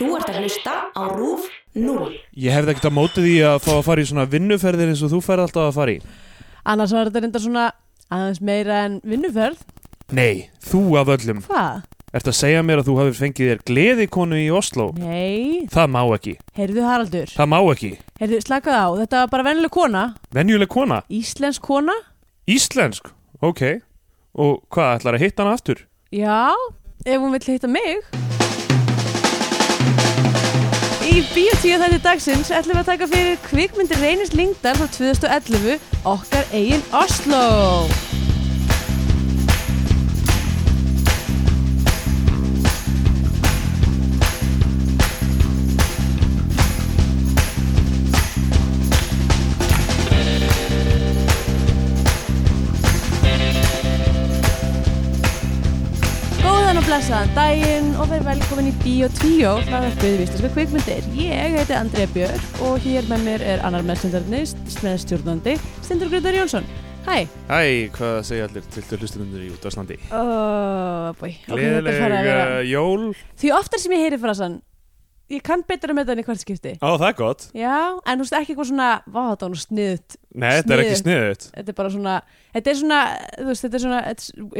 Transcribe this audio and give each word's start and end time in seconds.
Þú 0.00 0.08
ert 0.16 0.30
að 0.32 0.38
hlusta 0.40 0.74
á 0.96 1.02
RÚF 1.12 1.42
0. 1.76 2.08
Ég 2.40 2.54
hefði 2.56 2.72
ekkert 2.72 2.88
að 2.88 2.94
móti 2.96 3.20
því 3.24 3.34
að 3.50 3.58
fá 3.66 3.70
að 3.76 3.82
fara 3.84 4.00
í 4.02 4.06
svona 4.08 4.24
vinnuferðir 4.32 4.88
eins 4.94 5.02
og 5.04 5.10
þú 5.12 5.18
færð 5.26 5.42
alltaf 5.44 5.66
að 5.68 5.76
fara 5.76 5.92
í. 5.92 5.98
Annars 6.72 6.94
var 6.96 7.10
þetta 7.10 7.22
reyndar 7.26 7.44
svona 7.44 7.64
aðeins 8.10 8.40
meira 8.48 8.78
en 8.86 8.96
vinnuferð. 9.04 9.60
Nei, 10.16 10.48
þú 10.64 10.80
af 11.02 11.12
öllum. 11.18 11.42
Hvað? 11.46 11.82
Ertu 12.16 12.32
að 12.32 12.38
segja 12.40 12.62
mér 12.66 12.80
að 12.82 12.88
þú 12.88 12.94
hafið 12.98 13.18
fengið 13.20 13.50
þér 13.52 13.60
gleðikonu 13.70 14.40
í 14.40 14.48
Oslo? 14.56 14.88
Nei, 14.98 15.68
Það 15.70 15.92
má 15.94 16.00
ekki. 16.16 16.34
heyrðu 16.58 16.86
Haraldur. 16.88 17.30
Það 17.36 17.50
má 17.52 17.58
ekki. 17.70 17.90
Heyrðu, 18.18 18.40
slakað 18.48 18.80
á, 18.82 18.86
þetta 19.04 19.20
var 19.20 19.30
bara 19.36 19.46
vennileg 19.46 19.70
kona, 19.76 20.02
Venjuleg 20.34 20.72
kona? 20.72 21.02
íslensk 21.12 21.62
kona. 21.62 21.94
Íslensk? 22.50 23.12
Ok. 23.44 23.62
Og 24.34 24.58
hvað, 24.74 24.96
ætlar 24.98 25.20
að 25.20 25.26
hitta 25.28 25.44
hana 25.46 25.54
aftur? 25.60 25.84
Já, 26.10 26.50
ef 27.06 27.20
hún 27.20 27.30
vill 27.36 27.46
hitta 27.46 27.68
mig. 27.70 28.02
Í 31.20 31.24
Bíotíu 31.34 31.76
þetta 31.76 31.98
dagsins 32.00 32.48
ætlum 32.48 32.78
við 32.78 32.80
að 32.80 32.86
taka 32.88 33.08
fyrir 33.10 33.34
kvikmyndir 33.44 34.00
Reynis 34.00 34.32
Lingdal 34.32 34.72
frá 34.78 34.86
2011, 34.96 35.76
okkar 36.08 36.48
eigin 36.56 36.86
Oslo. 36.96 37.44
Góðan 57.10 57.32
daginn 57.34 57.88
og 57.98 58.06
verið 58.06 58.28
velkomin 58.28 58.66
í 58.68 58.72
Bíotíu 58.84 59.54
frá 59.66 59.80
þetta 59.82 60.04
viðvistaska 60.04 60.48
kvikmyndir. 60.54 61.08
Ég 61.18 61.56
heiti 61.56 61.74
Andrea 61.74 62.06
Björk 62.14 62.60
og 62.62 62.76
hér 62.84 63.08
með 63.10 63.24
mér 63.26 63.44
er 63.50 63.64
annar 63.66 63.82
meðstendarnir 63.88 64.52
með 64.86 64.94
stjórnandi 65.02 65.56
Stendur 65.82 66.12
Gröðar 66.12 66.38
Jónsson. 66.38 66.68
Hæ. 67.08 67.26
Hæ, 67.50 67.58
hvað 67.96 68.14
segja 68.28 68.46
allir 68.46 68.70
til 68.70 68.86
til 68.86 69.00
hlustunundur 69.02 69.42
í 69.42 69.50
útvarslandi? 69.56 69.98
Oh, 70.14 71.10
er 71.26 71.34
Gleðileg 71.48 72.30
uh, 72.30 72.54
jól? 72.70 73.10
Því 73.42 73.52
oftar 73.58 73.82
sem 73.82 73.98
ég 73.98 74.06
heyri 74.06 74.22
frasan, 74.22 74.60
ég 75.34 75.42
kann 75.50 75.66
betra 75.66 75.90
með 75.90 76.12
þetta 76.12 76.14
en 76.14 76.22
í 76.22 76.28
hvert 76.30 76.46
skipti. 76.46 76.78
Á, 76.78 76.90
það 76.94 77.08
er 77.10 77.20
gott. 77.24 77.50
Já, 77.58 77.76
en 78.06 78.22
þú 78.22 78.28
veist 78.28 78.40
ekki 78.44 78.54
eitthvað 78.54 78.70
svona, 78.70 78.94
vá 79.10 79.22
þetta 79.32 79.48
var 79.48 79.56
nú 79.58 79.64
sniðut. 79.66 80.20
Nei, 80.30 80.50
þetta 80.60 80.78
er 80.78 80.86
ekki 80.86 81.02
sniðut. 81.02 81.52
Þetta 81.58 81.74
er 81.74 81.82
bara 81.82 81.94
svona, 81.98 82.18
þetta 82.54 82.76
er 82.76 82.82
svona, 82.86 83.04
þú 83.34 83.50
veist, 83.50 83.66
þetta 83.66 83.80
er 83.82 83.88
svona, 83.90 84.02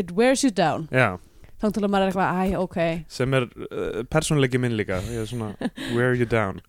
it 0.03 0.17
wears 0.19 0.43
you 0.43 0.51
down. 0.51 0.91
Já, 0.91 1.13
Þá 1.61 1.67
til 1.77 1.83
að 1.85 1.91
maður 1.93 2.07
er 2.07 2.11
eitthvað, 2.11 2.37
æ, 2.41 2.59
ok. 2.61 2.77
sem 3.13 3.35
er 3.37 3.47
uh, 3.47 4.03
persónleiki 4.09 4.61
minn 4.63 4.77
líka. 4.79 5.01
Ég 5.13 5.25
er 5.25 5.29
svona, 5.29 5.51
wear 5.97 6.15
you 6.17 6.29
down. 6.29 6.63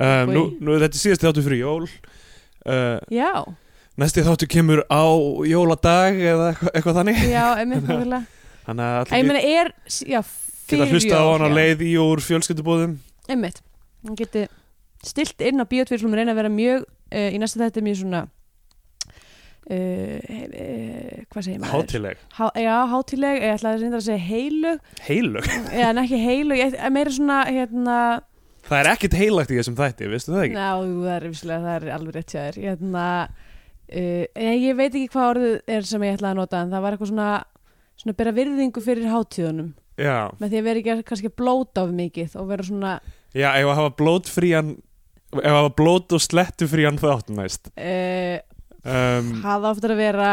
Um, 0.00 0.32
nú, 0.32 0.44
nú, 0.56 0.78
þetta 0.80 0.96
er 0.96 1.02
síðasti 1.02 1.28
þáttu 1.28 1.44
fyrir 1.44 1.60
jól. 1.60 1.88
Uh, 2.64 2.96
Já, 3.12 3.44
næsti 4.00 4.24
þáttu 4.24 4.48
kemur 4.48 4.80
á 4.88 5.04
jóladag 5.48 6.16
eða 6.16 6.52
eitthvað, 6.54 6.72
eitthvað 6.72 7.00
þannig. 7.02 7.20
já, 7.28 7.44
einmitt. 7.60 7.90
Þannig 8.70 8.86
að 8.86 9.12
Ég 9.40 9.58
er, 9.60 9.70
já, 10.06 10.20
geta 10.20 10.86
fyrir 10.86 10.92
hlusta 10.94 11.20
á 11.20 11.24
jól, 11.24 11.30
hana 11.36 11.52
leið 11.52 11.84
í 11.84 11.92
úr 12.00 12.22
fjölskyldubóðum. 12.24 12.96
Einmitt, 13.28 13.60
hann 14.06 14.16
geti 14.18 14.46
stilt 15.04 15.40
inn 15.44 15.60
á 15.60 15.64
bíotvír 15.68 16.00
slum 16.00 16.14
reyna 16.16 16.32
að 16.34 16.40
vera 16.42 16.52
mjög 16.52 16.84
uh, 16.86 17.28
í 17.32 17.40
næsta 17.40 17.60
þetta 17.64 17.84
mjög 17.84 18.00
svona 18.02 18.20
uh, 18.24 18.28
uh, 18.28 18.39
hvað 19.70 21.44
segir 21.46 21.60
maður? 21.60 21.74
Hátileg. 21.74 22.24
Há, 22.36 22.46
já, 22.58 22.74
hátileg, 22.90 23.38
ég 23.44 23.54
ætla 23.54 23.74
að 23.74 23.84
reynda 23.84 24.00
að 24.00 24.06
segja 24.08 24.24
heilug 24.30 24.80
Heilug. 25.06 25.46
eða 25.70 25.92
en 25.92 26.02
ekki 26.04 26.20
heilug, 26.24 26.58
ég, 26.60 26.80
meira 26.96 27.14
svona 27.14 27.38
hérna, 27.50 28.00
Það 28.70 28.80
er 28.82 28.88
ekkert 28.92 29.14
heilagt 29.16 29.50
í 29.50 29.56
þessum 29.56 29.78
þætti, 29.78 30.08
veistu 30.10 30.34
það 30.34 30.42
ekki? 30.46 30.58
ná, 30.58 30.66
það 30.80 31.14
er 31.14 31.28
vissulega, 31.30 31.62
það 31.64 31.76
er 31.78 31.94
alveg 31.96 32.16
rétt 32.18 32.34
þér 32.34 32.58
hérna, 32.64 33.06
uh, 33.90 34.24
ég, 34.36 34.74
veit 34.78 34.90
ekki 34.90 35.08
hvað 35.14 35.30
orðið 35.34 35.54
er 35.78 35.88
sem 35.88 36.04
ég 36.06 36.18
ætla 36.18 36.34
að 36.34 36.42
nota 36.42 36.60
en 36.60 36.74
það 36.74 36.84
var 36.84 36.96
eitthvað 36.96 37.12
svona 37.14 37.30
svona 38.00 38.16
bera 38.16 38.34
virðingu 38.36 38.82
fyrir 38.84 39.10
hátíðunum 39.12 39.72
Já. 40.00 40.30
með 40.40 40.52
því 40.52 40.60
að 40.60 40.68
vera 40.68 40.82
ekki 40.82 41.08
kannski 41.08 41.30
að 41.30 41.36
blóta 41.40 41.82
of 41.84 41.90
mikið 41.96 42.36
og 42.40 42.46
vera 42.48 42.66
svona 42.66 42.92
Já, 43.36 43.50
ef 43.52 43.66
að 43.68 43.76
hafa 43.78 43.90
blótfrían 44.00 44.70
ef 45.30 45.44
að 45.46 45.58
hafa 45.58 45.72
blót 45.78 46.14
og 46.16 46.22
slettufrían 46.24 47.00
þátt 47.00 47.28
næst 47.36 47.70
uh, 47.76 48.38
um, 48.84 49.30
hafa 49.44 49.70
oftar 49.74 49.92
að 49.94 50.00
vera 50.00 50.28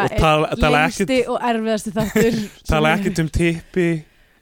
lengsti 0.71 1.17
og 1.27 1.39
erfiðasti 1.49 1.93
þáttur 1.95 2.37
tala 2.71 2.93
ekkit 2.97 3.23
um 3.25 3.29
tippi 3.33 3.87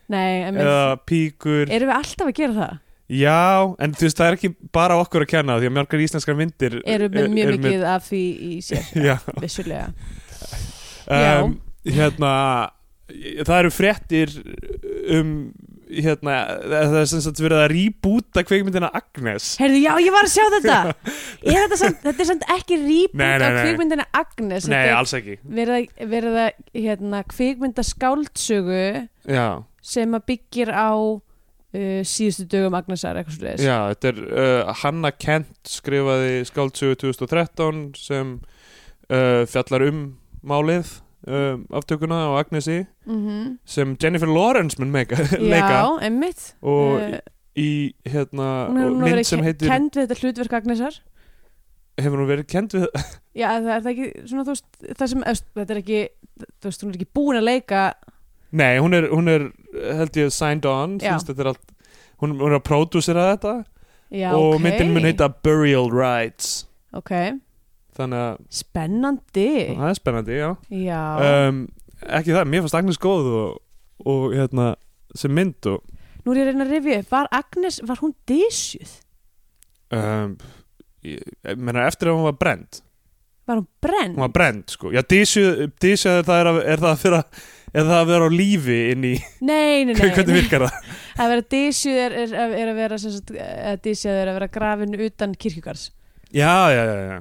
Nei, 0.05 0.43
eða 0.51 0.99
píkur. 1.09 1.66
Erum 1.73 1.89
við 1.89 1.95
alltaf 1.95 2.27
að 2.29 2.35
gera 2.38 2.53
það? 2.59 2.73
Já, 3.09 3.38
en 3.81 3.93
þú 3.97 4.05
veist, 4.05 4.17
það 4.19 4.27
er 4.27 4.35
ekki 4.38 4.49
bara 4.73 4.95
okkur 5.01 5.23
að 5.25 5.31
kenna 5.31 5.55
því 5.61 5.67
að 5.69 5.73
mjörgar 5.79 6.03
íslenskar 6.05 6.38
myndir 6.38 6.75
Erum 6.85 7.11
við 7.16 7.23
er- 7.23 7.33
mjög 7.33 7.47
eru 7.49 7.57
með- 7.57 7.66
mikið 7.66 7.85
af 7.89 8.05
því 8.11 8.21
í 8.45 8.53
sér 8.66 8.85
vissulega. 9.43 9.88
Um, 11.05 11.57
hérna 11.85 12.31
það 13.45 13.59
eru 13.59 13.72
fréttir 13.73 14.31
um 15.13 15.33
hérna, 16.03 16.35
það 16.66 16.95
er 17.01 17.07
sem 17.11 17.22
sagt 17.25 17.41
verið 17.44 17.61
að 17.61 17.69
rýbúta 17.72 18.44
kveikmyndina 18.47 18.89
Agnes. 18.97 19.51
Herðu, 19.61 19.81
já, 19.83 19.91
ég 20.03 20.16
var 20.16 20.28
að 20.28 20.33
sjá 20.33 20.45
þetta. 20.56 20.78
Er 21.45 21.59
þetta, 21.61 21.79
samt, 21.81 22.01
þetta 22.03 22.23
er 22.25 22.29
samt 22.31 22.47
ekki 22.56 22.79
nei. 23.56 23.61
kvikmyndina 23.66 24.07
Agnes 24.22 24.67
Nei, 24.72 24.81
alls 24.95 25.13
ekki. 25.17 25.38
verið 25.59 25.78
að, 25.78 26.09
verið 26.16 26.39
að 26.44 26.59
hérna, 26.85 27.22
kvikmynda 27.31 27.85
skáldsögu 27.85 28.81
Já, 29.29 29.47
sem 29.85 30.17
að 30.17 30.25
byggir 30.31 30.72
á 30.73 30.89
uh, 30.95 32.01
síðustu 32.07 32.47
dögum 32.51 32.78
Agnesar 32.78 33.19
eitthvað 33.19 33.38
svo 33.38 33.47
Já, 33.66 33.78
þetta 33.94 34.11
er 34.11 34.22
uh, 34.25 34.73
Hanna 34.84 35.11
Kent 35.16 35.72
skrifaði 35.78 36.44
skáldsögu 36.50 37.00
2013 37.07 37.81
sem 38.00 38.35
uh, 39.09 39.41
fjallar 39.50 39.88
um 39.89 40.05
málið 40.45 40.97
um, 41.27 41.65
aftökuna 41.73 42.19
á 42.27 42.29
Agnesi 42.41 42.85
mm 43.05 43.57
sem 43.65 43.95
Jennifer 44.01 44.29
Lawrence 44.29 44.77
mun 44.79 44.91
meika, 44.93 45.17
leika. 45.39 45.81
Já, 45.81 45.83
emmitt 46.09 46.55
og 46.61 46.95
uh, 47.01 47.19
í 47.57 47.69
hérna 48.05 48.47
hún 48.69 48.79
hefur 48.79 48.91
og 48.91 48.95
nú 48.95 49.03
mynd 49.03 49.11
verið 49.13 49.29
sem 49.31 49.41
ke- 49.43 49.49
heitir 49.49 49.71
kennd 49.71 49.95
við 49.97 50.07
þetta 50.09 50.21
hlutverk 50.21 50.57
Agnesar. 50.59 50.97
Hefur 52.01 52.19
hún 52.19 52.27
verið 52.29 52.49
kent 52.51 52.75
við 52.75 52.87
Já, 53.41 53.47
það 53.59 53.71
er 53.75 53.85
það 53.85 53.91
ekki 53.93 54.09
svona, 54.27 54.43
þú 54.47 54.53
veist, 54.55 54.67
það 54.99 55.11
sem, 55.13 55.23
þetta 55.59 55.73
er 55.75 55.79
ekki, 55.83 56.01
þú 56.59 56.69
veist, 56.69 56.83
hún 56.83 56.91
er 56.91 56.99
ekki 56.99 57.11
búin 57.15 57.39
að 57.39 57.47
leika, 57.49 57.85
Nei, 58.55 58.77
hún 58.79 58.95
er, 58.95 59.09
hún 59.11 59.27
er 59.27 59.49
held 59.97 60.15
ég 60.15 60.29
signed 60.31 60.65
on 60.69 60.93
er 61.03 61.49
allt 61.51 61.73
hún, 62.21 62.35
hún 62.39 62.51
er 62.51 62.59
að 62.59 62.67
pródúsera 62.69 63.25
þetta. 63.33 63.55
Já, 64.15 64.29
og 64.37 64.55
ok. 64.55 64.61
myndin 64.63 64.93
mun 64.95 65.07
heita 65.07 65.27
Burial 65.43 65.89
Rites. 65.91 66.65
Ok, 66.95 67.11
að 68.17 68.38
spennandi, 68.61 69.47
það 69.78 69.89
er 69.91 69.97
spennandi, 70.00 70.38
já. 70.41 70.50
Já, 70.83 71.01
um, 71.50 71.61
ekki 72.19 72.35
það, 72.35 72.50
mér 72.51 72.66
fannst 72.66 72.78
Agnes 72.81 73.00
góð 73.01 73.29
og, 73.39 73.57
og 74.06 74.25
hérna 74.35 74.72
sem 75.16 75.31
mynd 75.35 75.69
og 75.72 75.83
nú 76.25 76.34
er 76.34 76.39
ég 76.41 76.47
að 76.47 76.51
reyna 76.51 76.66
að 76.66 76.73
upp, 77.00 77.11
var 77.13 77.28
Agnes, 77.31 77.81
var 77.88 78.01
hún 78.03 78.16
disjuð? 78.28 78.95
um, 79.95 80.38
ég, 81.05 81.22
ég 81.45 81.61
meina 81.61 81.85
eftir 81.88 82.09
að 82.11 82.17
hún 82.19 82.28
var 82.31 82.39
brend 82.41 82.81
Var 83.45 83.59
hún 83.59 83.67
brenn? 83.85 84.16
hún 84.16 84.23
var 84.25 84.31
brend 84.34 84.72
sko, 84.73 84.89
já 84.95 85.03
er 86.19 86.25
það, 86.25 86.39
er, 86.41 86.50
að, 86.50 86.57
er 86.73 86.81
það 86.81 86.89
að 86.95 87.03
vera 87.05 87.19
er 87.75 87.84
það 87.85 88.00
að 88.00 88.09
vera 88.09 88.25
á 88.25 88.31
lífi 88.34 88.79
inn 88.94 89.05
í 89.05 89.13
Nei, 89.45 89.84
nei, 89.85 89.94
nei, 89.94 90.09
hvernig 90.16 90.38
virkar 90.39 90.66
það? 90.66 90.89
Að 91.22 91.29
vera 91.31 91.45
disjuð 91.53 92.00
er, 92.01 92.16
er, 92.25 92.34
er 92.59 92.72
að 92.72 92.79
vera, 92.81 92.97
að 93.72 93.78
disjuð 93.85 94.17
er 94.19 94.31
að 94.31 94.38
vera 94.39 94.47
grafin 94.51 94.97
utan 95.05 95.35
kirkjugars. 95.39 95.85
já, 96.31 96.55
já, 96.73 96.81
já, 96.89 96.97
já 97.13 97.17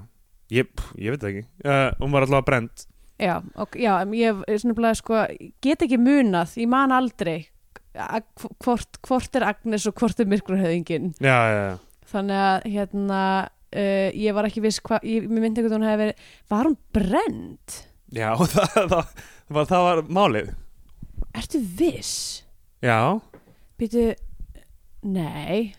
ég, 0.55 0.71
ég 1.01 1.15
veit 1.15 1.25
ekki, 1.31 1.43
uh, 1.67 1.89
hún 2.01 2.15
var 2.15 2.27
alltaf 2.27 2.47
brend 2.49 2.87
Já, 3.23 3.37
ok, 3.63 3.77
já, 3.79 3.93
ég 4.19 4.41
svona 4.59 4.91
sko, 4.99 5.21
get 5.63 5.85
ekki 5.87 6.01
munað, 6.03 6.57
ég 6.59 6.67
man 6.73 6.91
aldrei 6.93 7.45
að- 7.95 8.49
hvort, 8.65 8.99
hvort 9.07 9.37
er 9.39 9.45
Agnes 9.53 9.85
og 9.87 9.95
hvort 10.01 10.19
er 10.21 10.27
myrkrahöðingin. 10.27 11.13
já, 11.23 11.37
já, 11.47 11.61
já 11.71 11.79
þannig 12.11 12.41
að 12.47 12.67
hérna 12.75 13.21
uh, 13.47 14.11
ég 14.15 14.35
var 14.35 14.49
ekki 14.49 14.63
viss 14.65 14.81
hvað, 14.83 15.07
ég 15.09 15.29
myndi 15.31 15.63
eitthvað 15.63 15.77
hún 15.79 15.87
hefði 15.87 16.03
verið, 16.03 16.27
var 16.51 16.69
hún 16.69 16.77
brend? 16.95 17.79
Já, 18.15 18.29
það, 18.55 18.75
það, 18.75 18.91
það, 18.91 19.57
var, 19.59 19.71
það 19.71 19.87
var 19.89 20.03
málið 20.19 20.53
Ertu 21.35 21.63
viss? 21.79 22.13
Já, 22.85 22.99
Býtu, 23.79 24.11
nei 25.03 25.75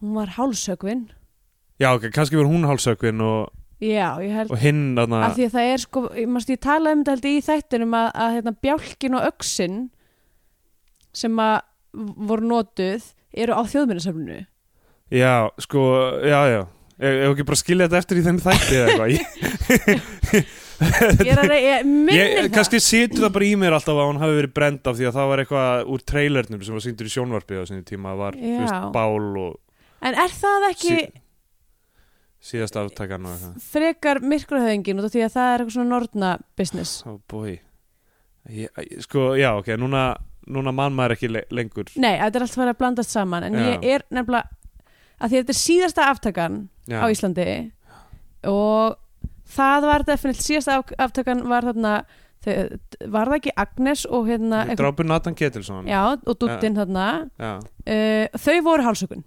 hún 0.00 0.14
var 0.16 0.28
hálsökvin 0.36 1.06
já, 1.80 1.88
ok, 1.96 2.08
kannski 2.14 2.36
var 2.38 2.48
hún 2.52 2.64
hálsökvin 2.68 3.20
og, 3.24 3.48
já, 3.80 4.08
ég 4.22 4.32
held 4.36 4.50
og 4.54 4.58
hinn 4.62 4.98
af 4.98 5.34
því 5.36 5.46
að 5.48 5.54
það 5.56 5.70
er 5.74 5.82
sko, 5.82 6.02
ég 6.14 6.28
mást 6.30 6.50
ég 6.54 6.60
tala 6.62 6.92
um 6.94 7.02
þetta 7.02 7.14
held 7.16 7.24
ég 7.30 7.38
í 7.40 7.44
þættinum 7.48 7.96
að, 7.98 8.08
að 8.14 8.34
hérna, 8.38 8.52
bjálkin 8.64 9.18
og 9.18 9.26
öxin 9.32 9.78
sem 11.14 11.38
að 11.42 11.60
voru 12.30 12.48
notuð 12.50 13.10
eru 13.34 13.54
á 13.54 13.62
þjóðminnisafninu 13.66 14.44
Já, 15.14 15.34
sko, 15.60 15.80
já, 16.26 16.40
já. 16.48 16.62
Ef 16.98 17.34
ekki 17.34 17.44
bara 17.46 17.58
skilja 17.60 17.86
þetta 17.86 17.98
eftir 18.00 18.18
í 18.18 18.22
þeim 18.24 18.38
þætti 18.42 18.76
eða 18.78 18.86
eitthvað. 18.88 19.08
Ég- 19.14 20.48
Ég 21.24 21.28
er 21.30 21.38
að 21.42 21.50
reyja, 21.52 21.74
minnir 21.86 22.30
það. 22.34 22.48
kannski 22.54 22.80
situr 22.82 23.22
það 23.26 23.32
bara 23.36 23.46
í 23.46 23.52
mér 23.60 23.76
alltaf 23.76 23.94
að 24.00 24.08
hún 24.08 24.18
hafi 24.22 24.38
verið 24.40 24.52
brend 24.56 24.88
af 24.90 24.96
því 24.98 25.06
að 25.10 25.14
það 25.18 25.28
var 25.30 25.42
eitthvað 25.44 25.92
úr 25.94 26.02
trailernum 26.10 26.64
sem 26.66 26.74
var 26.74 26.82
sýndur 26.86 27.06
í 27.10 27.12
sjónvarpið 27.14 27.60
á 27.62 27.64
sinni 27.70 27.84
tíma 27.86 28.14
var 28.18 28.34
þú 28.40 28.50
Já. 28.50 28.58
veist, 28.64 28.88
bál 28.96 29.28
og 29.44 29.60
En 30.04 30.18
er 30.24 30.34
það 30.34 30.66
ekki 30.72 30.90
sí, 30.96 31.04
síðast 32.44 32.76
aftakan 32.80 33.24
og 33.28 33.34
eitthvað. 33.38 33.62
Frekar 33.72 34.20
myrkrahöfingin 34.20 35.00
út 35.00 35.08
af 35.08 35.14
því 35.14 35.22
að 35.26 35.34
það 35.36 35.48
er 35.54 35.62
eitthvað 35.64 35.76
svona 35.78 35.92
nortna 35.94 36.32
business. 36.60 36.94
Oh 37.08 37.18
boy. 37.30 37.54
Ég, 38.52 38.68
sko, 39.06 39.30
já, 39.40 39.50
ok, 39.56 39.70
núna 39.80 40.02
núna 40.52 40.74
mann 40.76 40.92
maður 40.92 41.14
ekki 41.16 41.30
le 41.32 41.40
lengur. 41.56 41.88
Nei, 41.96 42.18
þetta 42.20 42.36
er 42.36 42.44
allt 42.44 42.58
farið 42.58 42.74
að 42.74 42.80
blandast 42.82 43.14
saman 43.14 43.46
en 43.46 43.54
Já. 43.56 43.62
ég 43.70 43.86
er 43.94 44.02
nefnilega 44.12 44.50
að 45.24 45.30
því 45.30 45.38
að 45.38 45.40
þetta 45.40 45.54
er 45.54 45.60
síðasta 45.62 46.08
aftakan 46.10 46.58
já, 46.90 46.98
á 47.00 47.06
Íslandi 47.08 47.46
og 48.50 48.98
það 49.54 49.86
var 49.88 50.04
definitt 50.04 50.42
síðasta 50.44 50.76
af- 50.82 50.92
aftakan 51.06 51.40
var 51.48 51.64
þarna 51.70 51.94
var 53.08 53.30
það 53.30 53.38
ekki 53.38 53.52
Agnes 53.56 54.02
og 54.04 54.26
hérna 54.28 54.58
drápur 54.76 55.06
Nathan 55.08 55.32
Ketilsson. 55.38 55.86
Já, 55.88 56.02
og 56.12 56.36
Duttin 56.42 56.76
þarna. 56.76 57.06
Uh, 57.40 58.26
þau 58.36 58.58
voru 58.66 58.84
hálsökun 58.84 59.24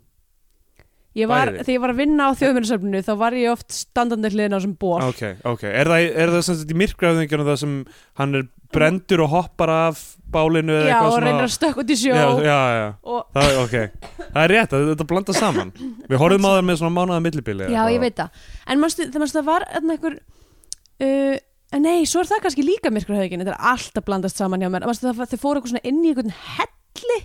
ég 1.17 1.29
var, 1.31 1.49
Bæði? 1.51 1.63
þegar 1.65 1.75
ég 1.77 1.81
var 1.85 1.93
að 1.93 2.01
vinna 2.03 2.27
á 2.27 2.31
þjóðmjörnsöfninu 2.39 3.01
þá 3.07 3.13
var 3.23 3.37
ég 3.39 3.53
oft 3.55 3.73
standandi 3.73 4.31
hliðin 4.33 4.57
á 4.57 4.59
sem 4.63 4.75
ból 4.77 4.99
ok, 5.07 5.23
ok, 5.53 5.63
er 5.71 5.89
það, 5.91 6.05
er 6.23 6.33
það 6.35 6.45
sem 6.47 6.59
sagt 6.61 6.73
í 6.75 6.77
myrkraðingjörnum 6.83 7.49
það 7.51 7.59
sem 7.63 7.73
hann 8.21 8.37
er 8.41 8.45
brendur 8.75 9.23
og 9.23 9.31
hoppar 9.31 9.71
af 9.71 9.99
bálinu 10.27 10.73
eða 10.75 10.87
já, 10.89 10.93
eitthvað 10.97 11.13
og 11.15 11.21
reynir 11.23 11.45
að 11.47 11.53
stökk 11.53 11.77
út 11.79 11.91
í 11.93 11.95
sjó. 11.95 12.11
Já, 12.11 12.25
já, 12.43 12.57
já, 12.75 12.87
og 13.07 13.21
það, 13.31 13.45
er- 13.47 13.59
ok. 13.61 14.07
Það 14.25 14.39
er 14.41 14.51
rétt, 14.51 14.73
þetta 14.89 15.05
blanda 15.07 15.35
saman. 15.37 15.69
Við 16.11 16.19
horfum 16.19 16.47
á 16.47 16.51
það 16.51 16.65
með 16.67 16.79
svona 16.81 16.95
mánaða 16.97 17.23
millibili 17.23 17.69
Já, 17.71 17.79
ég 17.93 18.01
veit 18.03 18.17
það. 18.19 18.41
En 18.67 18.81
manstu, 18.83 19.07
það, 19.07 19.23
manstu, 19.23 19.39
það 19.39 19.47
var 19.47 19.65
þarna 19.71 19.95
einhver 19.95 20.17
uh, 20.19 21.37
en 21.77 21.83
Nei, 21.87 22.03
svo 22.11 22.21
er 22.25 22.29
það 22.33 22.43
kannski 22.43 22.67
líka 22.67 22.91
myrkurhaugin 22.91 23.43
Þetta 23.45 23.55
er 23.55 23.71
alltaf 23.71 24.05
blandast 24.07 24.43
saman 24.43 24.63
hjá 24.63 24.69
mér. 24.75 24.85
Manstu, 24.91 25.07
það, 25.15 25.31
Þau 25.31 25.41
fóru 25.45 25.61
eitthvað 25.61 25.73
svona 25.77 25.87
inn 25.87 26.03
í 26.03 26.11
einhvern 26.11 26.35
helli 26.43 27.19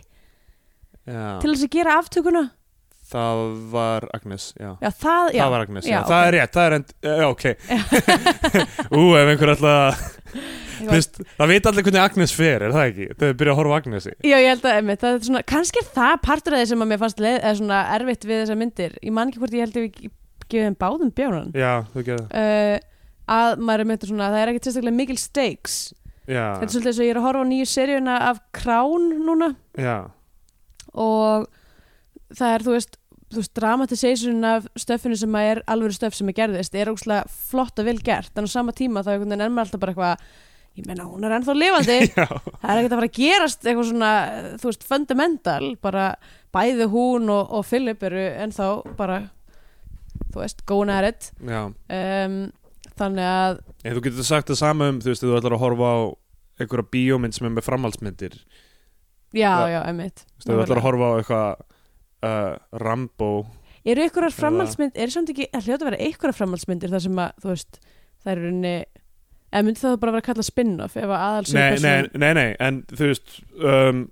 já, 1.11 1.23
til 1.43 1.51
þess 1.57 1.67
að 1.67 1.75
gera 1.75 1.99
aftökuna 1.99 2.43
það 3.13 3.43
var 3.73 4.07
Agnes, 4.17 4.49
já. 4.57 4.71
Já, 4.81 4.89
það, 4.91 5.31
já, 5.37 5.43
það 5.43 5.53
var 5.55 5.65
Agnes, 5.67 5.87
já, 5.89 5.99
það 5.99 6.19
ok. 6.19 6.27
er 6.27 6.33
rétt, 6.37 6.53
það 6.57 6.65
er 6.65 6.73
end, 6.79 6.89
já, 7.03 7.27
ok. 7.29 7.45
Ú, 8.99 9.03
ef 9.19 9.27
einhver 9.33 9.53
alltaf 9.53 9.95
veist, 10.89 11.21
það 11.37 11.53
veit 11.53 11.69
allir 11.69 11.85
hvernig 11.87 12.03
Agnes 12.03 12.33
fer, 12.35 12.65
er 12.67 12.73
það 12.75 12.87
ekki? 12.91 13.07
Þau 13.21 13.29
byrja 13.41 13.53
að 13.53 13.59
horfa 13.61 13.79
Agnesi 13.81 14.13
Já, 14.25 14.37
ég 14.37 14.49
held 14.51 14.65
að 14.67 14.77
einmitt, 14.79 15.01
það 15.03 15.13
er 15.15 15.27
svona, 15.29 15.43
kannski 15.53 15.79
er 15.83 15.89
það 15.93 16.15
partur 16.27 16.57
af 16.57 16.63
því 16.63 16.67
sem 16.73 16.85
að 16.85 16.91
mér 16.93 17.01
fannst 17.03 17.23
leið, 17.23 17.39
eða 17.39 17.59
svona 17.61 17.81
erfitt 17.97 18.27
við 18.29 18.37
þessar 18.43 18.59
myndir. 18.63 18.93
Ég 19.03 19.13
man 19.17 19.29
ekki 19.31 19.41
hvort 19.43 19.57
ég 19.57 19.65
held 19.67 19.77
að 19.77 19.85
við 19.87 19.93
gefum 20.53 20.77
báðum 20.81 21.13
bjónan 21.17 21.51
já, 21.57 21.73
þú 21.95 22.01
gerði 22.09 22.25
uh, 22.43 22.77
að 23.33 23.51
maður 23.63 23.81
er 23.85 23.89
myndir 23.93 24.09
svona, 24.11 24.31
það 24.33 24.41
er 24.43 24.49
ekkert 24.53 24.67
sérstaklega 24.69 24.99
mikil 24.99 25.19
stakes. 25.21 25.77
Þetta 26.27 26.63
er 26.67 26.71
svolítið 26.71 26.91
eins 26.93 27.01
og 27.01 27.07
ég 27.07 27.13
er 29.83 29.97
að 30.93 31.47
það 32.37 32.55
er 32.57 32.65
þú 32.67 32.77
veist, 32.77 32.99
þú 33.33 33.41
veist 33.43 33.55
dramatisation 33.59 34.47
af 34.47 34.69
stöffinu 34.79 35.17
sem 35.19 35.37
að 35.39 35.51
er 35.51 35.61
alvöru 35.73 35.97
stöff 35.97 36.17
sem 36.17 36.31
er 36.31 36.37
gerðist 36.39 36.75
er 36.79 36.91
ógslag 36.93 37.29
flott 37.51 37.79
og 37.81 37.89
vel 37.89 37.99
gert. 38.05 38.33
En 38.37 38.49
á 38.49 38.51
sama 38.53 38.75
tíma 38.77 39.05
þá 39.05 39.15
einhvern 39.15 39.33
veginn 39.33 39.45
er 39.47 39.53
maður 39.53 39.69
alltaf 39.69 39.83
bara 39.83 39.95
eitthvað 39.95 40.25
ég 40.79 40.89
meina 40.89 41.05
hún 41.05 41.27
er 41.27 41.35
ennþá 41.37 41.57
lifandi. 41.57 41.99
Það 42.63 42.73
er 42.73 42.81
ekkert 42.81 42.95
að 42.95 42.99
fara 42.99 43.11
að 43.11 43.19
gerast 43.19 43.67
eitthvað 43.67 43.91
svona 43.91 44.13
þú 44.63 44.71
veist 44.71 44.87
fundamental. 44.89 45.71
Bara 45.85 46.07
bæði 46.55 46.89
hún 46.93 47.31
og, 47.33 47.53
og 47.59 47.67
Philip 47.69 48.09
eru 48.09 48.25
ennþá 48.47 48.69
bara 48.99 49.21
þú 50.33 50.43
veist 50.43 50.65
at 50.97 51.09
it. 51.11 51.31
Já. 51.45 51.63
um, 51.69 52.39
þannig 52.99 53.29
að 53.29 53.61
En 53.85 53.97
þú 53.97 54.05
getur 54.07 54.29
sagt 54.29 54.53
það 54.53 54.61
sama 54.61 54.89
um, 54.93 55.01
þú 55.03 55.13
veist, 55.13 55.25
þú 55.25 55.37
ætlar 55.39 55.57
að 55.57 55.65
horfa 55.65 55.93
á 55.93 55.99
einhverja 56.63 56.91
bíómynd 56.93 57.35
sem 57.37 57.49
er 57.49 57.55
með 57.57 57.67
framhaldsmyndir. 57.67 58.37
Já, 59.33 59.65
Já. 59.65 59.69
já, 59.73 59.81
ef 59.89 60.25
þú 60.45 60.59
ætlar 60.61 60.81
að 60.81 60.87
horfa 60.87 61.09
á 61.09 61.13
eitthvað 61.19 61.72
uh, 62.27 62.57
Rambo. 62.83 63.33
Eru 63.83 64.07
ykkurar 64.07 64.35
framhaldsmynd 64.35 64.95
er 64.95 65.11
það 65.11 65.33
hljóta 65.67 65.83
að 65.83 65.89
vera 65.91 66.03
ykkurar 66.09 66.37
framhaldsmyndir 66.39 66.93
þar 66.93 67.05
sem 67.07 67.23
að, 67.23 67.39
þú 67.43 67.51
veist, 67.51 67.81
það 68.23 68.33
er 68.35 68.45
unni 68.51 68.75
eða 69.53 69.65
myndi 69.67 69.83
það 69.83 69.97
bara 70.01 70.15
vera 70.15 70.23
að 70.23 70.29
kalla 70.31 70.47
spin-off 70.47 70.97
ef 70.97 71.11
að 71.11 71.23
aðal 71.27 71.57
nei, 71.57 71.73
nei, 71.83 72.11
nei, 72.23 72.33
nei, 72.39 72.51
en 72.63 72.83
þú 72.89 73.09
veist 73.11 73.35
um, 73.59 74.05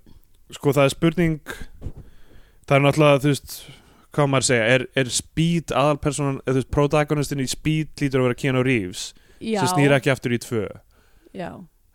sko 0.53 0.73
það 0.75 0.87
er 0.87 0.93
spurning 0.93 1.53
það 2.67 2.75
er 2.77 2.83
náttúrulega, 2.85 3.21
þú 3.23 3.31
veist 3.31 3.55
hvað 4.11 4.29
maður 4.31 4.43
að 4.43 4.49
segja, 4.49 4.67
er, 4.75 4.85
er 4.99 5.11
Speed 5.15 5.73
aðalpersonan, 5.81 6.39
eða 6.43 6.53
þú 6.53 6.59
veist, 6.59 6.71
protagonistin 6.75 7.43
í 7.43 7.47
Speed 7.49 8.03
lítur 8.03 8.21
að 8.21 8.27
vera 8.27 8.39
Keanu 8.43 8.63
Reeves, 8.67 9.03
já, 9.39 9.61
sem 9.61 9.71
snýr 9.71 9.95
ekki 9.95 10.11
aftur 10.11 10.35
í 10.35 10.39
tvö. 10.43 10.65
Já, 11.37 11.49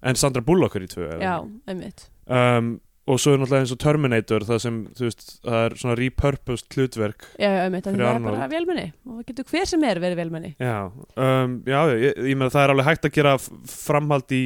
en 0.07 0.19
Sandra 0.21 0.43
Bullock 0.45 0.79
er 0.79 0.87
í 0.87 0.91
tvö 0.91 1.11
já, 1.21 1.35
einmitt. 1.69 2.07
Um, 2.27 2.79
og 3.07 3.21
svo 3.23 3.33
er 3.35 3.39
náttúrulega 3.39 3.63
eins 3.65 3.73
og 3.75 3.79
Terminator 3.83 4.45
það 4.49 4.61
sem, 4.65 4.79
þú 4.99 5.05
veist, 5.07 5.25
það 5.47 5.59
er 5.63 5.75
svona 5.81 5.97
repurposed 6.01 6.77
hlutverk 6.77 7.27
já, 7.39 7.49
já, 7.55 7.65
Fyrir 7.71 8.03
það 8.03 8.15
er 8.17 8.25
bara 8.27 8.49
velmenni 8.51 8.87
og 9.07 9.19
það 9.21 9.27
getur 9.31 9.51
hver 9.53 9.69
sem 9.71 9.85
er 9.87 10.01
verið 10.03 10.21
velmenni 10.23 10.53
Já, 10.59 10.77
um, 11.15 11.59
já 11.71 11.81
ég, 11.93 12.23
ég 12.33 12.39
meina 12.41 12.51
það 12.55 12.65
er 12.65 12.75
alveg 12.75 12.89
hægt 12.91 13.07
að 13.11 13.15
gera 13.19 13.35
framhald 13.71 14.35
í, 14.35 14.45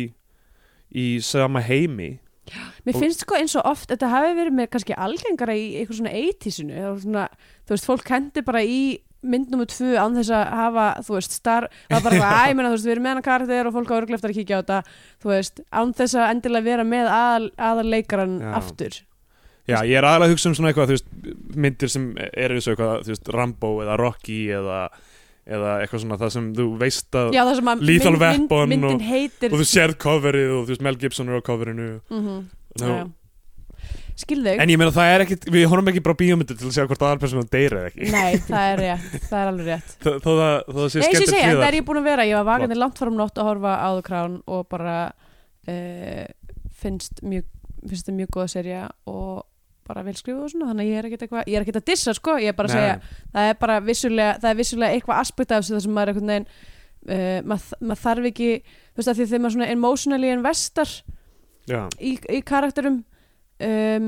í 0.92 1.06
sama 1.24 1.62
heimi. 1.64 2.10
Mér 2.84 2.96
Og- 2.96 3.02
finnst 3.04 3.22
sko 3.24 3.36
eins 3.38 3.54
og 3.56 3.66
oft 3.70 3.88
þetta 3.92 4.08
hafi 4.10 4.32
verið 4.40 4.56
með 4.58 4.70
kannski 4.74 4.96
algengara 4.98 5.54
í 5.54 5.66
eitthvað 5.80 6.00
svona 6.00 6.14
80-sinu 6.18 6.84
svona, 7.04 7.26
þú 7.64 7.76
veist, 7.76 7.86
fólk 7.88 8.04
kendi 8.08 8.42
bara 8.42 8.62
í 8.66 8.80
mynd 9.22 9.50
nummer 9.52 9.68
tvö 9.68 9.92
án 10.00 10.16
þess 10.16 10.32
að 10.32 10.54
hafa 10.60 10.86
þú 11.06 11.16
veist, 11.18 11.34
star, 11.36 11.66
það 11.90 11.96
var 11.96 12.06
bara 12.06 12.20
ég 12.50 12.56
meina, 12.56 12.70
veist, 12.72 12.86
við 12.88 12.94
erum 12.96 13.06
með 13.06 13.14
hana 13.16 13.26
karakter 13.26 13.68
og 13.70 13.76
fólk 13.76 13.92
á 13.92 13.98
örglega 13.98 14.18
eftir 14.20 14.32
að 14.32 14.38
kíkja 14.40 14.56
á 14.56 14.60
þetta. 14.62 14.80
Þú 15.20 15.32
veist, 15.34 15.62
án 15.70 15.94
þess 15.98 16.16
að 16.16 16.32
endilega 16.34 16.68
vera 16.70 16.86
með 16.88 17.12
aðal, 17.12 17.50
aðal 17.70 17.86
aftur. 18.60 18.98
Já, 19.70 19.78
ég 19.86 20.00
er 20.00 20.06
aðalega 20.08 20.30
að 20.30 20.34
hugsa 20.34 20.50
um 20.50 20.56
svona 20.58 20.72
eitthvað, 20.72 20.88
veist, 20.96 21.08
myndir 21.54 21.92
sem 21.92 22.06
eru 22.32 22.56
eins 22.56 22.66
og 22.66 22.74
eitthvað, 22.74 23.04
þú 23.06 23.12
veist, 23.14 23.32
Rambo 23.36 23.72
eða 23.84 23.98
Rocky 24.00 24.38
eða, 24.56 24.78
eða 25.46 25.74
eitthvað 25.84 26.04
svona 26.04 26.18
það 26.20 26.32
sem 26.36 26.48
þú 26.56 26.66
veist 26.80 27.18
að 27.20 27.30
Já, 27.36 27.42
að 27.44 27.84
Lethal 27.90 28.16
Weapon 28.16 28.72
myndin 28.72 28.96
og- 28.96 29.06
heitir 29.10 29.52
og 29.52 29.60
þú 29.62 29.68
sérð 29.70 29.98
coverið 30.02 30.56
og 30.56 30.64
þú 30.64 30.72
veist 30.74 30.84
Mel 30.88 30.98
Gibson 31.04 31.28
er 31.30 31.38
á 31.38 31.42
coverinu. 31.44 31.90
Mm 32.10 32.24
Nú, 32.80 33.12
Skil 34.20 34.38
þau? 34.44 34.52
En 34.60 34.72
ég 34.72 34.80
meina 34.80 34.92
það 34.94 35.10
er 35.14 35.24
ekkit, 35.24 35.46
við 35.54 35.66
horfum 35.70 35.90
ekki 35.92 36.02
bara 36.06 36.18
bíómyndir 36.20 36.58
til 36.60 36.68
að 36.68 36.74
sjá 36.76 36.84
hvort 36.90 37.04
aðalpersonum 37.08 37.48
deyr 37.52 37.76
eða 37.78 37.90
ekki 37.90 38.10
Nei, 38.12 38.38
það 38.50 38.66
er 38.72 38.82
rétt, 38.84 39.14
það 39.30 39.38
er 39.40 39.50
alveg 39.52 39.70
rétt 39.70 39.94
Þó 40.04 40.30
það, 40.30 40.54
það 40.70 40.88
sé 40.94 41.00
Nei, 41.00 41.06
ég 41.06 41.06
skemmtilegt 41.06 41.30
segja, 41.30 41.44
það 41.44 41.54
hliðar. 41.54 41.68
er 41.70 41.78
ég 41.80 41.86
búin 41.90 42.00
að 42.00 42.08
vera 42.10 42.26
Ég 42.28 42.40
var 42.40 42.48
vakandi 42.50 42.78
langt 42.80 43.00
fram 43.00 43.16
nótt 43.20 43.40
að 43.40 43.48
horfa 43.50 43.76
á 43.80 43.88
The 43.96 44.04
Crown 44.10 44.34
og 44.50 44.66
bara 44.74 44.96
uh, 45.70 46.26
finnst 46.82 47.22
mjög 47.24 47.46
finnst 47.80 48.04
þetta 48.04 48.16
mjög 48.18 48.34
góða 48.36 48.50
serja 48.52 48.82
og 49.08 49.46
bara 49.90 50.02
vel 50.06 50.14
skrifuð 50.18 50.44
og 50.44 50.50
svona 50.52 50.68
þannig 50.70 50.84
að 50.84 50.90
ég 50.90 50.98
er 51.00 51.06
ekkert 51.08 51.22
eitthvað, 51.24 51.46
ég 51.48 51.56
er 51.56 51.64
ekkert 51.64 51.78
að 51.80 51.86
dissa 51.90 52.12
sko, 52.14 52.34
ég 52.38 52.52
er 52.52 52.56
bara 52.58 52.68
að 52.70 52.74
Nei. 52.76 52.82
segja 52.82 53.30
það 53.34 53.48
er 53.50 53.56
bara 53.62 53.78
vissulega, 53.86 54.34
það 54.42 54.50
er 54.52 54.58
vissulega 54.60 54.98
eitthvað 54.98 55.22
aspekt 55.24 55.54
af 55.54 55.62
þessu 55.64 55.74
þar 55.76 55.84
sem 55.86 55.96
maður 55.96 56.12
er 56.12 56.12
einhvern 56.20 56.32
veginn 56.34 56.50
uh, 57.10 57.38
maður 57.50 57.88
mað 57.90 58.02
þarf 58.04 58.28
ekki, 58.30 58.50
þú 58.92 59.00
veist 59.00 59.10
að 59.10 59.18
því 59.20 59.26
þegar 59.32 59.42
maður 59.46 59.56
svona 59.56 59.70
emotionally 59.74 60.30
investar 60.34 60.92
Já, 61.70 61.80
í, 61.98 62.12
í 62.36 62.40
karakterum 62.46 63.00
um, 63.66 64.06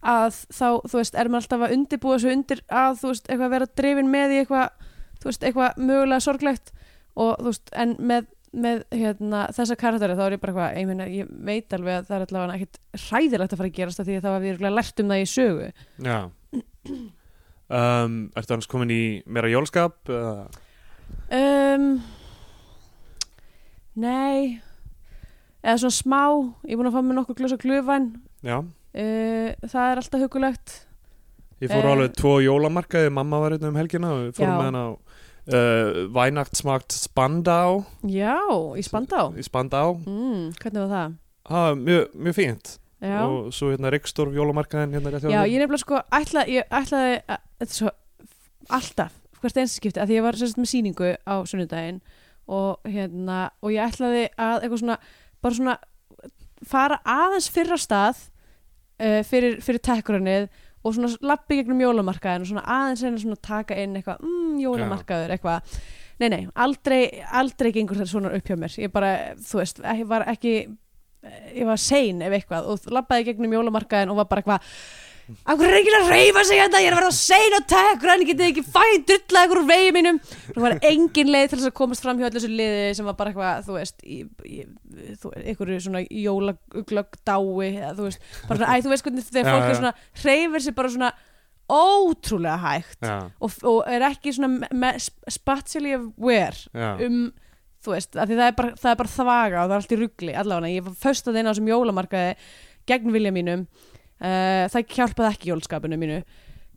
að 0.00 0.36
þá, 0.48 0.66
þú 0.88 0.96
veist, 0.96 1.16
er 1.18 1.28
maður 1.28 1.44
alltaf 1.44 1.64
að 1.66 1.74
undirbúa 1.76 2.18
svo 2.22 2.32
undir 2.32 2.62
að, 2.72 3.00
þú 3.02 3.12
veist, 3.12 3.26
eitthvað 3.28 3.54
vera 3.54 3.70
drifin 3.80 4.12
með 4.12 4.34
í 4.34 4.42
eitthvað, 4.42 4.84
þú 5.20 5.30
veist, 5.30 5.46
eitthvað 5.48 5.80
mögulega 5.90 6.24
sorglegt 6.24 6.72
og 7.20 7.32
þú 7.40 7.48
veist, 7.50 7.72
en 7.84 7.96
með, 8.10 8.28
með 8.64 8.84
hérna, 8.96 9.42
þessa 9.56 9.76
karakteri 9.80 10.16
þá 10.18 10.24
er 10.26 10.36
ég 10.36 10.42
bara 10.42 10.54
eitthvað, 10.54 10.78
ég 10.80 10.88
meina, 10.88 11.08
ég 11.12 11.34
veit 11.50 11.76
alveg 11.76 11.98
að 11.98 12.08
það 12.08 12.16
er 12.16 12.26
allavega 12.26 12.56
ekkit 12.58 12.80
hræðilegt 13.08 13.52
að 13.52 13.60
fara 13.60 13.72
að 13.72 13.76
gerast 13.80 14.04
því 14.04 14.16
að 14.16 14.24
það 14.28 14.36
var 14.36 14.46
við 14.46 14.64
lært 14.78 15.02
um 15.04 15.12
það 15.12 15.24
í 15.24 15.28
sögu. 15.34 15.68
Já. 16.08 16.18
Um, 17.70 18.16
Ertu 18.34 18.56
annars 18.56 18.70
komin 18.70 18.90
í 18.90 19.02
meira 19.30 19.52
jólskap? 19.52 20.08
um, 21.30 21.84
Nei. 24.00 24.58
Eða 25.60 25.76
svona 25.82 25.92
smá, 25.94 26.22
ég 26.64 26.72
er 26.72 26.80
búin 26.80 26.88
að 26.88 26.96
fá 26.96 27.02
mér 27.04 27.18
nokkuð 27.20 27.38
glösa 27.42 27.58
glöfæn 27.60 28.08
Já, 28.46 28.56
uh, 28.60 29.48
það 29.68 29.86
er 29.90 30.00
alltaf 30.00 30.22
hugulegt 30.24 30.76
ég 31.60 31.68
fór 31.68 31.84
Eh. 31.84 31.90
alveg 31.92 32.14
tvo 32.16 32.38
jólamarkaði, 32.40 33.10
mamma 33.12 33.40
var 33.42 33.52
hérna 33.56 33.68
um 33.68 33.76
helgina 33.76 34.12
og 34.14 34.20
við 34.28 34.36
fórum 34.38 34.54
Já. 34.54 34.58
með 34.60 34.68
henn 34.70 34.80
á 34.80 34.86
uh, 34.90 35.98
Vænaktsmakt 36.16 36.94
Spandá 36.96 37.58
Já, 38.08 38.36
í 38.76 38.84
Spandá 38.86 39.26
í 39.36 39.44
Spandá 39.44 39.82
mm, 39.92 40.54
Hvernig 40.60 40.86
var 40.86 40.92
það? 40.94 41.18
Var 41.50 41.74
mjög, 41.80 42.14
mjög 42.14 42.34
fínt. 42.36 42.68
Já, 43.00 43.16
og 43.24 43.48
svo 43.56 43.70
hérna 43.72 43.90
Ríkstorf 43.92 44.34
jólamarkaðin 44.36 44.92
hérna 44.96 45.10
rétt 45.14 45.24
hjá 45.24 45.32
Já 45.32 45.42
ég 45.48 45.60
nefnilega 45.62 45.80
sko 45.84 46.00
ætla, 46.12 46.42
ég 46.52 46.66
ætlaði 46.68 47.14
að, 47.32 47.44
þetta 47.60 47.68
er 47.70 47.76
svo 47.78 47.92
alltaf, 48.76 49.14
hvert 49.40 49.56
einstu 49.62 49.80
skipti 49.80 50.00
að 50.02 50.10
því 50.12 50.18
ég 50.18 50.26
var 50.26 50.36
sérst 50.40 50.58
með 50.60 50.68
sýningu 50.72 51.12
á 51.24 51.34
sunnudaginn 51.48 52.00
og 52.50 52.84
hérna, 52.92 53.38
og 53.64 53.72
ég 53.72 53.84
ætlaði 53.88 54.26
að 54.36 54.58
eitthvað 54.66 54.82
svona, 54.82 54.98
bara 55.40 55.56
svona 55.56 55.76
fara 56.66 57.00
aðeins 57.04 57.48
fyrra 57.52 57.78
stað 57.80 58.26
uh, 59.00 59.20
fyrir, 59.26 59.60
fyrir 59.64 59.82
tekkurannið 59.86 60.50
og 60.80 60.96
svona 60.96 61.12
lappi 61.32 61.60
gegnum 61.60 61.82
jólamarkaðin 61.84 62.44
og 62.44 62.52
svona 62.52 62.66
aðeins 62.78 63.02
reyna 63.04 63.20
svona 63.20 63.40
taka 63.44 63.76
inn 63.76 63.98
eitthvað, 63.98 64.22
mm, 64.24 64.54
jólamarkaður 64.62 65.34
eitthvað, 65.34 65.80
nei 66.22 66.28
nei, 66.32 66.42
aldrei 66.54 67.02
aldrei 67.28 67.72
gengur 67.76 68.00
þetta 68.00 68.12
svona 68.14 68.32
upp 68.36 68.48
hjá 68.48 68.56
mér. 68.56 68.78
Ég 68.80 68.92
bara, 68.92 69.10
þú 69.44 69.60
veist, 69.60 69.82
ég 69.84 70.06
var 70.08 70.24
ekki 70.32 70.54
ég 71.20 71.68
var 71.68 71.80
sein 71.80 72.22
ef 72.24 72.34
eitthvað 72.36 72.68
og 72.72 72.90
lappaði 72.94 73.28
gegnum 73.28 73.52
jólamarkaðin 73.58 74.12
og 74.12 74.20
var 74.22 74.28
bara 74.30 74.42
eitthvað 74.42 74.76
af 75.44 75.58
hverju 75.60 75.70
er 75.70 75.78
ekki 75.80 75.94
að 75.98 76.10
reyfa 76.14 76.44
sig 76.48 76.60
þetta 76.60 76.82
ég 76.82 76.88
er 76.90 76.96
að 76.96 77.00
vera 77.00 77.14
sein 77.16 77.56
og 77.58 77.66
tekra 77.72 78.14
en 78.14 78.24
ég 78.24 78.30
getið 78.32 78.46
ekki 78.50 78.64
fæn 78.76 79.06
drulla 79.10 79.44
ykkur 79.46 79.60
úr 79.62 79.68
vegi 79.70 79.94
mínum. 79.96 80.20
Það 80.50 80.60
var 80.66 80.76
engin 80.90 81.32
leið 81.34 81.48
til 81.48 81.58
þess 81.60 81.70
að 81.70 81.76
komast 81.80 82.04
fram 82.06 82.20
hjá 82.20 82.28
allir 82.28 82.38
þessu 82.40 82.52
liði 82.60 82.92
sem 82.98 83.10
var 83.10 83.18
bara 83.18 83.32
eitthvað, 83.32 83.64
þú 83.68 83.78
veist 83.78 84.04
í, 84.04 84.20
í, 84.46 84.60
þú, 85.22 85.32
ykkur 85.54 85.74
svona 85.80 86.04
jólaglögg 86.04 87.20
dái, 87.30 87.72
eða 87.72 87.96
þú 87.98 88.08
veist 88.08 88.30
bara 88.48 88.60
svona, 88.60 88.70
æ, 88.70 88.84
þú 88.84 88.94
veist 88.94 89.08
hvernig 89.08 89.28
þegar 89.30 89.52
fólk 89.54 89.68
er 89.70 89.80
svona 89.80 89.94
hreyfir 90.22 90.66
sig 90.66 90.78
bara 90.78 90.94
svona 90.94 91.12
ótrúlega 91.70 92.56
hægt 92.64 93.06
og, 93.06 93.52
og 93.62 93.84
er 93.86 94.02
ekki 94.08 94.32
svona 94.34 94.90
spatially 95.30 95.94
aware 95.94 96.98
um 97.06 97.28
þú 97.80 97.94
veist, 97.94 98.16
af 98.16 98.28
því 98.28 98.36
það 98.36 98.50
er, 98.50 98.56
bara, 98.58 98.72
það 98.76 98.90
er 98.90 98.98
bara 99.00 99.12
þvaga 99.14 99.60
og 99.60 99.70
það 99.70 99.74
er 99.74 99.78
allt 99.78 99.94
í 99.94 99.98
ruggli 100.00 100.34
allavega, 100.36 100.74
ég 100.74 100.84
var 100.84 100.98
föstað 101.00 101.38
inn 101.40 101.48
á 101.48 101.50
þessum 101.52 101.70
jólamarkaði 101.70 102.34
gegn 102.90 103.14
vilja 103.14 103.32
mínum 103.32 103.62
uh, 104.20 104.64
það 104.72 104.96
hjálpaði 104.96 105.30
ekki 105.34 105.52
jólskapinu 105.52 106.00
mínu 106.00 106.22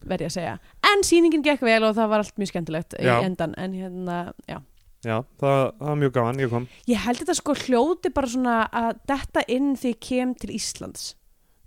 verði 0.04 0.28
að 0.28 0.36
segja, 0.36 0.54
en 0.90 1.04
sýningin 1.08 1.44
gekk 1.46 1.64
vel 1.64 1.82
og 1.88 1.96
það 1.96 2.10
var 2.12 2.24
allt 2.24 2.40
mjög 2.42 2.52
skemmtilegt 2.52 2.96
Já. 3.00 3.14
í 3.22 3.28
endan 3.30 3.54
en 3.60 3.76
hérna, 3.78 4.22
já. 4.50 4.60
Já 5.04 5.18
það, 5.40 5.60
það 5.80 5.90
var 5.90 6.00
mjög 6.00 6.14
gaman, 6.16 6.40
ég 6.40 6.52
kom. 6.52 6.66
Ég 6.88 7.04
held 7.04 7.20
þetta 7.20 7.36
sko 7.36 7.56
hljóti 7.60 8.12
bara 8.16 8.32
svona 8.32 8.56
að 8.72 9.02
detta 9.12 9.44
inn 9.52 9.74
því 9.80 9.92
ég 9.92 10.02
kem 10.04 10.32
til 10.40 10.54
Íslands. 10.56 11.10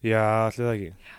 Já, 0.04 0.20
allir 0.46 0.62
það 0.62 0.74
ekki 0.74 1.15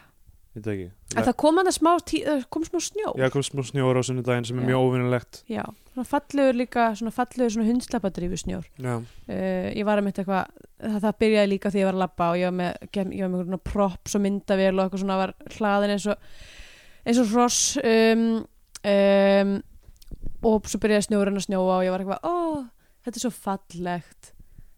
það 0.65 0.73
ekki. 0.73 0.87
Að 1.17 1.27
það 1.27 1.35
kom 1.43 1.59
að 1.61 1.67
það 1.69 1.75
smá, 1.77 1.89
tí, 2.09 2.21
það 2.25 2.41
kom 2.55 2.65
smá 2.67 2.79
snjó 2.87 3.11
já, 3.17 3.27
kom 3.33 3.45
smá 3.45 3.61
snjór 3.69 3.99
á 3.99 4.01
sunnudaginn 4.07 4.47
sem 4.49 4.57
er 4.59 4.65
Já. 4.65 4.69
mjög 4.71 4.85
óvinnilegt 4.87 5.39
já, 5.51 5.63
svona 5.93 6.07
fallegur 6.11 6.57
líka 6.59 6.87
svona 6.99 7.13
fallegur 7.15 7.53
svona 7.55 7.67
hundslapadrífu 7.69 8.39
snjór. 8.43 8.67
Já, 8.81 8.93
uh, 8.97 9.67
ég 9.71 9.87
var 9.87 10.01
að 10.01 10.07
mitt 10.09 10.21
eitthvað 10.21 10.51
það, 10.81 10.99
það 11.05 11.17
byrjaði 11.23 11.51
líka 11.53 11.71
því 11.73 11.81
ég 11.83 11.89
var 11.89 11.97
að 11.97 12.03
labba 12.03 12.29
og 12.33 12.39
ég 12.41 12.51
var 12.51 12.57
með, 12.59 12.87
ég 12.97 13.23
var 13.23 13.33
með 13.33 13.45
svona 13.47 13.63
props 13.71 14.17
og 14.17 14.25
myndavél 14.27 14.73
og 14.75 14.83
eitthvað 14.85 15.03
svona 15.05 15.19
var 15.23 15.35
hlaðin 15.57 15.95
eins 15.95 16.07
og 16.11 16.31
eins 17.07 17.21
og 17.23 17.29
hross 17.31 17.61
um, 17.81 18.25
um, 18.91 19.53
og 20.47 20.67
svo 20.69 20.81
byrjaði 20.83 21.07
snjórinn 21.07 21.39
að 21.39 21.47
snjóa 21.47 21.77
og 21.79 21.85
ég 21.87 21.93
var 21.93 22.03
eitthvað, 22.03 22.27
ó, 22.27 22.35
þetta 23.07 23.17
er 23.19 23.23
svo 23.23 23.31
fallegt. 23.33 24.33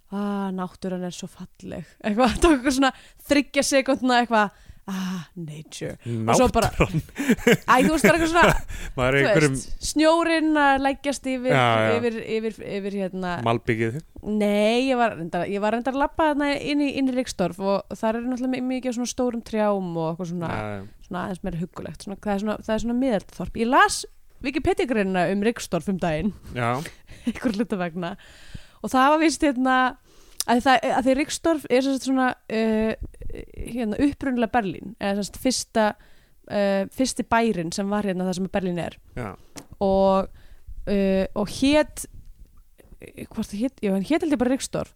Ah, 0.09 0.49
náttúran 0.55 1.03
er 1.05 1.13
svo 1.13 1.27
falleg. 1.29 1.85
Eitthvað, 2.01 2.35
það 2.41 2.47
var 2.47 2.55
eitthvað 2.57 2.75
svona 2.79 2.91
þryggja 3.29 3.63
sekundna 3.67 4.21
eitthvað 4.23 4.63
ah, 4.89 5.23
nature. 5.37 5.95
Og 6.25 6.35
svo 6.39 6.47
bara- 6.55 6.71
æ, 6.75 7.75
þú 7.85 7.93
veist, 7.93 8.03
það 8.03 8.09
er 8.09 8.17
eitthvað 8.17 8.31
svona 8.33 8.53
er 9.07 9.17
þú 9.17 9.21
einhverjum 9.23 9.55
veist, 9.55 9.73
snjórinn 9.91 10.59
að 10.65 10.83
leggjast 10.87 11.29
yfir, 11.33 11.53
Já, 11.53 11.65
já. 11.85 11.95
yfir, 11.99 12.19
yfir, 12.37 12.59
yfir 12.79 12.97
hérna 13.03 13.33
malbyggið 13.45 13.99
Nei, 14.19 14.89
ég 14.89 14.97
var, 14.99 15.15
reyndar, 15.15 15.45
að 15.93 15.99
labba 16.01 16.31
þarna 16.33 16.49
inn 16.59 16.81
í, 16.83 16.89
í 16.99 17.03
Ríksdorf 17.15 17.59
og 17.63 17.95
þar 17.95 18.19
er 18.19 18.25
náttúrulega 18.27 18.65
mikið 18.67 18.97
svona 18.97 19.11
stórum 19.13 19.43
trjám 19.47 19.93
og 19.95 20.09
eitthvað 20.09 20.31
svona, 20.33 20.49
Já, 20.51 20.81
svona 21.07 21.21
aðeins 21.23 21.43
meira 21.47 21.61
huggulegt. 21.61 22.03
Svona, 22.03 22.17
það 22.25 22.33
er 22.33 22.41
svona, 22.43 22.57
það 22.67 22.81
svona 22.83 22.97
miðaldþorp. 22.99 23.61
Ég 23.63 23.69
las 23.71 24.01
Wikipedia-greinina 24.43 25.23
um 25.33 25.41
Ríksdorf 25.47 25.87
um 25.91 25.97
daginn, 25.99 26.33
einhver 27.29 27.55
hluta 27.55 27.79
vegna. 27.79 28.13
Og 28.83 28.91
það 28.91 29.09
var 29.13 29.23
vist 29.23 29.43
hérna 29.43 29.77
að, 30.49 30.61
það, 30.65 30.87
að 30.97 31.07
því 31.07 31.15
Ríksdorf 31.19 31.67
er 31.69 31.89
svona 31.89 32.29
uh, 32.33 32.93
hérna, 33.55 33.99
upprunnilega 34.07 34.53
Berlín 34.55 34.95
eða 34.97 35.25
sagt 35.27 35.39
fyrsta 35.43 35.91
uh, 35.93 36.83
fyrsti 36.95 37.25
bærin 37.29 37.73
sem 37.75 37.89
var 37.91 38.07
hérna 38.09 38.27
það 38.29 38.39
sem 38.39 38.49
Berlín 38.53 38.81
er 38.81 38.97
já, 39.17 39.29
og, 39.83 40.29
uh, 40.89 41.25
og 41.39 41.55
hét 41.59 42.07
hvort 43.29 43.47
það 43.47 43.61
hét, 43.63 43.81
já 43.85 43.93
hann 43.93 44.07
hét 44.07 44.25
held 44.25 44.35
ég 44.35 44.41
bara 44.41 44.55
Ríksdorf 44.55 44.93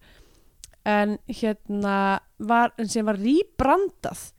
en 0.84 1.16
hérna 1.30 1.98
var, 2.36 2.74
en 2.76 2.90
sem 2.92 3.06
var 3.06 3.16
rýbrandað 3.20 4.30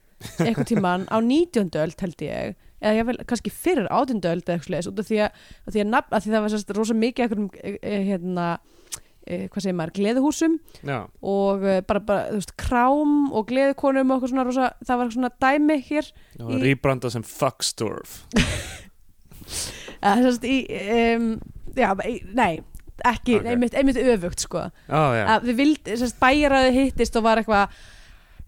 eitthvað 0.43 0.69
tíman 0.69 1.07
á 1.10 1.17
19. 1.17 1.74
öld 1.81 2.01
held 2.01 2.22
ég 2.24 2.53
eða 2.86 3.00
ég 3.00 3.07
vel 3.07 3.17
kannski 3.25 3.51
fyrir 3.53 3.88
18. 3.89 4.22
öld 4.22 4.45
eða 4.45 4.55
eitthvað 4.55 4.67
sliðis 4.69 4.89
út 4.91 5.01
af 5.01 5.10
því 5.10 5.19
að, 5.25 5.43
að, 5.65 5.74
því 5.74 5.81
að, 5.81 5.89
nafn, 5.91 6.13
að 6.13 6.24
því 6.25 6.34
það 6.36 6.43
var 6.45 6.53
sérst 6.53 6.74
rosa 6.77 6.98
mikið 7.01 7.25
eitthvað 7.25 7.86
hérna 8.12 8.48
hvað 9.25 9.63
segir 9.65 9.75
maður, 9.79 9.94
gleðuhúsum 9.98 10.58
já, 10.86 10.98
og 11.25 11.63
e, 11.65 11.79
bara, 11.89 12.01
bara, 12.05 12.27
þú 12.29 12.39
veist, 12.41 12.53
krám 12.62 13.15
og 13.34 13.48
gleðukonum 13.50 14.12
og 14.12 14.17
eitthvað 14.20 14.34
svona 14.36 14.46
rosa, 14.46 14.67
það 14.86 15.01
var 15.01 15.13
svona 15.15 15.32
dæmi 15.46 15.77
hér 15.88 16.12
Í- 16.46 16.62
rýbranda 16.62 17.10
sem 17.13 17.25
Fuckstorf. 17.25 18.20
Eða 20.05 20.15
sérst 20.25 20.46
í 20.48 20.55
um, 21.15 21.27
já, 21.77 21.89
nei, 22.38 22.60
ekki, 23.05 23.39
Ok. 23.39 23.50
einmitt, 23.51 23.75
einmitt 23.77 23.98
öfugt 24.01 24.44
sko. 24.46 24.67
Já, 24.89 25.25
að 25.36 25.50
við 25.50 25.60
vild, 25.62 25.91
sérst, 25.98 26.17
bæjaræði 26.22 26.72
hittist 26.79 27.17
og 27.20 27.25
var 27.25 27.41
eitthvað 27.41 27.74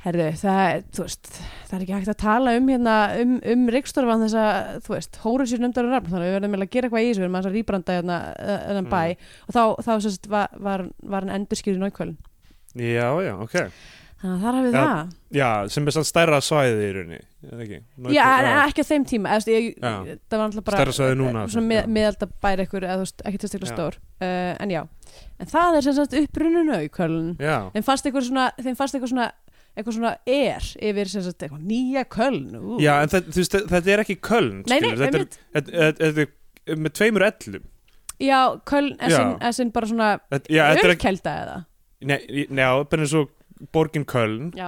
herðu, 0.08 0.28
það, 0.42 0.62
veist, 0.98 1.30
það 1.68 1.76
er 1.78 1.84
ekki 1.86 1.96
hægt 1.98 2.12
að 2.14 2.20
tala 2.24 2.56
um 2.58 2.72
hérna, 2.72 2.96
um, 3.22 3.36
um 3.54 3.68
Ríkstorfan 3.76 4.24
þess 4.26 4.40
að, 4.42 4.72
þú 4.88 4.96
veist, 4.96 5.20
hóruð 5.24 5.52
sér 5.52 5.64
nefndar 5.64 5.90
og 5.90 5.96
nafn, 5.96 6.10
þannig 6.14 6.26
að 6.26 6.32
við 6.32 6.38
verðum 6.38 6.56
eiginlega 6.56 6.70
að 6.70 6.76
gera 6.78 6.90
eitthvað 6.90 7.06
í 7.06 7.12
þessu 7.12 7.22
við 7.24 7.28
erum 7.28 7.40
að 7.42 7.52
rýbranda 7.58 8.00
hérna, 8.00 8.18
hérna 8.40 8.84
bæ. 8.92 9.04
Og 9.48 9.58
þá, 9.58 9.62
þá 9.86 9.94
sérst, 10.08 10.32
var, 10.32 10.58
var, 10.68 10.88
var 11.04 11.28
hann 11.28 11.38
endurskýrði 11.42 11.84
nákvölin, 11.84 12.20
já, 12.78 13.08
já, 13.28 13.34
ok. 13.44 13.58
Þannig 14.18 14.34
að 14.34 14.44
þar 14.44 14.56
hafið 14.58 14.74
Já, 14.74 14.82
það. 14.82 15.10
já, 15.38 15.48
sem 15.70 15.88
er 15.90 15.94
sann 15.94 16.06
stærra 16.08 16.38
svæði 16.42 16.86
í 16.88 16.94
rauninni 16.96 17.20
ekki, 17.54 17.78
Já, 18.16 18.24
en 18.42 18.48
ekki 18.64 18.82
á 18.82 18.90
þeim 18.90 19.04
tíma 19.06 19.36
eða, 19.36 19.52
ég, 19.54 19.68
Já. 19.78 19.92
það 20.26 20.40
var 20.42 20.46
alltaf 20.48 20.66
bara 20.66 21.66
með, 21.68 21.90
meðalda 21.94 22.30
bæri 22.42 22.66
ekkur 22.66 22.88
eða 22.88 23.04
veist, 23.04 23.22
ekki 23.30 23.42
tilstaklega 23.44 23.70
Já. 23.70 23.76
stór. 23.76 24.00
Uh, 24.18 24.56
en 24.58 24.74
já, 24.74 24.82
en 25.38 25.52
það 25.54 25.78
er 25.78 25.86
sem 25.86 25.98
sagt 26.00 26.18
uppruninu 26.18 26.80
í 26.82 26.90
já, 26.90 27.58
þeim 27.76 27.86
fannst 27.86 28.10
eitthvað 28.10 29.12
svona, 29.12 29.28
eitthvað 29.78 29.98
svona 30.00 30.14
er 30.26 30.68
yfir 30.90 31.12
sem 31.12 31.24
sagt 31.26 31.46
eitthvað 31.46 31.64
nýja 31.70 32.04
Köln 32.10 32.50
ú. 32.58 32.80
já, 32.82 32.94
en 33.04 33.12
þetta, 33.14 33.34
þú 33.36 33.44
veist, 33.44 33.58
þetta 33.72 33.94
er 33.94 34.04
ekki 34.04 34.18
Köln 34.28 34.64
nei, 34.66 34.80
nei, 34.82 34.92
þetta, 34.98 35.22
er, 35.22 35.28
þetta, 35.58 35.72
þetta, 35.78 36.12
þetta 36.12 36.74
er 36.74 36.82
með 36.84 36.96
tveimur 36.98 37.26
ellum. 37.30 37.68
Já, 38.18 38.40
Köln 38.66 38.96
er 38.98 39.14
Já. 39.14 39.18
sinn, 39.54 39.70
er 39.70 39.74
bara 39.78 39.88
svona 39.94 40.10
þetta, 40.34 40.50
já, 40.52 40.64
þetta 40.74 40.88
er 40.88 40.94
ölkelda 40.96 41.34
eða? 41.44 41.58
Nei, 42.10 42.20
já, 42.50 42.70
bara 42.90 43.06
eins 43.06 43.14
og 43.18 43.32
borgin 43.74 44.06
Köln 44.10 44.50
já, 44.58 44.68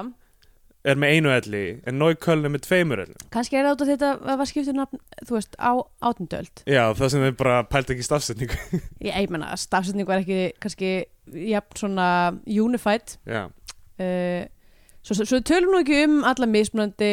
er 0.89 0.95
með 1.01 1.15
einu 1.17 1.31
elli 1.33 1.63
en 1.89 1.97
Nói 1.99 2.13
Köln 2.21 2.45
er 2.47 2.53
með 2.53 2.63
tveimur 2.67 3.01
ellum. 3.03 3.17
Kannski 3.33 3.57
er 3.59 3.65
það 3.67 3.73
út 3.75 3.81
af 3.83 3.89
því 3.89 3.95
að 3.97 4.03
þetta 4.05 4.37
var 4.39 4.49
skiptið 4.51 4.77
nafn, 4.77 5.01
þú 5.27 5.35
veist, 5.35 5.57
á 5.59 5.71
átundöld 6.07 6.63
já, 6.69 6.83
það 7.01 7.11
sem 7.13 7.25
þau 7.25 7.35
bara 7.41 7.57
pælt 7.73 7.91
ekki 7.95 8.05
stafsetningu. 8.07 8.59
Ég, 9.07 9.11
ég 9.11 9.33
menna, 9.33 9.51
stafsetning 9.59 10.07
var 10.07 10.21
ekki 10.23 10.39
kannski 10.61 10.93
jafn 11.49 11.81
svona 11.81 12.07
unified. 12.45 13.17
Já, 13.27 13.43
uh, 13.49 14.45
svo, 15.03 15.15
svo, 15.15 15.25
svo 15.25 15.41
tölum 15.45 15.75
nú 15.75 15.83
ekki 15.83 16.03
um 16.05 16.23
alla 16.27 16.49
mismunandi 16.49 17.11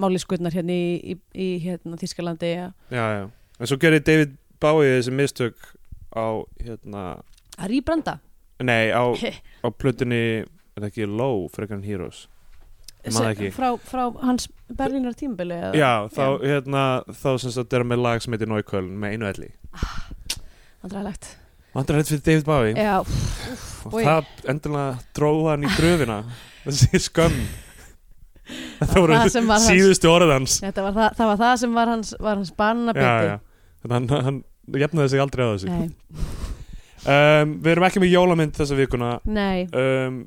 máliskurnar 0.00 0.54
hérna 0.54 0.74
í, 0.74 1.14
í, 1.14 1.18
í 1.38 1.48
hérna, 1.62 1.98
Þískalandi 2.00 2.50
ja. 2.50 2.68
já, 2.90 3.04
já 3.20 3.24
en 3.60 3.70
svo 3.70 3.78
gerir 3.80 4.02
David 4.04 4.36
Bowie 4.62 4.96
þessi 4.96 5.14
mistök 5.14 5.70
á, 6.14 6.42
hérna 6.62 7.04
að 7.58 7.70
rýbranda 7.70 8.18
nei, 8.64 8.90
á, 8.90 9.04
á 9.66 9.68
plötunni 9.70 10.22
er 10.44 10.80
það 10.80 10.90
ekki 10.90 11.10
Low, 11.10 11.46
frekar 11.54 11.78
en 11.78 11.86
Heroes 11.86 12.26
það 13.04 13.46
frá, 13.52 13.70
frá 13.84 14.04
hans 14.24 14.48
Berlínar 14.74 15.14
tímabili 15.18 15.58
eða? 15.58 15.72
Já, 15.76 15.92
þá, 16.08 16.24
hérna, 16.40 16.84
þá 17.12 17.30
sem 17.42 17.52
sagt 17.52 17.74
er 17.74 17.84
hann 17.84 17.90
með 17.92 18.04
lag 18.06 18.22
sem 18.24 18.32
heitir 18.32 18.48
Nói 18.48 18.64
Köln 18.66 18.94
með 18.96 19.16
einu 19.16 19.28
elli 19.28 19.50
Vandræðalegt. 20.84 21.28
Vandrar 21.74 22.00
þetta 22.00 22.14
fyrir 22.14 22.24
David 22.24 22.48
Bowie 22.48 22.72
Já, 22.78 22.96
og 23.84 23.94
oj. 23.98 24.06
það 24.06 24.50
endilega 24.52 24.98
dróða 25.16 25.54
hann 25.54 25.66
í 25.66 25.72
gröfina 25.76 26.18
þessi 26.64 27.02
skömm. 27.08 27.42
Það 28.80 28.94
voru 29.00 29.18
síðustu 29.64 30.10
orð 30.12 30.34
hans. 30.34 30.58
Þetta 30.60 30.84
var 30.84 30.96
það, 30.96 31.18
það 31.18 31.30
var 31.30 31.42
það 31.42 31.54
sem 31.62 31.76
var 31.78 31.92
hans, 31.94 32.14
var 32.20 32.40
hans 32.40 32.50
já, 32.52 32.56
bannabiti 32.60 33.28
já. 33.30 33.36
Þannig 33.84 33.94
hann, 33.96 34.24
hann 34.28 34.80
jafnaði 34.84 35.12
sig 35.12 35.22
aldrei 35.24 35.44
á 35.44 35.50
þessu. 35.54 35.76
Um, 37.04 37.54
Við 37.64 37.70
erum 37.74 37.86
ekki 37.88 38.00
með 38.00 38.14
jólamynd 38.14 38.56
þessa 38.56 38.76
vikuna. 38.78 39.10
Nei. 39.28 39.64
Um, 39.76 40.22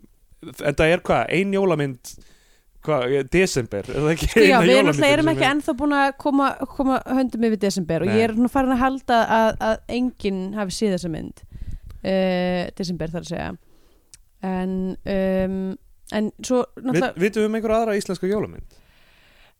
En 0.45 0.75
það 0.77 0.91
er 0.93 1.01
hvað, 1.05 1.31
ein 1.33 1.53
jólamynd 1.55 2.11
hvað, 2.85 3.15
desember 3.33 3.87
er 3.89 4.19
Sko, 4.21 4.43
já, 4.45 4.59
við 4.61 4.75
erum, 4.77 4.99
erum 5.07 5.31
ekki 5.33 5.47
ennþá 5.49 5.73
búin 5.79 5.95
að 5.97 6.11
koma, 6.21 6.51
koma 6.71 6.99
höndum 7.09 7.47
yfir 7.49 7.61
desember 7.63 8.05
og 8.05 8.11
Nei. 8.11 8.19
ég 8.19 8.27
er 8.29 8.35
nú 8.37 8.49
farin 8.51 8.75
að 8.75 8.83
halda 8.83 9.17
að, 9.37 9.49
að 9.69 9.95
enginn 9.97 10.43
hafi 10.57 10.77
síð 10.77 10.93
þessa 10.95 11.11
mynd 11.11 11.41
uh, 11.41 12.61
desember 12.77 13.15
þar 13.15 13.25
að 13.25 13.31
segja. 13.31 13.49
En 14.47 14.77
um, 15.17 15.57
en 16.15 16.29
svo 16.39 16.65
náttúrulega 16.79 17.15
Vitum 17.19 17.43
við 17.43 17.49
um 17.49 17.57
einhver 17.57 17.73
aðra 17.77 17.97
íslenska 17.99 18.29
jólamynd? 18.29 18.77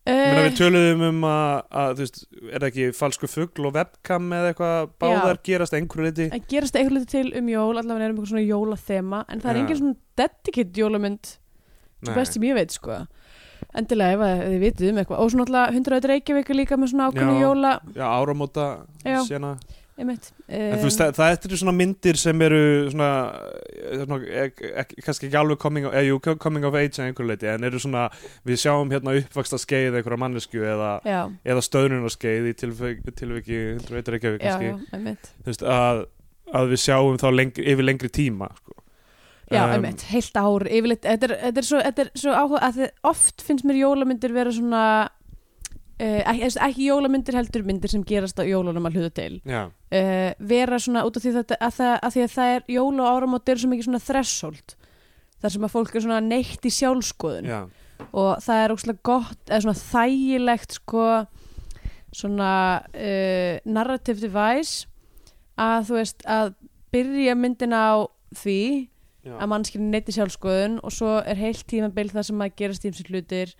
Uh, 0.08 0.38
við 0.46 0.54
töluðum 0.56 1.02
um 1.04 1.24
að, 1.28 1.50
að 1.68 1.90
þú 1.90 2.04
veist, 2.04 2.20
er 2.38 2.62
það 2.62 2.68
ekki 2.70 2.84
falsku 2.96 3.28
fugl 3.28 3.66
og 3.68 3.74
webcam 3.76 4.30
eða 4.32 4.52
eitthvað 4.54 4.92
báðar 5.02 5.40
gerast 5.44 5.74
að 5.74 5.82
einhverju 5.82 6.06
liti 6.06 6.28
að 6.32 6.46
gerast 6.48 6.78
eitthvað 6.78 6.96
lítið 6.96 7.10
til 7.12 7.40
um 7.42 7.50
jól 7.52 7.74
allavega 7.74 8.06
erum 8.06 8.16
eitthvað 8.16 8.30
svona 8.30 8.46
jólathema 8.46 9.20
en 9.28 9.42
það 9.42 9.50
er 9.50 9.58
Já. 9.58 9.62
engin 9.64 9.80
svona 9.82 9.98
dedicate 10.22 10.80
jólamynd 10.80 11.32
Nei. 12.06 12.14
best 12.14 12.38
sem 12.38 12.46
ég 12.48 12.56
veit 12.56 12.72
sko 12.72 12.96
endilega 13.76 14.16
ef 14.16 14.24
að 14.24 14.40
þið 14.46 14.64
vitið 14.64 14.92
um 14.92 15.02
eitthvað 15.02 15.20
og 15.26 15.34
svona 15.34 15.46
alltaf 15.48 15.76
100 15.76 16.10
Reykjavík 16.12 16.54
er 16.54 16.60
líka 16.62 16.78
með 16.80 16.92
svona 16.94 17.10
ákveðinu 17.10 17.36
Já. 17.36 17.44
jóla 17.44 17.74
já, 17.98 18.06
áramóta 18.08 18.68
Já. 19.04 19.18
sena 19.28 19.52
einmitt. 19.98 20.30
En 20.46 20.78
þú 20.78 20.86
veist, 20.86 21.00
það, 21.00 21.12
það 21.18 21.32
eftir 21.34 21.54
svona 21.60 21.74
myndir 21.76 22.18
sem 22.20 22.44
eru 22.46 22.60
svona, 22.92 23.10
svona 24.04 24.18
ek, 24.44 24.62
ek, 24.82 24.94
kannski 25.06 25.28
ekki 25.28 25.40
alveg 25.40 25.60
coming 25.62 25.88
of, 25.88 25.96
eh, 25.98 26.06
jú, 26.08 26.18
coming 26.40 26.66
of 26.68 26.78
age 26.78 27.00
en 27.00 27.10
einhver 27.10 27.28
leiti, 27.28 27.50
en 27.50 27.66
eru 27.68 27.82
svona 27.82 28.06
við 28.46 28.62
sjáum 28.64 28.92
hérna 28.94 29.16
uppvaksta 29.22 29.60
skeið 29.62 29.98
einhverja 30.00 30.22
mannesku 30.24 30.62
eða, 30.62 30.92
eða 31.42 31.64
stöðnunar 31.66 32.14
skeið 32.14 32.50
í 32.52 32.56
tilviki, 32.62 33.16
tilviki 33.18 33.60
101 33.80 34.12
Reykjavík 34.14 34.42
já, 34.42 34.54
kannski, 34.54 34.72
já, 34.72 35.30
þú 35.42 35.52
veist, 35.52 35.68
að, 35.76 36.04
að 36.54 36.74
við 36.74 36.84
sjáum 36.86 37.20
þá 37.20 37.28
lengri, 37.34 37.70
yfir 37.74 37.90
lengri 37.90 38.12
tíma 38.14 38.52
sko. 38.54 38.78
Já, 39.48 39.62
Um, 39.64 39.70
einmitt, 39.78 40.02
heilt 40.10 40.34
ár, 40.36 40.66
yfirleitt 40.68 41.06
þetta 41.06 41.24
er, 41.24 41.32
þetta 41.40 41.60
er 41.62 41.64
svo, 41.64 41.78
þetta 41.80 42.02
er 42.02 42.08
svo 42.20 42.32
áhuga 42.36 42.88
oft 43.08 43.40
finnst 43.40 43.64
mér 43.64 43.78
jólamyndir 43.80 44.34
vera 44.36 44.52
svona 44.52 44.82
uh, 45.98 46.20
ekki, 46.32 46.50
ekki, 46.66 46.88
jólamyndir 46.88 47.38
heldur 47.38 47.64
myndir 47.66 47.92
sem 47.92 48.04
gerast 48.06 48.38
á 48.40 48.44
jólunum 48.46 48.88
að 48.88 48.98
hluta 48.98 49.14
til. 49.20 49.40
Uh, 49.44 50.30
vera 50.38 50.78
svona 50.82 51.04
út 51.08 51.18
af 51.18 51.24
því, 51.24 51.34
þetta, 51.40 51.58
að, 51.60 51.78
það, 51.80 51.94
að 52.02 52.14
því 52.16 52.26
að 52.26 52.36
það 52.36 52.54
er 52.56 52.68
jóla 52.76 53.04
og 53.04 53.16
áramót 53.16 53.52
eru 53.52 53.62
svo 53.62 53.72
mikið 53.72 53.90
svona 53.90 54.04
threshold 54.04 54.76
þar 55.38 55.54
sem 55.54 55.66
að 55.66 55.74
fólk 55.74 55.94
er 55.94 56.04
svona 56.04 56.22
neitt 56.24 56.66
í 56.66 56.72
sjálfskoðun 56.74 57.48
já, 57.48 57.58
og 58.10 58.30
það 58.42 58.62
er 58.62 58.74
ókslega 58.74 59.04
gott 59.06 59.50
eða 59.50 59.60
svona 59.64 59.80
þægilegt 59.82 60.78
sko 60.80 61.08
svona 62.18 62.52
uh, 62.90 63.54
narrative 63.68 64.22
device 64.22 64.88
að 65.58 65.90
þú 65.90 65.98
veist 65.98 66.24
að 66.30 66.54
byrja 66.94 67.34
myndina 67.38 67.82
á 67.94 67.96
því 68.38 68.60
já. 69.26 69.34
að 69.36 69.50
mannskilin 69.52 69.90
neitt 69.92 70.10
í 70.10 70.16
sjálfskoðun 70.16 70.78
og 70.82 70.94
svo 70.94 71.18
er 71.20 71.38
heilt 71.38 71.66
tímabil 71.70 72.08
það 72.12 72.30
sem 72.30 72.44
að 72.44 72.56
gerast 72.60 72.86
tímsir 72.86 73.12
hlutir 73.12 73.54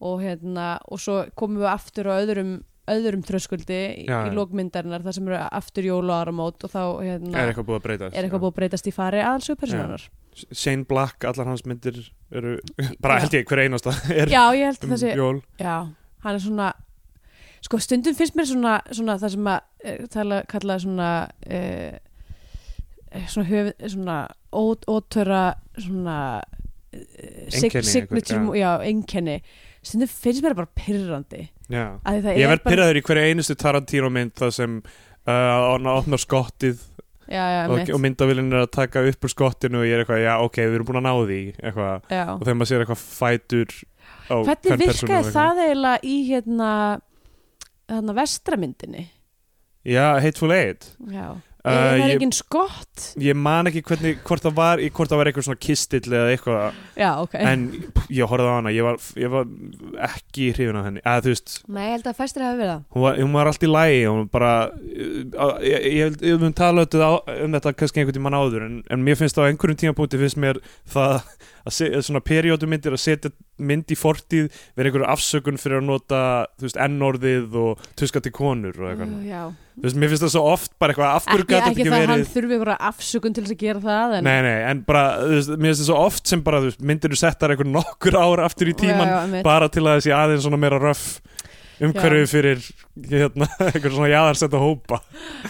og 0.00 0.20
hérna 0.24 0.72
og 0.88 1.00
svo 1.02 1.22
komum 1.38 1.62
við 1.62 1.72
aftur 1.74 2.10
á 2.10 2.20
öðrum 2.20 2.58
öðrum 2.90 3.22
tröskuldi 3.26 3.78
í, 4.02 4.04
í 4.08 4.32
lókmyndarinnar 4.34 5.04
þar 5.04 5.16
sem 5.16 5.28
eru 5.28 5.38
aftur 5.60 5.86
jól 5.86 6.04
og 6.08 6.16
áramót 6.16 6.66
og 6.66 6.72
þá 6.72 6.82
hérna, 7.04 7.34
er 7.36 7.52
eitthvað 7.52 7.68
búið 7.68 7.78
að 7.78 7.86
breytast? 7.86 8.16
er 8.16 8.26
eitthvað 8.26 8.44
búið 8.44 8.52
að 8.52 8.58
breytast 8.58 8.90
í 8.90 8.94
fari 8.94 9.22
aðalsugpersonar 9.22 10.06
Shane 10.50 10.86
Black, 10.88 11.24
allar 11.28 11.50
hans 11.50 11.64
myndir 11.68 11.98
eru, 12.32 12.56
bara 13.02 13.18
Já. 13.18 13.24
held 13.24 13.36
ég 13.36 13.50
hver 13.50 13.64
einasta 13.64 13.94
er 14.14 14.30
Já, 14.32 14.42
ég 14.56 14.70
held 14.70 14.86
um 14.86 14.94
sé 14.98 15.14
jól. 15.18 15.40
Já, 15.60 15.76
hann 16.24 16.38
er 16.38 16.44
svona 16.44 16.70
sko 17.60 17.80
stundum 17.82 18.16
finnst 18.16 18.38
mér 18.38 18.48
svona, 18.48 18.76
svona 18.90 19.18
það 19.20 19.34
sem 19.36 19.50
að 19.52 19.58
uh, 19.60 20.06
tala, 20.14 20.42
kalla 20.48 20.78
svona 20.80 21.10
uh, 21.44 21.98
svona 23.26 23.48
höf, 23.50 23.72
svona 23.84 24.20
ótöra 24.54 25.42
svona 25.76 26.18
uh, 26.40 27.02
Einkenni 27.50 27.90
signature, 27.90 28.44
já, 28.58 28.70
einkenni 28.86 29.40
stundum 29.82 30.10
finnst 30.12 30.44
mér 30.44 30.56
bara 30.58 30.70
pyrrandi 30.76 31.46
Ég 31.70 32.10
er 32.10 32.50
verð 32.50 32.64
pyrraður 32.66 32.98
í 33.00 33.04
hverju 33.06 33.28
einustu 33.30 33.56
Tarantino 33.58 34.10
mynd 34.12 34.34
það 34.38 34.54
sem 34.56 34.78
uh, 34.80 35.30
hann 35.30 35.90
opnar 35.92 36.20
skottið 36.20 36.80
já, 37.30 37.44
já, 37.44 37.60
og, 37.70 37.92
og 37.94 38.02
myndavillin 38.02 38.50
er 38.52 38.64
að 38.64 38.72
taka 38.74 39.04
upp 39.06 39.28
úr 39.28 39.32
skottinu 39.32 39.82
og 39.82 39.86
ég 39.86 39.94
er 39.94 40.02
eitthvað, 40.04 40.24
já 40.24 40.32
ok, 40.42 40.58
við 40.64 40.80
erum 40.80 40.90
búin 40.90 41.00
að 41.00 41.06
ná 41.06 41.14
því 41.20 41.40
og 41.60 42.42
þegar 42.42 42.58
maður 42.58 42.72
sér 42.72 42.84
eitthvað 42.84 43.06
fætur 43.06 43.78
á 44.26 44.36
hvernig 44.40 44.66
hvern 44.66 44.82
persónu 44.82 45.06
og 45.06 45.14
virkaði 45.14 45.32
það 45.38 45.62
eiginlega 45.64 46.02
í 46.10 46.18
hérna 46.26 46.74
þarna 47.90 48.16
vestramyndinni 48.20 49.06
Já, 49.80 50.20
Hateful 50.20 50.52
Eight. 50.52 50.96
Já, 51.08 51.40
er 51.64 52.00
það 52.00 52.04
ég- 52.08 52.14
engin 52.16 52.32
skott? 52.32 53.06
Ég 53.20 53.36
man 53.36 53.66
ekki 53.68 53.82
hvernig, 53.84 54.18
hvort 54.24 54.42
það 54.46 54.54
var 54.56 54.78
hvort 54.78 55.10
það 55.12 55.20
var 55.20 55.30
eitthvað 55.30 55.46
svona 55.48 55.60
kistill 55.60 56.00
eða 56.08 56.30
eitthvað. 56.34 56.78
Já, 56.96 57.10
ok. 57.20 57.34
En 57.40 57.66
ég 58.08 58.30
horfði 58.30 58.48
á 58.48 58.54
hana, 58.56 58.70
ég 58.72 58.82
var, 58.86 58.96
ég 59.20 59.30
var 59.30 59.44
ekki 60.10 60.50
hrifin 60.54 60.76
af 60.80 60.84
henni, 60.88 61.02
eða 61.04 61.24
þú 61.26 61.34
veist 61.34 61.54
nei, 61.68 61.82
ég 61.86 61.92
held 61.98 62.08
að 62.10 62.18
fæstir 62.20 62.44
hafi 62.46 62.60
verið 62.62 62.72
það. 62.72 62.82
hún 62.94 63.02
var, 63.04 63.20
hún 63.20 63.32
var 63.36 63.50
allt 63.50 63.66
í 63.66 63.70
lægi 63.70 64.00
hún 64.08 64.18
var 64.22 64.30
bara, 64.34 64.52
uh, 64.70 65.58
ég, 65.60 66.18
tala 66.56 66.82
um 66.82 66.86
þetta, 66.86 67.10
um 67.44 67.54
þetta 67.58 67.74
kannski 67.76 68.00
einhvern 68.02 68.18
tímann 68.18 68.38
áður 68.40 68.66
en, 68.66 68.82
en 68.90 69.04
mér 69.04 69.18
finnst 69.20 69.38
á 69.38 69.44
einhverjum 69.46 69.80
tímapunkti 69.84 70.20
finnst 70.20 70.40
mér 70.40 70.60
það 70.90 71.20
að 71.66 71.74
se, 71.76 71.90
svona 72.06 72.22
periódumyndir 72.24 72.94
að 72.96 73.02
setja 73.04 73.30
mynd 73.60 73.90
í 73.92 73.96
fortíð 74.00 74.48
vera 74.78 74.88
einhverju 74.88 75.08
afsökun 75.12 75.58
fyrir 75.60 75.80
að 75.82 75.88
nota 75.90 76.20
þú 76.56 76.66
veist, 76.68 76.78
ennorðið 76.80 77.58
og 77.60 77.82
tuska 78.00 78.22
til 78.24 78.32
konur 78.32 78.72
og 78.80 78.88
eitthvað, 78.94 79.10
Uh, 79.10 79.26
já. 79.26 79.42
Þú 79.80 79.86
veist, 79.86 79.98
mér 79.98 80.12
finnst 80.12 80.24
það 80.26 80.32
svo 80.34 80.42
oft 80.52 80.72
bara 80.82 80.94
eitthvað, 80.94 81.14
af 81.16 81.28
hverju 81.30 81.46
ekki, 81.46 81.70
ekki 81.70 81.86
það 81.88 81.96
að 82.04 82.12
hann 82.12 82.24
þurfi 82.34 82.56
ykkur 82.58 82.72
afsökun 82.76 83.36
til 83.36 83.44
þess 83.46 83.54
að 83.56 83.64
gera 83.64 83.82
það 83.86 84.16
en, 84.18 84.28
Nei, 84.28 84.38
nei, 84.46 84.58
en 84.70 84.84
bara, 84.86 85.04
þú 85.24 85.34
veist, 85.38 85.52
mér 85.56 85.72
finnst 85.72 85.82
það 85.82 85.90
svo 85.90 85.98
oft 86.04 86.32
sem 86.34 86.44
bara, 86.46 86.60
þú 86.60 86.70
veist, 86.70 86.84
myndir 86.92 87.14
þú 87.14 87.20
settar 87.22 87.54
einhver 87.54 87.70
nokkur 87.70 88.18
ár 88.20 88.44
aftur 88.44 88.70
í 88.70 88.76
tíman 88.76 89.08
já, 89.08 89.18
já, 89.38 89.42
bara 89.46 89.70
til 89.72 89.86
að 89.86 89.98
þessi 89.98 90.14
aðeins 90.18 90.46
svona 90.46 90.60
meira 90.60 90.80
röff 90.82 91.08
umhverju 91.80 92.28
fyrir 92.28 92.62
hérna, 93.08 93.48
einhver 93.72 93.94
svona 93.94 94.10
jaðarsetta 94.12 94.60
hópa. 94.60 95.00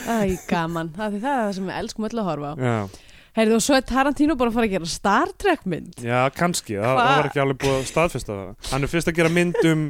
Æ, 0.06 0.38
gaman, 0.50 0.92
það, 0.94 1.18
er 1.18 1.24
það 1.26 1.54
sem 1.58 1.70
við 1.70 1.78
elskum 1.82 2.06
öll 2.06 2.20
að 2.22 2.28
horfa 2.30 2.52
á. 2.54 2.54
Já, 2.60 3.06
Heyrðu, 3.38 3.60
og 3.60 3.62
svo 3.62 3.76
er 3.78 3.84
Tarantino 3.86 4.34
bara 4.38 4.50
að 4.50 4.56
fara 4.58 4.66
að 4.66 4.72
gera 4.74 4.88
Star 4.90 5.30
Trek 5.38 5.60
mynd. 5.70 6.00
Já 6.02 6.24
kannski, 6.34 6.74
Hva? 6.80 6.96
það 6.98 7.10
var 7.14 7.28
ekki 7.28 7.42
alveg 7.44 7.60
búið 7.62 7.76
að 7.76 7.84
staðfesta 7.86 8.38
það. 8.38 8.48
Hann 8.72 8.86
er 8.86 8.90
fyrst 8.90 9.10
að 9.10 9.20
gera 9.20 9.30
mynd 9.30 9.60
um, 9.70 9.84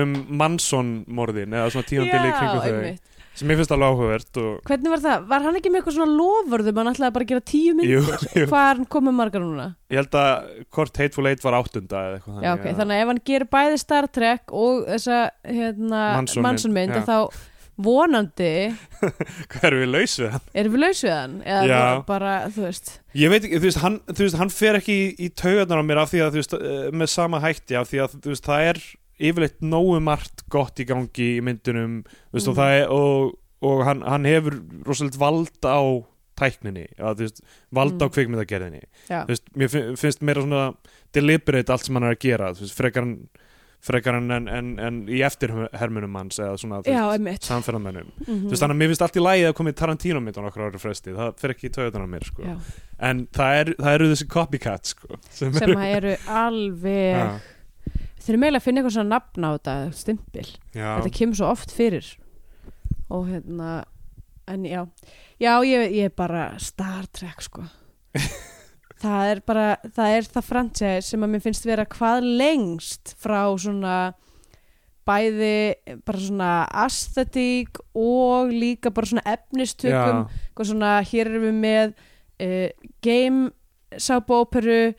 um 0.00 0.14
Manson-morðin 0.40 1.56
eða 1.58 1.74
svona 1.74 1.88
tímabili 1.90 2.30
í 2.30 2.38
kringum 2.38 2.64
þau. 2.64 3.17
Sem 3.38 3.52
ég 3.54 3.58
finnst 3.60 3.72
alveg 3.74 3.92
áhugavert 3.94 4.40
og, 4.42 4.54
Hvernig 4.68 4.92
var 4.94 5.02
það? 5.04 5.26
Var 5.32 5.44
hann 5.46 5.58
ekki 5.60 5.72
með 5.74 5.80
eitthvað 5.82 5.96
svona 5.98 6.16
lofurðum 6.20 6.80
hann 6.82 6.90
ætlaði 6.92 7.14
bara 7.18 7.26
að 7.28 7.32
gera 7.34 7.44
tíu 7.52 7.74
myndir? 7.78 7.92
jú, 7.94 8.00
jú, 8.40 8.46
Hvað 8.50 8.64
er 8.70 8.80
hann 8.82 8.88
komið 8.96 9.16
margar 9.22 9.44
núna? 9.46 9.68
ég 9.94 10.00
held 10.02 10.18
að 10.22 10.64
Kort 10.74 10.98
Hateful 11.02 11.28
Eight 11.30 11.44
var 11.46 11.58
áttunda 11.62 12.02
eða 12.08 12.18
eitthvað 12.18 12.42
Já, 12.48 12.50
ok, 12.58 12.66
þannig 12.80 12.96
að 12.98 13.04
ef 13.06 13.12
hann 13.14 13.22
gerir 13.32 13.50
bæði 13.54 13.78
Star 13.84 14.10
Trek 14.18 14.52
og 14.64 14.82
þessa 14.90 15.20
hérna, 15.46 16.02
Manson-mynd 16.42 16.98
já. 16.98 17.04
þá 17.08 17.18
vonandi 17.78 18.52
Hvað 19.52 19.66
erum 19.68 19.82
við 19.84 19.90
laus 19.94 20.14
við 20.18 20.32
hann? 20.34 20.46
erum 20.58 20.72
við 20.74 20.80
laus 20.82 21.02
við 21.06 21.12
hann 21.14 21.36
eða 21.46 21.60
Já. 21.68 21.76
bara- 21.78 22.00
bara, 22.08 22.32
þú 22.54 22.64
veist 22.66 22.88
Ég 23.18 23.30
veit 23.32 23.44
ekki, 23.46 23.58
þú 23.62 23.68
veist, 23.68 23.80
hann, 23.84 23.98
þú 24.10 24.24
veist, 24.26 24.38
hann 24.40 24.50
fer 24.52 24.78
ekki 24.80 24.96
í, 24.98 25.04
í 25.26 25.28
taugarnar 25.38 25.80
á 25.82 25.84
mér 25.86 26.00
af 26.02 26.10
því 26.12 26.24
að, 26.26 26.32
þú 26.34 26.40
veist, 26.42 26.56
eh, 26.58 26.88
með 27.02 27.12
sama 27.14 27.40
hætti 27.42 27.78
af 27.78 27.88
því 27.90 28.00
að, 28.04 28.16
þú 28.24 28.32
veist, 28.34 28.44
það 28.50 28.66
er 28.72 28.80
yfirleitt 29.20 29.60
nógu 29.60 29.98
margt 30.02 30.44
gott 30.50 30.78
í 30.78 30.86
gangi 30.88 31.38
í 31.38 31.42
myndunum, 31.42 32.04
veist, 32.32 32.46
Mhm. 32.46 32.50
og 32.50 32.58
er, 32.58 32.88
og, 32.90 33.38
og 33.62 33.84
hann, 33.84 34.02
hann 34.02 34.24
hefur 34.24 34.60
rosalega 34.86 35.18
vald 35.18 35.50
á 35.66 35.80
tækninni, 36.38 36.86
að, 37.02 37.16
veist, 37.24 37.40
vald 37.74 37.98
á 37.98 38.06
Mm. 38.06 38.12
kvikmyndagerðinni, 38.14 38.82
Já, 39.10 39.24
þú 39.24 39.28
veist, 39.32 39.44
mér 39.56 39.68
fin- 39.70 39.96
finnst 39.96 40.22
meira 40.22 40.40
svona 40.42 40.74
deliberate 41.12 41.68
allt 41.70 41.84
sem 41.84 41.94
hann 41.94 42.04
er 42.04 42.14
að 42.14 42.20
gera, 42.20 42.52
frekar 42.54 43.02
hann, 43.02 43.28
frekar 43.80 44.14
hann 44.14 44.30
en, 44.30 44.46
en, 44.48 44.78
en 44.78 45.06
í 45.06 45.18
eftirhermunum 45.22 46.14
hans 46.14 46.38
eða 46.38 46.56
svona, 46.58 46.78
samferðamennum. 47.42 48.06
mm 48.26 48.46
Þú 48.46 48.50
veist, 48.50 48.62
þannig 48.62 48.74
að 48.74 48.80
mér 48.82 48.88
finnst 48.92 49.02
allt 49.02 49.16
í 49.18 49.22
lagi 49.22 49.44
að 49.46 49.54
komið 49.58 49.74
Tarantino 49.78 50.20
mynd 50.22 50.38
á 50.38 50.42
nokkur 50.46 50.64
ári 50.70 50.78
fresti, 50.82 51.10
það 51.14 51.36
fer 51.38 51.50
ekki 51.54 51.68
í 51.68 51.74
taugarnar 51.74 52.06
á 52.06 52.10
mér, 52.14 52.24
sko. 52.26 52.42
Já. 52.42 52.56
En 53.00 53.26
það, 53.26 53.60
er, 53.60 53.74
það 53.78 53.94
eru 53.98 54.08
þessi 54.14 54.28
copycats 54.28 54.94
sko, 54.94 55.18
sem, 55.30 55.52
sem 55.52 55.70
að 55.74 55.96
eru 55.96 56.16
alveg 56.44 57.40
þeir 58.18 58.34
eru 58.34 58.42
meðlega 58.42 58.62
að 58.62 58.66
finna 58.66 58.82
eitthvað 58.82 58.96
svona 58.96 59.14
nafn 59.14 59.46
á 59.46 59.50
þetta 59.56 59.76
stimpil, 59.98 60.48
já, 60.74 60.88
þetta 60.98 61.14
kemur 61.18 61.40
svo 61.40 61.52
oft 61.52 61.74
fyrir. 61.74 62.10
Og 63.08 63.28
hérna 63.30 63.72
en 64.48 64.68
já, 64.68 64.82
já 65.40 65.52
ég, 65.64 65.90
ég 65.96 66.10
er 66.10 66.14
bara 66.16 66.50
Star 66.62 67.08
Trek 67.12 67.42
sko. 67.44 67.64
Það 68.98 69.28
er 69.30 69.40
bara, 69.46 69.66
það 69.94 70.12
er 70.16 70.26
það 70.26 70.46
franchise 70.48 71.06
sem 71.06 71.22
að 71.22 71.30
mér 71.30 71.42
finnst 71.44 71.66
vera 71.68 71.84
hvað 71.86 72.24
lengst 72.40 73.12
frá 73.22 73.44
svona 73.54 73.98
bæði 75.06 76.00
bara 76.02 76.22
svona 76.24 76.48
aesthetík 76.82 77.78
og 77.94 78.50
líka 78.50 78.90
bara 78.90 79.06
svona 79.12 79.22
efnistökum. 79.36 80.24
Svona, 80.58 80.96
hér 81.06 81.30
erum 81.30 81.46
við 81.46 81.60
með 81.62 81.94
uh, 82.42 82.90
game 83.06 83.52
sábóperu 84.02 84.96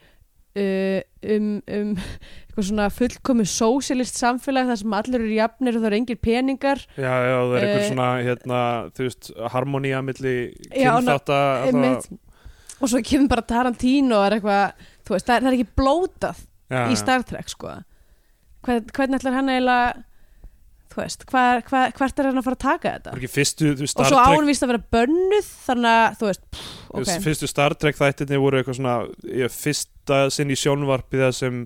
uh, 0.58 1.02
um, 1.36 1.50
um 1.68 1.92
eitthvað 2.50 2.68
svona 2.70 2.88
fullkomu 2.92 3.46
sósíalist 3.48 4.18
samfélag 4.20 4.68
þar 4.72 4.80
sem 4.82 4.96
allir 4.98 5.20
eru 5.22 5.36
jafnir 5.38 5.76
og 5.78 5.84
það 5.84 5.90
eru 5.92 6.00
engir 6.02 6.20
peningar. 6.24 6.82
Já, 6.98 7.14
já, 7.30 7.36
það 7.38 7.54
er 7.60 7.68
einhver 7.68 7.84
Eh, 7.84 7.90
svona 7.92 8.08
hérna, 8.26 8.62
þú 8.98 9.06
veist, 9.08 9.30
harmonía 9.54 10.02
milli 10.04 10.36
Já, 10.74 10.92
ná- 10.98 11.00
kynþátta 11.00 11.40
einmitt. 11.70 12.10
og 12.82 12.88
svo 12.90 13.02
kemur 13.04 13.28
bara 13.30 13.42
Tarantino 13.54 14.20
er 14.26 14.38
eitthvað, 14.40 14.74
þú 15.06 15.16
veist, 15.16 15.28
það 15.30 15.36
er, 15.36 15.42
það 15.46 15.52
er 15.54 15.58
ekki 15.60 15.76
blótað 15.80 16.44
já, 16.70 16.82
í 16.92 16.96
Star 17.00 17.24
Trek 17.24 17.50
sko. 17.50 17.76
Hvern, 18.66 18.86
hvernig 18.92 19.20
ætlar 19.22 19.34
hann 19.40 19.50
eiginlega 19.54 20.04
veist, 21.00 21.26
hva, 21.32 21.44
hva, 21.68 21.84
hvert 21.96 22.22
er 22.22 22.30
hann 22.30 22.42
að 22.42 22.48
fara 22.48 22.58
að 22.58 22.64
taka 22.66 22.94
þetta? 22.96 23.14
Það 23.16 23.36
fyrstu, 23.36 23.72
og 23.74 23.92
svo 23.92 24.00
Trek 24.08 24.40
án 24.40 24.50
víst 24.50 24.66
að 24.66 24.74
vera 24.74 24.82
bönnuð 24.96 25.52
þannig 25.68 26.00
að, 26.00 26.18
þú 26.20 26.30
veist, 26.30 26.44
pff, 26.50 26.72
þú 26.88 27.04
veist, 27.04 27.14
ok. 27.14 27.24
fyrstu 27.28 27.52
Star 27.52 27.78
Trek 27.80 28.00
þættirni 28.00 28.42
voru 28.42 28.60
eitthvað 28.60 28.80
svona 28.80 28.98
fyrsta 29.56 30.20
sinn 30.34 30.54
í 30.54 30.60
sjónvarpi 30.60 31.22
það 31.24 31.36
sem 31.40 31.62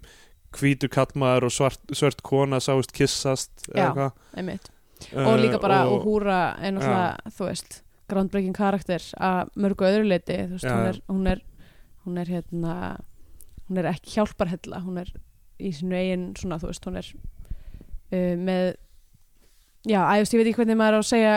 hvítur 0.54 0.92
kallmaður 0.94 1.48
og 1.50 1.56
svart, 1.56 1.96
svart 1.98 2.22
kona 2.26 2.60
sáist 2.64 2.94
kissast 2.96 3.68
Já. 3.74 4.12
einmitt. 4.38 4.70
Eh, 5.12 5.26
og 5.26 5.40
líka 5.42 5.60
bara, 5.62 5.84
og, 5.88 6.02
og, 6.02 6.06
húra 6.08 6.42
er 6.62 6.76
náttúrulega, 6.76 7.34
þú 7.38 7.50
veist 7.50 7.80
groundbreaking 8.12 8.56
karakter 8.56 9.04
að 9.18 9.52
mörgu 9.60 9.88
öðru 9.88 10.08
leiti 10.08 10.38
veist, 10.52 10.68
hún 10.68 10.88
er, 10.92 11.02
hún 11.10 11.28
er 11.32 11.44
hún 12.04 12.20
er 12.20 12.30
hérna 12.30 12.76
hún 13.70 13.80
er 13.80 13.90
ekki 13.94 14.18
hjálparhella 14.18 14.82
hún 14.84 15.00
er 15.02 15.12
í 15.64 15.72
sinu 15.76 15.96
eigin 15.98 16.32
svona, 16.40 16.60
þú 16.62 16.72
veist, 16.72 16.88
hún 16.88 17.00
er 17.00 17.12
uh, 17.14 18.34
með 18.40 18.74
já, 19.90 20.00
æfust, 20.00 20.36
ég 20.36 20.42
veit 20.42 20.50
ekki 20.52 20.62
hvernig 20.62 20.80
maður 20.80 21.00
á 21.00 21.02
að 21.02 21.10
segja 21.10 21.36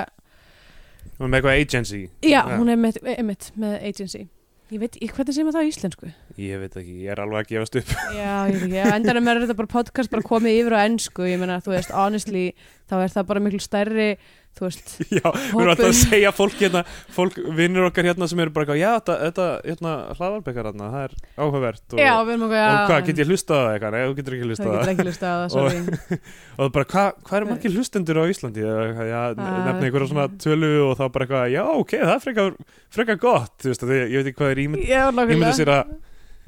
og 1.16 1.28
með 1.30 1.38
eitthvað 1.38 1.60
agency. 1.62 2.00
Já, 2.28 2.40
hún 2.52 2.72
er 2.72 2.80
með, 2.80 2.98
einmitt, 3.16 3.52
með 3.56 3.76
agency. 3.88 4.26
Ég 4.74 4.80
veit, 4.82 4.96
ég, 4.98 5.12
hvernig 5.14 5.36
segir 5.36 5.46
maður 5.46 5.56
það 5.60 5.68
á 5.68 5.70
íslensku? 5.70 6.08
Ég 6.42 6.58
veit 6.58 6.78
ekki, 6.80 6.94
ég 7.04 7.12
er 7.14 7.20
alveg 7.22 7.44
að 7.44 7.50
gefast 7.52 7.76
upp. 7.80 7.92
Já, 8.16 8.32
ég 8.50 8.56
veit 8.56 8.64
ekki, 8.66 8.80
á 8.82 8.96
endanum 8.96 9.30
er 9.30 9.40
þetta 9.44 9.56
bara 9.60 9.70
podcast 9.70 10.12
bara 10.12 10.26
komið 10.26 10.58
yfir 10.58 10.74
á 10.74 10.80
ennsku, 10.82 11.28
ég 11.30 11.38
meina, 11.40 11.60
þú 11.62 11.76
veist, 11.76 11.92
honestly 11.94 12.42
þá 12.90 12.96
er 12.98 13.14
það 13.14 13.28
bara 13.30 13.44
miklu 13.46 13.62
stærri 13.62 14.08
þú 14.56 14.66
veist, 14.66 14.92
já, 15.18 15.26
við 15.26 15.60
erum 15.60 15.70
alltaf 15.72 15.88
að 15.88 15.98
segja 15.98 16.32
fólk 16.34 16.56
hérna 16.60 16.82
fólk, 17.12 17.36
vinnur 17.58 17.88
okkar 17.90 18.08
hérna 18.08 18.28
sem 18.30 18.40
eru 18.44 18.54
bara 18.56 18.76
já, 18.78 18.88
þetta, 18.96 19.16
þetta 19.24 19.48
hérna, 19.66 19.92
hlaðarbekkar 20.16 20.70
hérna, 20.70 20.88
það 20.94 21.04
er 21.06 21.16
áhugavert 21.36 21.96
og, 21.96 22.00
já, 22.00 22.12
okkur 22.16 22.46
og 22.46 22.54
hvað, 22.54 23.02
get 23.10 23.22
ég 23.22 23.30
hlustað 23.30 23.60
á 23.60 23.64
það 23.66 23.74
eitthvað, 23.74 23.96
nei, 23.96 24.06
þú 24.06 24.16
getur 24.20 24.36
ekki 24.36 24.50
getur 24.52 24.72
það. 24.72 24.90
ekki 24.94 25.08
lustað 25.10 25.28
á 25.28 25.36
það, 25.36 25.48
sorry. 25.56 26.20
og 26.60 26.74
bara, 26.76 26.90
hvað 26.94 27.22
hva 27.26 27.38
eru 27.40 27.50
margir 27.52 27.76
hlustendur 27.76 28.22
á 28.22 28.24
Íslandi? 28.32 28.66
Já, 28.66 29.20
nefna 29.36 29.76
einhverja 29.76 30.10
svona 30.12 30.26
tölu 30.40 30.72
og 30.88 30.96
þá 30.96 31.04
bara 31.06 31.28
eitthvað, 31.28 31.46
já, 31.52 31.62
ok, 31.76 31.96
það 32.02 32.16
er 32.16 32.24
frekar, 32.26 32.58
frekar 32.96 33.22
gott, 33.22 33.54
þú 33.62 33.72
veist, 33.72 33.88
ég 33.92 34.16
veit 34.16 34.32
ekki 34.32 34.40
hvað 34.40 34.54
er 34.56 34.64
ímynd, 34.66 34.88
já, 34.88 35.02
ímyndið 35.12 35.56
sér 35.60 35.74
að 35.76 35.96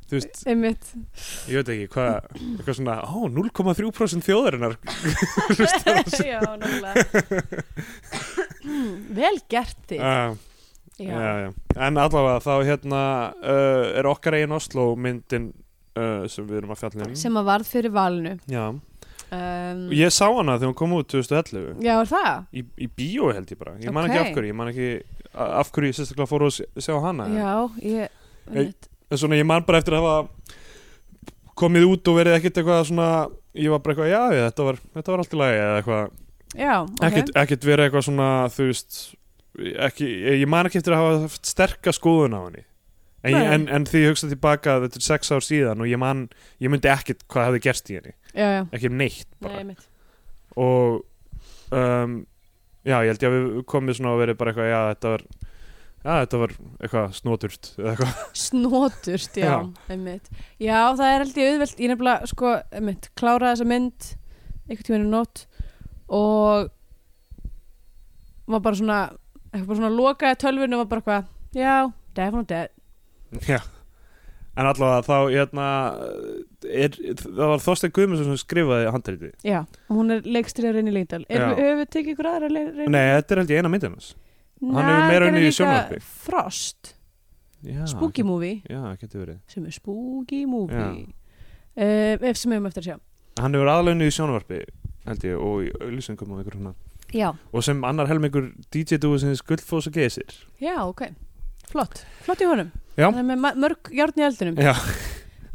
þú 0.08 0.16
veist, 0.16 0.40
einmitt, 0.48 0.90
ég 1.50 1.60
veit 1.60 1.70
ekki 1.74 1.86
hvað, 1.92 2.28
eitthvað 2.38 2.78
svona, 2.78 2.96
ó, 3.04 3.28
0,3% 3.28 4.24
þjóðarinnar. 4.26 4.76
Já, 6.28 6.40
nákvæmlega. 6.56 7.04
Vel 9.18 9.36
gert 9.48 9.78
þig 9.88 10.02
uh, 10.02 10.34
já, 10.98 11.14
já, 11.14 11.32
já. 11.44 11.48
en 11.86 12.00
allavega 12.00 12.40
þá 12.44 12.52
hérna 12.66 13.02
uh, 13.38 13.86
er 13.96 14.08
okkar 14.10 14.36
eigin 14.38 14.56
Oslo 14.56 14.90
myndin 14.98 15.50
uh, 15.96 16.26
sem 16.30 16.46
við 16.48 16.62
erum 16.62 16.74
að 16.74 16.82
fjalla 16.82 17.08
um. 17.08 17.16
Sem 17.18 17.38
að 17.38 17.48
varð 17.48 17.70
fyrir 17.70 17.94
valinu. 17.94 18.34
Já, 18.50 18.66
um, 18.72 19.84
ég 19.94 20.14
sá 20.14 20.26
hana 20.26 20.58
þegar 20.58 20.72
hún 20.72 20.78
kom 20.82 20.98
út 20.98 21.10
2011 21.14 21.84
já, 21.86 21.94
er 21.94 22.12
það? 22.12 22.34
í, 22.52 22.66
í 22.84 22.90
bíó 22.90 23.32
held 23.32 23.54
ég 23.54 23.60
bara, 23.60 23.78
ég 23.82 23.94
man 23.94 24.08
ekki 24.08 24.22
af 24.24 24.30
hverju 24.36 24.52
ég 24.52 24.60
man 24.60 24.72
ekki 24.72 24.90
af 25.38 25.72
hverju 25.72 25.92
ég 25.92 25.98
sérstaklega 25.98 26.30
fór 26.30 26.48
að 26.48 26.62
sjá 26.82 26.94
hana. 27.04 27.28
Já, 27.36 27.52
ég 27.84 28.16
einmitt. 28.48 28.88
En 29.08 29.20
svona 29.20 29.38
ég 29.38 29.48
man 29.48 29.66
bara 29.66 29.82
eftir 29.82 29.96
að 29.98 30.06
hafa 30.06 30.56
komið 31.58 31.88
út 31.88 32.10
og 32.10 32.18
verið 32.20 32.38
ekkert 32.38 32.60
eitthvað 32.60 32.86
svona 32.90 33.10
ég 33.58 33.72
var 33.72 33.82
bara 33.82 33.94
eitthvað, 33.94 34.10
já, 34.12 34.22
já 34.38 34.44
þetta 34.48 34.66
var, 34.68 34.80
þetta 34.94 35.12
var 35.12 35.22
allt 35.22 35.34
í 35.34 35.40
lagi 35.40 35.60
eða 35.60 35.78
eitthvað, 35.80 36.10
já, 36.54 36.74
ok. 36.82 37.04
Ekkert, 37.08 37.32
ekkert 37.42 37.68
verið 37.68 37.88
eitthvað 37.88 38.06
svona 38.08 38.28
þú 38.54 38.68
veist 38.68 38.98
ekki, 39.88 40.08
ég, 40.08 40.40
ég 40.44 40.50
man 40.50 40.68
ekki 40.68 40.80
eftir 40.80 40.94
að 40.94 41.02
hafa 41.02 41.20
haft 41.26 41.50
sterka 41.50 41.94
skoðun 41.94 42.36
á 42.36 42.40
henni. 42.46 42.64
En, 43.26 43.32
ég, 43.32 43.42
Nei. 43.42 43.52
en, 43.56 43.66
en 43.74 43.86
því 43.88 44.02
ég 44.04 44.12
hugsa 44.12 44.30
tilbaka 44.30 44.76
þetta 44.84 45.00
er 45.00 45.04
sex 45.08 45.32
ár 45.34 45.42
síðan 45.42 45.82
og 45.82 45.90
ég 45.90 45.98
man 45.98 46.26
ég 46.62 46.70
myndi 46.70 46.90
ekkert 46.92 47.24
hvað 47.26 47.48
hefði 47.48 47.62
gerst 47.64 47.90
í 47.90 47.96
henni. 47.98 48.14
Já, 48.30 48.46
já, 48.46 48.60
ekki 48.76 48.90
neitt 48.94 49.26
nei, 49.26 49.40
bara 49.42 49.62
einmitt. 49.64 49.88
Og 50.58 51.00
um, 51.74 52.14
já, 52.86 52.96
ég 53.02 53.10
held 53.10 53.24
ég 53.26 53.32
að 53.32 53.36
við 53.36 53.64
komið 53.74 53.98
svona 53.98 54.14
og 54.14 54.22
verið 54.22 54.38
bara 54.38 54.54
eitthvað, 54.54 54.70
já, 54.70 54.80
þetta 54.92 55.14
var 55.16 55.26
já, 56.04 56.12
þetta 56.22 56.40
var 56.42 56.54
eitthvað 56.78 57.14
snoturt 57.18 57.70
eða 57.76 57.92
eitthvað, 57.92 58.24
snotust, 58.46 59.38
já, 59.40 59.54
einmitt. 59.90 60.28
Já, 60.62 60.78
það 60.98 61.06
er 61.12 61.24
ég 61.28 61.52
auðvelt 61.52 61.84
ég 61.84 61.92
nefnilega, 61.92 62.30
sko, 62.32 62.54
einmitt, 62.80 63.10
klára 63.18 63.52
þessa 63.54 63.68
mynd 63.68 64.10
einhvern 64.68 64.88
tímann 64.88 65.08
í 65.08 65.12
nótt 65.12 65.46
og 66.08 66.68
var 68.48 68.62
bara 68.64 68.78
svona 68.80 69.00
eitthvað 69.48 69.66
bara 69.70 69.80
svona 69.80 69.94
lokaði 69.96 70.40
tölvinu 70.44 70.76
og 70.76 70.84
var 70.84 70.92
bara 70.92 71.02
eitthvað, 71.02 71.34
já, 71.56 71.74
definitely 72.16 72.48
dead. 72.52 73.44
Já. 73.48 73.60
En 74.58 74.66
allavega 74.66 75.04
þá, 75.06 75.16
hérna 75.30 75.66
er, 76.66 76.96
það 77.20 77.42
var 77.52 77.62
Þorstein 77.62 77.92
Guðmundsson 77.94 78.32
sem 78.32 78.40
skrifaði 78.40 78.88
handriti 78.90 79.30
já, 79.46 79.60
og 79.86 80.00
hún 80.00 80.14
er 80.16 80.24
leikstýrið 80.26 80.78
Reyni 80.78 80.94
Lengdal 80.94 81.20
er, 81.30 81.44
við 81.78 81.84
tekið 81.94 82.14
ykkur 82.14 82.30
aðra 82.32 82.48
Reyni? 82.50 82.88
nei, 82.90 83.04
þetta 83.18 83.34
er 83.34 83.42
held 83.42 83.52
ég 83.54 83.62
eina 83.62 83.70
myndin 83.72 83.94
hans 83.94 84.08
hann 84.62 84.88
hefur 84.88 85.10
meira 85.12 85.30
unnið 85.32 85.48
í 85.48 85.52
sjónvarpi. 85.58 86.00
Frost, 86.24 86.94
já, 87.62 87.84
spooky 87.90 88.24
movie. 88.26 88.60
Já, 88.68 88.82
getur 89.00 89.24
verið. 89.24 89.38
Sem 89.50 89.68
er 89.68 89.76
spooky 89.76 90.44
movie. 90.50 91.06
Uh, 91.78 92.34
sem 92.34 92.50
við 92.50 92.58
höfum 92.58 92.70
eftir 92.72 92.84
að 92.84 92.90
sjá. 92.90 93.00
Hann 93.38 93.54
hefur 93.54 93.70
aðlega 93.70 93.98
unnið 93.98 94.10
í 94.10 94.16
sjónvarpi 94.18 94.60
held 95.08 95.24
ég, 95.26 95.38
og 95.40 95.64
í 95.64 95.70
auðlýsingum 95.78 96.34
og 96.34 96.42
einhver 96.42 96.74
já, 97.14 97.30
og 97.52 97.64
sem 97.64 97.80
annar 97.88 98.08
helmingur 98.10 98.50
DJ-dúi 98.74 99.20
sinns 99.22 99.42
Guldfoss 99.46 99.88
og 99.88 99.96
Geysir. 99.96 100.34
Já, 100.60 100.76
ok. 100.84 101.06
Flott, 101.68 102.02
flott 102.24 102.42
í 102.44 102.48
honum. 102.48 102.72
Er 102.98 103.12
mörg 103.12 103.90
járn 103.94 104.20
í 104.20 104.26
eldinum. 104.26 104.58
Já, 104.60 104.74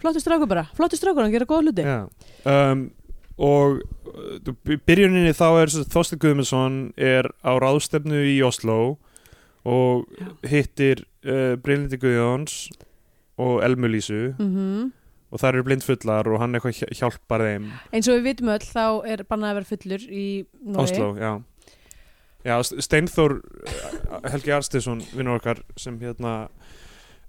flottu 0.01 0.21
strákur 0.23 0.49
bara, 0.49 0.67
flottu 0.77 0.97
strákur, 0.97 1.25
hann 1.25 1.33
gera 1.33 1.49
góða 1.49 1.67
hluti. 1.67 1.85
Um, 2.49 2.87
og 3.37 3.81
byrjuninni 4.87 5.33
þá 5.37 5.45
er 5.63 5.71
Þorstein 5.93 6.21
Guðmundsson 6.23 6.77
er 6.97 7.29
á 7.43 7.51
ráðstefnu 7.61 8.23
í 8.31 8.37
Oslo 8.45 8.97
og 9.63 10.05
Já. 10.19 10.27
hittir 10.51 11.05
uh, 11.25 11.55
Brynlindi 11.63 11.99
Guðjóns 12.01 12.67
og 13.41 13.61
Elmu 13.65 13.89
Lísu. 13.93 14.33
Mm 14.39 14.91
og 15.33 15.39
þær 15.41 15.55
eru 15.55 15.63
blindfullar 15.65 16.27
og 16.29 16.35
hann 16.43 16.53
eitthvað 16.53 16.75
hjá- 16.77 16.91
hjálpar 16.93 17.41
þeim. 17.41 17.63
Eins 17.89 18.05
og 18.05 18.19
við 18.19 18.27
vitum 18.27 18.51
öll 18.53 18.65
þá 18.69 18.83
er 19.09 19.23
bannað 19.25 19.49
að 19.49 19.55
vera 19.57 19.65
fullur 19.71 20.03
í 20.13 20.25
Noregi. 20.61 20.83
Oslo, 20.83 21.07
já. 21.17 21.31
Já, 22.45 22.53
St- 22.61 22.83
Steinþór 22.85 23.33
uh, 23.39 24.19
Helgi 24.29 24.53
Arstiðsson, 24.53 25.01
vinnur 25.17 25.39
okkar 25.39 25.63
sem 25.81 25.97
hérna 26.03 26.35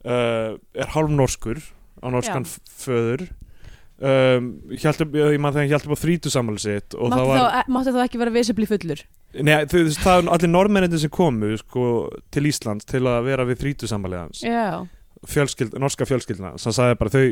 uh, 0.05 0.51
er 0.77 0.93
hálfnorskur 0.93 1.63
á 2.05 2.07
norskan 2.13 2.45
Já. 2.45 2.53
föður 2.85 3.25
um, 4.01 4.51
hjálp, 4.75 5.05
ég 5.21 5.41
man 5.43 5.55
þegar 5.55 5.87
upp 5.87 5.95
á 5.95 6.03
þrítusamali 6.03 6.63
sitt 6.63 6.97
máttu, 6.99 7.21
var 7.69 7.87
þá, 7.87 8.01
ekki 8.07 8.21
vera 8.23 8.35
visibli 8.35 8.69
fullur? 8.71 9.05
Nei, 9.35 9.55
þú 9.71 9.85
veist, 9.89 10.03
það 10.03 10.21
er 10.21 10.33
allir 10.37 10.53
normennindir 10.53 11.03
sem 11.03 11.13
komu 11.15 11.55
sko, 11.59 11.87
til 12.35 12.47
Íslands 12.51 12.87
til 12.91 13.03
að 13.11 13.25
vera 13.27 13.47
við 13.49 13.65
þrítusamali 13.65 14.21
hans. 14.21 14.45
Já, 14.47 14.85
fjölskyld, 15.31 15.79
norska 15.83 16.07
fjölskyldina 16.09 16.55
sem 16.63 16.75
sagði 16.75 16.99
bara 17.01 17.15
þau, 17.15 17.25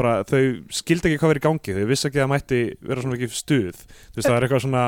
bara 0.00 0.14
þau 0.28 0.42
skildi 0.72 1.10
ekki 1.10 1.20
hvað 1.20 1.34
verið 1.34 1.42
í 1.42 1.46
gangi, 1.48 1.76
þau 1.76 1.90
vissi 1.90 2.08
ekki 2.08 2.20
að 2.20 2.24
það 2.24 2.32
mætti 2.34 2.62
vera 2.88 3.04
svona 3.04 3.18
ekki 3.18 3.40
stuð, 3.40 3.82
þú 3.84 4.20
veist 4.20 4.30
það 4.30 4.38
er 4.38 4.46
eitthvað 4.46 4.64
svona 4.66 4.86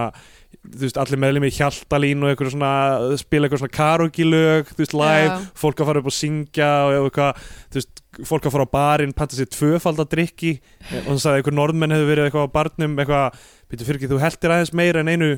þú 0.63 0.85
veist, 0.85 0.99
allir 1.03 1.21
meðlum 1.23 1.47
í 1.49 1.53
hjaltalín 1.57 2.23
og 2.23 2.31
eitthvað 2.33 2.53
svona, 2.55 2.73
spila 3.19 3.49
eitthvað 3.49 3.63
svona 3.65 3.77
karaoke-lög, 3.77 4.73
þú 4.73 4.85
veist, 4.85 4.97
live, 4.99 5.31
Já. 5.33 5.47
fólk 5.59 5.83
að 5.83 5.91
fara 5.91 6.03
upp 6.03 6.11
og 6.13 6.17
syngja 6.17 6.71
og 6.87 7.09
eitthvað, 7.09 7.47
þú 7.73 7.81
veist 7.81 8.03
fólk 8.29 8.47
að 8.47 8.55
fara 8.55 8.69
á 8.69 8.75
barinn, 8.77 9.15
panta 9.17 9.39
sér 9.39 9.51
tvöfald 9.51 10.03
að 10.05 10.13
drikki 10.15 10.53
og 10.61 11.09
þannig 11.09 11.25
sagði 11.25 11.43
einhver 11.43 11.57
norðmenn 11.59 11.97
hefur 11.97 12.13
verið 12.13 12.29
eitthvað 12.29 12.47
á 12.47 12.57
barnum, 12.59 12.99
eitthvað, 13.03 13.41
býttu 13.73 13.89
fyrir 13.89 14.01
ekki 14.03 14.13
þú 14.13 14.21
heldir 14.23 14.55
aðeins 14.55 14.75
meira 14.77 15.03
en 15.03 15.13
einu 15.13 15.33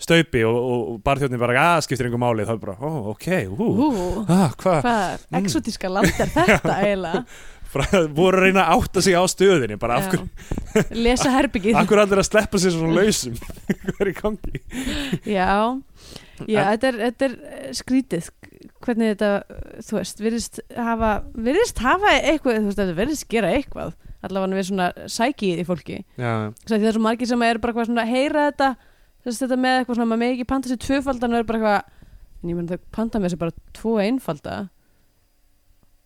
staupi. 0.00 0.44
Og, 0.48 0.56
og, 0.56 0.98
barþjóðin 1.04 1.42
bara, 1.42 1.64
að 1.74 1.84
skiptir 1.86 2.08
einhver 2.08 2.22
máli. 2.22 2.46
Þá 2.48 2.54
er 2.54 2.60
bara, 2.62 2.76
ó, 2.80 2.90
ok, 3.12 3.28
hú, 3.52 3.68
Ú, 3.68 3.88
ah, 4.24 4.54
hvað? 4.60 5.26
Mm. 5.28 5.40
exotíska 5.42 5.90
land 5.92 6.12
er 6.16 6.30
þetta 6.32 6.76
eiginlega 6.86 7.24
voru 7.70 8.40
að 8.40 8.42
reyna 8.46 8.64
að 8.66 8.80
átta 8.80 9.02
sig 9.04 9.14
á 9.14 9.22
stöðinni 9.30 9.78
bara 9.80 10.00
af 10.00 10.08
hverju 10.10 10.98
lesa 10.98 11.30
herbyggið 11.36 11.78
af 11.78 11.86
hverju 11.90 12.04
allir 12.04 12.22
að 12.22 12.28
sleppa 12.30 12.60
sér 12.62 12.74
svona 12.74 12.96
lausum? 12.98 13.38
Hvað 13.84 14.02
er 14.04 14.10
í 14.10 14.14
gangi? 14.18 14.62
Já, 15.24 15.48
já 16.48 16.60
En- 16.64 16.70
þetta, 16.72 16.90
er, 16.90 17.00
þetta 17.06 17.28
er 17.28 17.38
eh, 17.52 17.72
skrítið 17.78 18.30
hvernig 18.80 19.14
þetta, 19.14 19.30
þú 19.86 19.98
veist 19.98 20.22
virðist 20.24 20.60
hafa, 20.76 21.10
virðist 21.36 21.82
hafa 21.84 22.14
eitthvað 22.18 22.58
þú 22.60 22.70
veist, 22.70 22.80
þetta 22.80 22.96
virðist 22.96 23.26
gera 23.32 23.50
eitthvað. 23.56 23.92
Allavega 24.24 24.56
við 24.58 24.66
svona 24.68 24.86
sækið 25.08 25.60
í 25.62 25.64
fólki. 25.64 25.98
Já, 26.20 26.32
það 26.68 26.82
er 26.90 26.96
svo 26.96 27.02
margir 27.04 27.28
sem 27.28 27.44
er 27.44 27.60
bara 27.60 27.72
eitthvað 27.72 27.88
svona 27.88 28.04
að 28.04 28.10
heyra 28.12 28.42
þetta 28.50 28.68
þess 29.24 29.42
þetta 29.44 29.58
með 29.60 29.78
eitthvað 29.78 29.98
svona, 29.98 30.08
maður 30.10 30.22
með 30.22 30.34
ekki 30.34 30.48
panta 30.48 30.70
sér 30.70 30.80
tvöfaldan 30.84 31.36
og 31.36 31.40
er 31.40 31.48
bara 31.48 31.60
eitthvað 31.60 31.96
en 32.40 32.52
ég 32.52 32.56
menn 32.58 32.70
þau 32.70 32.78
panta 32.96 33.20
með 33.20 33.34
sér 33.34 33.40
bara 33.42 33.56
tvo 33.76 33.94
einfalda 34.00 34.56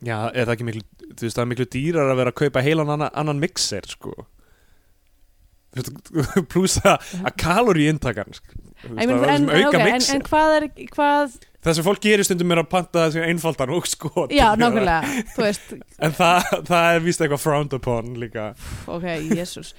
já, 0.04 0.18
er 0.30 0.46
það 0.46 0.54
ekki 0.54 0.68
miklu 0.68 0.84
þú 1.14 1.26
veist, 1.26 1.36
það 1.36 1.42
er 1.44 1.50
miklu 1.50 1.66
dýrar 1.74 2.12
að 2.12 2.20
vera 2.20 2.32
að 2.34 2.38
kaupa 2.42 2.62
heilan 2.64 2.94
annan, 2.94 3.12
annan 3.14 3.42
mixer 3.42 3.86
sko. 3.88 4.14
Pluss 6.52 6.78
að 6.86 7.32
kalori 7.40 7.88
inntakan 7.90 8.36
sko. 8.36 8.60
Það 8.84 9.00
er 9.00 9.10
en, 9.10 9.48
sem 9.48 9.50
auka 9.50 9.68
okay, 9.70 9.80
en, 9.80 9.88
mixer 9.90 10.18
en 10.18 10.24
hvað 10.28 10.56
er 10.58 10.68
hvað, 10.92 11.36
það 11.64 11.78
sem 11.78 11.86
fólk 11.86 12.02
gerir 12.04 12.28
stundum 12.28 12.54
er 12.54 12.60
að 12.62 12.70
panta 12.74 13.06
þessi 13.06 13.24
einfaldan 13.24 13.72
og 13.74 13.88
sko 13.88 14.26
já, 14.28 14.46
nákvæmlega 14.60 15.24
þú 15.34 15.46
veist, 15.46 15.72
en 16.04 16.16
það, 16.18 16.50
það 16.68 16.88
er 16.90 17.04
víst 17.06 17.24
eitthvað 17.24 17.42
frowned 17.42 17.78
upon 17.78 18.12
líka. 18.20 18.50
Ok, 18.92 19.08
jésús 19.32 19.72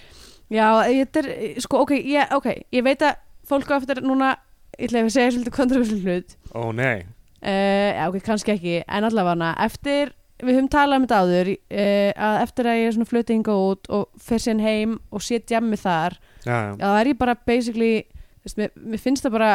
já, 0.49 0.65
þetta 0.89 1.21
er, 1.21 1.29
sko, 1.63 1.85
ok, 1.85 1.95
ég, 2.01 2.33
ok 2.35 2.49
ég 2.73 2.85
veit 2.85 3.05
að 3.05 3.21
fólk 3.45 3.71
á 3.71 3.77
eftir 3.77 4.01
núna 4.05 4.33
ég 4.75 4.89
ætla 4.89 5.05
að 5.05 5.13
segja 5.13 5.35
svolítið 5.35 5.55
kontroversið 5.55 6.07
hlut. 6.09 6.35
Ó 6.51 6.71
nei, 6.75 7.05
uh, 7.05 7.14
já, 7.45 8.05
ok, 8.09 8.19
kannski 8.25 8.55
ekki 8.55 8.75
en 8.83 9.07
allavega 9.09 9.51
eftir, 9.65 10.13
við 10.43 10.57
höfum 10.57 10.69
talað 10.73 10.99
um 10.99 11.07
þetta 11.07 11.21
áður 11.23 11.51
uh, 11.53 12.11
að 12.27 12.39
eftir 12.43 12.69
að 12.71 12.79
ég 12.79 12.89
er 12.89 12.95
svona 12.97 13.11
flötu 13.11 13.37
hinga 13.37 13.57
út 13.69 13.91
og 13.95 14.23
fer 14.27 14.43
síðan 14.43 14.65
heim 14.65 14.97
og 15.11 15.23
sé 15.23 15.39
djammi 15.39 15.79
þar 15.79 16.17
já, 16.43 16.55
já, 16.55 16.83
það 16.83 16.99
er 17.01 17.11
ég 17.11 17.21
bara 17.21 17.37
basically 17.47 17.93
þú 18.05 18.49
veist, 18.49 18.61
mér, 18.61 18.73
mér 18.93 19.03
finnst 19.05 19.27
það 19.27 19.37
bara 19.37 19.53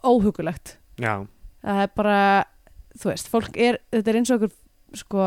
óhugulegt 0.00 0.76
já, 1.00 1.14
það 1.64 1.84
er 1.86 1.94
bara, 2.02 2.20
þú 2.98 3.12
veist, 3.12 3.32
fólk 3.32 3.56
er 3.56 3.80
þetta 3.92 4.12
er 4.12 4.20
eins 4.20 4.34
og 4.34 4.40
okkur 4.40 4.56
sko 5.00 5.26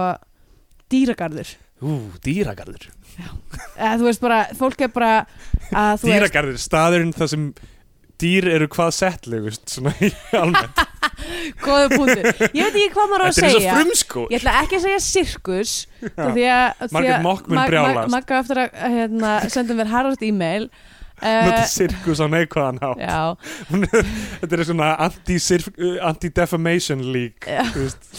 dýragarður. 0.94 1.54
Ú, 1.84 1.98
dýragarður. 2.24 2.88
Eða 3.76 3.94
þú 4.00 4.08
veist 4.08 4.24
bara, 4.24 4.40
fólk 4.58 4.84
er 4.86 4.92
bara 4.94 5.14
að 5.72 6.02
þú 6.02 6.08
veist, 6.08 6.10
dýragarður, 6.10 6.60
staðurinn 6.62 7.16
þar 7.16 7.32
sem 7.34 7.48
dýr 8.24 8.48
eru 8.54 8.70
hvað 8.72 8.94
settlegust 8.96 9.74
svona 9.74 9.94
almennt 10.38 10.84
góðu 11.64 11.90
punktur. 11.98 12.30
Ég 12.54 12.64
veit 12.68 12.78
ekki 12.78 12.90
hvað 12.96 13.12
maður 13.12 13.24
á 13.24 13.26
að 13.28 13.34
þetta 13.34 13.44
er 13.44 13.50
eins 13.50 13.56
og 13.56 13.62
segja. 13.62 13.76
frumskó 13.78 14.24
ég 14.30 14.40
ætla 14.42 14.56
ekki 14.64 14.80
að 14.80 14.86
segja 14.88 15.02
sirkus 15.10 15.76
því 16.02 16.48
að, 16.54 16.84
því 16.84 16.94
Margrét 16.98 17.16
að 17.18 17.24
Mock 17.28 17.48
mun 17.48 17.60
Mag- 17.60 17.72
brjálast. 17.72 17.96
Mag- 18.00 18.12
Magga 18.18 18.34
á 18.34 18.40
eftir 18.44 18.62
að 18.64 18.82
hérna, 18.98 19.32
senda 19.54 19.78
mér 19.80 19.92
harðast 19.94 20.26
e-mail. 20.28 20.70
Nota 21.24 21.60
uh, 21.62 21.68
sirkus 21.72 22.20
á 22.20 22.28
neikvæðan 22.28 22.80
á 22.84 22.90
já, 23.00 23.20
þetta 24.42 24.58
er 24.58 24.64
svona 24.68 24.88
anti-defamation 26.10 27.00
anti 27.00 27.14
league 27.14 27.48
Já. 27.48 27.62
þú 27.72 27.84
veist. 27.86 28.10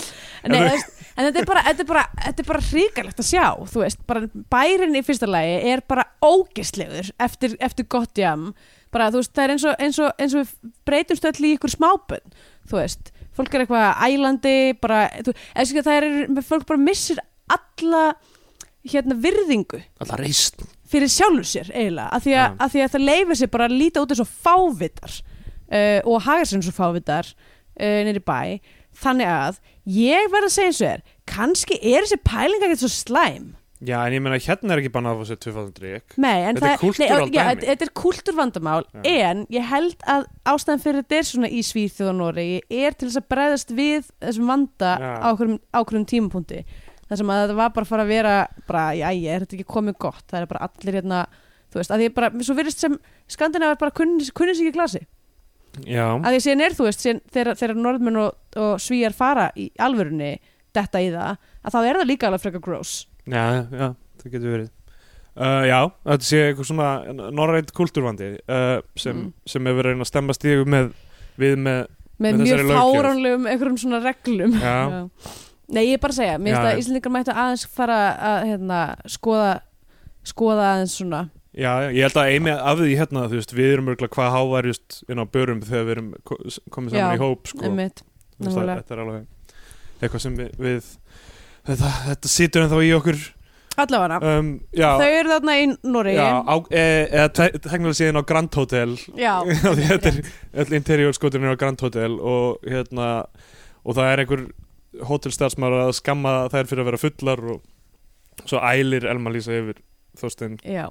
Nei, 0.45 0.55
En- 0.55 0.55
þú 0.55 0.71
veist, 0.71 1.03
en 1.17 1.27
þetta 1.29 1.41
er 1.43 1.49
bara, 1.49 1.63
þetta 1.67 1.85
er 1.85 1.89
bara, 1.91 2.05
þetta 2.25 2.43
er 2.45 2.49
bara 2.49 2.63
hrikalegt 2.71 3.21
að 3.23 3.29
sjá, 3.29 3.45
þú 3.75 3.83
veist, 3.83 4.01
bara 4.09 4.25
bærin 4.55 4.97
í 4.99 5.03
fyrsta 5.05 5.29
lagi 5.31 5.55
er 5.73 5.83
bara 5.89 6.05
ógeðslegur 6.25 7.11
eftir, 7.27 7.57
eftir 7.65 7.89
gott 7.93 8.21
jam, 8.21 8.51
bara 8.95 9.11
þú 9.13 9.23
veist, 9.23 9.35
það 9.35 9.45
er 9.45 9.55
eins 9.55 9.67
og, 9.67 9.75
eins 9.83 9.99
og, 10.01 10.15
eins 10.23 10.37
og 10.37 10.45
við 10.45 10.73
breytumst 10.89 11.29
öll 11.31 11.49
í 11.49 11.55
ykkur 11.59 11.75
smábönn, 11.75 12.39
þú 12.71 12.79
veist, 12.79 13.11
fólk 13.35 13.57
er 13.57 13.65
eitthvað 13.65 14.07
ælandi, 14.07 14.57
bara, 14.83 15.03
þú, 15.27 15.35
eða 15.59 15.85
það 15.89 15.99
er, 15.99 16.09
fólk 16.47 16.69
bara 16.71 16.85
missir 16.87 17.21
alla, 17.53 18.07
hérna, 18.87 19.19
virðingu. 19.21 19.83
Alltaf 20.01 20.23
reist 20.23 20.65
fyrir 20.95 21.11
sjálfur 21.11 21.49
sér 21.49 21.71
eiginlega, 21.73 22.09
af 22.15 22.25
því 22.25 22.37
að, 22.39 22.65
því 22.73 22.85
að 22.85 22.93
það 22.95 23.07
leifir 23.09 23.41
sér 23.41 23.53
bara 23.55 23.69
að 23.69 23.77
líta 23.81 24.05
út 24.05 24.15
eins 24.15 24.23
og 24.23 24.31
fávitar 24.31 25.17
uh, 25.17 26.01
og 26.05 26.25
haga 26.27 26.47
sér 26.47 26.61
eins 26.61 26.71
og 26.71 26.77
fávitar 26.77 27.31
uh, 27.35 28.01
nýri 28.07 28.23
bæ, 28.23 28.41
þannig 29.01 29.31
að 29.33 29.61
ég 29.91 30.31
verð 30.33 30.51
að 30.51 30.55
segja 30.55 30.71
eins 30.71 30.83
og 30.83 30.91
er 30.93 31.05
kannski 31.31 31.81
er 31.81 32.05
þessi 32.05 32.21
pæling 32.27 32.67
ekkert 32.67 32.85
svo 32.85 32.93
slæm 32.93 33.49
já 33.85 33.99
en 34.07 34.15
ég 34.17 34.23
meina 34.25 34.39
hérna 34.41 34.73
er 34.75 34.81
ekki 34.83 34.93
bara 34.95 35.13
að 35.13 35.21
fá 35.21 35.29
sér 35.31 35.39
tvöfaldan 35.45 35.75
drikk 35.79 36.17
Nei, 36.23 36.39
en 36.49 36.57
Þetta 36.57 36.71
er 36.73 37.09
já, 37.09 37.19
dæmi. 37.19 37.35
þetta- 37.35 37.69
þetta 37.71 37.87
er 37.89 37.93
kultúrvandamál 38.01 38.85
en 39.05 39.45
ég 39.53 39.69
held 39.71 39.97
að 40.09 40.27
ástæðan 40.55 40.83
fyrir 40.85 41.03
þetta 41.03 41.19
er 41.19 41.29
svona 41.29 41.51
í 41.51 41.61
Svíþjóðanóri 41.69 42.49
er 42.71 42.93
til 42.99 43.09
þess 43.09 43.21
að 43.21 43.29
bregðast 43.35 43.75
við 43.77 44.11
þessum 44.23 44.47
vanda 44.53 44.93
Já. 44.99 45.13
á 45.21 45.29
okkurum, 45.81 46.07
tímapunkti. 46.07 46.65
Þar 47.09 47.19
sem 47.21 47.29
að 47.35 47.41
þetta 47.45 47.57
var 47.59 47.71
bara 47.77 47.85
að 47.85 47.89
fara 47.93 48.03
að 48.07 48.13
vera 48.15 48.35
bara, 48.67 48.85
já, 48.97 49.09
er 49.13 49.41
þetta 49.45 49.57
ekki 49.59 49.67
komið 49.69 49.99
gott? 49.99 50.25
Það 50.31 50.41
er 50.41 50.47
bara 50.47 50.69
allir 50.69 50.95
hérna, 51.03 51.27
þú 51.71 51.81
veist, 51.81 51.91
að 51.93 52.01
því 52.01 52.09
bara 52.15 52.31
svo 52.41 52.55
virðist 52.57 52.79
sem 52.81 52.99
skandinavar 53.29 53.79
bara 53.79 53.91
kunni, 53.91 54.25
kunni 54.33 54.55
sig 54.57 54.69
ekki 54.71 54.79
glasi, 54.79 55.03
já, 55.85 56.07
að 56.17 56.31
því 56.33 56.41
síðan 56.47 56.65
er 56.65 56.77
þú 56.79 56.87
veist, 56.89 57.03
síðan, 57.05 57.21
þegar, 57.35 57.59
þegar 57.61 57.77
norðmenn 57.85 58.21
og, 58.23 58.35
og 58.57 58.77
svíjar 58.81 59.13
fara 59.13 59.51
í 59.59 59.69
alvörunni 59.79 60.39
detta 60.75 61.03
í 61.03 61.11
það, 61.13 61.37
að 61.65 61.75
þá 61.77 61.79
er 61.85 61.99
það 62.01 62.09
líka 62.09 62.27
alveg 62.31 62.41
frekar 62.47 62.65
gross 62.65 62.95
já, 63.27 63.45
já, 63.73 63.89
það 64.23 64.33
getur 64.35 64.53
verið 64.55 64.71
uh, 65.37 65.63
já, 65.69 65.79
þetta 66.11 66.29
sé 66.29 66.41
eitthvað 66.51 66.69
svona 66.71 66.89
norrænt 67.35 67.73
kultúrvandi 67.77 68.31
uh, 68.49 68.79
sem, 68.97 69.17
Mm. 69.17 69.33
sem 69.47 69.65
hefur 69.71 69.83
verið 69.83 70.01
að 70.05 70.11
stemma 70.13 70.37
stígu 70.37 70.65
með 70.69 70.93
við 71.41 71.57
með, 71.59 71.87
með 72.19 72.31
Með 72.31 72.37
mjög 72.39 72.47
þessari 72.47 72.69
löggjöf. 72.69 72.95
fáránlegum 72.95 73.47
einhverjum 73.51 73.79
svona 73.85 74.03
reglum 74.05 74.59
já, 74.61 74.75
Nei, 75.75 75.87
ég 75.89 75.95
er 75.97 76.01
bara 76.03 76.13
að 76.13 76.19
segja, 76.21 76.35
mér 76.39 76.53
Já, 76.53 76.57
finnst 76.59 76.69
að 76.69 76.75
já. 76.75 76.81
Íslandingar 76.83 77.13
mættu 77.15 77.33
aðeins 77.35 77.63
fara 77.73 77.95
að 78.21 78.43
hérna, 78.51 78.81
skoða 79.09 79.53
skoða 80.29 80.67
aðeins 80.75 80.97
svona 81.01 81.21
já, 81.55 81.71
já, 81.87 81.89
ég 81.97 82.03
held 82.05 82.19
að 82.21 82.31
eini 82.35 82.53
af 82.55 82.79
því 82.83 82.97
hérna, 83.01 83.23
þú 83.31 83.39
veist, 83.41 83.55
við 83.57 83.71
erum 83.73 83.89
örgulega 83.95 84.15
hvað 84.19 84.33
hávarjust 84.35 84.99
inn 85.09 85.23
á 85.23 85.27
börum 85.27 85.63
þegar 85.65 85.85
við 85.89 85.95
erum 85.97 86.11
ko- 86.29 86.39
komið 86.75 86.95
saman 86.95 87.01
Já, 87.01 87.17
í 87.17 87.23
hóp 87.25 87.49
sko. 87.51 87.73
þetta 88.45 88.95
er 88.97 89.03
alveg 89.05 89.27
eitthvað 90.05 90.25
sem 90.27 90.37
við, 90.37 90.51
við 90.61 90.89
þetta, 91.69 91.91
þetta 92.11 92.31
situr 92.33 92.65
ennþá 92.67 92.83
í 92.85 92.93
okkur. 92.99 93.23
Allavega. 93.75 94.19
Um, 94.23 94.51
já, 94.71 94.87
Þau 95.01 95.09
eru 95.19 95.33
þarna 95.33 95.55
í 95.59 95.65
Noregi. 95.83 96.19
Já 96.21 96.29
á, 96.47 96.55
e, 96.71 96.83
eða 97.11 97.31
te- 97.35 97.59
teknilega 97.65 97.99
síðan 97.99 98.21
á 98.23 98.29
Grand 98.29 98.59
Hotel. 98.61 98.93
Já, 99.19 99.33
þetta 99.81 100.13
er 100.13 100.21
öll 100.63 100.77
interiorskotin 100.79 101.47
er 101.49 101.57
á 101.57 101.61
Grand 101.61 101.83
Hotel 101.83 102.19
og 102.21 102.63
hérna 102.69 103.09
og 103.83 103.97
það 103.99 104.11
er 104.13 104.23
einhver 104.23 104.45
hótelstarfsmaður 105.09 105.89
að 105.89 105.97
skamma 105.99 106.35
þær 106.53 106.69
fyrir 106.71 106.85
að 106.85 106.89
vera 106.93 107.03
fullar 107.03 107.43
og 107.57 108.47
svo 108.47 108.61
ælir 108.63 109.09
Elma 109.11 109.33
Lísa 109.35 109.57
yfir 109.59 109.81
Þorstein. 110.21 110.61
Já. 110.63 110.87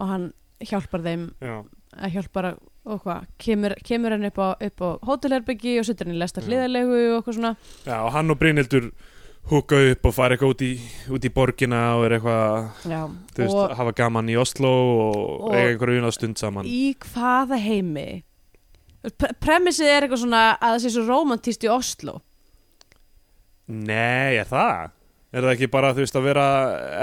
Og 0.00 0.08
hann 0.08 0.30
hjálpar 0.64 1.04
þeim 1.04 1.28
já, 1.44 1.58
að 2.00 2.16
hjálpar 2.16 2.50
að 2.54 2.64
og 2.86 3.00
hvað, 3.02 3.24
kemur, 3.42 3.74
kemur 3.82 4.14
hann 4.14 4.28
upp 4.28 4.36
á, 4.38 4.48
á 4.54 4.78
hótelherbyggi 5.08 5.72
og 5.80 5.86
setur 5.88 6.06
hann 6.06 6.14
í 6.14 6.20
lesta 6.20 6.38
Já. 6.40 6.46
hliðarlegu 6.46 6.96
og 6.96 7.16
eitthvað 7.18 7.36
svona. 7.40 7.50
Já, 7.82 7.96
og 7.98 8.12
hann 8.14 8.30
og 8.30 8.38
Brynhildur 8.38 8.86
húka 9.50 9.78
upp 9.92 10.06
og 10.10 10.14
fara 10.16 10.34
eitthvað 10.36 10.52
út 10.56 10.62
í, 10.66 10.70
út 11.14 11.26
í 11.28 11.30
borgina 11.34 11.80
og 11.98 12.06
er 12.08 12.16
eitthvað 12.18 12.88
Já, 12.90 13.02
veist, 13.36 13.54
og 13.54 13.74
hafa 13.78 13.92
gaman 14.00 14.30
í 14.32 14.36
Oslo 14.40 14.72
og, 14.72 15.18
Og- 15.46 15.54
eiga 15.54 15.74
einhverju 15.74 16.00
unað 16.02 16.16
stund 16.18 16.40
saman 16.42 16.66
í 16.66 16.94
hvaða 17.06 17.60
heimi 17.62 18.08
Pre 19.06 19.30
premissið 19.38 19.86
er 19.86 20.02
eitthvað 20.08 20.24
svona 20.24 20.44
að 20.58 20.72
það 20.74 20.80
sé 20.82 20.90
svo 20.96 21.04
romantíst 21.06 21.62
í 21.66 21.70
Oslo 21.70 22.16
Nei, 23.66 24.36
er 24.38 24.46
það? 24.50 24.92
Er 25.36 25.42
það 25.42 25.52
ekki 25.56 25.68
bara, 25.72 25.88
þú 25.94 26.04
veist, 26.04 26.16
að 26.16 26.26
vera 26.28 26.44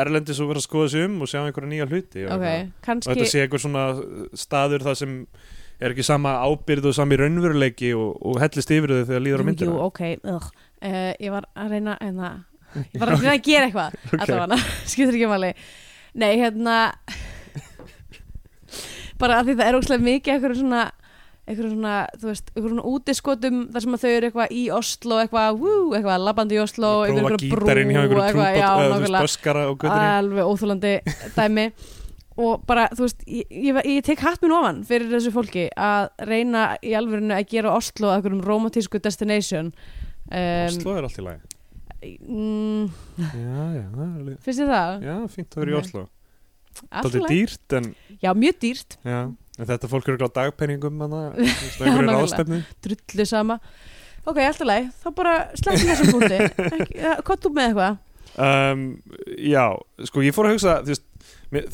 erlendis 0.01 0.39
og 0.41 0.47
vera 0.49 0.61
að 0.61 0.65
skoða 0.65 0.91
sig 0.93 1.03
um 1.05 1.17
og 1.21 1.29
sjá 1.29 1.41
einhverja 1.43 1.69
nýja 1.69 1.87
hluti 1.89 2.23
og 2.23 2.31
ok, 2.37 2.45
eitthvað? 2.47 2.69
og 2.71 2.85
kannski 2.87 3.11
þetta 3.11 3.27
sé 3.33 3.41
einhver 3.43 3.61
svona 3.63 3.83
staður 4.43 4.85
það 4.87 4.95
sem 5.01 5.17
er 5.83 5.91
ekki 5.95 6.05
sama 6.07 6.31
ábyrð 6.47 6.87
og 6.91 6.95
sami 6.95 7.17
raunveruleiki 7.19 7.91
og, 7.99 8.15
og 8.23 8.39
hellist 8.41 8.71
yfir 8.71 8.93
þau 8.95 9.01
þegar 9.09 9.25
líður 9.25 9.43
á 9.43 9.45
myndina 9.49 9.73
jú, 9.75 9.81
ok, 9.89 10.01
ugh. 10.33 10.47
Uh, 10.83 11.11
ég 11.19 11.31
var 11.33 11.47
að 11.55 11.73
reyna 11.77 11.97
hérna, 12.01 12.31
ég 12.93 12.99
var 13.01 13.11
að 13.13 13.21
reyna 13.23 13.35
að 13.37 13.45
gera 13.47 13.69
eitthvað 13.69 13.99
Ok. 14.13 14.19
allavega, 14.27 14.59
skiptir 14.91 15.15
ekki 15.19 15.31
máli. 15.31 15.53
Nei, 16.13 16.31
hérna 16.41 16.77
bara 19.21 19.39
að 19.39 19.49
því 19.51 19.55
það 19.59 19.69
er 19.71 19.77
óslega 19.79 20.05
mikið 20.07 20.33
eitthvað 20.35 20.59
svona 20.59 20.83
eitthvað 21.43 21.73
svona, 21.73 21.93
þú 22.21 22.27
veist, 22.29 22.45
eitthvað 22.53 22.69
svona 22.71 22.83
útiskotum 22.87 23.57
þar 23.73 23.83
sem 23.83 23.95
að 23.97 24.03
þau 24.03 24.11
eru 24.13 24.27
eitthvað 24.29 24.53
í 24.55 24.61
Oslo 24.71 25.17
eitthvað, 25.19 25.57
wú, 25.59 25.73
eitthvað 25.97 26.21
labbandi 26.23 26.55
í 26.55 26.61
Oslo 26.63 26.91
einhverja 27.03 27.49
brú 27.51 27.67
eitthvað, 28.23 28.55
já, 28.61 28.69
nákvæmlega. 28.93 29.23
alveg 30.21 30.51
óþúlandi 30.53 30.93
dæmi. 31.35 31.65
Og 32.43 32.63
bara, 32.65 32.87
þú 32.95 33.03
veist, 33.05 33.19
ég, 33.29 33.51
ég, 33.51 33.81
ég 33.91 34.05
tek 34.07 34.23
hatt 34.25 34.39
minn 34.41 34.55
ofan 34.55 34.79
fyrir 34.87 35.11
þessu 35.11 35.33
fólki 35.35 35.67
að 35.77 36.07
reyna 36.31 36.63
í 36.81 36.95
alvörinu 36.97 37.35
að 37.35 37.51
gera 37.51 37.75
Oslo 37.75 38.09
að 38.09 38.15
einhverjum 38.21 38.45
romantísku 38.47 39.03
destination. 39.03 39.69
um, 39.69 40.02
Oslo 40.33 40.95
er 40.97 41.07
allt 41.07 41.19
í 41.19 41.25
lagi. 41.27 41.53
Mm, 42.03 42.89
Já, 43.15 43.59
já, 43.77 43.83
það 43.93 44.03
er 44.03 44.17
alveg 44.19 44.39
finnst 44.43 44.59
þið 44.59 44.71
það? 44.73 45.05
Já, 45.07 45.15
fínt 45.31 45.55
að 45.55 45.61
vera 45.63 45.71
í. 45.71 45.77
Oslo 45.79 46.01
Allt 46.89 47.15
er 47.19 47.25
dýrt 47.29 47.75
en, 47.77 47.89
Já, 48.23 48.29
mjög 48.33 48.55
dýrt, 48.63 48.95
já, 49.05 49.19
en 49.29 49.67
þetta 49.69 49.89
fólk 49.91 50.07
eru 50.09 50.19
gláð 50.23 50.33
dagpenningum 50.39 51.03
drullu 52.83 53.27
sama. 53.29 53.59
Ok, 54.25 54.39
allt 54.41 54.63
í 54.63 54.67
lagi, 54.67 54.89
þá 55.03 55.07
bara 55.15 55.35
sleppum 55.59 55.91
þessum 55.91 56.25
ja, 57.03 57.15
Hvað 57.21 57.41
þú 57.45 57.53
með 57.53 57.69
eitthvað? 57.69 58.01
um, 58.41 58.83
Já, 59.37 59.65
sko 60.09 60.23
ég 60.25 60.35
fór 60.35 60.49
að 60.49 60.55
hugsa 60.57 60.77
þú 60.81 60.93
veist, 60.95 61.07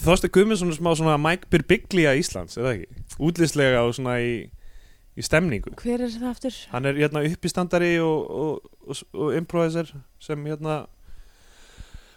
Þorsteinn 0.04 0.34
Guðmundsson 0.36 0.74
er 0.74 0.80
smá 0.80 0.92
svona 1.00 1.18
Mike 1.22 1.48
Birbiglia 1.54 2.16
Íslands, 2.20 2.58
er 2.60 2.66
það 2.68 2.74
ekki? 2.76 3.04
Útlýslega 3.30 3.84
og 3.88 3.94
svona 3.96 4.18
í, 4.20 4.34
í 5.18 5.26
stemningu. 5.26 5.74
Hver 5.82 6.04
er 6.06 6.12
það 6.14 6.30
aftur? 6.30 6.58
Hann 6.74 6.86
er 6.90 7.00
hérna 7.00 7.24
uppistandari 7.28 7.96
og, 8.04 8.30
og, 8.30 8.72
og, 8.88 9.04
og 9.14 9.36
improviser 9.38 9.92
sem 10.24 10.46
hérna 10.48 10.82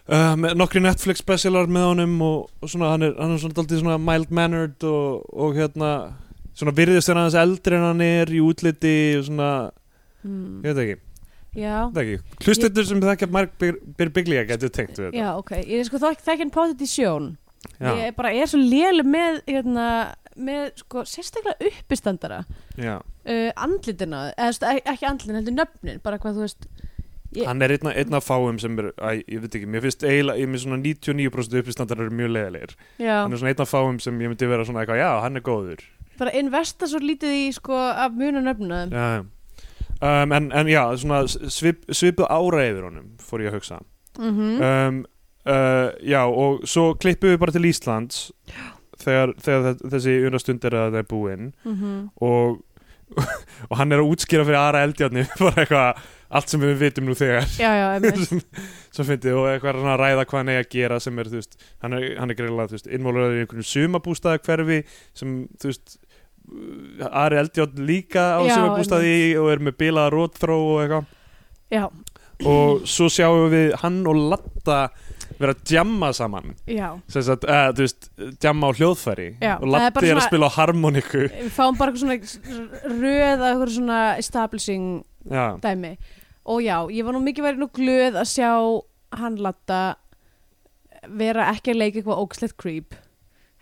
uh, 0.07 0.35
nokkri 0.57 0.83
Netflix 0.83 1.23
specialar 1.23 1.69
með 1.71 1.87
honum 1.91 2.17
og, 2.25 2.51
og 2.61 2.71
svona 2.71 2.93
hann 2.93 3.07
er, 3.09 3.15
hann 3.19 3.35
er 3.35 3.41
svona 3.43 3.67
svona 3.69 3.97
mild 4.01 4.31
mannered 4.31 4.83
og, 4.87 5.23
og 5.33 5.57
hérna 5.57 5.93
svona 6.53 6.75
virðist 6.77 7.09
hann 7.09 7.23
aðeins 7.23 7.39
eldri 7.41 7.79
en 7.79 7.87
hann 7.89 8.03
er 8.05 8.31
í 8.33 8.43
útliti 8.43 8.97
og 9.19 9.25
svona, 9.29 9.53
Hmm. 10.23 10.61
ég 10.63 10.71
veit 10.71 10.95
ekki, 11.99 12.13
hlustendur 12.45 12.85
sem 12.87 13.01
þekkja 13.03 13.27
Mark 13.29 13.57
Birbiglia 13.59 14.45
getur 14.47 14.71
tengt 14.71 14.95
við 14.95 15.09
þetta. 15.09 15.17
Já, 15.19 15.33
ok. 15.35 15.51
Ég 15.59 15.81
er 15.81 15.83
sko 15.89 15.99
þekkin 15.99 16.53
potið 16.53 16.85
í 16.85 16.87
sjón 16.87 17.25
Já, 17.79 17.91
Ég 17.99 18.15
bara 18.15 18.31
er 18.31 18.47
svo 18.47 18.59
léleg 18.59 19.07
með 19.07 19.41
hérna, 19.49 19.87
með 20.37 20.71
sko 20.81 21.03
sérstaklega 21.09 21.69
uppistandara 21.69 22.41
uh, 23.25 23.51
andlitina, 23.55 24.25
eða 24.37 24.71
ek- 24.77 24.87
ekki 24.95 25.05
andlitin 25.09 25.35
heldur 25.39 25.57
nöfnin, 25.59 26.01
bara 26.03 26.17
hvað 26.21 26.39
þú 26.39 26.47
veist 26.47 26.67
Ég- 27.33 27.47
hann 27.49 27.61
er 27.65 27.71
einna, 27.73 27.89
einna 27.97 28.19
fáum 28.21 28.59
sem 28.61 28.75
er, 28.77 28.91
æ, 29.01 29.23
ég 29.25 29.41
veit 29.41 29.55
ekki, 29.57 29.65
mér 29.73 29.81
finnst 29.81 30.03
eiginlega, 30.05 30.37
ég 30.43 30.49
með 30.53 30.61
svona 30.65 30.77
99% 30.83 31.55
uppistandar 31.63 32.01
eru 32.03 32.13
mjög 32.13 32.29
leðilegir 32.35 32.75
hann 33.23 33.33
er 33.33 33.41
svona 33.41 33.53
einna 33.55 33.65
fáum 33.65 33.97
sem 34.03 34.19
ég 34.21 34.29
myndi 34.29 34.49
vera 34.51 34.65
svona 34.67 34.83
eitthvað, 34.83 35.01
já, 35.01 35.09
hann 35.23 35.39
er 35.41 35.45
góður. 35.47 35.81
Bara 36.19 36.33
investa 36.37 36.85
svo 36.85 36.99
lítið 37.01 37.33
í 37.39 37.47
sko 37.55 37.73
þeim. 38.83 38.93
já, 38.93 39.07
já. 39.17 39.23
Um, 40.03 40.31
en, 40.35 40.51
en 40.51 40.67
já, 40.69 40.83
svona 40.99 41.23
svip, 41.31 41.85
svipuð 41.89 42.27
ára 42.29 42.65
yfir 42.69 42.85
honum 42.85 43.09
fór 43.23 43.41
ég 43.45 43.49
að 43.53 43.57
hugsa. 43.57 43.79
Mm 44.19 44.29
um, 44.61 45.05
uh, 45.49 45.89
já, 46.05 46.21
og 46.27 46.67
svo 46.69 46.93
klippum 47.01 47.33
við 47.33 47.39
bara 47.41 47.51
til 47.55 47.65
Íslands 47.65 48.27
þegar, 49.01 49.33
þegar 49.41 49.63
þe- 49.67 49.89
þessi 49.93 50.13
unastund 50.27 50.65
er 50.69 50.75
að 50.79 50.91
það 50.93 50.99
er 51.01 51.07
búinn 51.13 51.47
Mhm. 51.65 51.93
og, 52.21 52.61
og 53.69 53.77
hann 53.77 53.91
er 53.93 54.01
að 54.03 54.11
útskýra 54.13 54.45
fyrir 54.47 54.59
Ara 54.59 54.83
Eldjarni 54.87 55.23
bara 55.39 55.63
eitthvað 55.65 56.03
allt 56.33 56.49
sem 56.49 56.61
við 56.65 56.79
vitum 56.81 57.05
nú 57.05 57.13
þegar. 57.13 57.45
Sem 58.93 59.05
fyndið 59.05 59.35
og 59.37 59.45
eitthvað 59.51 59.69
er 59.69 59.77
hann 59.83 59.91
að 59.93 59.99
ræða 60.01 60.23
hvað 60.25 60.39
hann 60.39 60.49
eigi 60.53 60.61
að 60.63 60.71
gera 60.73 60.97
sem 61.03 61.19
er, 61.21 61.29
þú 61.29 61.37
veist, 61.37 61.57
hann 61.83 61.93
er, 61.97 62.05
hann 62.17 62.33
er 62.33 62.37
greiðlega, 62.39 62.79
innmálur 62.97 63.35
í 63.35 63.43
einhvern 63.43 63.67
sumabústaða 63.69 64.41
hverfi 64.45 64.79
sem, 65.13 65.35
þú 65.61 65.69
veist 65.69 65.97
Ari 67.21 67.37
Eldjátt 67.39 67.77
líka 67.79 68.23
á 68.37 68.41
sumabústaði 68.49 69.13
og 69.39 69.51
er 69.53 69.61
með 69.63 69.77
bilaða 69.79 70.11
rótþró 70.13 70.57
og 70.73 70.81
eitthvað. 70.83 71.93
Og 72.49 72.81
svo 72.89 73.07
sjáum 73.13 73.45
við 73.53 73.75
hann 73.83 74.01
og 74.09 74.17
Latta 74.33 74.79
vera 75.39 75.53
að 75.55 75.61
djamma 75.69 76.09
saman. 76.13 76.53
Sagt, 77.11 77.45
uh, 77.47 77.69
þú 77.75 77.85
veist, 77.85 78.09
djamma 78.43 78.69
á 78.69 78.71
hljóðfæri 78.77 79.27
Já, 79.41 79.53
og 79.59 79.67
það 79.73 80.09
er 80.09 80.19
að 80.21 80.27
spila 80.27 80.49
á 80.49 80.55
harmoniku 80.57 81.23
við 81.29 81.49
fáum 81.55 81.77
bara 81.79 81.93
eitthvað 81.93 82.27
svona 82.33 82.97
röð 83.01 83.43
að 83.43 83.47
eitthvað 83.51 83.73
svona 83.77 84.01
establishing 84.21 84.87
já, 85.29 85.45
dæmi. 85.63 85.93
Og 86.43 86.59
já, 86.65 86.77
ég 86.91 87.05
var 87.07 87.15
nú 87.15 87.21
mikið 87.23 87.45
verið 87.47 87.61
nú 87.63 87.69
glöð 87.71 88.17
að 88.19 88.29
sjá 88.33 88.49
hann 89.21 89.37
latta 89.39 89.81
vera 91.07 91.49
ekki 91.53 91.73
að 91.73 91.79
leika 91.81 91.99
eitthvað 92.01 92.21
ógslegt 92.23 92.57
creep. 92.59 92.95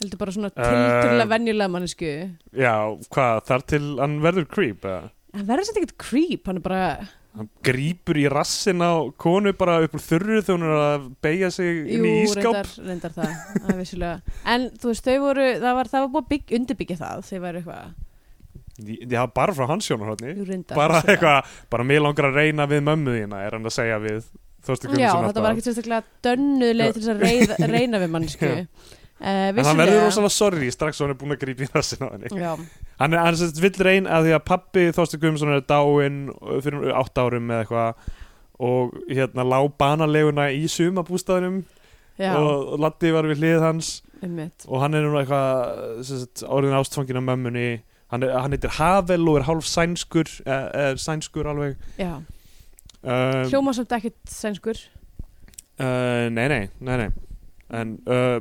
Heldur 0.02 0.18
bara 0.18 0.32
svona 0.34 0.50
Eh. 0.50 0.62
tilturlega 0.66 1.30
venjulega 1.30 1.70
mannesku 1.70 2.12
já, 2.58 2.74
hvað, 3.14 3.42
þar 3.46 3.66
til 3.70 3.84
hann 4.00 4.16
verður 4.24 4.48
creep 4.50 4.82
eða? 4.86 5.12
hann 5.36 5.46
verður 5.48 5.68
svolítið 5.70 5.84
ekkert 5.86 5.98
creep 6.02 6.48
hann 6.50 6.58
er 6.58 6.64
bara, 6.66 7.08
hann 7.38 7.48
grípur 7.64 8.20
í 8.20 8.26
rassin 8.32 8.84
á 8.84 8.92
konu 9.22 9.54
bara 9.58 9.80
upp 9.86 9.96
úr 9.96 10.04
þurru 10.04 10.42
þegar 10.42 10.58
hún 10.58 10.68
er 10.68 10.84
að 10.84 11.08
beigja 11.24 11.50
sig 11.56 11.82
inn 11.86 12.04
jú, 12.04 12.10
í 12.10 12.14
ískáp 12.26 12.58
reyndar, 12.58 12.72
reyndar 12.90 13.16
það, 13.16 13.34
það 13.64 14.54
en 14.54 14.70
þú 14.76 14.92
veist, 14.92 15.08
þau 15.08 15.18
voru, 15.24 15.48
það 15.64 15.78
var, 15.80 15.92
það 15.94 16.06
var 16.06 16.14
búið 16.16 16.24
að 16.26 16.32
bygg, 16.34 16.56
undirbyggja 16.60 17.00
það, 17.02 17.26
þau 17.30 17.44
væru 17.46 17.62
eitthvað 17.64 18.00
Já, 18.82 19.22
bara 19.30 19.54
frá 19.54 19.68
hans 19.70 19.88
jú, 19.92 19.98
reyndar, 20.02 20.76
bara 20.76 21.02
eitthvað, 21.06 21.52
bara 21.72 21.86
mér 21.88 22.04
langar 22.04 22.32
að 22.32 22.40
reyna 22.42 22.68
við 22.72 22.86
mömmu 22.88 23.18
þína 23.20 23.44
er 23.46 23.58
hann 23.58 23.70
að 23.70 23.78
segja 23.78 24.00
við 24.02 24.24
já, 25.00 25.12
þetta 25.26 25.44
var 25.44 25.54
ekkert 25.54 25.68
sérstaklega 25.70 26.04
dönnuð 26.26 26.74
leið 26.78 26.98
til 26.98 27.06
þess 27.06 27.56
að 27.58 27.72
reyna 27.72 28.02
við 28.02 28.12
mannesku 28.14 28.52
Já. 28.62 28.66
Uh, 29.22 29.52
en 29.52 29.66
hann 29.66 29.80
verður 29.80 30.08
rosalega 30.08 30.34
sorry 30.34 30.72
strax 30.74 31.00
og 31.00 31.08
hann 31.08 31.16
er 31.16 31.20
búin 31.22 31.36
að 31.36 31.44
grípa 31.44 31.66
í 31.66 31.70
rassin 31.72 32.06
á 32.06 32.10
henni. 32.10 32.32
Hann 33.02 33.14
er, 33.16 33.22
hann 33.22 33.38
sérst 33.38 33.62
vill 33.62 33.78
reyn 33.86 34.10
að 34.10 34.28
því 34.28 34.34
að 34.38 34.44
pappi 34.48 34.88
Þorsti 34.96 35.20
Guðmundsson 35.22 35.54
er 35.56 35.64
dáinn 35.70 36.20
fyrir 36.66 36.92
átt 36.98 37.22
árum 37.22 37.54
eða 37.54 37.66
eitthvað 37.66 38.10
og 38.62 38.98
hérna 39.10 39.46
lá 39.48 39.58
banaleguna 39.82 40.52
í 40.54 40.68
sumabústaðinum 40.70 41.64
og, 42.30 42.76
Latti 42.82 43.14
var 43.14 43.26
við 43.30 43.42
hlið 43.42 43.64
hans. 43.66 43.94
Einmitt. 44.22 44.68
Og 44.70 44.84
hann 44.84 44.94
er 44.94 45.08
nú 45.08 45.16
eitthvað 45.18 46.04
sem 46.06 46.22
sagt, 46.22 46.44
orðin 46.46 46.78
ástfangin 46.78 47.18
af 47.18 47.26
mömmunni. 47.26 47.70
Hann, 48.14 48.28
er, 48.28 48.36
hann 48.38 48.54
heitir 48.54 48.76
Havel 48.76 49.26
og 49.32 49.40
er 49.40 49.48
hálf 49.48 49.66
sænskur 49.66 50.30
er, 50.46 50.70
er 50.76 51.02
sænskur 51.02 51.50
alveg. 51.50 51.82
Um, 51.98 53.48
hljóma 53.50 53.74
samt 53.74 53.96
ekkert 53.98 54.20
sænskur. 54.30 54.78
Uh, 55.82 56.30
nei, 56.30 56.46
nei, 56.52 56.64
nei, 56.86 56.98
nei 57.06 57.10
en 57.72 57.94
uh, 58.12 58.40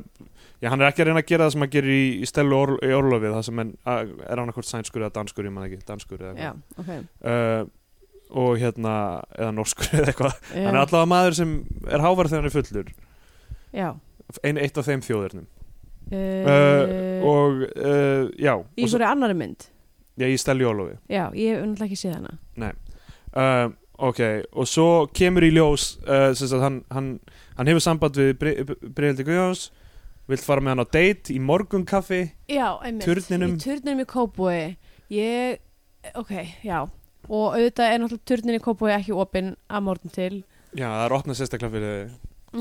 já, 0.60 0.68
hann 0.72 0.80
er 0.80 0.88
ekki 0.90 1.04
að 1.04 1.10
reyna 1.10 1.22
að 1.22 1.28
gera 1.30 1.46
það 1.46 1.52
sem 1.54 1.64
hann 1.64 1.72
gerir 1.74 1.94
í, 1.96 2.06
í 2.20 2.28
stelu 2.30 2.56
or, 2.58 2.72
í 2.84 2.92
orlofið 2.96 3.36
það 3.36 3.44
sem 3.48 3.62
en, 3.64 3.74
uh, 3.84 4.00
er 4.26 4.42
hann 4.42 4.52
ekkert 4.52 4.70
sænskur 4.70 5.04
eða 5.04 5.14
danskur 5.20 5.48
ég 5.48 5.54
man 5.54 5.68
ekki, 5.68 5.80
danskur 5.88 6.24
eða 6.24 6.34
já, 6.34 6.50
eitthvað. 6.50 6.82
ok. 6.82 7.22
Uh, 7.24 7.76
og 8.40 8.60
hérna 8.62 8.96
eða 9.34 9.54
norskur 9.56 9.88
eða 10.00 10.12
eitthvað. 10.12 10.36
Hann 10.54 10.74
er 10.74 10.82
allavega 10.82 11.10
maður 11.14 11.38
sem 11.40 11.56
er 11.90 12.04
hávar 12.04 12.30
þegar 12.30 12.44
hann 12.44 12.50
er 12.50 12.56
fullur. 12.58 12.92
Já. 13.74 13.88
ein, 14.46 14.58
eitt 14.62 14.78
af 14.78 14.86
þeim 14.86 15.02
þjóðurnum 15.06 15.48
Uh, 16.10 16.42
uh, 16.42 17.22
og 17.22 17.60
uh, 17.78 18.24
já, 18.34 18.56
í 18.74 18.86
hverju 18.90 19.06
annari 19.06 19.36
mynd? 19.38 19.68
Já, 20.18 20.26
í 20.26 20.38
stelu 20.42 20.64
í 20.64 20.66
orlofi. 20.66 20.96
Já, 21.06 21.28
ég 21.38 21.54
hef 21.54 21.60
náttúrulega 21.62 21.86
ekki 21.86 21.98
séð 22.00 22.16
hana. 22.16 22.72
Uh, 23.30 23.68
ok, 24.08 24.20
og 24.58 24.66
svo 24.66 24.88
kemur 25.14 25.46
í 25.46 25.52
ljós 25.54 25.92
uh, 26.02 26.32
sem 26.34 26.50
sagt, 26.50 26.64
hann, 26.64 26.80
hann, 26.90 27.12
hann 27.60 27.70
hefur 27.70 27.84
samband 27.84 28.16
við 28.16 28.32
Breiðildi 28.40 29.26
Guðjóns 29.28 29.68
vill 30.30 30.40
fara 30.40 30.62
með 30.64 30.74
hann 30.74 30.84
á 30.84 30.92
date 30.96 31.34
í 31.34 31.40
morgunkaffi 31.42 32.22
já, 32.48 32.68
einmitt, 32.80 33.04
Turninum. 33.04 33.56
í 33.58 33.60
turninum 33.60 34.04
í 34.04 34.08
Kópói 34.08 34.60
ég, 35.10 35.60
ok, 36.14 36.32
já. 36.64 36.84
Og 37.30 37.54
auðvitað 37.54 37.92
er 37.92 38.00
náttúrulega 38.02 38.28
turnin 38.30 38.58
í 38.58 38.62
Kópói 38.64 38.92
ekki 38.94 39.14
opinn 39.14 39.52
að 39.70 39.86
morgun 39.86 40.14
til. 40.14 40.32
Já, 40.72 40.86
það 40.86 41.04
er 41.04 41.14
opnað 41.18 41.38
sérstaklega 41.40 41.74
fyrir 41.74 41.92
þig. 41.96 42.14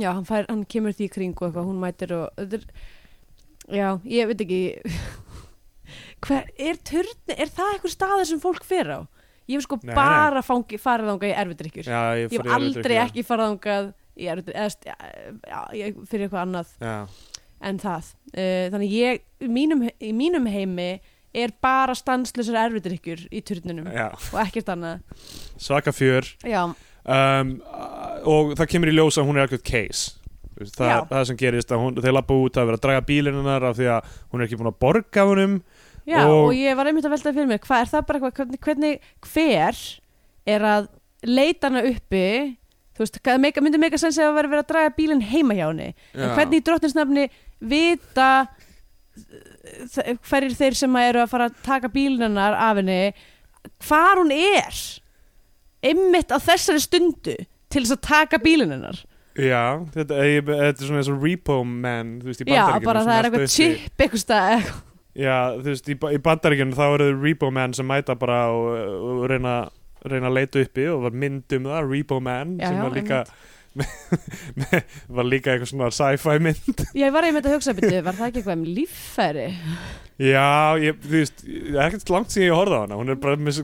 Já, 0.03 0.09
hann, 0.11 0.25
fær, 0.27 0.47
hann 0.49 0.65
kemur 0.69 0.97
því 0.97 1.05
í 1.07 1.13
kring 1.13 1.37
og 1.37 1.47
eitthvað, 1.47 1.69
hún 1.69 1.79
mætir 1.81 2.13
og 2.17 2.41
er, 2.43 2.65
já, 3.69 3.87
ég 4.09 4.29
veit 4.29 4.43
ekki. 4.45 4.59
Hver, 6.25 6.51
er 6.59 6.81
turnin 6.85 7.37
er 7.37 7.53
það 7.53 7.71
eitthvað 7.73 7.95
staður 7.95 8.29
sem 8.29 8.43
fólk 8.43 8.67
fer 8.67 8.91
á? 8.91 8.99
Ég 9.49 9.57
hef 9.57 9.65
sko 9.65 9.79
Nei, 9.81 9.95
bara 9.97 10.43
fangi, 10.45 10.77
farið 10.77 11.09
þangað 11.09 11.31
í 11.31 11.37
erfidrykkur 11.41 11.87
já, 11.89 12.01
ég, 12.19 12.33
hef 12.35 12.51
aldrei 12.53 12.99
ekki 13.01 13.23
farið 13.25 13.47
þangað 13.47 13.87
í 14.19 14.27
erfidrykkur 14.31 14.59
eða, 14.59 15.13
já, 15.47 15.61
ég, 15.79 16.01
fyrir 16.11 16.27
eitthvað 16.27 16.43
annað 16.43 16.73
já, 16.83 16.97
en 17.69 17.79
það. 17.81 18.11
Uh, 18.33 18.65
þannig 18.75 18.93
ég, 18.97 19.23
mínum, 19.47 19.87
í 19.99 20.11
mínum 20.15 20.45
heimi 20.51 20.89
er 21.39 21.53
bara 21.61 21.95
stanslusar 21.97 22.57
erfidrykkur 22.67 23.25
í 23.31 23.41
turninum 23.45 23.89
já, 23.93 24.07
og 24.33 24.37
ekkert 24.43 24.71
annað. 24.75 25.03
Svaka 25.61 25.93
fjör. 25.95 26.29
Um, 27.09 27.55
og 28.27 28.55
það 28.59 28.69
kemur 28.73 28.91
í 28.91 28.95
ljós 28.97 29.17
að 29.21 29.29
hún 29.29 29.39
er 29.39 29.47
alveg 29.47 29.63
case. 29.65 30.15
Það 30.59 30.89
er 30.91 31.05
það 31.07 31.27
sem 31.29 31.37
gerist 31.39 31.69
að 31.71 31.79
hún, 31.85 31.99
þeir 32.03 32.13
lappa 32.17 32.35
út 32.35 32.57
að 32.59 32.65
vera 32.67 32.77
að 32.79 32.83
draga 32.83 33.03
bílinn 33.07 33.37
hennar 33.39 33.63
af 33.69 33.77
því 33.77 33.85
að 33.95 34.09
hún 34.33 34.41
er 34.41 34.47
ekki 34.49 34.57
búin 34.59 34.67
að 34.73 34.79
borga 34.83 35.23
honum 35.29 35.53
já 36.09 36.17
og, 36.25 36.49
Og- 36.49 36.57
ég 36.57 36.75
var 36.75 36.89
einmitt 36.89 37.07
að 37.07 37.13
velta 37.15 37.31
fyrir 37.31 37.47
mér 37.47 37.61
hvað 37.63 37.83
er 37.85 37.91
það 37.93 38.07
bara 38.09 38.31
hvernig, 38.33 38.59
hvernig 38.65 38.99
hver 39.29 39.79
er 40.51 40.65
að 40.67 40.89
leita 41.23 41.69
hana 41.69 41.85
uppi 41.87 42.25
þú 42.99 43.05
veist, 43.05 43.19
hvað 43.23 43.43
mega, 43.45 43.63
myndi 43.63 43.79
mega 43.79 43.99
sens 44.01 44.17
ef 44.19 44.27
að 44.27 44.35
vera 44.35 44.51
verið 44.51 44.65
að 44.65 44.71
draga 44.73 44.95
bílinn 44.97 45.21
heima 45.23 45.55
hjá 45.55 45.65
henni. 45.69 45.93
En 46.17 46.33
hvernig 46.35 46.59
í 46.59 46.65
drottinsnafni 46.67 47.27
vita 47.71 48.29
hverjir 50.27 50.55
þeir 50.59 50.75
sem 50.75 50.97
eru 50.99 51.21
að 51.23 51.31
fara 51.31 51.47
að 51.47 51.61
taka 51.63 51.91
bílinn 51.93 52.25
hennar 52.27 52.57
af 52.59 52.79
henni 52.81 52.99
hvar 53.87 54.19
hún 54.19 54.33
er? 54.35 54.81
Einmitt 55.79 56.33
á 56.35 56.37
þessari 56.43 56.83
stundu 56.83 57.37
til 57.71 57.85
þess 57.85 57.95
að 57.95 58.03
taka 58.09 58.39
bílinn 58.43 58.75
hennar. 58.75 58.99
Já, 59.39 59.79
þetta, 59.93 60.19
ég, 60.27 60.43
þetta 60.49 60.83
er 60.83 60.87
svona 60.89 60.99
eins 60.99 61.09
og 61.11 61.23
repo 61.23 61.61
man 61.63 62.17
þú 62.19 62.31
veist, 62.31 62.41
í 62.43 62.47
já, 62.49 62.59
bandaríkjunum 62.59 62.87
bara 62.89 63.03
það 63.05 63.15
er 63.15 63.27
eitthvað 63.29 63.51
chip 63.53 64.03
eitthvað 64.03 64.23
stað 64.25 64.69
Já, 65.19 65.35
þú 65.55 65.67
veist, 65.69 65.87
í, 65.89 65.95
í 65.95 66.19
bandaríkjunum 66.25 66.75
þá 66.75 66.83
eru 66.87 67.07
repo 67.21 67.51
man 67.55 67.75
sem 67.77 67.87
mæta 67.87 68.17
bara 68.19 68.39
og, 68.51 68.67
og 68.99 69.21
reyna, 69.31 69.53
reyna 70.05 70.29
að 70.29 70.37
leita 70.39 70.63
uppi 70.63 70.85
og 70.91 71.05
var 71.07 71.15
mynd 71.23 71.55
um 71.57 71.69
það, 71.71 71.89
repo 71.93 72.19
man 72.23 72.57
Já, 72.59 72.67
sem 72.69 72.77
já, 72.77 72.83
var 72.85 72.97
líka 72.99 73.23
var 75.17 75.27
líka 75.27 75.53
eitthvað 75.53 75.69
svona 75.71 75.89
sci-fi 75.93 76.39
mynd. 76.43 76.85
Ég 76.97 77.13
var 77.13 77.27
einmitt 77.27 77.45
að 77.47 77.57
hugsa 77.57 77.75
byrju, 77.77 77.99
var 78.05 78.17
það 78.17 78.29
ekki 78.29 78.41
eitthvað 78.41 78.57
um 78.57 78.63
líffæri? 78.77 79.49
Já, 80.19 80.47
ég, 80.81 80.97
þú 81.03 81.13
veist, 81.13 81.43
það 81.45 81.77
er 81.77 81.85
ekkert 81.85 82.13
langt 82.15 82.33
síðan 82.33 82.47
ég 82.49 82.57
horfði 82.57 82.79
á 82.79 82.83
hana 82.83 82.99
hún 82.99 83.13
er 83.13 83.21
bara 83.21 83.39
með 83.39 83.61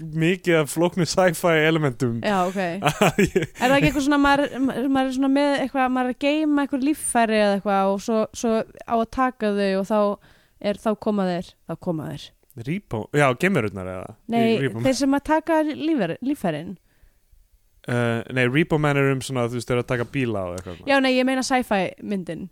mikið 0.00 0.58
af 0.62 0.70
flóknu 0.72 1.06
sci-fi 1.08 1.54
elementum. 1.68 2.20
Já, 2.24 2.38
ok. 2.48 2.60
Ég, 3.24 3.36
Er 3.60 3.68
það 3.68 3.76
ekki 3.76 3.88
eitthvað 3.90 4.06
svona, 4.06 4.20
maður, 4.22 4.54
maður 4.64 5.06
er 5.10 5.14
svona 5.16 5.32
með 5.34 5.56
eitthvað, 5.58 5.94
maður 5.96 6.12
er 6.12 6.16
að 6.16 6.26
geima 6.26 6.64
eitthvað 6.64 6.86
líffæri 6.88 7.40
eða 7.40 7.56
eitthvað 7.58 7.94
og 7.94 8.02
svo, 8.06 8.20
svo 8.42 8.54
á 8.64 8.94
að 8.96 9.06
taka 9.16 9.52
þau 9.58 9.70
og 9.80 9.88
þá 9.90 9.98
er, 10.70 10.80
þá 10.80 10.90
koma 11.06 11.28
þeir, 11.28 11.50
þá 11.68 11.74
koma 11.88 12.10
repo, 12.56 13.08
já, 13.14 13.26
gemururnar 13.40 13.86
eða 13.86 14.14
Nei, 14.28 14.58
repo, 14.58 14.80
þeir 14.84 14.96
sem 14.98 15.14
að 15.14 15.22
taka 15.24 15.60
líffæri, 15.68 16.16
líffærin. 16.26 16.72
uh, 17.88 18.22
nei, 18.34 18.46
repo 18.48 18.78
man 18.78 18.96
er 18.96 19.12
um 19.12 19.20
svona, 19.24 19.46
þú 19.48 19.60
veist, 19.60 19.68
þeir 19.68 19.78
eru 19.78 19.84
að 19.84 19.92
taka 19.92 20.08
bíla 20.12 20.46
og 20.50 20.56
eitthvað 20.58 20.88
Já, 20.90 20.98
nei, 21.00 21.12
ég 21.18 21.24
meina 21.28 21.42
sci-fi 21.46 21.92
myndin. 22.02 22.48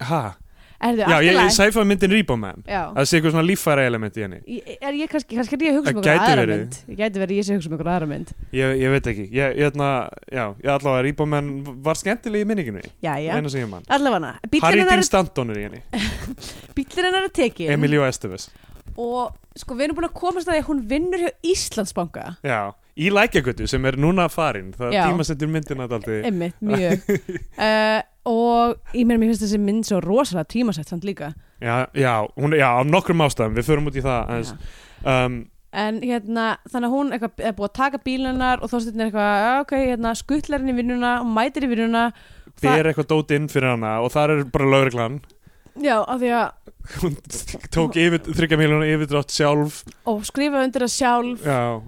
Hæ? 0.00 0.22
Er 0.80 0.96
þau 0.96 1.10
Já, 1.12 1.16
ég, 1.20 1.34
ég 1.36 1.50
sci-fi 1.52 1.82
myndin 1.84 2.14
Já. 2.64 2.82
Það 2.96 3.08
sé 3.10 3.18
eitthvað 3.18 3.34
svona 3.34 3.44
líffæra 3.44 3.82
element 3.84 4.16
í 4.16 4.22
henni. 4.24 4.38
Ég- 4.48 4.78
Er 4.80 4.96
ég 4.96 5.10
kannski, 5.12 5.36
kannski 5.36 5.58
er 5.58 5.64
ég 5.66 5.74
að 5.74 5.78
hugsa 5.80 5.92
um 5.92 6.00
eitthvað 6.00 6.22
aðra 6.24 6.46
mynd. 6.50 6.78
Ég 6.88 7.00
gæti 7.02 7.20
verið 7.20 7.36
ég 7.36 7.44
sé 7.44 7.52
að 7.52 7.58
hugsa 7.58 7.68
um 7.70 7.74
eitthvað 7.76 7.92
aðra 7.94 8.08
mynd. 8.14 8.32
Ég, 8.56 8.72
ég 8.80 8.94
veit 8.94 9.10
ekki. 9.12 9.26
Ég, 9.28 9.58
ég, 9.60 9.68
hérna, 9.68 9.90
ég 10.64 10.72
allavega 10.72 11.04
Man 11.28 11.50
var 11.84 12.00
skemmtileg 12.00 12.46
í 12.46 12.48
minninginu 12.48 12.80
Já, 13.04 13.12
já. 13.20 13.34
Allavega, 13.92 14.20
Stanton 15.10 15.52
er 15.52 15.60
í 15.60 15.66
henni. 15.68 15.82
Hennar 17.10 17.28
er 17.28 17.34
tekin 17.34 17.70
Emilio 17.76 18.06
Estevez. 18.08 18.48
Og 19.00 19.36
sko 19.58 19.76
við 19.76 19.88
erum 19.88 19.98
búin 20.00 20.08
að 20.08 20.16
komast 20.16 20.48
að 20.48 20.56
því 20.56 20.62
að 20.62 20.68
hún 20.70 20.80
vinnur 20.90 21.22
hjá 21.24 21.30
Íslandsbanka. 21.52 22.24
Já, 22.46 22.58
í 23.00 23.10
lækjagötu 23.12 23.68
sem 23.70 23.84
er 23.88 23.96
núna 24.00 24.26
farin. 24.32 24.72
Það 24.76 24.96
daldi 25.94 26.16
Einmitt, 26.28 26.56
mjög. 26.64 27.06
uh, 27.68 28.00
og 28.28 28.76
ég 28.94 29.06
meina, 29.06 29.20
mér 29.22 29.32
finnst 29.32 29.46
þessi 29.46 29.60
mynd 29.62 29.86
svo 29.88 30.00
rosalega 30.04 30.48
tímasett 30.52 30.88
samt 30.88 31.04
líka. 31.04 31.32
Já, 31.60 31.86
já, 31.94 32.26
hún, 32.36 32.56
já, 32.56 32.68
af 32.80 32.86
nokkrum 32.88 33.22
ástæðum. 33.24 33.56
Við 33.56 33.68
förum 33.68 33.88
út 33.90 33.96
í 33.96 34.04
það 34.04 34.20
aðeins. 34.26 34.52
um, 35.04 35.40
En 35.72 36.00
hérna, 36.02 36.56
þannig 36.66 36.88
að 36.88 36.94
hún 36.96 37.12
eitthvað, 37.14 37.42
er 37.46 37.52
búið 37.54 37.68
að 37.68 37.74
taka 37.78 37.98
bílunar 38.02 38.62
og 38.64 38.70
þóstinn 38.72 39.00
er 39.00 39.06
eitthvað, 39.06 39.28
"Já, 39.44 39.60
ok, 39.60 39.72
hérna, 39.86 40.14
skuttlar 40.18 40.58
henni 40.58 40.72
í 40.72 40.78
vinnuna 40.80 41.20
og 41.20 41.26
mætir 41.30 41.62
í 41.62 41.68
vinnuna. 41.70 42.12
Ber 42.60 42.84
eitthvað 42.90 43.06
dót 43.06 43.30
inn 43.30 43.46
fyrir 43.48 43.70
hana 43.70 44.02
Og 44.02 44.10
þar 44.10 44.30
er 44.30 44.44
bara 44.44 44.64
lögreglan. 44.66 45.20
Já, 45.80 46.02
af 46.02 46.18
því 46.20 46.30
að, 46.34 46.50
Hún 47.00 47.14
tók 47.70 47.94
yfir, 47.94 48.18
þryggja 48.18 48.58
miljónu 48.58 48.88
yfirdrátt 48.88 49.30
sjálf. 49.30 49.84
Og 50.06 50.24
skrifa 50.24 50.64
undir 50.64 50.80
það 50.80 50.94
sjálf. 50.96 51.44
Já, 51.44 51.82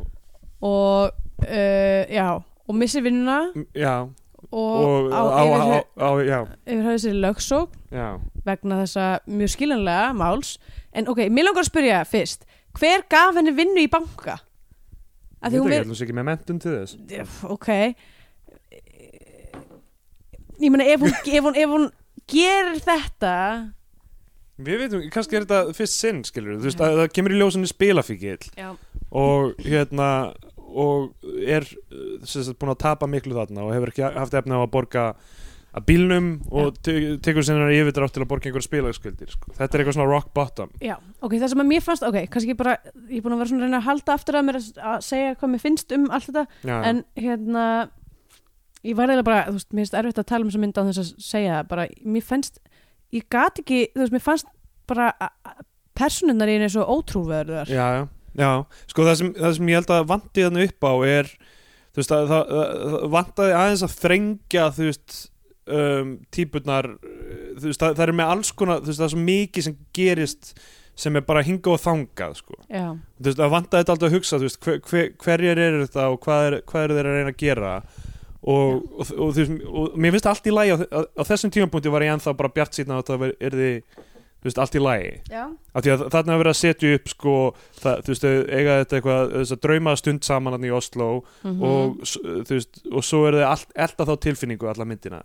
og 0.63 1.11
uh, 1.43 2.05
já, 2.13 2.27
og 2.69 2.75
missir 2.79 3.03
vinnuna. 3.03 3.53
Já, 3.75 4.09
og, 4.53 5.09
og 5.09 5.13
á, 5.13 5.21
á, 5.25 5.45
á, 5.97 6.09
yfir, 6.69 6.99
sér 7.01 7.19
lögsók 7.25 7.75
já. 7.91 8.21
vegna 8.45 8.83
þessa 8.83 9.07
mjög 9.27 9.55
skiljanlega 9.57 10.13
máls. 10.17 10.57
En 10.93 11.09
ok, 11.09 11.25
mér 11.33 11.49
langar 11.49 11.65
að 11.65 11.71
spyrja 11.73 12.03
fyrst 12.09 12.45
hver 12.79 13.05
gaf 13.11 13.37
henni 13.37 13.55
vinnu 13.57 13.85
í 13.85 13.91
banka? 13.93 14.39
Veit 15.43 15.59
ver, 15.59 15.83
ekki, 15.83 15.99
sé 15.99 16.07
ekki 16.07 16.17
með 16.17 16.29
mentun 16.29 16.61
til 16.63 16.77
þess. 16.77 17.39
Ok. 17.51 17.69
Ég 20.63 20.71
meina 20.71 20.87
ef 20.87 21.03
hún, 21.03 21.15
ef 21.17 21.47
hún, 21.49 21.57
ef 21.59 21.73
hún 21.73 21.89
gerir 22.31 22.79
þetta 22.85 23.37
Við 24.63 24.83
veitum, 24.85 25.05
kannski 25.11 25.39
er 25.39 25.47
þetta 25.47 25.75
fyrst 25.75 25.97
sinn, 25.97 26.21
skilur 26.29 26.59
þú 26.61 26.69
veist, 26.69 26.83
að 26.85 26.99
það 27.01 27.13
kemur 27.17 27.35
í 27.35 27.39
ljósinni 27.41 27.71
spilafíkil 27.71 28.37
og 29.11 29.57
hérna 29.65 30.09
og 30.73 31.13
er 31.47 31.67
sem 32.25 32.43
sagt, 32.45 32.59
búin 32.61 32.73
að 32.75 32.83
tapa 32.85 33.09
miklu 33.11 33.35
þarna 33.37 33.65
og 33.67 33.73
hefur 33.77 33.93
ekki 33.93 34.05
haft 34.17 34.35
efni 34.39 34.57
á 34.57 34.61
að 34.65 34.71
borga 34.75 35.07
að 35.73 35.87
bílnum 35.89 36.27
og 36.53 36.75
te- 36.85 37.17
tekur 37.25 37.45
sinna 37.47 37.71
yfirdrátt 37.73 38.13
til 38.13 38.21
að 38.25 38.29
borga 38.29 38.51
einhverja 38.51 38.67
spilagskuldir 38.69 39.31
sko. 39.33 39.55
þetta 39.57 39.73
er 39.79 39.81
eitthvað 39.85 39.97
svona 39.97 40.11
rock 40.11 40.33
bottom. 40.37 40.69
Já, 40.85 40.99
ok, 41.25 41.33
það 41.41 41.49
sem 41.55 41.63
að 41.65 41.71
mér 41.71 41.85
fannst 41.87 42.05
ok, 42.05 42.19
kannski 42.35 42.57
bara, 42.59 42.75
ég 43.09 43.23
er 43.23 43.25
búin 43.25 43.33
að 43.39 43.41
vera 43.41 43.49
svona 43.53 43.63
að 43.63 43.69
reyna 43.71 43.81
að 43.81 43.87
halda 43.89 44.13
aftur 44.19 44.37
að 44.37 44.45
mér 44.51 44.59
að, 44.61 44.99
segja 45.07 45.33
hvað 45.41 45.53
mér 45.55 45.63
finnst 45.65 45.95
um 45.97 46.05
allt 46.13 46.29
þetta, 46.29 46.45
já, 46.69 46.77
en 46.91 47.01
hérna 47.17 47.65
ég 48.85 48.97
var 48.99 49.09
eiginlega 49.09 49.29
bara, 49.31 49.47
þú 49.49 49.57
veist, 49.57 49.71
mér 49.73 49.85
finnst 49.87 49.97
erfitt 50.03 50.21
að 50.21 50.29
tala 50.35 50.45
um 50.45 50.51
þessa 50.53 50.63
mynd 50.67 50.77
á 50.77 50.83
þess 50.91 51.03
að 51.07 51.11
segja 51.33 51.57
það, 51.57 51.69
bara, 51.73 51.89
mér 52.19 52.27
fannst 52.29 52.61
ég 53.17 53.29
gat 53.33 53.63
ekki, 53.65 53.81
þú 53.95 54.05
veist, 54.05 54.13
mér 54.19 54.25
fannst 54.29 54.53
bara 54.93 55.09
personunnar 55.97 56.49
í 56.53 56.57
henni 56.59 56.69
svo 56.73 56.85
ótrúverðar 56.99 57.69
já, 57.73 57.85
já, 57.97 58.03
já. 58.39 58.51
sko 58.91 59.09
það 59.09 59.19
sem, 59.21 59.33
það 59.39 59.57
sem 59.59 59.73
ég 59.73 59.81
held 59.81 59.93
að 59.97 60.09
vanti 60.13 60.47
þarna 60.47 60.67
upp 60.69 60.89
á 60.89 60.95
er 61.09 61.33
þú 61.93 62.01
veist, 62.01 62.15
að, 62.17 62.31
það, 62.33 62.53
það, 62.53 63.09
vantaði 63.17 63.57
aðeins 63.61 63.87
að 63.87 63.97
þrengja 64.03 64.69
þú 64.77 64.87
veist 64.89 65.17
um, 65.79 66.13
típurnar 66.35 66.93
þú 66.93 67.67
veist, 67.69 67.83
það, 67.83 67.97
það 67.99 68.05
er 68.07 68.15
með 68.21 68.37
alls 68.37 68.53
konar 68.57 68.85
þú 68.85 68.93
veist, 68.93 69.03
það 69.03 69.09
er 69.09 69.15
svo 69.15 69.27
mikið 69.27 69.69
sem 69.69 69.83
gerist 69.97 70.55
sem 71.03 71.17
er 71.17 71.25
bara 71.25 71.41
hinga 71.45 71.73
og 71.73 71.81
þangað 71.81 72.35
sko. 72.37 72.57
já, 72.69 72.89
þú 72.93 73.29
veist, 73.29 73.41
það 73.41 73.53
vantaði 73.57 73.83
þetta 73.83 73.95
alltaf 73.97 74.09
að 74.09 74.17
hugsa 74.17 74.39
þú 74.39 74.49
veist, 74.49 74.63
hver, 74.65 74.81
hver, 74.89 75.13
hverjir 75.25 75.61
eru 75.67 75.85
þetta 75.87 76.09
og 76.13 76.25
hvað 76.27 76.49
er, 76.49 76.57
hvað 76.69 76.87
eru 76.87 76.97
þeir 76.99 77.11
að 77.11 77.19
reyna 77.19 77.33
að 77.33 77.43
gera 77.43 77.75
og, 78.43 78.49
og, 78.53 79.03
og, 79.03 79.29
þú 79.33 79.39
veist, 79.39 79.67
og 79.73 79.97
mér 79.97 80.17
finnst 80.17 80.31
allt 80.33 80.49
í 80.49 80.55
lagi 80.55 80.75
á, 80.75 80.79
á, 80.85 81.01
á 81.17 81.23
þessum 81.29 81.53
tímapunkti 81.55 81.93
var 81.93 82.05
ég 82.05 82.17
ennþá 82.17 82.35
bara 82.39 82.53
bjart 82.53 82.77
síðan 82.77 82.99
að 82.99 83.13
það 83.13 83.27
er 83.33 83.57
því 83.59 83.73
þú 84.43 84.49
veist, 84.51 84.59
allt 84.59 84.75
í 84.79 84.83
lagi. 84.83 85.13
Já, 85.31 85.45
af 85.73 85.85
því 85.87 85.95
að 85.95 86.05
þarna 86.17 86.35
er 86.37 86.41
verið 86.43 86.53
að 86.57 86.61
setja 86.61 86.95
upp 86.99 87.11
sko, 87.15 87.35
það, 87.81 88.01
þú 88.07 88.13
veist, 88.15 88.29
eiga 88.59 88.79
þetta 88.83 88.99
eitthvað 89.01 89.35
þess 89.39 89.57
að 89.57 89.65
drauma 89.69 89.97
stund 90.03 90.27
saman 90.27 90.57
hann 90.59 90.67
í 90.67 90.73
Oslo 90.75 91.11
mhm, 91.47 91.61
og, 91.73 92.01
s- 92.07 92.19
þú 92.23 92.57
veist, 92.59 92.83
og 92.93 93.05
svo 93.07 93.27
er 93.31 93.43
allt, 93.47 93.71
elda 93.75 94.09
þá 94.11 94.17
tilfinningu 94.29 94.69
alla 94.73 94.89
myndina. 94.89 95.23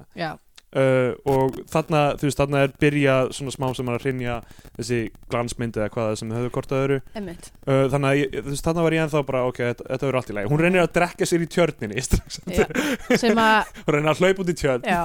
Uh, 0.78 1.14
og 1.32 1.56
þarna, 1.72 2.00
þú 2.20 2.26
veist, 2.28 2.38
þarna 2.42 2.60
er 2.66 2.74
byrja 2.84 3.14
svona 3.34 3.54
smá 3.56 3.70
sem 3.74 3.88
að 3.88 4.02
hreinja 4.04 4.34
þessi 4.76 4.98
glansmynd 5.32 5.78
eða 5.80 5.88
hvað 5.94 6.10
sem 6.20 6.34
höfðu 6.36 6.50
hvort 6.58 6.74
að 6.76 6.82
öðru. 6.84 6.98
Emmitt 7.18 7.48
uh, 7.72 7.86
þannig 7.94 8.10
að, 8.12 8.36
þú 8.44 8.52
veist, 8.52 8.66
þarna 8.68 8.84
var 8.84 8.96
ég 8.98 9.06
ennþá 9.06 9.22
bara 9.30 9.46
ok, 9.48 9.62
þetta, 9.64 9.86
þetta 9.94 10.06
verður 10.10 10.20
allt 10.20 10.34
í 10.34 10.36
lagi, 10.38 10.52
hún 10.52 10.62
reynir 10.66 10.84
að 10.84 10.92
drekka 11.00 11.30
sér 11.32 11.46
í 11.46 11.50
tjörninni 11.56 12.04
strax, 12.04 12.42
sem 13.24 13.42
að, 13.48 13.72
hún 13.88 13.96
reynir 13.96 14.12
að 14.12 14.22
hlaupa 14.26 14.44
út 14.44 14.52
í 14.52 14.58
tjörn. 14.60 14.84
Já 14.92 15.02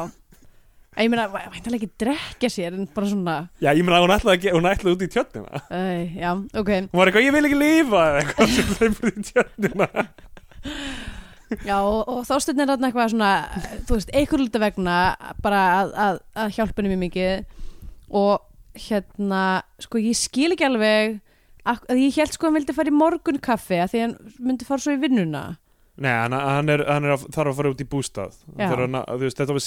ég 1.00 1.08
meina, 1.12 1.24
væntalega 1.32 1.78
ekki 1.78 1.90
drekja 2.02 2.50
sér 2.52 2.76
en 2.76 2.88
bara 2.92 3.08
svona, 3.08 3.36
já, 3.62 3.70
ég 3.72 3.80
meina 3.86 4.02
hún 4.02 4.12
ætlaði, 4.12 4.52
hún 4.52 4.68
ætlaði 4.68 4.96
út 4.96 5.06
í 5.06 5.10
tjörnina. 5.14 5.62
Uh, 5.72 6.02
já, 6.20 6.30
ok. 6.60 6.70
Hún 6.92 7.00
var 7.00 7.08
eitthvað, 7.08 7.26
ég 7.28 7.36
vil 7.36 7.48
ekki 7.48 7.60
eða 7.70 8.04
eitthvað 8.20 8.54
sem 8.58 8.76
út 8.92 9.08
í 9.08 9.26
tjörnina. 9.30 9.88
Já, 11.66 11.78
og, 11.80 12.06
og 12.08 12.22
þástinn 12.28 12.62
er 12.62 12.70
þarna 12.70 12.88
eitthvað 12.88 13.10
svona 13.12 13.32
þú 13.88 13.98
veist, 13.98 14.12
einhver 14.16 14.40
lítið 14.40 14.64
vegna 14.66 15.00
bara 15.44 15.64
að, 15.80 15.90
að, 16.04 16.22
að 16.44 16.54
hjálpa 16.56 16.80
henni 16.80 16.92
mjög 16.94 17.02
mikið. 17.02 17.58
Og 18.22 18.78
hérna 18.86 19.42
sko, 19.82 20.00
ég 20.00 20.16
skil 20.16 20.52
ekki 20.54 20.68
alveg 20.68 21.18
að, 21.68 21.82
að 21.92 22.00
ég 22.00 22.20
held 22.20 22.34
sko 22.34 22.46
að 22.46 22.50
hann 22.50 22.58
vildi 22.60 22.76
fara 22.76 22.92
í 22.92 22.96
morgun 22.96 23.42
kaffi 23.42 23.80
að 23.82 23.92
því 23.92 24.04
hann 24.06 24.14
myndi 24.40 24.68
fara 24.68 24.84
svo 24.84 24.96
í 24.96 25.02
vinnuna 25.02 25.42
Nei, 26.00 26.12
hann, 26.16 26.32
hann, 26.32 26.68
er, 26.72 26.82
hann 26.88 27.04
er 27.04 27.14
að, 27.18 27.26
þarf 27.34 27.52
að 27.52 27.58
fara 27.58 27.72
út 27.74 27.82
í 27.84 27.88
bústað. 27.92 28.36
Já. 28.56 28.68
Hann, 28.72 28.96
þú 28.96 29.18
veist, 29.26 29.36
Þetta 29.40 29.56
var 29.56 29.64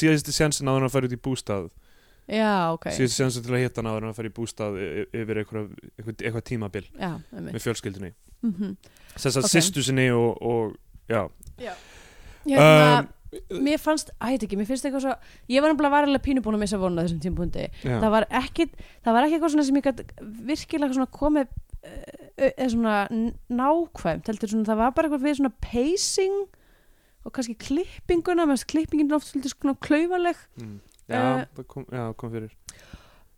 áður 0.71 0.81
en 0.81 0.87
að 0.89 0.95
fara 0.95 1.09
út 1.09 1.13
í 1.17 1.21
bústað. 1.27 1.67
Já, 2.25 2.53
ok. 2.73 2.87
Síðasti 2.89 3.19
sjensin 3.21 3.45
til 3.45 3.53
að 3.53 3.61
hitta 3.67 3.83
hann 3.83 3.91
að 4.09 4.15
fara 4.17 4.31
í 4.31 4.33
bústað 4.33 4.79
yfir 5.13 5.41
eitthvað, 5.43 5.67
eitthvað, 5.99 6.23
eitthvað 6.25 6.45
tímabil 6.49 6.85
já, 6.89 7.11
með 7.37 7.59
fjölskyldunni. 7.67 8.13
Mm 8.41 8.55
Þess 9.15 9.37
að 9.37 9.45
Ok. 9.45 9.51
sýstu 9.53 9.83
sinni 9.85 10.09
og, 10.11 10.41
og 10.41 10.73
já. 11.07 11.27
Hérna, 12.45 13.05
Um, 13.49 13.61
mér 13.65 13.79
fannst, 13.81 14.11
að 14.21 14.35
ég 14.35 14.39
veit 14.39 14.43
ekki, 14.47 14.57
mér 14.59 14.67
finnst 14.69 14.85
eitthvað 14.87 15.03
svo 15.03 15.13
ég 15.51 15.63
var 15.63 15.71
nefnilega 15.71 15.95
varilega 15.95 16.23
pínu 16.23 16.43
búin 16.45 16.55
að 16.55 16.61
missa 16.61 16.77
vonu 16.79 17.01
á 17.01 17.03
þessum 17.03 17.21
tímpúndi 17.23 17.65
já. 17.83 17.97
það 17.99 18.11
var 18.13 18.25
ekki 18.29 18.67
það 19.03 19.15
var 19.17 19.25
ekki 19.25 19.35
eitthvað 19.37 19.53
svona 19.55 19.65
sem 19.67 19.79
ég 19.79 19.87
gæti 19.89 20.05
virkilega 20.51 20.95
svona 20.95 21.09
komið 21.11 21.49
eh, 21.85 22.51
eða 22.51 22.69
svona 22.73 22.97
nákvæmt 23.49 24.29
heldur 24.31 24.51
svona, 24.51 24.67
það 24.69 24.81
var 24.81 24.93
bara 24.97 25.09
eitthvað 25.09 25.25
við 25.25 25.39
svona 25.39 25.55
pacing 25.63 26.43
og 27.25 27.33
kannski 27.33 27.55
klippinguna 27.57 28.45
menn 28.49 28.67
klippingin 28.69 29.09
er 29.09 29.17
oft 29.17 29.31
svolítið 29.31 29.55
svona 29.55 29.77
klaufaleg. 29.81 30.43
Mm. 30.61 30.77
Já, 31.05 31.21
uh, 31.21 31.41
það 31.57 31.67
kom, 31.69 31.85
já, 31.93 32.05
kom 32.17 32.31
fyrir. 32.33 32.53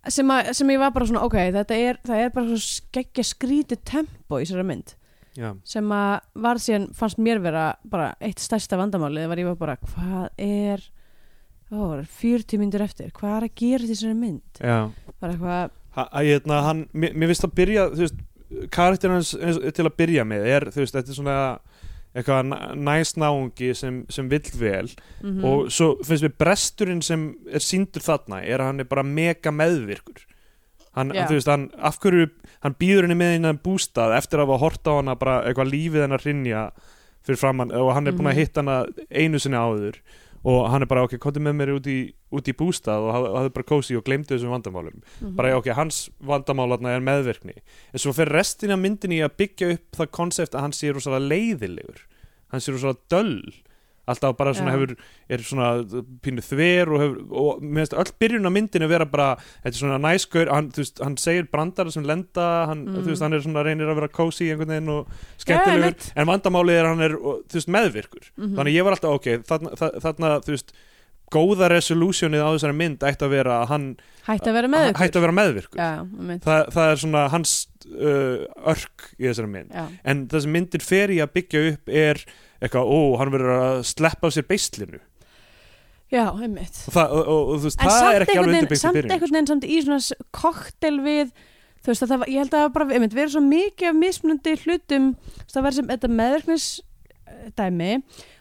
sem, 0.07 0.31
að, 0.31 0.51
sem 0.55 0.69
ég 0.71 0.79
var 0.79 0.93
bara 0.95 1.07
svona, 1.09 1.23
ok, 1.27 1.37
þetta 1.55 1.79
er 1.83 1.99
það 2.07 2.23
er 2.23 2.33
bara 2.35 2.49
svona 2.49 2.65
skeggja 2.67 3.25
skrítið 3.27 3.83
tempo 3.87 4.39
í 4.39 4.45
þessari 4.45 4.67
mynd. 4.67 4.93
Já, 5.37 5.51
sem 5.69 5.91
að 5.93 6.13
var 6.47 6.59
síðan, 6.63 6.87
fannst 6.97 7.19
mér 7.21 7.41
vera 7.43 7.65
bara 7.85 8.13
eitt 8.23 8.41
stærsta 8.41 8.79
vandamálið, 8.79 9.27
var 9.29 9.41
ég 9.41 9.49
var 9.51 9.59
bara 9.59 9.75
hvað 9.83 10.29
er 10.41 10.85
ó, 11.69 11.99
40 12.01 12.61
myndur 12.61 12.85
eftir, 12.87 13.11
hvað 13.15 13.35
er 13.35 13.47
að 13.49 13.59
gera 13.61 13.85
í 13.85 13.91
þessari 13.91 14.17
mynd? 14.17 14.61
Já. 14.63 14.79
Bara 15.21 15.35
eitthvað, 15.35 15.75
ha, 15.97 16.07
að, 16.07 16.31
hérna, 16.31 16.61
hann, 16.65 16.83
mér 16.97 17.31
finnst 17.31 17.45
að 17.45 17.55
byrja 17.59 17.85
þú 17.93 18.03
veist, 18.05 18.23
karakter 18.71 19.09
hans 19.11 19.33
eins- 19.35 19.59
til 19.73 19.85
að 19.85 19.95
byrja 19.97 20.23
með 20.27 20.45
er, 20.47 20.65
þú 20.71 20.83
veist, 20.83 20.95
þetta 20.95 21.09
er 21.13 21.17
svona 21.19 21.37
eitthvað 22.17 22.47
næ- 22.49 22.75
næs 22.87 23.11
náungi 23.19 23.73
sem, 23.75 24.05
sem 24.09 24.29
vill 24.29 24.47
vel 24.57 24.87
mm 25.21 25.43
og 25.45 25.67
svo 25.69 25.97
finnst 26.03 26.23
mér 26.23 26.37
bresturinn 26.39 27.01
sem 27.03 27.35
er 27.51 27.59
síndur 27.59 28.01
þarna 28.01 28.39
er 28.43 28.59
að 28.59 28.65
hann 28.71 28.79
er 28.79 28.89
bara 28.89 29.03
mega 29.03 29.51
meðvirkur 29.51 30.23
hann, 30.95 31.11
Já. 31.13 31.27
þú 31.27 31.35
veist, 31.37 31.47
hann, 31.51 31.69
af 31.77 31.99
hverju 31.99 32.29
hann 32.63 32.73
býður 32.79 33.05
henni 33.05 33.19
með 33.19 33.33
henni 33.37 33.59
bústað 33.61 34.15
eftir 34.17 34.39
að 34.39 34.47
hafa 34.47 34.57
hort 34.63 34.87
á 34.87 34.91
hana 34.97 35.15
bara 35.15 35.43
eitthvað 35.45 35.69
lífið 35.75 36.01
hennar 36.07 36.23
hrinja 36.23 36.63
fyrir 37.27 37.37
framann 37.37 37.71
og 37.75 37.93
hann 37.93 38.07
er 38.07 38.13
búin 38.13 38.25
Mhm. 38.25 38.33
að 38.33 38.39
hitta 38.39 38.61
hana 38.63 38.85
einu 39.11 39.39
sinni 39.39 39.57
áður 39.59 39.95
og 40.47 40.69
hann 40.71 40.85
er 40.85 40.87
bara 40.87 41.03
ok, 41.03 41.17
komdu 41.19 41.41
með 41.43 41.55
mér 41.59 41.71
út 41.75 41.87
í, 41.91 41.97
út 42.31 42.47
í 42.47 42.53
bústað 42.55 43.03
og 43.03 43.13
hafði- 43.17 43.53
bara 43.57 43.67
kósi 43.67 43.97
og 43.99 44.05
glemdi 44.07 44.31
þessum 44.31 44.53
vandamálum. 44.55 45.01
Mhm. 45.21 45.35
bara 45.35 45.57
ok, 45.57 45.67
hans 45.75 46.09
vandamálarna 46.23 46.95
er 46.95 47.03
meðvirkni. 47.03 47.57
En 47.93 47.99
svo 47.99 48.13
fyrir 48.15 48.31
restin 48.37 48.71
af 48.71 48.79
myndinni 48.79 49.19
að 49.25 49.35
byggja 49.41 49.73
upp 49.75 49.91
það 49.99 50.11
konsept 50.11 50.55
að 50.55 50.61
hann 50.61 50.71
sé 50.77 50.93
rosalega 50.93 51.27
leiðilegur 51.27 51.99
hann 52.53 52.61
sé 52.63 52.71
rosalega 52.71 52.99
döll 53.11 53.53
alltaf 54.07 54.35
bara 54.39 54.53
svona 54.55 54.71
hefur 54.75 54.95
er 55.29 55.43
svona 55.43 55.69
pínu 56.23 56.41
þver 56.45 56.91
og, 56.95 57.01
hefur, 57.03 57.17
og 57.29 57.61
mér 57.61 57.83
finnst 57.85 57.97
öll 57.99 58.11
byrjun 58.23 58.47
á 58.47 58.51
myndinu 58.55 58.87
vera 58.89 59.05
bara 59.05 59.29
þetta 59.37 59.73
er 59.73 59.79
svona 59.81 59.99
næskur, 60.07 60.51
hann, 60.53 60.71
þú 60.71 60.83
veist, 60.83 61.03
hann 61.03 61.17
segir 61.21 61.47
brandara 61.51 61.91
sem 61.91 62.03
lenda, 62.07 62.47
hann, 62.71 62.85
Mm. 62.87 63.01
þú 63.03 63.07
veist, 63.11 63.21
hann 63.27 63.33
er 63.33 63.39
svona 63.43 63.63
reynir 63.67 63.87
að 63.91 63.95
vera 64.01 64.07
kósi 64.07 64.49
einhvern 64.51 64.71
veginn 64.75 64.89
og 64.95 65.07
skemmtilegur, 65.37 65.83
einmitt. 65.91 66.11
en 66.15 66.27
vandamálið 66.27 66.79
er 66.79 66.85
að 66.85 66.93
hann 66.95 67.01
er, 67.11 67.15
og, 67.19 67.41
þú 67.47 67.59
veist, 67.59 67.73
meðvirkur 67.77 68.29
Mhm. 68.37 68.55
þannig 68.57 68.73
ég 68.79 68.83
var 68.87 68.93
alltaf, 68.95 69.15
ok, 69.19 69.27
þarna, 69.43 69.75
þa- 69.75 69.95
þarna 70.01 70.35
þú 70.45 70.55
veist, 70.55 70.71
góða 71.27 71.67
resolutionið 71.67 72.39
á 72.39 72.49
þessari 72.55 72.75
mynd 72.79 72.99
ætti 73.03 73.25
að 73.27 73.33
vera 73.35 73.55
að 73.61 73.67
hann 73.67 73.87
hætti 74.29 74.47
að 74.47 74.53
vera 74.55 74.67
með 74.71 74.85
ykkur 74.93 75.01
hætti 75.03 75.17
að 75.19 75.25
vera 75.25 75.35
meðvirkur 75.35 75.75
já. 75.81 76.39
Þa, 76.45 76.55
það 76.71 76.91
er 76.91 77.01
svona 77.01 77.23
hans 77.33 77.67
uh, 77.87 78.45
örk 78.71 79.09
í 79.19 79.27
þessari 79.27 79.49
mynd 79.51 79.71
já, 79.75 79.83
en 80.07 80.21
það 80.31 80.41
sem 80.45 80.53
myndir 80.55 80.81
fer 80.87 81.09
í 81.11 81.17
að 81.19 81.33
byggja 81.35 81.63
upp 81.73 81.89
er 81.91 82.21
eitthvað, 82.61 82.89
ó, 82.89 82.99
hann 83.21 83.33
verður 83.33 83.53
að 83.57 83.83
sleppa 83.89 84.29
á 84.29 84.35
sér 84.35 84.47
beislinu. 84.49 85.01
Já, 86.07 86.23
einmitt. 86.31 86.81
Og, 86.87 86.95
það, 86.95 87.13
og, 87.19 87.29
og, 87.35 87.53
veist, 87.65 87.81
en 87.81 87.89
það 87.89 87.99
samt 87.99 88.15
er 88.15 88.25
ekki 88.25 88.39
alveg 88.39 88.53
undirbyggt 88.53 88.79
í 88.79 88.83
samt 88.83 88.97
byrjun 88.97 89.13
einhvern 89.15 89.35
veginn 89.35 89.49
samt 89.51 89.67
í 89.67 89.79
svona 89.83 90.19
koktel 90.37 90.93
við 91.03 91.33
þú 91.83 91.91
veist 91.91 92.05
að 92.05 92.13
það 92.13 92.21
var, 92.21 92.31
ég 92.31 92.43
held 92.43 92.53
að 92.53 92.57
það 92.57 92.65
var 92.67 92.75
bara 92.77 92.97
einmitt, 92.97 93.15
verið 93.17 93.33
svo 93.35 93.43
mikið 93.43 93.89
af 93.89 93.97
mismunandi 94.01 94.55
hlutum. 94.63 95.09
Það 95.51 95.65
var 95.67 95.77
sem 95.77 95.91
þetta 95.91 96.11
meðverknis 96.21 96.67
dæmi 97.57 97.91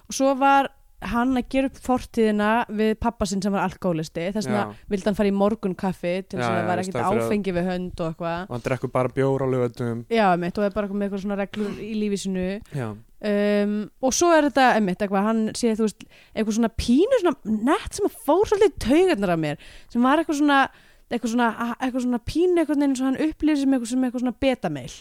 og 0.06 0.16
svo 0.16 0.32
var 0.38 0.70
hann 1.06 1.36
að 1.36 1.48
gera 1.52 1.68
upp 1.68 1.78
fortíðina 1.84 2.50
við 2.72 2.94
pappa 3.02 3.26
sinn 3.28 3.42
sem 3.44 3.52
var 3.52 3.66
alkoholisti 3.66 4.30
þess 4.32 4.48
vegna 4.48 4.62
vildi 4.90 5.10
hann 5.10 5.18
fara 5.18 5.28
í 5.28 5.34
morgun 5.36 5.74
kaffi 5.78 6.14
til 6.24 6.38
þess 6.38 6.46
að 6.48 6.56
það 6.56 6.70
var 6.70 6.82
ekkert 6.82 7.10
áfengi 7.10 7.54
við 7.56 7.68
hönd 7.68 8.00
og 8.00 8.08
eitthvað. 8.08 8.46
Og 8.46 8.54
hann 8.56 8.64
drekkur 8.64 8.92
bara 8.94 9.12
bjór 9.18 9.44
á 9.44 9.46
lögatum 9.52 10.00
já, 10.08 10.24
einmitt, 10.30 10.56
og 10.56 10.66
er 10.66 10.74
bara 10.74 10.90
með 10.90 11.06
eitthvað 11.06 11.24
svona 11.26 11.38
reglur 11.42 11.76
í 11.84 11.92
lífi 12.00 12.22
sinu 12.24 12.46
já, 12.56 12.88
um, 13.26 13.76
og 14.04 14.14
svo 14.14 14.30
er 14.34 14.48
þetta 14.48 14.66
einmitt, 14.76 15.02
eitthvað, 15.02 15.28
hann 15.28 15.42
sé 15.58 15.74
þú 15.76 15.86
veist, 15.86 16.06
eitthvað 16.34 16.58
svona 16.58 16.72
pínu 16.78 17.20
svona 17.22 17.56
nett 17.70 17.98
sem 17.98 18.08
að 18.08 18.18
fór 18.26 18.44
svolítið 18.50 18.76
taugarnar 18.86 19.34
af 19.34 19.42
mér 19.42 19.66
sem 19.92 20.06
var 20.06 20.22
eitthvað 20.22 20.40
svona 20.42 20.60
eitthvað 21.06 21.32
svona, 21.34 21.50
eitthvað 21.78 22.06
svona 22.06 22.22
pínu 22.26 22.62
eitthvað 22.62 22.86
eins 22.86 23.02
og 23.02 23.08
hann 23.08 23.20
upplýðir 23.28 23.62
sem 23.62 23.76
eitthvað, 23.76 23.90
sem 23.92 24.06
eitthvað 24.06 24.24
svona 24.24 24.40
betameil 24.42 24.94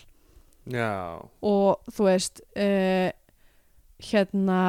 já, 0.76 0.92
og 1.46 1.96
þú 1.96 2.10
veist 2.10 2.44
uh, 2.54 3.10
hérna 4.06 4.60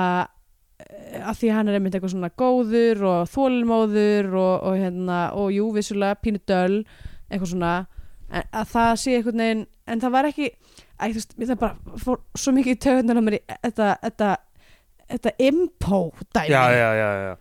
eh, 0.80 1.20
að 1.20 1.42
því 1.42 1.52
hann 1.56 1.68
er 1.68 1.78
einmitt 1.78 1.96
eitthvað 1.96 2.14
svona 2.14 2.32
góður 2.40 3.04
og 3.10 3.28
þólinmóður 3.32 4.32
og, 4.32 4.54
og 4.70 4.80
hérna, 4.80 5.20
og 5.36 5.52
jú, 5.52 5.68
vissulega 5.76 6.20
pínu 6.22 6.40
döl 6.48 6.80
eitthvað 7.28 7.52
svona 7.52 7.74
en, 8.30 8.48
að 8.50 8.72
það 8.72 8.92
sé 9.02 9.16
einhvern 9.18 9.44
veginn 9.44 9.64
en 9.86 10.02
það 10.02 10.16
var 10.16 10.30
ekki, 10.30 10.50
æ, 10.96 11.04
þú 11.10 11.18
veist, 11.18 11.34
mér 11.38 11.50
það 11.52 11.60
bara 11.62 11.98
fór 12.04 12.20
svo 12.38 12.54
mikið 12.56 12.76
í 12.76 12.80
töðunar 12.86 13.20
á 13.20 13.22
mér 13.26 13.38
í 13.38 13.42
þetta, 13.66 13.88
þetta, 14.06 14.30
þetta 15.12 15.34
impo 15.50 16.00
dæmi 16.34 16.50
já, 16.54 16.62
já, 16.72 16.88
já, 17.00 17.10
já. 17.26 17.36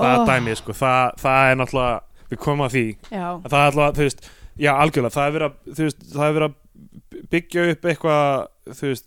það 0.00 0.16
Oh. 0.20 0.26
dæmi 0.30 0.56
sko. 0.56 0.72
það, 0.72 1.12
það 1.20 1.50
er 1.50 1.60
náttúrulega 1.60 2.26
við 2.30 2.38
komum 2.46 2.66
að 2.68 2.74
því 2.76 2.84
já, 3.10 3.26
það 3.44 3.60
er 3.60 3.68
alltaf, 3.68 3.94
þú 3.98 4.06
veist, 4.06 4.26
já 4.60 4.72
algjörlega 4.76 5.16
það 5.16 5.26
er 5.30 5.36
verið 5.36 5.48
að, 5.50 5.60
þú 5.76 5.86
veist, 5.88 6.02
það 6.14 6.26
er 6.30 6.36
verið 6.38 6.50
að 6.50 7.24
byggja 7.34 7.64
upp 7.74 7.88
eitthvað 7.90 8.74
þú 8.80 8.90
veist, 8.92 9.06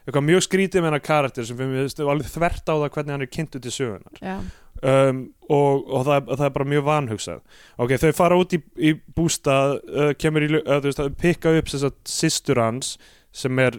eitthvað 0.00 0.26
mjög 0.26 0.42
skrítið 0.46 0.80
með 0.82 0.88
hennar 0.90 1.04
karakter 1.04 1.46
sem 1.48 1.58
við 1.60 1.72
veist, 1.80 2.00
alveg 2.00 2.30
þvert 2.32 2.70
á 2.72 2.74
það 2.74 2.90
hvernig 2.96 3.14
hann 3.16 3.24
er 3.26 3.30
kynntu 3.36 3.60
til 3.64 3.72
sögunar 3.74 4.20
já, 4.24 4.36
um, 4.80 5.22
og, 5.48 5.82
og 5.90 6.04
það, 6.08 6.30
það 6.36 6.44
er 6.46 6.54
bara 6.56 6.68
mjög 6.74 6.86
vanhugsað 6.88 7.40
ok, 7.84 7.96
þau 8.04 8.12
fara 8.20 8.38
út 8.40 8.56
í, 8.56 8.60
í 8.80 8.92
bústað 9.16 9.76
uh, 9.88 10.12
kemur 10.20 10.46
í, 10.46 10.50
uh, 10.60 10.78
þú 10.80 10.88
veist, 10.90 11.02
að 11.04 11.16
pikka 11.20 11.52
upp 11.60 11.72
þess 11.72 11.88
að 11.90 11.98
systur 12.14 12.62
hans 12.62 12.94
sem 13.32 13.58
er 13.62 13.76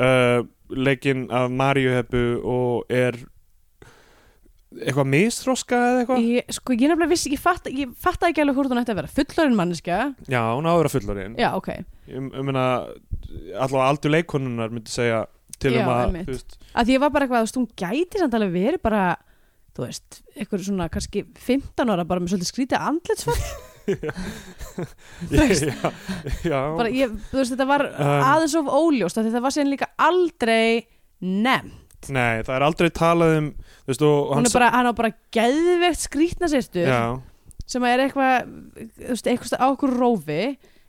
uh, 0.00 0.42
leikinn 0.72 1.28
af 1.32 1.52
Maríu 1.52 1.92
Heppu 1.94 2.24
og 2.40 2.92
er 2.92 3.18
eitthvað 4.72 5.08
mistróska 5.12 5.76
eða 5.76 6.00
eitthvað? 6.02 6.28
Ég, 6.32 6.54
sko 6.56 6.74
ég 6.76 6.88
nefnilega 6.88 7.12
vissi, 7.12 7.32
ég 7.34 7.42
fatt, 7.42 7.68
ég 7.68 7.90
fatt 8.00 8.24
ekki 8.28 8.42
alveg 8.44 8.56
hvort 8.56 8.72
hún 8.72 8.80
ætti 8.80 8.94
að 8.94 9.02
vera 9.02 9.12
fullorinn 9.18 9.58
manneskja. 9.58 9.98
Já, 10.32 10.40
hún 10.54 10.68
áður 10.70 10.88
að 10.88 10.94
fullorinn 10.96 11.36
já, 11.40 11.50
ok, 11.58 11.68
ég, 12.08 12.14
ég 12.22 12.46
meina 12.46 12.64
allavega 13.58 13.88
aldur 13.90 14.14
leikonunar 14.14 14.72
myndi 14.72 14.92
segja 14.92 15.26
til 15.62 15.74
Já, 15.76 15.82
um 15.84 15.92
að 15.92 16.16
þú 16.22 16.32
veist, 16.32 16.56
að 16.72 16.88
því 16.88 16.96
ég 16.96 17.02
var 17.04 17.12
bara 17.14 17.26
eitthvað, 17.26 17.42
þú 17.42 17.48
veist, 17.48 17.60
hún 17.60 17.68
gæti 17.84 18.22
samt 18.22 18.38
alveg 18.38 18.54
verið 18.56 18.82
bara, 18.88 19.02
þú 19.76 19.84
veist 19.86 20.22
eitthvað 20.36 20.64
svona 20.70 20.88
kannski 20.92 21.26
15 21.44 21.92
ára 21.92 22.08
bara 22.08 22.24
með 22.24 22.34
svolítið 22.34 22.52
skrítið 22.54 22.88
andlitsfall 22.88 23.38
Bara 26.52 26.88
ég, 26.92 27.12
þú 27.30 27.38
veist, 27.40 27.52
þetta 27.54 27.66
var 27.68 27.84
Um. 27.92 28.24
aðeins 28.32 28.56
of 28.58 28.70
óljóst 28.72 29.18
af 29.20 29.26
því 29.26 29.32
það 29.36 29.44
var 29.46 29.54
síðan 29.56 29.72
líka 29.74 29.88
aldrei 30.02 30.86
nefn 31.22 31.72
nei, 32.10 32.42
það 32.42 32.54
er 32.56 32.64
aldrei 32.66 32.88
talað 32.90 33.36
um 33.38 33.50
veist, 33.86 34.02
og 34.02 34.32
hún 34.32 34.40
hann 34.42 34.54
bara, 34.56 34.70
hann 34.74 34.90
á 34.90 34.92
bara 34.98 35.12
geðvegt 35.34 36.02
skrítna 36.08 36.48
sérstu 36.50 36.82
sem 37.72 37.84
er 37.86 38.02
eitthvað, 38.08 38.50
eitthvað 39.22 39.54
á 39.62 39.66
okkur 39.70 39.92
rófi 40.00 40.40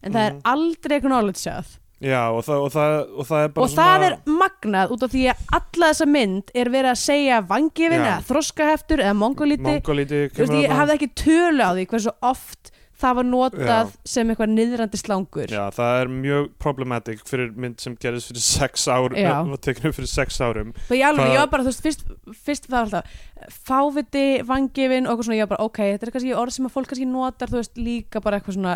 en 0.04 0.12
það 0.16 0.26
er 0.26 0.34
Mhm. 0.34 0.42
aldrei 0.50 0.98
eitthvað 0.98 1.12
knowledgeað 1.14 1.68
já 2.04 2.20
og, 2.36 2.42
það, 2.44 2.58
og, 2.66 2.72
það, 2.74 2.94
og 3.16 3.26
það 3.30 3.44
er 3.46 3.52
bara 3.54 3.64
og 3.64 3.70
það 3.78 4.04
er 4.10 4.16
magnað 4.42 4.92
út 4.92 5.04
af 5.06 5.12
því 5.14 5.22
að 5.32 5.38
alla 5.60 5.88
þessa 5.94 6.08
mynd 6.12 6.50
er 6.56 6.70
verið 6.74 6.92
að 6.92 7.00
segja 7.04 7.38
vangifin 7.48 8.02
eða 8.02 8.18
þroskaheftur 8.28 9.00
eða 9.06 9.14
mongolíti 9.22 9.64
mongolíti 9.70 10.20
veist, 10.36 10.58
ég 10.58 10.74
hafði 10.76 10.98
ekki 10.98 11.12
tölu 11.22 11.64
á 11.64 11.72
því 11.78 11.86
hversu 11.94 12.12
oft 12.34 12.74
það 13.04 13.18
var 13.20 13.28
notað 13.28 13.68
Já. 13.92 13.92
sem 14.14 14.32
eitthvað 14.34 14.54
niðrandi 14.56 15.00
slangur 15.02 15.52
Já, 15.54 15.64
það 15.76 16.00
er 16.02 16.12
mjög 16.16 16.48
problematic 16.64 17.24
fyrir 17.28 17.52
mynd 17.60 17.84
sem 17.84 17.98
gerist 18.00 18.32
fyrir 18.32 18.46
sex 18.48 18.88
ár 18.88 19.16
Já. 19.20 19.34
var 19.52 19.62
tekinu 19.68 19.92
fyrir 19.96 20.10
sex 20.12 20.40
árum 20.44 20.72
og 20.78 20.96
ég 20.96 21.04
alveg, 21.10 21.26
Hvað- 21.28 21.36
ég 21.36 21.44
var 21.44 21.52
bara, 21.54 21.66
þú 21.68 21.74
veist, 21.74 21.84
fyrst, 21.86 22.06
fyrst 22.48 22.70
það 22.70 22.78
var 22.78 22.88
alltaf 22.88 23.20
fáviti, 23.68 24.26
vangifin 24.48 25.04
og 25.08 25.14
eitthvað 25.18 25.28
svona, 25.28 25.38
ég 25.42 25.44
var 25.44 25.52
bara, 25.58 25.66
ok, 25.68 25.80
þetta 25.94 26.08
er 26.08 26.14
kannski 26.16 26.36
orð 26.40 26.56
sem 26.56 26.68
að 26.70 26.74
fólk 26.78 26.90
kannski 26.94 27.08
notar, 27.12 27.52
þú 27.52 27.60
veist, 27.60 27.76
líka 27.84 28.22
bara 28.24 28.40
eitthvað 28.40 28.56
svona, 28.56 28.76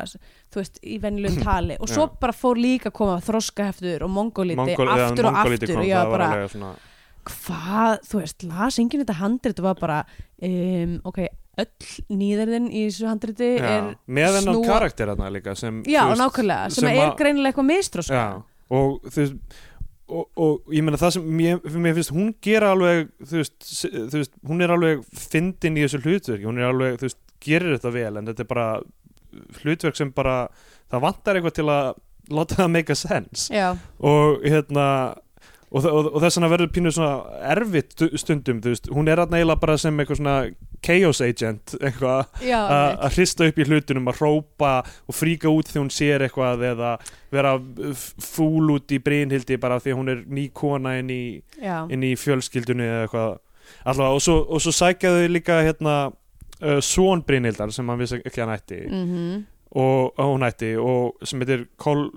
þú 0.51 0.59
veist, 0.61 0.82
í 0.84 0.97
venjulegum 1.05 1.45
tali 1.47 1.78
og 1.80 1.88
svo 1.91 2.09
Já. 2.09 2.13
bara 2.25 2.36
fór 2.36 2.59
líka 2.59 2.91
að 2.91 2.97
koma 2.99 3.17
þroskaheftur 3.23 4.03
og 4.03 4.11
mongolíti 4.11 4.59
Mongol, 4.59 4.91
aftur 4.91 5.30
og 5.32 5.38
mongolíti 5.38 5.63
aftur 5.63 5.73
kom, 5.78 5.84
og 5.86 5.88
ég 5.88 5.95
það 5.95 6.03
var 6.03 6.11
var 6.11 6.17
bara, 6.19 6.30
alveg 6.36 6.53
svona 6.57 6.75
hvað, 7.28 7.97
þú 8.11 8.21
veist, 8.21 8.43
las 8.51 8.78
enginn 8.84 9.03
þetta 9.03 9.17
handrit 9.21 9.59
og 9.63 9.65
var 9.71 9.80
bara, 9.82 9.97
um, 10.47 10.97
ok 11.07 11.19
öll 11.57 12.17
nýðarðin 12.19 12.67
í 12.71 12.83
þessu 12.87 13.07
handriti 13.09 13.47
já, 13.57 13.69
er 13.71 13.87
með 14.07 14.35
þennan 14.37 14.57
snúa- 14.59 14.67
karakter 14.71 15.11
þarna 15.13 15.31
líka 15.33 15.55
sem, 15.57 15.79
já, 15.89 16.03
veist, 16.09 16.21
nákvæmlega, 16.21 16.69
sem, 16.69 16.83
sem 16.83 16.91
er 16.91 17.01
að- 17.07 17.17
greinilega 17.21 17.53
eitthvað 17.53 17.69
mistróska 17.71 18.21
og 18.69 18.99
þú 19.07 19.23
veist 19.23 19.57
og, 20.07 20.27
og 20.39 20.69
ég 20.71 20.85
meina 20.87 20.99
það 21.01 21.15
sem 21.17 21.25
mér, 21.39 21.57
mér 21.83 21.97
finnst 21.97 22.13
hún 22.15 22.29
gera 22.45 22.69
alveg 22.75 23.09
þú 23.27 23.41
veist, 23.41 23.57
þú 23.91 24.21
veist, 24.21 24.35
hún 24.47 24.63
er 24.63 24.71
alveg 24.77 25.01
fyndin 25.11 25.75
í 25.79 25.83
þessu 25.83 25.99
hlutverki, 26.05 26.45
hún 26.47 26.61
er 26.61 26.69
alveg 26.69 26.95
þú 27.01 27.09
veist, 27.09 27.19
gerir 27.43 27.73
þetta 27.75 27.91
vel 27.97 28.13
en 28.21 28.29
þetta 28.31 28.45
er 28.45 28.51
bara 28.53 28.67
hlutverk 29.61 29.97
sem 29.99 30.11
bara, 30.15 30.37
það 30.91 31.03
vantar 31.03 31.39
eitthvað 31.39 31.55
til 31.59 31.67
að 31.73 31.89
láta 32.33 32.57
það 32.59 32.71
make 32.73 32.91
a 32.91 32.97
sense. 32.99 33.47
Já, 33.53 33.67
og 34.03 34.41
hérna 34.43 34.85
og, 35.67 35.83
og, 35.83 36.09
og 36.15 36.21
þess 36.23 36.37
vegna 36.39 36.49
verður 36.53 36.71
pínu 36.75 36.91
svona 36.95 37.43
erfitt 37.53 37.93
stu- 37.95 38.09
stundum, 38.19 38.61
þú 38.63 38.73
veist, 38.73 38.89
hún 38.95 39.11
er 39.11 39.21
að 39.23 39.35
eiginlega 39.37 39.61
bara 39.63 39.75
sem 39.79 39.99
eitthvað 39.99 40.21
svona 40.21 40.37
chaos 40.86 41.21
agent 41.25 41.73
eitthvað 41.80 42.43
að 42.53 43.15
hrista 43.15 43.47
upp 43.49 43.57
í 43.59 43.65
hlutunum, 43.67 44.07
að 44.11 44.21
hrópa 44.21 44.71
og 45.07 45.17
fríka 45.17 45.51
út 45.51 45.71
þegar 45.71 45.84
hún 45.84 45.91
sér 45.93 46.28
eitthvað 46.28 46.63
eða 46.69 46.93
vera 47.34 47.55
fúl 48.23 48.71
út 48.78 48.93
í 48.95 49.01
Brynhildi 49.03 49.59
bara 49.61 49.82
því 49.84 49.97
hún 49.97 50.13
er 50.13 50.23
ný 50.28 50.47
kona 50.53 50.97
inn 51.01 51.11
í, 51.11 51.23
inn 51.63 52.07
í 52.07 52.13
fjölskyldunni 52.19 52.88
eða 52.88 53.03
eitthvað. 53.07 53.36
Alltaf, 53.84 54.13
og, 54.15 54.23
svo, 54.23 54.39
og 54.47 54.63
svo 54.63 54.71
sækjaðu 54.71 55.28
líka 55.28 55.59
hérna 55.65 55.97
uh, 56.07 56.80
Svon 56.80 57.25
Brynhildar 57.28 57.73
sem 57.75 57.89
hann 57.89 57.99
vissi 57.99 58.21
ekki 58.21 58.39
að 58.39 58.45
hann 58.45 58.59
ætti. 58.61 58.82
Mm 58.88 59.45
og, 59.71 60.19
og 60.19 60.25
hún 60.34 60.45
ætti 60.47 60.75
og 60.80 61.28
sem 61.28 61.41
heitir 61.43 61.65
Kol, 61.82 62.07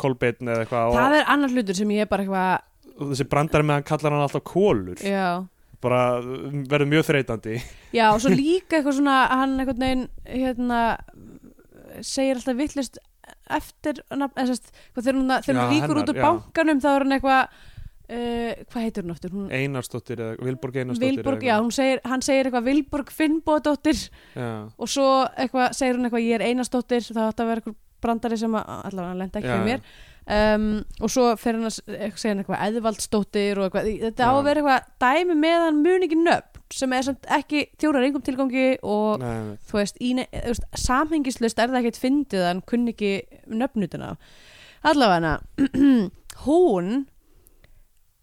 Kolbeinn 0.00 0.50
eða 0.50 0.64
eitthvað 0.64 0.94
það 0.98 1.16
er 1.18 1.32
annar 1.34 1.54
hlutur 1.54 1.78
sem 1.78 1.90
ég 1.94 2.06
er 2.06 2.10
bara 2.10 2.24
eitthvað 2.24 3.10
þessi 3.10 3.26
brandari 3.30 3.66
með 3.66 3.80
hann 3.80 3.88
kallar 3.88 4.14
hann 4.14 4.26
alltaf 4.26 4.46
kólur 4.46 5.02
já, 5.02 5.42
bara 5.84 6.02
uh, 6.20 6.46
verður 6.70 6.90
mjög 6.90 7.08
þreytandi 7.10 7.58
já 7.94 8.06
og 8.10 8.22
svo 8.24 8.32
líka 8.34 8.78
eitthvað 8.78 8.98
svona 9.00 9.18
hann 9.30 9.58
einhvern 9.58 9.84
veginn 9.84 10.06
hérna 10.24 10.80
segir 12.02 12.40
alltaf 12.40 12.58
vittlust 12.58 12.98
eftir 13.54 14.00
sérst, 14.10 14.72
hvað 14.94 15.06
þegar 15.06 15.18
hún, 15.20 15.30
þegar 15.44 15.56
Já, 15.56 15.62
hún 15.62 15.74
líkur 15.74 16.00
út 16.00 16.00
hennar, 16.00 16.14
úr 16.14 16.18
já. 16.18 16.24
bankanum 16.24 16.82
þá 16.82 16.88
er 16.90 17.04
hann 17.04 17.16
eitthvað 17.16 17.42
uh, 17.44 18.64
hvað 18.72 18.86
heitir 18.86 19.04
hún 19.04 19.14
aftur? 19.14 19.34
Hún, 19.34 19.46
Einarsdóttir 19.52 20.22
eða 20.24 20.48
Vilborg 20.48 20.78
Einarsdóttir 20.80 21.18
Vilborg, 21.18 21.44
eða 21.44 21.58
já, 21.58 21.74
segir, 21.78 22.02
hann 22.12 22.24
segir 22.24 22.48
eitthvað 22.48 22.68
Vilborg 22.70 23.12
Finnbódóttir 23.14 24.00
já. 24.00 24.50
og 24.64 24.90
svo 24.90 25.08
eitthvað, 25.28 25.76
segir 25.76 25.98
hún 25.98 26.08
eitthvað 26.08 26.26
ég 26.26 26.38
er 26.38 26.46
Einarsdóttir, 26.48 27.06
það 27.10 27.30
átti 27.30 27.44
að 27.44 27.52
vera 27.52 27.64
eitthvað 27.64 27.80
brandari 28.04 28.40
sem 28.40 28.58
að, 28.58 28.74
allavega 28.90 29.12
hann 29.12 29.22
lenda 29.24 29.40
ekki 29.40 29.50
Já, 29.50 29.54
fyrir 29.54 29.70
mér 29.70 29.86
um, 30.26 30.66
og 31.04 31.10
svo 31.12 31.28
fer 31.36 31.58
hann 31.58 31.68
að 31.68 31.78
eitthvað- 31.84 32.20
segja 32.22 32.32
hann 32.34 32.42
eitthvað 32.44 32.64
eðvaldsdóttir 32.68 33.58
og 33.60 33.66
eitthvað, 33.68 33.88
þetta 34.06 34.24
á 34.24 34.32
Já. 34.32 34.36
að 34.38 34.44
vera 34.48 34.60
eitthvað 34.62 34.90
dæmi 35.04 35.38
með 35.44 35.64
hann 35.66 35.82
mun 35.84 36.06
ekki 36.08 36.20
nöfn 36.22 36.50
sem 36.74 36.92
er 36.96 37.02
samt 37.06 37.26
ekki 37.30 37.60
þjórar 37.78 38.06
engum 38.08 38.22
tilgangi 38.24 38.66
og 38.82 39.20
Nei, 39.20 39.34
nei. 39.50 39.56
þú 39.68 39.76
veist, 39.78 39.98
veist 40.00 40.64
samhengislust 40.80 41.58
er 41.60 41.68
það 41.70 41.80
ekkert 41.84 42.00
fyndið 42.02 42.46
hann 42.48 42.62
kunni 42.66 42.94
ekki 42.96 43.10
nöfnutuna 43.52 44.14
allavega 44.82 45.34
hún 46.46 46.88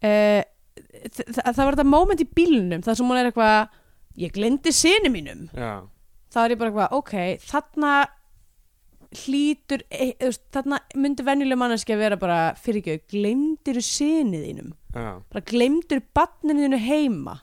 uh, 0.02 0.42
það 0.42 1.62
var 1.62 1.76
þetta 1.76 1.86
moment 1.88 2.20
í 2.24 2.28
bílnum 2.36 2.82
þar 2.84 2.98
sem 2.98 3.08
hún 3.08 3.20
er 3.22 3.30
eitthvað 3.30 3.78
ég 4.26 4.34
glemdi 4.34 4.72
sinni 4.76 5.08
mínum 5.14 5.46
Já. 5.56 5.86
þá 6.34 6.38
er 6.44 6.54
ég 6.56 6.60
bara 6.60 6.72
eitthvað, 6.72 6.98
ok, 6.98 7.14
þarna 7.46 7.94
hlýtur 9.22 9.84
e, 9.92 10.12
veist, 10.20 10.42
þarna 10.54 10.80
myndi 10.98 11.24
venjuleg 11.26 11.60
manneski 11.60 11.94
að 11.94 12.02
vera 12.06 12.18
bara 12.20 12.40
fyrir 12.58 12.82
ekki, 12.82 12.98
glemdir 13.12 13.80
sinni 13.84 14.40
þínum? 14.42 14.72
Já. 14.92 15.10
bara 15.32 15.44
glemdir 15.48 16.02
banninu 16.16 16.66
þínu 16.66 16.80
heima? 16.86 17.38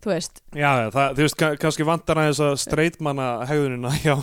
Þú 0.00 0.14
veist. 0.14 0.40
Já, 0.56 0.70
það, 0.94 1.10
þú 1.18 1.24
veist, 1.26 1.36
ka- 1.40 1.56
kannski 1.60 1.84
vantar 1.84 2.20
aðeins 2.22 2.40
að 2.44 2.54
streitmanna 2.62 3.28
hegðunina, 3.48 3.92
já, 4.00 4.16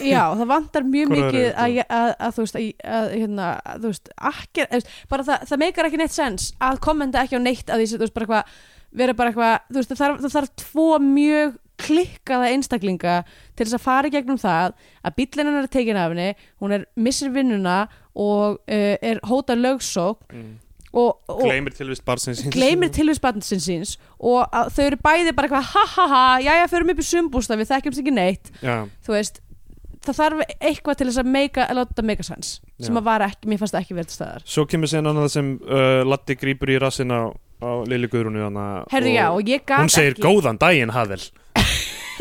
Já, 0.00 0.22
það 0.38 0.46
vantar 0.48 0.84
mjög 0.88 1.10
mikið 1.12 1.46
að, 1.52 1.74
að, 1.84 2.10
að, 2.16 2.30
þú 2.32 2.44
veist, 2.46 2.54
að, 2.56 2.68
að, 2.96 3.08
hérna, 3.12 3.48
að 3.68 3.82
þú 3.82 3.90
veist, 3.90 4.12
akkir, 4.30 4.86
bara 5.10 5.26
það, 5.26 5.42
það 5.50 5.60
meikar 5.60 5.88
ekki 5.88 6.00
neitt 6.00 6.14
sens 6.14 6.46
að 6.64 6.80
kommenta 6.86 7.24
ekki 7.26 7.36
á 7.36 7.44
neitt 7.44 7.68
að 7.68 7.82
því, 7.82 7.88
þú 7.90 8.00
veist, 8.00 8.14
bara 8.16 8.24
eitthvað, 8.24 8.62
vera 9.02 9.16
bara 9.18 9.32
eitthvað, 9.32 9.66
þú 9.68 9.78
veist, 9.82 9.92
það 9.92 10.00
þarf, 10.00 10.22
það 10.24 10.34
þarf 10.38 10.54
tvo 10.62 10.86
mjög 11.04 11.58
klikkaða 11.82 12.50
einstaklinga 12.54 13.16
til 13.56 13.66
þess 13.66 13.78
að 13.78 13.84
fara 13.84 14.10
í 14.10 14.14
gegnum 14.14 14.40
það 14.40 14.74
að 15.02 15.16
bíllinn 15.18 15.50
hennar 15.50 15.68
er 15.68 15.72
tekin 15.72 16.00
af 16.00 16.12
henni, 16.14 16.32
hún 16.62 16.76
er 16.78 16.86
missir 16.96 17.32
vinnuna 17.34 17.84
og 18.14 18.60
uh, 18.60 18.96
er 19.00 19.20
hóta 19.28 19.56
lögsók 19.56 20.32
mm. 20.32 20.50
og, 20.92 21.22
og 21.28 21.44
gleymir 21.46 21.76
tilvist 21.76 22.04
barnsins 22.04 22.42
síns. 22.42 22.52
gleymir 22.54 22.92
tilvist 22.92 23.22
barnsins 23.24 23.68
síns 23.68 23.94
og 24.18 24.44
að, 24.50 24.72
þau 24.76 24.84
eru 24.88 25.00
bæði 25.04 25.36
bara 25.36 25.48
eitthvað 25.48 25.70
ha 25.72 25.86
ha 25.94 26.08
ha, 26.12 26.26
jæja, 26.44 26.68
förum 26.72 26.92
upp 26.92 27.00
í 27.00 27.08
sumbústa 27.08 27.58
við 27.60 27.72
þekkjumst 27.72 28.04
ekki 28.04 28.14
neitt 28.16 28.52
Já, 28.60 28.84
þú 29.06 29.16
veist 29.16 29.42
það 30.02 30.18
þarf 30.18 30.42
eitthvað 30.58 30.98
til 30.98 31.08
þess 31.08 31.22
að 31.22 31.30
meika, 31.30 31.66
að 31.66 31.78
láta 31.78 32.04
meika 32.06 32.26
sens 32.26 32.56
sem 32.82 32.90
Já. 32.90 32.98
að 32.98 33.06
var 33.06 33.24
ekki, 33.28 33.50
mér 33.50 33.60
fannst 33.62 33.78
ekki 33.78 33.96
verið 33.96 34.10
til 34.10 34.18
staðar 34.18 34.46
svo 34.54 34.66
kemur 34.68 34.90
síðan 34.90 35.12
annað 35.12 35.30
sem 35.36 35.52
uh, 35.62 36.02
Latti 36.08 36.36
grípur 36.38 36.72
í 36.74 36.78
rassin 36.82 37.14
á, 37.14 37.30
á 37.62 37.70
Lili 37.88 38.10
Guðrúnu 38.10 38.42
herðu 38.92 39.14
já, 39.14 39.26
og 39.30 39.46
ég 39.48 39.64
gat 39.64 39.84
hún 39.84 39.94
segir 39.94 40.16
ekki 40.16 40.26
góðan 40.26 40.58
daginn 40.60 40.92
Havel 40.92 41.22
já, 41.22 41.41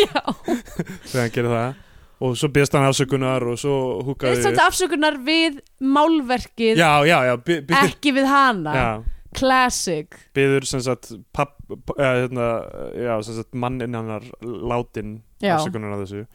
þegar 0.10 1.22
hann 1.22 1.34
gerir 1.36 1.54
það. 1.54 1.80
Og 2.22 2.36
svo 2.38 2.52
byrst 2.54 2.76
hann 2.78 2.86
afsökunar 2.86 3.44
og 3.50 3.58
svo 3.58 3.76
húkaði 4.06 4.44
þess 4.44 4.52
að 4.52 4.60
afsökunar 4.68 5.16
við 5.26 5.58
málverkið 5.82 6.78
já, 6.78 6.92
já, 7.10 7.18
já, 7.26 7.34
by, 7.48 7.56
by, 7.66 7.80
ekki 7.88 8.14
við 8.14 8.30
hana. 8.30 8.76
Classic. 9.34 10.18
Byður 10.36 10.68
sem 10.68 10.84
sagt, 10.86 11.14
papp, 11.34 11.56
eða, 11.96 12.12
hérna, 12.20 12.48
já, 12.94 13.14
sem 13.26 13.40
sagt 13.40 13.58
mannin 13.58 13.98
hennar 13.98 14.28
látin 14.44 15.22
afsökunar 15.42 15.96
á 15.98 16.02
þessu. 16.04 16.26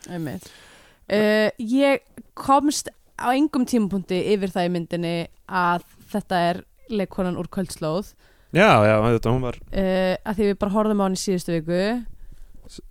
Uh, 1.06 1.52
ég 1.62 2.02
komst 2.34 2.90
á 3.14 3.30
engum 3.30 3.66
tímapunkti 3.68 4.18
yfir 4.32 4.50
það 4.50 4.66
í 4.66 4.72
myndinni 4.74 5.14
að 5.46 5.84
þetta 6.10 6.40
er 6.48 6.62
leikkonan 6.90 7.38
úr 7.38 7.46
kvöldslóð. 7.52 8.10
Já, 8.56 8.70
já, 8.88 8.96
þetta, 9.06 9.36
hún 9.36 9.44
var 9.44 9.60
uh, 9.60 10.14
að 10.18 10.38
því 10.40 10.50
við 10.50 10.58
bara 10.64 10.74
horfðum 10.74 11.02
á 11.02 11.04
hann 11.06 11.16
í 11.18 11.20
síðustu 11.20 11.54
viku 11.60 11.80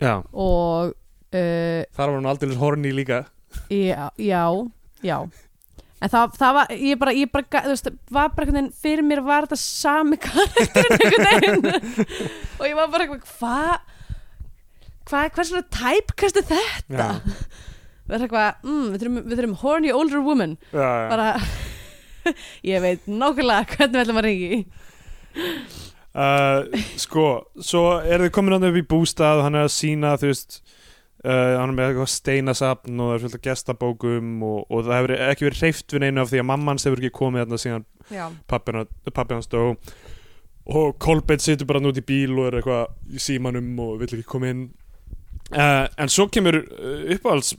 já, 0.02 0.14
og 0.32 0.92
uh, 0.92 1.82
þar 1.96 2.12
var 2.12 2.14
hún 2.18 2.30
aldrei 2.30 2.60
horni 2.60 2.94
líka. 2.94 3.24
Já, 3.72 4.08
já, 4.20 4.44
já. 5.04 5.18
En 5.96 6.12
það, 6.12 6.34
það 6.36 6.56
var, 6.58 6.72
ég 6.76 6.98
bara, 7.00 7.12
ég 7.16 7.30
bara 7.32 7.62
þú 7.64 7.72
veist, 7.72 7.86
var 8.12 8.32
bara 8.34 8.44
einhvern 8.44 8.58
veginn, 8.60 8.72
fyrir 8.84 9.06
mér 9.06 9.22
var 9.24 9.46
þetta 9.46 9.58
sami 9.62 10.18
karakterin 10.20 10.98
einhvern 10.98 11.28
veginn. 11.30 12.02
Og 12.58 12.66
ég 12.68 12.76
var 12.76 12.90
bara 12.92 13.06
eitthvað, 13.06 13.30
hvað 13.38 13.94
hvað, 15.06 15.30
hvað 15.36 15.48
svona 15.50 15.64
typecast 15.78 16.40
er 16.40 16.46
þetta? 16.50 17.08
Já, 17.08 17.46
það 18.06 18.18
er 18.18 18.26
eitthvað, 18.26 18.60
mm, 18.66 18.84
við, 18.90 19.00
þurfum, 19.00 19.18
við 19.22 19.40
þurfum 19.40 19.58
horny 19.62 19.94
older 19.94 20.22
woman. 20.26 20.56
Já. 20.72 20.88
bara 21.12 21.28
ég 22.72 22.82
veit 22.82 23.08
nákvæmlega 23.08 23.66
hvernig 23.72 23.96
við 23.96 24.02
ætlum 24.04 24.20
að 24.20 24.26
ringi 24.28 24.64
Uh, 26.16 26.84
sko, 26.96 27.26
svo 27.60 27.98
er 28.00 28.22
þið 28.24 28.30
komin 28.32 28.56
hann 28.56 28.70
upp 28.70 28.78
í 28.80 28.86
bústað 28.88 29.42
og 29.42 29.46
hann 29.46 29.58
er 29.58 29.66
að 29.66 29.74
sína 29.74 30.14
þú 30.16 30.30
veist 30.30 30.54
uh, 31.26 31.58
hann 31.58 31.68
er 31.68 31.74
með 31.76 31.90
eitthvað 31.90 32.08
steinasafn 32.14 33.02
og 33.02 33.10
það 33.10 33.16
er 33.16 33.24
fullt 33.24 33.36
af 33.36 33.42
gestabókum 33.44 34.30
og, 34.46 34.62
og 34.70 34.86
það 34.86 34.96
hefur 34.96 35.14
ekki 35.26 35.46
verið 35.48 35.60
hreift 35.60 35.92
við 35.92 36.04
neinu 36.06 36.22
af 36.22 36.32
því 36.32 36.40
að 36.40 36.48
mamma 36.48 36.72
hans 36.72 36.88
hefur 36.88 37.02
ekki 37.02 37.18
komið 37.18 37.44
þarna 37.44 37.60
síðan 37.60 37.86
pappi, 38.48 39.34
hans 39.34 39.52
dó. 39.52 39.60
Og 40.66 40.96
Kolbett 41.02 41.44
situr 41.44 41.68
bara 41.68 41.84
nút 41.84 42.00
í 42.00 42.06
bíl 42.06 42.32
og 42.38 42.48
er 42.48 42.58
eitthvað 42.62 43.12
í 43.12 43.20
símanum 43.22 43.68
og 43.84 44.00
vill 44.00 44.08
ekki 44.16 44.26
koma 44.30 44.54
inn. 44.54 44.64
Uh, 45.52 45.84
en 46.00 46.10
svo 46.10 46.30
kemur 46.32 46.62
uppáhalds 47.12 47.52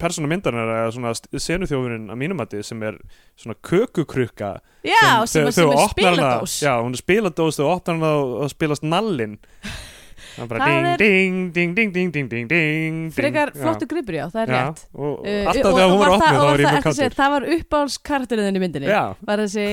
persóna 0.00 0.30
myndarinnar 0.30 0.72
eða 0.80 0.92
svona 0.96 1.12
senuþjófurinn 1.46 2.10
að 2.12 2.20
mínumati 2.20 2.62
sem 2.66 2.82
er 2.86 2.98
svona 3.38 3.56
kökukrukka 3.62 4.52
já 4.86 5.22
sem, 5.26 5.46
sem, 5.46 5.52
sem 5.52 5.72
er 5.72 5.88
spiladós. 5.92 6.58
Já, 6.64 6.74
hún 6.82 6.96
er 6.96 7.02
spiladós 7.02 7.60
og 7.62 7.72
opnar 7.76 7.98
hana 7.98 8.12
og, 8.20 8.36
og 8.44 8.52
spilast 8.52 8.86
nallinn. 8.86 9.38
Það 10.32 10.44
er 10.44 10.48
bara 10.48 10.66
ding, 10.96 11.50
ding, 11.52 11.74
ding, 11.74 11.74
ding, 11.76 11.92
ding, 11.92 12.12
ding, 12.12 12.28
ding, 12.30 12.46
ding 12.48 13.00
frekar 13.12 13.50
flottu 13.52 13.84
gripur 13.90 14.16
já, 14.16 14.22
það 14.32 14.42
er 14.42 14.52
já, 14.52 14.60
rétt. 14.62 14.84
og, 14.94 15.10
og 15.10 15.26
Uh, 15.26 15.48
alltaf 15.50 15.74
þegar 15.74 15.90
hún 15.90 16.00
var 16.00 16.12
og 16.12 16.22
þá 16.22 16.28
var 16.38 16.62
ég 16.62 16.68
með 16.68 16.78
að 16.78 16.86
káttur 16.86 17.16
það 17.18 17.34
var 17.34 17.46
uppáhaldskarakterinn 17.56 18.48
þinn 18.48 18.58
í 18.58 18.62
myndinni 18.62 18.88
já, 18.88 19.02
var 19.28 19.42
þessi 19.44 19.66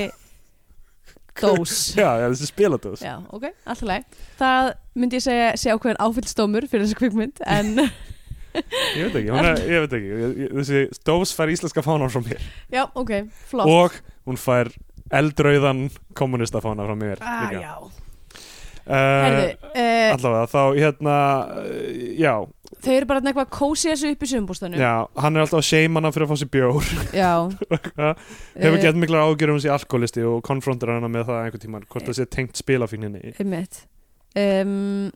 dós. 1.40 1.76
Já, 1.96 2.08
já, 2.20 2.26
þessi 2.34 2.50
spiladós. 2.50 3.04
Já, 3.06 3.14
ok, 3.32 3.48
alltaf 3.64 3.88
leið 3.88 4.20
það 4.42 4.70
myndi 5.00 5.16
ég 5.20 5.24
segja 5.24 5.48
sé 5.62 5.72
ákveðin 5.72 6.02
áfyllstómur 6.04 6.68
fyrir 6.68 6.84
þessi 6.84 7.00
kvikmynd 7.00 7.40
en 7.48 7.72
ég 8.98 9.06
veit 9.06 9.18
ekki, 9.22 9.32
er, 9.40 9.64
ég 9.64 9.84
veit 9.84 9.96
ekki 9.98 10.12
ég, 10.12 10.36
ég, 10.44 10.54
þessi 10.60 11.02
dós 11.06 11.34
fær 11.36 11.52
íslenska 11.52 11.84
fánan 11.86 12.12
frá 12.12 12.22
mér. 12.24 12.44
Já, 12.72 12.84
ok, 12.88 13.16
flott. 13.50 13.70
Og 13.70 13.98
hún 14.28 14.40
fær 14.40 14.72
eldrauðan 15.10 15.88
kommunista 16.18 16.62
fána 16.62 16.86
frá 16.86 16.94
mér 16.98 17.22
ah, 17.24 17.50
já, 17.54 17.74
Uh, 18.90 18.96
herðu 18.96 19.42
uh, 19.76 20.06
allavega, 20.16 20.46
þá 20.50 20.62
hérna 20.74 21.16
uh, 21.60 21.90
já, 22.18 22.32
þau 22.80 22.94
eru 22.96 23.06
bara 23.06 23.20
þarna 23.20 23.30
eitthvað 23.30 23.44
að 23.44 23.52
kósi 23.54 23.90
þessu 23.90 24.08
upp 24.14 24.24
í 24.24 24.28
sumbústanum 24.30 24.80
já, 24.82 24.94
hann 25.20 25.36
er 25.36 25.44
alltaf 25.44 25.60
að 25.60 25.66
seima 25.68 26.00
hana 26.00 26.10
fyrir 26.16 26.26
að 26.26 26.32
fá 26.32 26.40
sér 26.40 26.50
bjór. 26.56 26.88
Já. 27.14 27.30
Hefur 28.64 28.80
gett 28.82 28.98
mikla 28.98 29.22
ágjör 29.28 29.52
um 29.52 29.60
þessi 29.60 29.72
alkoholisti 29.76 30.24
og 30.26 30.40
konfrontar 30.48 30.94
hana 30.96 31.12
með 31.12 31.28
það 31.28 31.42
einhvern 31.44 31.64
tímann 31.66 31.86
hvort 31.92 32.08
það 32.08 32.18
sé 32.18 32.26
tengt 32.32 32.58
spilafíninni 32.58 33.34
einmitt. 33.36 33.82
Um, 34.40 35.12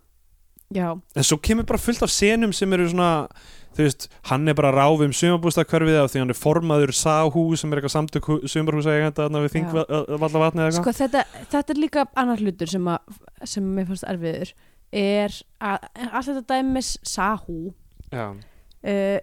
já, 0.75 0.89
en 1.17 1.27
svo 1.27 1.39
kemur 1.39 1.67
bara 1.69 1.81
fullt 1.81 2.03
af 2.05 2.13
senum 2.13 2.53
sem 2.53 2.73
eru 2.77 2.89
svona 2.91 3.29
þú 3.75 3.83
veist, 3.83 4.07
hann 4.31 4.49
er 4.49 4.57
bara 4.59 4.71
að 4.71 4.79
ráfi 4.79 5.09
um 5.09 5.15
sumarbústakörfið 5.19 5.99
af 6.01 6.13
því 6.13 6.23
hann 6.23 6.35
er 6.35 6.39
formaður 6.39 6.93
Sáhú 6.95 7.45
sem 7.59 7.73
er 7.73 7.81
eitthvað 7.81 7.95
samtök 7.97 8.29
sumarhúsa 8.51 8.95
eigenda 8.95 9.27
við 9.33 9.49
Já. 9.49 9.55
þingvalla 9.57 10.43
vatni 10.45 10.63
eða 10.63 10.69
eitthvað. 10.69 10.83
Sko 10.83 10.95
þetta, 11.01 11.25
þetta 11.55 11.75
er 11.75 11.81
líka 11.83 12.05
annar 12.23 12.43
hlutur 12.43 12.71
sem, 12.71 12.91
að, 12.95 13.19
sem 13.51 13.73
mér 13.77 13.89
fannst 13.91 14.07
erfiður 14.11 14.53
er 14.95 15.41
að 15.59 15.89
allt 16.05 16.29
þetta 16.31 16.45
dæmis 16.53 16.93
Sahú 17.03 17.73
já, 18.15 18.29
uh, 18.31 19.19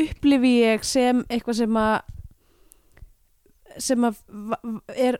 upplifi 0.00 0.54
ég 0.62 0.86
sem 0.86 1.20
eitthvað 1.28 1.60
sem 1.60 1.80
að 1.82 2.16
sem 3.80 4.06
að 4.08 4.16
er 4.96 5.18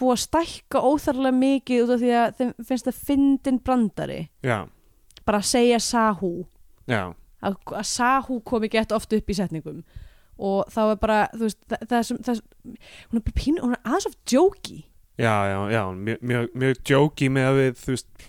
búið 0.00 0.14
að 0.14 0.22
stækka 0.26 0.82
óþarlega 0.82 1.38
mikið 1.38 1.82
út 1.84 1.94
af 1.94 2.02
því 2.02 2.12
að 2.18 2.38
þeim 2.38 2.52
finnst 2.68 2.88
það 2.88 3.00
fyndin 3.08 3.58
brandari. 3.62 4.20
Já, 4.44 4.58
bara 5.28 5.42
að 5.42 5.50
segja 5.50 5.80
Sahú 5.82 6.32
já. 6.90 7.12
Að, 7.42 7.58
að 7.74 7.86
Sahú 7.90 8.40
komi 8.46 8.70
gett 8.72 8.94
oft 8.94 9.12
upp 9.12 9.30
í 9.30 9.36
setningum. 9.36 9.82
Og 10.42 10.66
þá 10.72 10.82
er 10.84 10.98
bara 11.02 11.20
þú 11.34 11.46
veist, 11.46 11.60
það, 11.70 11.86
það 11.90 12.04
sem 12.08 12.20
það, 12.28 12.42
hún 12.64 13.20
er 13.20 13.24
bara 13.26 13.38
pínu, 13.38 13.62
hún 13.62 13.76
er 13.76 13.82
aðeins 13.84 14.08
of 14.10 14.18
jokey. 14.26 14.84
Já, 15.20 15.34
já, 15.46 15.58
já, 15.74 15.82
mjög, 15.92 16.22
mjög, 16.24 16.52
mjög 16.58 16.78
djóki 16.88 17.28
með 17.30 17.48
að 17.50 17.58
við, 17.58 17.74
þú 17.82 17.92
veist 17.92 18.28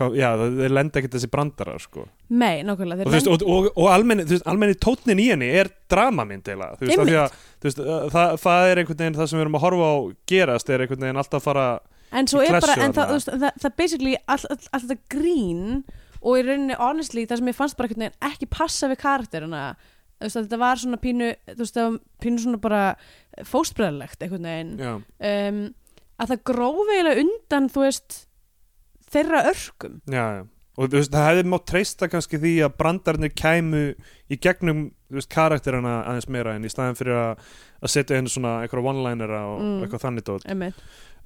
hvað, 0.00 0.16
já, 0.20 0.28
þeir 0.40 0.74
lenda 0.74 1.00
ekkert 1.00 1.14
þessi 1.16 1.30
brandarar 1.32 1.82
sko. 1.82 2.04
Nei, 2.30 2.60
nákvæmlega 2.66 3.06
og, 3.06 3.14
veist, 3.14 3.30
og, 3.30 3.44
og, 3.44 3.70
og 3.74 3.88
almenni, 3.90 4.26
veist, 4.28 4.46
almenni 4.48 4.76
tótnin 4.78 5.22
í 5.22 5.30
henni 5.32 5.48
er 5.60 5.70
dramamynd 5.90 6.46
eiginlega, 6.46 6.78
þú 6.78 6.90
veist, 6.90 7.00
að 7.00 7.38
þú 7.62 7.70
veist, 7.70 7.80
það, 8.14 8.36
það 8.44 8.68
er 8.68 8.82
einhvern 8.82 9.00
veginn 9.02 9.18
það 9.18 9.30
sem 9.30 9.40
við 9.40 9.46
erum 9.46 9.58
að 9.58 9.64
horfa 9.66 9.88
á 9.90 9.96
gerast 10.30 10.70
er 10.70 10.84
einhvern 10.84 11.06
veginn 11.06 11.22
alltaf 11.24 11.40
að 11.40 11.48
fara 11.48 11.66
En 12.10 12.26
svo 12.26 12.42
er 12.42 12.56
bara, 12.58 12.76
en 12.82 12.94
það, 12.94 13.12
það, 13.26 13.50
það 13.62 13.74
basically 13.78 14.14
all, 14.26 14.40
all, 14.50 14.62
all 14.74 14.82
þetta 14.82 15.14
grín 15.14 15.60
og 16.20 16.36
í 16.36 16.44
rauninni 16.44 16.76
honestly 16.78 17.24
það 17.26 17.40
sem 17.40 17.50
ég 17.52 17.56
fannst 17.56 17.78
bara 17.78 17.90
veginn 17.90 18.30
ekki 18.30 18.48
passa 18.50 18.90
við 18.90 19.00
karakterina 19.00 19.64
þetta 20.28 20.60
var 20.60 20.80
svona 20.80 21.00
pínu 21.00 21.32
veist, 21.56 21.78
pínu 22.20 22.42
svona 22.42 22.60
bara 22.60 22.82
fóstbreðlegt 23.48 24.22
einhvern 24.24 24.48
veginn. 24.48 25.04
Um, 25.16 25.60
að 26.20 26.34
það 26.34 26.42
grófi 26.50 26.96
eiginlega 26.96 27.24
undan 27.24 27.68
þú 27.72 27.84
veist 27.86 28.18
þeirra 29.10 29.44
örkum. 29.50 30.00
Já, 30.10 30.24
já. 30.38 30.42
Og 30.80 30.88
þú 30.88 31.00
veist, 31.00 31.12
það 31.12 31.28
hefði 31.28 31.46
mátt 31.52 31.66
treysta 31.68 32.08
kannski 32.08 32.40
því 32.40 32.54
að 32.64 32.76
brandarnir 32.80 33.32
kæmu 33.36 33.84
í 34.30 34.38
gegnum 34.40 34.84
veist, 35.18 35.28
karakterina 35.32 36.04
aðeins 36.06 36.28
meira 36.28 36.54
en 36.54 36.64
í 36.64 36.70
staðin 36.72 36.96
fyrir 36.98 37.16
að, 37.18 37.44
setja 37.90 38.16
henni 38.16 38.28
svona 38.32 38.60
einhverja 38.62 38.90
one-linera 38.92 39.44
og 39.54 39.60
Mm. 39.60 39.82
eitthvað 39.84 40.04
þannig 40.06 40.24
dót 40.28 40.46
Einmitt. 40.48 40.74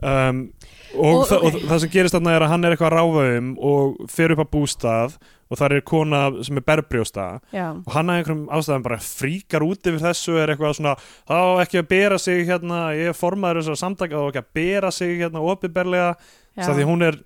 um, 0.03 0.53
og, 0.97 1.15
Og- 1.15 1.29
þa 1.29 1.37
ok. 1.39 1.45
og 1.45 1.61
það 1.71 1.81
sem 1.81 1.91
gerist 1.91 2.15
þarna 2.15 2.35
er 2.37 2.43
að 2.43 2.49
hann 2.49 2.65
er 2.65 2.75
eitthvað 2.77 2.91
að 2.93 2.99
ráfa 2.99 3.39
um 3.39 3.57
og 3.59 3.97
fer 4.11 4.33
upp 4.33 4.43
á 4.43 4.47
bústað 4.57 5.17
og 5.51 5.59
þar 5.61 5.73
er 5.77 5.81
kona 5.83 6.21
sem 6.43 6.57
er 6.57 6.63
berbrjósta 6.67 7.41
Já, 7.53 7.69
og 7.87 7.93
hann 7.93 8.07
að 8.11 8.19
einhverjum 8.25 8.49
ástæðum 8.49 8.83
bara 8.83 8.97
fríkar 8.99 9.63
út 9.63 9.83
yfir 9.87 10.01
þessu 10.03 10.39
er 10.43 10.49
eitthvað 10.55 10.75
svona 10.81 10.97
þá 11.29 11.63
ekki 11.63 11.79
að 11.83 11.89
bera 11.89 12.19
sig 12.19 12.47
hérna 12.49 12.95
ég 12.97 13.09
er 13.13 13.19
formaður 13.19 13.61
þessar 13.63 13.77
samtaka 13.85 14.17
á 14.19 14.25
ekki 14.31 14.41
að 14.43 14.53
bera 14.55 14.91
sig 14.91 15.19
hérna 15.21 15.45
opiðberlega 15.45 16.17
já. 16.57 16.65
því 16.75 16.85
hún 16.89 17.03
er 17.03 17.19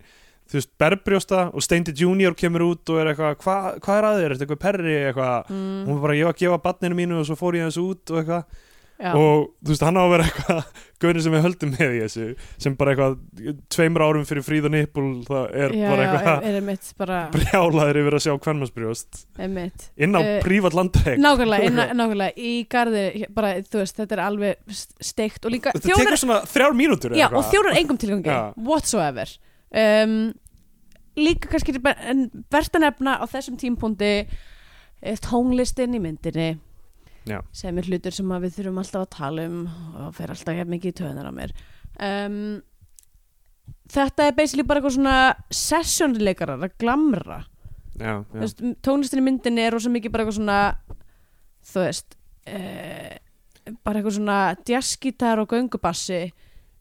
þú 0.49 0.59
veist 0.61 0.71
berbrjósta 0.81 1.43
og 1.53 1.65
Steindi 1.65 1.95
Junior 1.97 2.37
kemur 2.39 2.65
út 2.71 2.95
og 2.95 3.03
er 3.03 3.13
eitthvað 3.13 3.37
hvað 3.43 3.69
hva 3.85 3.99
er 3.99 4.09
að 4.09 4.21
þér, 4.21 4.25
er 4.25 4.37
þetta 4.37 4.47
eitthvað 4.47 4.65
perri? 4.65 4.97
Eitthvað. 5.11 5.53
Mm, 5.53 5.83
hún 5.85 5.93
var 5.99 6.07
bara 6.07 6.19
ég 6.19 6.29
var 6.29 6.37
að 6.37 6.43
gefa 6.45 6.63
badninu 6.65 6.99
mínu 7.03 7.21
og 7.21 7.29
svo 7.29 7.39
fór 7.39 7.59
ég 7.59 7.69
þessu 7.69 7.87
út 7.93 8.15
og 8.15 8.23
eitthvað. 8.23 8.65
Já. 8.99 9.13
og 9.15 9.53
þú 9.63 9.71
veist 9.71 9.83
hann 9.87 9.95
á 9.95 10.03
að 10.03 10.09
vera 10.11 10.25
eitthvað 10.27 10.71
gaurin 11.05 11.23
sem 11.23 11.35
við 11.37 11.45
höldum 11.45 11.71
með 11.77 11.93
í 11.95 11.99
þessu 12.03 12.25
sem 12.65 12.75
bara 12.81 12.95
eitthvað 12.95 13.13
tveimur 13.71 14.03
árum 14.03 14.25
fyrir 14.27 14.43
fríð 14.43 14.67
og 14.67 14.73
nippul 14.75 15.05
það 15.29 15.45
er 15.55 15.75
já, 15.79 15.85
bara 15.87 16.07
eitthvað 16.09 16.49
er, 16.49 16.57
er 16.59 16.89
bara 16.99 17.19
brjálaður 17.37 18.01
yfir 18.03 18.17
að 18.19 18.25
sjá 18.25 18.33
hvernmarsbrjóst 18.35 19.21
inn 19.39 20.19
á 20.19 20.21
Eh, 20.29 20.41
prívat 20.43 20.75
landrek 20.75 21.23
Nákvæmlega, 21.23 21.71
inna, 21.71 21.87
nákvæmlega, 22.01 22.35
í 22.43 22.55
garði 22.75 23.05
bara, 23.39 23.55
þú 23.63 23.85
veist, 23.85 24.01
þetta 24.03 24.19
er 24.19 24.25
alveg 24.25 24.75
steikt 25.13 25.47
og 25.47 25.55
líka 25.55 25.77
þetta 25.77 25.95
tekur 25.95 26.19
svona 26.19 26.41
þrjár 26.51 26.75
mínútur 26.83 27.15
Já, 27.15 27.29
og 27.31 27.47
þjónar 27.53 27.79
engum 27.79 28.03
tilgangi 28.03 28.35
whatsoever 28.59 29.31
um, 29.73 30.21
Líka 31.19 31.51
kannski 31.51 31.75
er 31.75 31.83
verðt 31.83 32.77
að 32.79 32.85
nefna 32.85 33.17
á 33.19 33.25
þessum 33.27 33.57
tímpúndi 33.59 34.13
er 35.03 35.21
tónlistin 35.23 35.97
í 35.97 36.01
myndinni 36.03 36.53
Já. 37.29 37.41
sem 37.53 37.77
er 37.79 37.89
hlutur 37.91 38.15
sem 38.15 38.31
við 38.45 38.55
þurfum 38.55 38.81
alltaf 38.83 39.05
að 39.05 39.13
tala 39.17 39.47
um 39.49 39.59
og 39.99 40.15
fer 40.17 40.33
alltaf 40.33 40.57
hjá 40.57 40.65
mikið 40.69 40.93
í 40.93 40.97
töðunar 41.01 41.31
á 41.31 41.33
mér 41.35 41.55
um, 41.99 42.41
Þetta 43.89 44.27
er 44.29 44.35
basically 44.37 44.65
bara 44.69 44.81
eitthvað 44.81 44.95
svona 44.99 45.19
sessionleikarar 45.55 46.61
að 46.61 46.75
glamra 46.81 47.39
já, 47.97 48.21
já. 48.21 48.41
veist, 48.43 48.61
tónlistin 48.85 49.23
í 49.23 49.25
myndinni 49.25 49.65
er 49.65 49.75
rosa 49.75 49.93
mikið 49.93 50.13
bara 50.15 50.25
eitthvað 50.25 50.39
svona 50.39 50.59
þú 51.69 51.85
veist 51.85 52.19
uh, 52.53 53.15
bara 53.85 54.01
eitthvað 54.01 54.19
svona 54.19 54.39
jazzgítar 54.69 55.43
og 55.43 55.53
göngubassi 55.53 56.23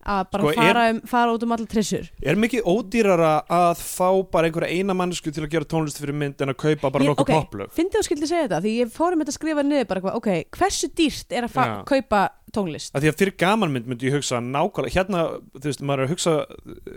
að 0.07 0.23
bara 0.31 0.43
Sko, 0.43 0.51
er- 0.53 0.59
fara, 0.61 0.85
um, 0.93 1.01
fara 1.11 1.35
út 1.35 1.43
um 1.43 1.53
allar 1.55 1.69
trissur 1.71 2.07
er 2.23 2.39
mikið 2.39 2.67
ódýrara 2.71 3.33
að 3.51 3.83
fá 3.83 4.09
bara 4.31 4.49
einhverja 4.49 4.79
eina 4.79 4.95
mannsku 4.97 5.33
til 5.35 5.43
að 5.43 5.51
gera 5.55 5.69
tónlist 5.69 5.99
fyrir 6.01 6.15
mynd 6.15 6.41
en 6.41 6.53
að 6.53 6.59
kaupa 6.63 6.91
bara 6.95 7.09
nokkuð 7.11 7.27
ok. 7.27 7.33
poplög 7.35 7.75
Fyndið 7.77 7.99
þú 7.99 8.07
skildi 8.07 8.31
segja 8.31 8.47
þetta, 8.47 8.61
því 8.63 8.75
ég 8.77 8.93
fórum 8.95 9.23
þetta 9.23 9.35
að 9.35 9.39
skrifa 9.41 9.67
niður 9.67 9.89
bara 9.91 10.15
ok, 10.17 10.31
hversu 10.57 10.91
dýrt 10.95 11.35
er 11.35 11.49
að 11.49 11.57
Já. 11.59 11.77
kaupa 11.91 12.23
tónlist 12.55 12.93
að 12.95 13.03
því 13.03 13.09
að 13.11 13.17
fyrir 13.19 13.33
gamanmynd 13.41 13.87
myndi 13.91 14.07
ég 14.07 14.13
hugsa 14.17 14.39
nákvæmlega, 14.43 14.93
hérna, 14.95 15.23
þú 15.57 15.63
veist, 15.67 15.81
maður 15.83 15.99
er 15.99 16.07
að 16.07 16.11
hugsa, 16.13 16.33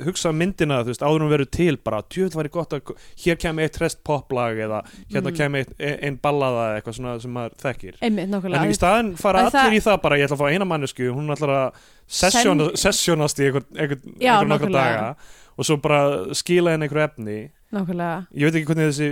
hugsa 0.06 0.32
myndina, 0.32 0.78
þú 0.84 0.92
veist, 0.92 1.02
áður 1.02 1.24
hún 1.24 1.32
verður 1.32 1.50
til 1.56 1.76
bara, 1.84 2.02
djöð 2.14 2.36
væri 2.38 2.52
gott 2.54 2.76
að, 2.76 2.92
hér 3.24 3.40
kemur 3.42 3.66
eitt 3.66 3.80
rest 3.82 4.02
poplag 4.06 4.60
eða 4.66 4.82
hérna 5.10 5.30
Mm. 5.30 5.36
kemur 5.40 5.58
eitt, 5.64 5.74
ein 6.06 6.18
ballaða 6.22 6.62
eða 6.68 6.80
eitthvað 6.80 6.96
svona 7.00 7.16
sem 7.20 7.34
maður 7.34 7.56
þekkir 7.64 7.98
einmitt 8.00 8.24
en 8.28 8.30
nákvæmlega 8.36 8.70
í 8.70 8.78
staðin 8.78 9.12
fara 9.18 9.40
En 9.46 9.50
allir 9.52 9.78
í 9.78 9.84
það 9.84 10.00
bara, 10.02 10.16
ég 10.20 10.28
ætla 10.30 10.38
að 10.38 10.42
fá 10.44 10.50
eina 10.54 10.64
mannesku 10.70 11.10
hún 11.12 11.30
ætlar 11.34 11.54
að 11.58 11.84
sessjóna, 12.06 12.70
sessjónast 12.76 13.38
í 13.42 13.48
einhver, 13.50 13.64
einhver, 13.76 13.98
Já, 14.20 14.34
nokkra 14.42 14.68
nákvæmlega. 14.70 14.98
daga 15.00 15.16
og 15.60 15.66
svo 15.66 15.76
bara 15.82 16.34
skila 16.34 16.72
henni 16.76 16.86
einhverju 16.88 17.04
efni 17.10 17.38
nákvæmlega. 17.70 18.26
Ég 18.34 18.48
veit 18.48 18.56
ekki 18.58 18.66
hvernig 18.70 18.88
þessi 18.90 19.08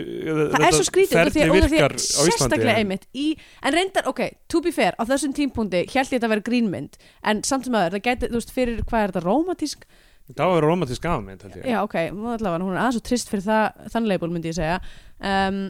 það 0.53 0.67
er 0.67 0.75
svo 0.75 0.87
skrítið 0.89 1.21
af 1.21 1.33
því 1.33 1.81
að- 1.85 1.97
sérstaklega 2.03 2.73
en- 2.75 2.81
einmitt 2.83 3.05
í, 3.15 3.27
en 3.63 3.73
reyndar, 3.77 4.07
ok, 4.11 4.21
to 4.49 4.61
be 4.65 4.73
fair 4.75 4.97
á 4.99 5.03
þessum 5.07 5.35
tímpúndi 5.37 5.85
held 5.87 6.09
ég 6.11 6.17
þetta 6.19 6.27
að 6.27 6.35
vera 6.35 6.47
grínmynd 6.49 6.99
en 7.23 7.43
samt 7.47 7.65
sem 7.69 7.75
aður, 7.79 7.97
það 7.99 8.05
gæti, 8.09 8.31
þú 8.33 8.39
veist, 8.41 8.55
fyrir 8.57 8.81
hvað 8.83 9.03
er 9.05 9.13
þetta 9.13 9.25
rómatísk, 9.29 9.85
það 10.35 10.51
var 10.55 10.67
romantísk 10.67 11.03
gamanmynd 11.07 11.43
held 11.47 11.55
ég. 11.61 11.69
Já 11.71 11.79
ok 11.87 11.95
allavega, 12.11 12.65
hún 12.65 12.75
er 12.75 12.83
aðeins 12.83 12.97
og 12.99 13.07
trist 13.07 13.31
fyrir 13.31 13.47
það, 13.47 13.87
þann 13.95 14.09
label 14.11 14.29
myndi 14.35 14.51
ég 14.51 14.59
segja. 14.59 14.81
Um, 15.23 15.63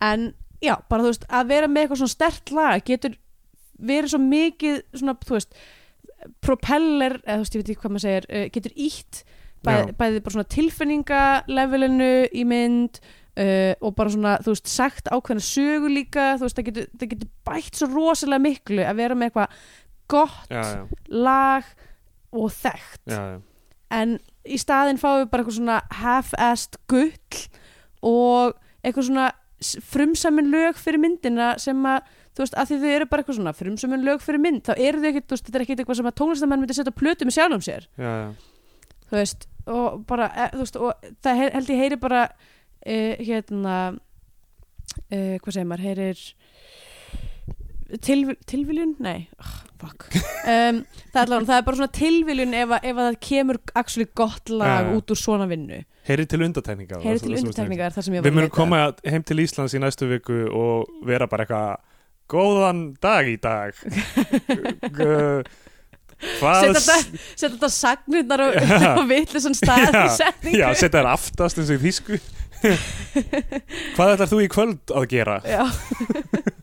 en 0.00 0.34
já, 0.64 0.74
bara 0.88 1.02
þú 1.04 1.12
veist, 1.12 1.28
að 1.28 1.46
vera 1.52 1.68
með 1.68 1.84
eitthvað 1.84 2.00
svona 2.02 2.16
stert 2.16 2.50
lag 2.56 2.84
getur 2.88 3.14
verið 3.84 4.14
svo 4.14 4.18
mikið 4.24 4.82
svona, 4.96 5.14
þú 5.20 5.36
veist 5.36 5.52
propeller, 6.44 7.18
eða 7.26 7.36
þú 7.36 7.44
veist, 7.44 7.54
ég 7.54 7.62
veit 7.62 7.70
ekki 7.74 7.82
hvað 7.84 7.94
maður 7.94 8.06
segir 8.08 8.26
uh, 8.30 8.44
getur 8.54 8.74
ítt 8.80 9.24
bæði, 9.64 9.92
Já. 9.92 9.96
bæði 10.00 10.24
bara 10.24 10.36
svona 10.36 10.50
tilfinningalevelinu 10.54 12.10
í 12.32 12.44
mynd 12.48 13.00
uh, 13.00 13.72
og 13.80 13.94
bara 13.98 14.12
svona, 14.14 14.34
þú 14.44 14.54
veist, 14.54 14.70
sagt 14.70 15.10
ákveðna 15.12 15.44
sögu 15.44 15.90
líka, 15.92 16.34
þú 16.38 16.48
veist, 16.48 16.58
það 16.58 16.68
getur, 16.70 16.90
það 17.00 17.12
getur 17.14 17.32
bætt 17.48 17.80
svo 17.80 17.90
rosalega 17.92 18.44
miklu 18.44 18.84
að 18.84 19.00
vera 19.02 19.18
með 19.18 19.30
eitthvað 19.30 19.58
gott 20.14 20.52
já, 20.52 20.62
já, 20.62 20.82
lag 21.08 21.70
og 22.34 22.50
þekkt 22.52 23.14
já, 23.14 23.22
en 23.94 24.18
í 24.44 24.58
staðinn 24.60 25.00
fáum 25.00 25.22
við 25.22 25.30
bara 25.32 25.44
eitthvað 25.44 25.58
svona 25.60 25.78
half-assed 26.02 26.76
gull 26.90 27.46
og 28.04 28.58
eitthvað 28.84 29.08
svona 29.08 29.30
frumsamin 29.88 30.50
lög 30.52 30.76
fyrir 30.76 31.00
myndina 31.00 31.54
sem 31.62 31.78
að 31.88 32.02
þú 32.34 32.42
veist, 32.42 32.56
að 32.58 32.70
því 32.70 32.78
þau 32.82 32.90
eru 32.90 33.06
bara 33.08 33.22
eitthvað 33.22 33.38
svona 33.38 33.54
frumsamin 33.56 34.04
lög 34.04 34.24
fyrir 34.24 34.42
mynd, 34.42 34.64
þá 34.66 34.74
eru 34.74 35.00
þau 35.00 35.08
ekkert, 35.12 35.28
þú 35.28 35.36
veist, 35.36 35.46
þetta 35.46 35.60
er 35.60 35.64
ekkert 35.64 35.82
eitthvað 35.84 36.00
sem 36.00 36.10
að 36.10 36.18
tónlistamenn 36.20 36.64
myndi 36.64 36.76
setja 36.76 36.94
plötu 36.98 37.28
með 37.28 37.36
sjálfum 37.38 37.64
sér 37.64 37.86
já, 37.94 38.10
já. 38.10 38.26
Þú 39.10 39.18
veist, 39.20 39.46
og 39.66 40.00
bara 40.08 40.30
e, 40.32 40.48
þú 40.54 40.62
veist, 40.64 40.80
og 40.80 41.12
það 41.24 41.40
he- 41.42 41.52
held 41.56 41.74
ég 41.74 41.82
heyri 41.84 42.00
bara 42.00 42.24
e, 42.84 42.98
hérna 43.20 43.76
e, 45.08 45.38
hvað 45.38 45.52
segir 45.52 45.70
maður, 45.70 45.86
heyrir 45.88 46.24
tilv, 48.04 48.34
tilviljun? 48.50 48.96
Nei, 49.04 49.28
oh, 49.40 49.56
fuck 49.80 50.06
um, 50.14 50.82
það, 51.12 51.18
er 51.18 51.24
allavega, 51.24 51.48
það 51.48 51.56
er 51.56 51.66
bara 51.68 51.80
svona 51.80 51.96
tilviljun 51.98 52.54
ef, 52.60 52.76
ef 52.80 52.94
að 52.94 53.08
það 53.08 53.18
kemur 53.28 53.60
actually 53.74 54.08
gott 54.16 54.52
lag 54.52 54.88
já. 54.88 54.94
út 54.98 55.14
úr 55.14 55.20
svona 55.20 55.48
vinnu 55.50 55.80
heyri 56.08 56.28
til 56.28 56.44
undatekninga 56.46 57.00
heyri 57.04 57.22
til 57.24 57.34
var 57.34 57.98
Við 58.28 58.36
munum 58.36 58.52
koma 58.52 58.86
heim 59.08 59.24
til 59.26 59.40
Íslands 59.44 59.76
í 59.76 59.80
næstu 59.82 60.08
viku 60.10 60.44
og 60.52 61.04
vera 61.08 61.28
bara 61.30 61.46
eitthvað 61.46 61.92
góðan 62.30 62.84
dag 63.04 63.28
í 63.28 63.36
dag 63.40 63.76
setja 66.22 67.50
þetta, 67.50 67.70
sagnirnar 67.72 68.44
og, 68.46 68.58
og 68.94 69.04
vitlisann 69.10 69.56
stað 69.58 69.88
í 69.88 69.92
Já, 69.92 70.08
setningu 70.18 70.60
Já, 70.60 70.68
setja 70.78 71.00
þær 71.00 71.12
aftast 71.14 71.60
eins 71.60 71.72
og 71.74 71.78
í 71.78 71.84
þýsku 71.88 72.20
Hvað 73.94 74.14
ætlar 74.14 74.30
þú 74.30 74.42
í 74.44 74.50
kvöld 74.52 74.94
að 74.96 75.08
gera? 75.10 75.40
Já. 75.44 75.64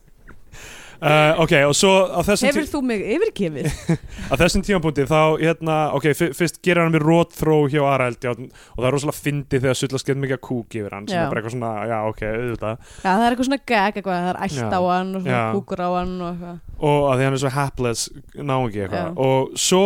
Uh, 1.01 1.33
ok, 1.41 1.53
og 1.65 1.71
svo 1.73 1.91
á 2.13 2.21
þessum, 2.21 2.45
hefur 2.51 2.67
þú 2.69 2.79
mig 2.85 2.99
yfirgefið 3.15 3.69
tí 3.73 3.95
á 4.31 4.33
þessum 4.37 4.61
tímapunkti 4.67 5.05
þá, 5.09 5.21
hérna, 5.41 5.77
ok, 5.97 6.03
fyr- 6.13 6.35
fyrst 6.37 6.59
gerir 6.61 6.83
hann 6.83 6.93
við 6.93 7.01
rótþró 7.07 7.55
hjá 7.73 7.79
Arald 7.89 8.21
já, 8.21 8.29
og 8.35 8.77
það 8.77 8.85
er 8.85 8.93
rosalega 8.93 9.17
fyndið 9.17 9.63
þegar 9.65 9.79
sullast 9.79 10.05
getur 10.11 10.21
mikið 10.21 10.41
kúk 10.45 10.77
yfir 10.77 10.93
hann, 10.93 11.07
sem 11.09 11.17
Já. 11.17 11.23
er 11.23 11.31
bara 11.33 11.41
eitthvað 11.41 11.55
svona, 11.55 11.71
já, 11.89 11.97
ok, 12.11 12.21
auðvitað 12.29 12.77
Já, 12.85 13.07
það 13.07 13.25
er 13.25 13.33
eitthvað 13.33 13.49
svona 13.49 13.59
gag 13.73 13.97
eitthvað, 13.97 14.21
það 14.27 14.29
er 14.45 14.53
Já. 14.61 14.69
á 14.69 14.81
hann 14.91 15.11
og 15.17 15.25
svona 15.25 15.39
Já. 15.41 15.41
kúkur 15.57 15.81
á 15.81 15.89
hann 15.97 16.13
og 16.21 16.29
eitthvað. 16.35 16.61
og 16.91 17.01
að 17.09 17.17
því 17.17 17.25
hann 17.31 17.39
er 17.39 17.43
svo 17.47 17.53
hapless 17.57 18.05
náungi 18.37 18.83
eitthvað 18.85 19.01
Já. 19.01 19.11
og 19.25 19.57
svo 19.65 19.83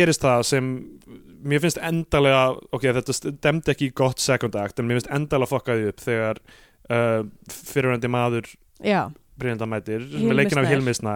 gerist 0.00 0.24
það 0.24 0.46
sem 0.54 0.72
mér 1.48 1.60
finnst 1.62 1.84
endalega 1.92 2.42
ok, 2.72 2.88
þetta 2.96 3.18
stemdi 3.20 3.74
ekki 3.76 3.92
í 3.92 3.94
gott 4.00 4.18
second 4.24 4.56
act 4.58 4.80
en 4.80 4.88
mér 4.88 5.02
finnst 5.02 5.12
endalega 5.12 5.52
fokkaði 5.52 5.92
upp 5.92 6.00
þegar 6.08 6.40
uh, 6.88 7.20
fyrirvændi 7.52 8.10
maður 8.16 8.48
Já, 8.80 9.04
Hilmi 9.42 10.32
er 10.32 10.38
leikin 10.38 10.60
af. 10.62 10.68
Hilmi 10.70 10.94
Snæ 10.96 11.14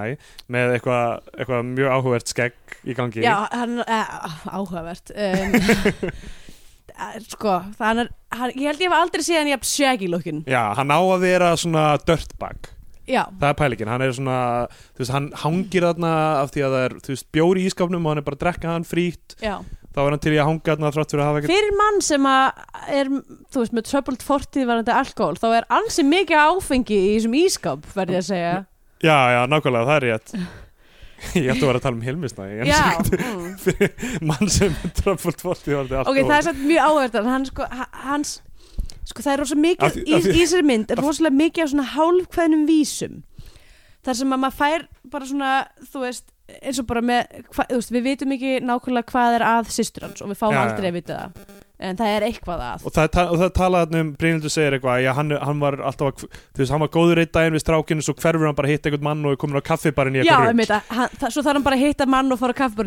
með 0.53 0.77
eitthvað, 0.77 1.33
eitthvað 1.37 1.67
mjög 1.73 1.97
áhugavert 1.97 2.33
skegg 2.33 2.77
í 2.85 2.97
gangi. 2.99 3.25
Já, 3.25 3.35
hann 3.53 3.83
uh, 3.83 4.37
áhugavert 4.53 5.13
um, 5.15 5.57
eh, 6.93 7.19
Sko, 7.27 7.59
er 7.79 7.83
hann, 7.83 8.55
Ég 8.55 8.71
held 8.71 8.85
ég 8.85 8.87
hef 8.87 8.97
aldrei 8.99 9.27
séð 9.27 9.43
hann 9.43 9.53
í 9.53 9.59
shaggy 9.67 10.09
lookin 10.13 10.45
Já, 10.47 10.73
hann 10.79 10.95
á 10.95 11.01
að 11.01 11.27
vera 11.27 11.53
svona 11.59 11.93
dirtbag 12.07 12.73
Já, 13.11 13.25
það 13.35 13.49
er 13.49 13.57
pælingin, 13.59 13.91
hann 13.91 14.03
er 14.05 14.13
svona 14.15 14.41
þú 14.71 15.03
veist, 15.03 15.13
hann 15.13 15.25
hangir 15.43 15.85
þarna 15.89 16.11
af 16.39 16.53
því 16.55 16.63
að 16.63 16.75
það 16.77 16.85
er 16.87 16.93
þú 17.03 17.15
veist, 17.17 17.27
bjóri 17.35 17.65
í 17.65 17.71
ískapnum 17.71 18.05
og 18.07 18.13
hann 18.13 18.21
er 18.23 18.27
bara 18.29 18.39
að 18.39 18.45
drekka 18.45 18.75
hann 18.77 18.87
frítt. 18.87 19.35
Já 19.43 19.57
þá 19.93 20.01
er 20.03 20.11
hann 20.11 20.23
til 20.25 20.33
í 20.33 20.41
að 20.41 20.49
hanga 20.49 20.73
þarna 20.73 20.93
þrátt 20.97 21.13
fyrir 21.13 21.23
að 21.23 21.31
hafa 21.31 21.41
ekkert 21.43 21.53
Fyrir 21.53 21.77
mann 21.79 22.03
sem 22.05 22.27
að 22.31 22.65
er, 22.99 23.13
þú 23.53 23.63
veist, 23.63 23.77
með 23.77 23.87
troubled 23.91 24.27
fortíð 24.27 24.69
varandi 24.71 24.97
alkohol, 24.97 25.39
þá 25.41 25.49
er 25.53 25.71
ansi 25.79 26.07
mikið 26.09 26.43
áfengi 26.49 26.99
í 26.99 27.15
þessum 27.17 27.39
ískap, 27.43 27.89
verði 27.97 28.19
ég 28.19 28.23
að 28.25 28.29
segja. 28.31 28.53
Já, 29.03 29.17
já, 29.35 29.41
nákvæmlega, 29.51 29.89
það 29.91 29.97
er 29.99 30.07
rétt. 30.09 30.37
Ég 31.39 31.53
ætti 31.53 31.63
að 31.63 31.69
vera 31.69 31.79
að 31.79 31.85
tala 31.85 31.95
um 31.95 32.01
Hilmisnæði 32.03 32.65
mm. 32.67 33.83
mann 34.29 34.49
sem 34.51 34.73
er 34.75 34.95
tröfult 34.99 35.43
fórtið 35.45 35.77
var 35.79 35.91
þetta 35.91 36.11
ok, 36.11 36.19
það 36.19 36.35
er 36.35 36.47
satt 36.49 36.63
mjög 36.65 36.89
áhugavert 36.89 37.19
en 37.21 37.29
hann 37.31 37.45
sko, 37.47 37.69
ha- 37.71 37.87
hans 38.09 38.33
sko 39.07 39.23
það 39.23 39.33
er 39.35 39.43
rosa 39.45 39.55
Af 39.55 39.63
mikið 39.63 40.01
í, 40.03 40.17
þessari 40.33 40.67
mynd 40.67 40.91
er 40.91 41.03
rosalega 41.03 41.39
mikið 41.39 41.65
af 41.65 41.73
svona 41.73 41.87
hálfkveðnum 41.93 42.65
vísum. 42.67 43.21
Þar 44.03 44.19
sem 44.19 44.35
að 44.35 44.43
maður 44.43 44.59
fær 44.59 44.87
bara 45.13 45.29
svona 45.31 45.53
þú 45.93 46.05
veist, 46.09 46.27
eins 46.61 46.83
og 46.83 46.89
bara 46.91 47.03
með 47.05 47.43
hva, 47.55 47.67
veist, 47.73 47.93
við 47.95 48.09
vitum 48.11 48.37
ekki 48.37 48.55
nákvæmlega 48.67 49.11
hvað 49.13 49.41
er 49.41 49.49
að 49.49 49.75
systur 49.75 50.09
hans 50.09 50.23
og 50.25 50.33
við 50.33 50.41
fáum 50.43 50.55
Já, 50.55 50.61
já. 50.61 50.65
aldrei 50.69 50.89
að 50.91 50.99
vita 51.01 51.19
það. 51.19 51.61
En 51.83 51.97
það 51.99 52.13
er 52.15 52.25
eitthvað 52.29 52.61
að. 52.63 52.83
Og 52.87 52.93
það, 52.95 53.17
og 53.33 53.39
það 53.41 53.49
talað 53.57 53.81
þarna 53.83 54.03
um 54.05 54.11
Brynhildur 54.21 54.53
segir 54.55 54.77
eitthvað 54.77 55.01
já, 55.03 55.09
hann, 55.17 55.33
hann 55.43 55.63
var 55.65 55.77
alltaf 55.83 56.21
þú 56.23 56.29
veist, 56.61 56.71
hann 56.71 56.83
var 56.85 56.91
góður 56.95 57.21
eitt 57.25 57.33
daginn 57.35 57.57
við 57.57 57.65
strákinu 57.65 58.05
svo 58.07 58.15
hverfur 58.21 58.47
hann 58.47 58.59
bara 58.61 58.71
að 58.71 58.77
hitta 58.77 58.91
einhvern 58.91 59.07
mann 59.09 59.25
og 59.27 59.35
er 59.35 59.41
komin 59.43 59.59
á 59.59 59.67
kaffibarinn 59.67 60.21
í 60.21 60.23
Já, 60.23 60.37
eitthvað 60.47 60.93
hann, 60.95 61.17
það, 61.19 61.35
svo 61.35 61.43
þarf 61.43 61.59
hann 61.59 61.67
bara 61.67 61.81
að 61.81 61.83
hitta 61.89 62.07
mann 62.15 62.31
og 62.37 62.39
fara 62.39 62.55
eitthvað, 62.55 62.79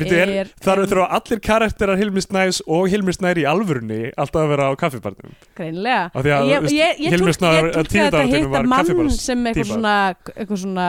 byrju, 0.00 0.22
er, 0.24 0.52
þar 0.64 0.84
þurfa 0.86 1.08
allir 1.18 1.44
karakterar 1.50 2.00
Hilmi 2.00 2.24
Snæs 2.24 2.62
og 2.64 2.88
Hilmi 2.94 3.16
Snær 3.18 3.42
í 3.42 3.46
alvörunni 3.50 4.00
alltaf 4.16 4.40
að 4.40 4.52
vera 4.54 4.72
á 4.72 4.80
kaffibarnum. 4.80 5.36
Greinilega. 5.60 6.08
Ég, 6.24 6.70
ég, 6.72 6.98
ég, 7.04 7.06
ég 7.10 7.20
á 7.20 7.82
tíunda 7.84 7.92
þetta 7.92 8.24
að 8.24 8.36
hitta 8.38 8.64
mann 8.72 9.12
sem 9.18 9.48
eitthvað 9.52 9.74
svona, 9.74 9.96
eitthvað 10.32 10.64
svona 10.64 10.88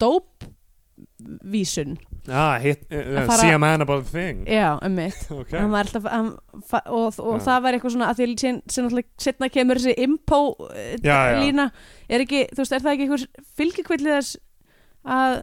dóp 0.00 0.35
vísun. 1.46 1.96
Ah, 2.26 2.56
hit, 2.58 2.82
uh, 2.90 3.22
fara- 3.26 3.38
see 3.40 3.54
a 3.54 3.58
man 3.58 3.84
about 3.84 4.06
a 4.06 4.10
thing. 4.10 4.44
Já, 4.50 4.78
um 4.82 4.94
mitt 4.94 5.26
okay. 5.30 5.60
alltaf 5.60 6.08
hann, 6.10 6.32
og, 6.54 7.18
og 7.18 7.42
það 7.44 7.60
var 7.66 7.76
eitthvað 7.76 7.94
svona 7.96 8.08
að 8.10 8.22
því 8.22 8.26
sem 8.40 8.58
náttúrulega 8.64 9.26
setna 9.26 9.50
kemur 9.52 9.80
þessi 9.80 9.94
impó 10.06 10.40
eh, 10.72 10.96
Já, 11.04 11.38
lína 11.40 11.70
er 12.08 12.24
ekki, 12.26 12.46
veist, 12.56 12.74
er 12.74 12.82
það 12.82 12.96
ekki 12.96 13.06
einhver 13.06 13.26
fylgikvillið 13.60 14.16
þess 14.16 14.40
að 15.06 15.38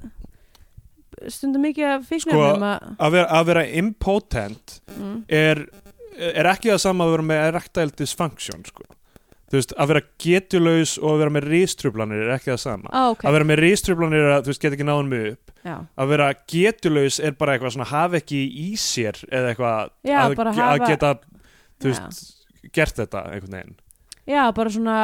stundum 1.32 1.64
mikið 1.64 1.90
að 1.92 2.10
Sko, 2.24 2.36
um 2.36 2.66
að 2.68 2.90
að, 2.98 3.14
vera, 3.16 3.28
að 3.30 3.48
vera 3.52 3.64
impotent 3.80 4.76
mm, 4.98 5.16
er, 5.32 5.64
er 6.34 6.50
ekki 6.52 6.74
það 6.74 6.84
sama 6.84 7.08
að 7.08 7.16
vera 7.16 7.28
með 7.30 7.46
erectile 7.52 7.98
dysfunction 8.02 8.66
sko. 8.68 8.88
Þú 9.54 9.60
veist, 9.60 9.74
að 9.78 9.90
vera 9.92 10.02
getulaus 10.24 10.96
og 10.98 11.12
að 11.14 11.20
vera 11.22 11.34
með 11.36 11.46
ristrublanir 11.54 12.24
er 12.26 12.32
ekki 12.40 12.50
það 12.50 12.62
sama. 12.64 12.90
Á, 12.90 13.02
ok, 13.14 13.26
að 13.30 13.36
vera 13.38 13.48
með 13.52 13.60
ristrublanir 13.62 14.24
er 14.26 14.32
að 14.34 14.48
þú 14.48 14.54
veist, 14.54 14.64
get 14.66 14.76
ekki 14.78 14.88
náðum 14.90 15.12
mig 15.14 15.28
upp. 15.36 15.52
Já, 15.64 15.76
að 16.02 16.10
vera 16.16 16.30
getulaus 16.50 17.20
er 17.24 17.36
bara 17.40 17.54
eitthvað 17.56 17.76
svona 17.78 17.90
hafa 17.94 18.18
ekki 18.20 18.40
í 18.66 18.70
sér 18.82 19.20
eða 19.30 19.52
eitthvað 19.54 19.92
Já, 20.10 20.18
að, 20.26 20.40
að 20.42 20.58
hafa- 20.58 20.88
geta 20.90 21.12
þú 21.84 21.92
Já. 21.94 22.00
veist, 22.02 22.24
gert 22.74 22.96
þetta 23.04 23.22
einhvern 23.30 23.60
veginn. 23.60 23.76
Já, 24.34 24.42
bara 24.58 24.74
svona 24.74 24.98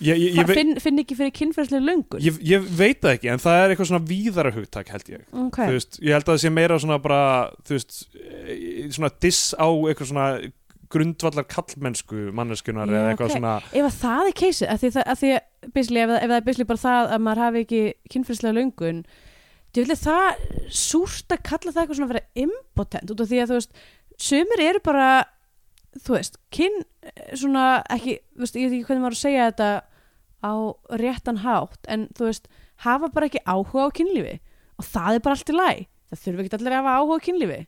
ég, 0.00 0.16
ég, 0.16 0.36
ég, 0.38 0.50
finn, 0.54 0.76
finn 0.80 1.02
ekki 1.02 1.16
fyrir 1.18 1.32
kynferðslega 1.34 1.82
löngun. 1.84 2.22
Ég, 2.22 2.36
ég 2.46 2.66
veit 2.78 3.00
það 3.02 3.16
ekki 3.18 3.30
en 3.32 3.42
það 3.42 3.58
er 3.64 3.72
eitthvað 3.74 3.90
svona 3.90 4.06
víðara 4.10 4.52
hugtak 4.54 4.92
held 4.94 5.08
ég. 5.12 5.24
Ok, 5.44 5.58
þú 5.60 5.76
veist, 5.76 6.00
ég 6.00 6.14
held 6.16 6.24
að 6.28 6.32
það 6.36 6.42
sé 6.44 6.52
meira 6.56 6.78
svona 6.82 6.98
bara 7.02 7.22
þú 7.66 7.76
veist, 7.76 7.96
eh, 8.16 8.88
svona 8.94 9.10
diss 9.20 9.50
á 9.58 9.66
eitthvað 9.68 10.10
svona 10.12 10.26
grundvallar 10.90 11.46
kallmennsku 11.46 12.28
manneskunar 12.34 12.90
eða 12.90 13.12
eitthvað 13.12 13.28
ok. 13.30 13.34
svona 13.36 13.56
ef 13.70 13.86
að 13.86 13.98
það 14.00 14.30
er 14.30 14.36
keisið 14.40 14.70
að 14.72 14.80
því, 14.82 14.90
að 15.02 15.18
ef, 16.02 16.10
það- 16.10 16.22
er 16.36 16.46
basically 16.46 16.68
bara 16.70 16.84
það 16.84 17.10
að 17.14 17.24
maður 17.26 17.42
hafi 17.44 17.64
ekki 17.64 17.82
kynferðslega 18.10 18.56
löngun 18.58 19.02
það 20.00 20.40
súrt 20.74 21.30
að 21.36 21.44
kalla 21.46 21.74
það 21.74 21.82
eitthvað 21.82 22.00
svona 22.00 22.08
að 22.08 22.14
vera 22.16 22.26
impotent 22.46 23.12
út 23.14 23.22
af 23.22 23.30
því 23.30 23.42
að 23.42 23.52
þú 23.52 23.60
veist 23.60 23.84
sumir 24.20 24.64
eru 24.66 24.82
bara 24.84 25.10
þú 25.98 26.16
veist, 26.16 26.38
kyn 26.54 26.82
svona 27.38 27.82
ekki, 27.90 28.18
veist, 28.38 28.58
ég 28.58 28.70
veit 28.70 28.76
ekki 28.78 28.88
hvernig 28.90 29.04
maður 29.04 29.16
að 29.16 29.22
segja 29.24 29.46
þetta 29.50 29.70
á 30.40 30.54
réttan 31.00 31.42
hátt 31.44 31.88
en 31.90 32.08
þú 32.16 32.28
veist, 32.28 32.46
hafa 32.86 33.10
bara 33.12 33.28
ekki 33.30 33.42
áhuga 33.46 33.88
á 33.90 33.94
kynlífi 33.94 34.36
og 34.80 34.86
það 34.86 35.18
er 35.18 35.24
bara 35.24 35.36
allt 35.36 35.50
í 35.52 35.56
læg 35.56 35.80
það 36.10 36.22
þurfi 36.24 36.44
ekki 36.44 36.58
allir 36.58 36.74
að 36.74 36.80
hafa 36.80 36.96
áhuga 36.98 37.18
á 37.18 37.24
kynlífi 37.26 37.60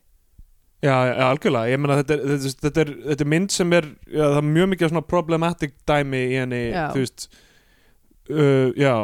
Já, 0.83 0.95
algjörlega, 1.29 1.69
ég 1.71 1.79
meina 1.79 1.95
þetta 2.01 2.15
er, 2.17 2.23
þetta, 2.27 2.47
er- 2.49 2.61
þetta, 2.67 2.81
er, 2.83 2.89
þetta 3.09 3.23
er 3.23 3.29
mynd 3.31 3.53
sem 3.55 3.73
er, 3.77 3.85
já, 4.11 4.23
það 4.25 4.39
er 4.41 4.47
mjög 4.51 4.71
mikið 4.73 4.89
svona 4.91 5.03
problematic 5.07 5.75
dæmi 5.87 6.19
í 6.27 6.33
henni, 6.41 6.63
Já. 6.73 6.85
þú 6.91 7.03
veist 7.05 7.27
uh, 8.29 8.73
já, 8.75 8.95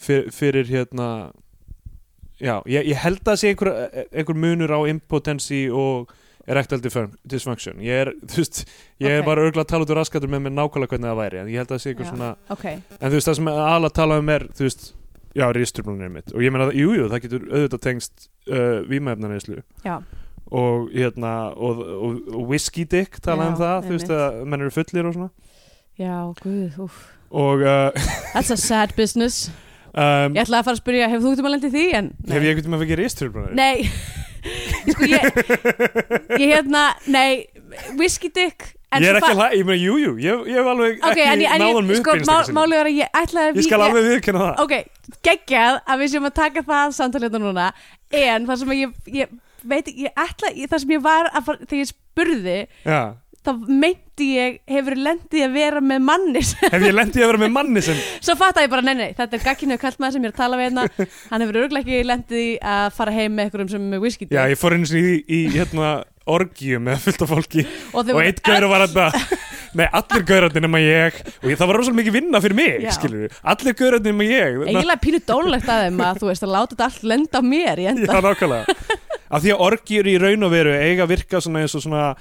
fyr, 0.00 0.26
fyrir 0.34 0.66
hérna 0.72 1.06
já, 2.40 2.56
ég, 2.66 2.88
ég 2.90 2.98
held 3.04 3.20
að 3.22 3.30
það 3.30 3.38
sé 3.44 3.52
einhver, 3.52 3.70
einhver 4.10 4.38
munur 4.42 4.74
á 4.74 4.80
impotency 4.90 5.62
og 5.70 6.10
erectile 6.50 6.80
dysfun- 6.82 7.12
dysfunction. 7.30 7.78
Ég 7.84 8.00
er, 8.06 8.10
þú 8.26 8.40
veist, 8.42 8.62
ég 8.98 9.12
er 9.12 9.20
Ok. 9.20 9.26
bara 9.28 9.42
örgulega 9.44 9.62
að 9.66 9.70
tala 9.70 9.84
út 9.86 9.90
úr 9.92 10.00
raskatur 10.00 10.30
með 10.32 10.46
mér 10.48 10.54
nákvæmlega 10.56 10.90
hvernig 10.96 11.10
það 11.12 11.18
væri 11.20 11.40
en 11.44 11.50
ég 11.52 11.60
held 11.60 11.68
að 11.70 11.76
það 11.76 11.82
sé 11.84 11.92
einhver 11.92 12.08
svona, 12.10 12.30
ok, 12.56 12.64
en 12.72 13.04
þú 13.06 13.18
veist, 13.20 13.28
það 13.30 13.36
sem 13.38 13.50
alveg 13.54 13.92
tala 14.00 14.16
um 14.18 14.32
er, 14.34 14.46
þú 14.56 14.66
veist, 14.66 14.88
já, 15.36 15.44
ristrumlunir 15.54 16.10
mitt. 16.10 16.32
Og 16.34 16.42
ég 16.42 16.50
meina, 16.50 16.70
jú, 16.74 16.88
jú, 16.96 17.04
það 17.12 17.22
getur 17.28 17.44
auðvitað 17.52 17.82
tengst 17.86 18.26
uh, 18.50 18.80
vímaefnaneyslu 18.90 19.60
já, 19.86 20.00
og 20.50 20.90
hérna 20.90 21.32
og, 21.54 21.80
og, 21.80 22.20
og 22.34 22.44
whisky 22.50 22.84
dick 22.84 23.20
talaði 23.22 23.54
um 23.54 23.56
Já, 23.56 23.62
það 23.62 23.88
þú 23.88 23.96
veist 23.96 24.14
að 24.16 24.44
menn 24.44 24.66
eru 24.66 24.74
fullir 24.74 25.08
og 25.10 25.16
svona. 25.16 25.30
Já, 26.00 26.14
úf 26.80 27.02
og 27.30 27.62
uh, 27.62 27.90
that's 28.34 28.50
a 28.50 28.56
sad 28.56 28.96
business. 28.96 29.50
Um, 29.90 30.36
ég 30.36 30.44
ætlaði 30.44 30.60
að 30.60 30.66
fara 30.68 30.76
að 30.76 30.80
spyrja, 30.84 31.06
hefur 31.10 31.24
þú 31.24 31.30
ekkert 31.34 31.46
að 31.48 31.52
lendi 31.56 31.68
því? 31.72 31.84
En, 31.98 32.08
hef 32.30 32.44
ég 32.44 32.52
einhvern 32.52 32.66
tíma 32.68 32.78
fengið 32.78 33.00
ristrumlunir 33.00 33.56
nei. 33.58 33.88
Sko 34.92 35.08
ég 35.10 35.24
ég 36.38 36.44
hérna, 36.44 36.82
nei 37.10 37.48
whisky 37.98 38.30
dick 38.30 38.68
en 38.94 39.02
ég 39.02 39.10
er 39.10 39.18
ekki 39.18 39.32
að 39.32 39.40
hlæ, 39.40 39.48
ég 39.58 39.66
meina, 39.66 39.80
jú, 39.82 39.96
jú 39.98 40.12
ég, 40.22 40.46
hef 40.54 40.70
alveg 40.76 41.02
ok, 41.02 41.18
en, 41.24 41.32
ekki 41.32 41.48
en 41.50 41.64
náðan 41.64 41.90
mjög 41.90 42.00
sko, 42.04 42.16
má, 42.28 42.36
málið 42.60 42.78
var 42.78 42.90
að 42.92 43.00
ég 43.00 43.18
að 43.18 43.58
ég 43.58 43.66
skal 43.66 43.82
alveg 43.88 44.08
viðkynna 44.12 44.46
það. 44.46 44.62
Ok, 44.62 45.18
geggjað 45.26 45.82
að 45.82 46.04
við 46.04 46.14
séum 46.14 46.30
að 46.30 46.34
taka 46.38 46.64
það 46.70 46.96
samtalið 47.00 47.38
núna 47.42 47.68
en 48.22 48.46
það 48.46 48.62
sem 48.62 48.74
ég, 48.78 48.96
ég 49.18 49.34
veit 49.64 49.88
ekki, 49.90 50.06
ég 50.08 50.22
ætla, 50.24 50.52
ég, 50.56 50.70
það 50.70 50.84
sem 50.84 50.94
ég 50.96 51.02
var 51.04 51.28
að 51.32 51.44
fara, 51.48 51.66
þegar 51.66 51.82
ég 51.84 51.90
spurði 51.90 52.56
já. 52.84 53.00
þá 53.40 53.50
meinti 53.72 54.28
ég 54.36 54.58
hefur 54.68 54.96
lendið 55.00 55.44
að 55.46 55.54
vera 55.56 55.80
með 55.80 56.02
manni 56.10 56.42
sem- 56.44 56.70
hef 56.74 56.84
ég 56.84 56.96
lendið 56.96 57.24
að 57.24 57.30
vera 57.32 57.42
með 57.44 57.52
manni 57.56 57.82
sem 57.86 58.00
svo 58.26 58.36
fattaði 58.40 58.68
ég 58.68 58.74
bara, 58.74 58.86
nei, 58.88 58.94
nei, 59.00 59.10
þetta 59.16 59.38
er 59.38 59.44
gagginu 59.48 59.78
kallt 59.80 60.00
maður 60.02 60.18
sem 60.18 60.26
ég 60.26 60.32
er 60.32 60.36
að 60.36 60.42
tala 60.42 60.60
við 60.60 60.68
hérna. 60.68 61.08
Hann 61.32 61.44
hefur 61.46 61.60
örgulega 61.64 61.86
ekki 61.86 62.08
lendið 62.10 62.44
í 62.44 62.50
að 62.76 62.86
fara 62.98 63.16
heim 63.16 63.36
með 63.38 63.48
einhverjum 63.48 63.72
sem 63.74 63.84
er 63.86 63.92
með 63.96 64.04
whisky 64.06 64.28
já, 64.30 64.42
ég 64.52 64.60
fór 64.60 64.76
einu 64.76 64.90
sinni 64.90 65.14
í, 65.18 65.22
í 65.24 65.40
hérna 65.56 65.92
orgíum 66.30 66.84
með 66.86 67.00
fullt 67.06 67.24
af 67.24 67.30
fólki. 67.32 67.64
Og, 67.90 68.04
þau 68.04 68.12
og 68.12 68.18
voru 68.20 68.28
eitt 68.28 68.44
gaur 68.44 68.68
var 68.70 68.84
þetta 68.86 69.38
Nei, 69.70 69.84
allir 69.94 70.24
gaurarnir 70.26 70.64
nema 70.64 70.80
ég. 70.82 71.18
Og 71.44 71.52
ég, 71.52 71.58
það 71.58 71.68
var 71.70 71.76
rosalega 71.78 71.98
mikið 72.00 72.14
vinna 72.16 72.40
fyrir 72.42 72.56
mig, 72.58 72.72
Já. 72.82 72.90
skilur 72.96 73.20
við 73.22 73.36
Allir 73.52 73.76
gaurarnir 73.78 74.10
nema 74.10 74.26
ég. 74.26 74.56
Eiginlega 74.66 75.02
pínu 75.04 75.20
dónlegt 75.28 75.70
að 75.70 75.84
þeim 75.84 76.02
að 76.08 76.18
þú 76.18 76.30
veist 76.32 76.46
að 76.46 76.52
láta 76.56 76.74
þetta 76.74 76.88
allt 76.88 77.04
lenda 77.12 77.38
á 77.38 77.42
mér 77.46 77.78
í 77.82 77.86
Já, 77.86 77.90
enda 77.94 78.22
nákvæmlega 78.26 78.98
Af 79.30 79.42
því 79.44 79.54
að 79.56 79.64
orgjur 79.70 80.10
í 80.10 80.18
raun 80.20 80.42
og 80.48 80.54
veru 80.54 80.74
eiga 80.76 81.06
að 81.06 81.12
virka 81.16 81.40
svona 81.44 81.62
eins 81.64 81.74
og 81.78 81.84
svona 81.86 82.14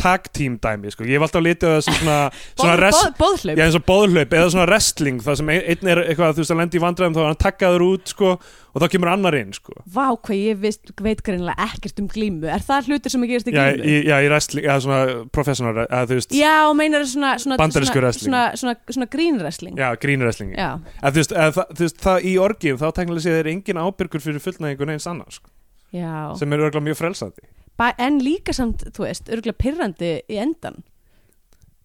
tag 0.00 0.30
team 0.32 0.54
dæmi, 0.56 0.88
sko. 0.94 1.04
Ég 1.04 1.18
hef 1.18 1.26
alltaf 1.26 1.42
litið 1.44 1.66
á 1.68 1.72
það 1.74 1.80
sem 1.84 1.96
svona, 1.98 2.18
svona 2.56 2.76
rest, 2.80 3.08
boðhlaup. 3.18 3.58
Já, 3.58 3.64
eins 3.66 3.74
og 3.76 3.82
bóðhlaup 3.84 4.30
eða 4.38 4.46
svona 4.54 4.64
wrestling 4.70 5.18
Það 5.26 5.34
sem 5.36 5.50
ein- 5.52 5.66
einn 5.74 5.90
er 5.92 6.00
eitthvað, 6.06 6.30
þú 6.38 6.40
veist, 6.40 6.52
að 6.54 6.60
lendi 6.62 6.78
í 6.78 6.82
vandræðum 6.86 7.16
þá 7.18 7.20
er 7.20 7.28
hann 7.28 7.40
takkaður 7.42 7.84
út, 7.84 8.08
sko 8.14 8.30
og 8.70 8.80
þá 8.80 8.86
kemur 8.94 9.10
annar 9.12 9.36
inn, 9.36 9.50
sko. 9.52 9.74
Vá, 9.92 10.06
hvað 10.24 10.40
ég 10.40 10.56
veist, 10.62 10.92
veit 11.04 11.20
greinilega 11.26 11.66
ekkert 11.66 12.00
um 12.00 12.08
glímu. 12.08 12.48
Er 12.48 12.64
það 12.64 12.88
hlutur 12.88 13.12
sem 13.12 13.26
að 13.26 13.32
gerast 13.34 13.50
í 13.52 13.54
Já, 13.58 13.60
glímu? 13.74 13.90
í, 13.92 13.98
já, 14.08 14.16
í 14.24 14.30
wrestling, 14.32 14.68
eða 14.70 14.80
svona 14.86 15.00
professional, 15.36 15.74
eða 15.84 16.02
þú 16.08 16.18
veist 16.22 16.36
Já, 16.38 16.54
meinar 16.80 17.04
svona, 17.12 17.34
svona, 17.44 17.60
Bandarísku 17.60 18.00
wrestling. 18.00 18.30
svona, 18.30 18.44
svona, 18.56 18.76
svona 18.88 19.10
green 19.12 19.36
wrestling. 19.42 19.76
Já, 19.76 19.90
green 20.00 20.24
wrestling. 20.24 20.54
Já. 20.56 20.70
Eða, 21.02 21.12
þú 21.12 21.20
veist, 21.20 21.36
eða, 21.44 21.66
þú 21.76 21.84
veist, 21.84 22.00
það 22.08 22.24
í 22.30 22.36
orgjum 22.48 22.80
þá 22.80 22.86
teknilega 23.02 23.26
séð 23.28 23.40
er 23.42 23.52
engin 23.52 23.82
ábyrgur 23.84 24.24
fyrir 24.30 24.44
fullnæðingun 24.48 24.94
eins 24.96 25.10
annars, 25.10 25.42
sko, 25.42 25.49
Já. 25.94 26.36
sem 26.38 26.52
er 26.52 26.62
örgulega 26.62 26.86
mjög 26.90 27.00
frelsandi. 27.00 27.48
Ba 27.80 27.92
En 27.98 28.20
líka 28.22 28.54
samt, 28.54 28.84
þú 28.94 29.06
veist, 29.08 29.28
örgulega 29.32 29.58
pirrandi 29.58 30.12
í 30.30 30.38
endan 30.42 30.82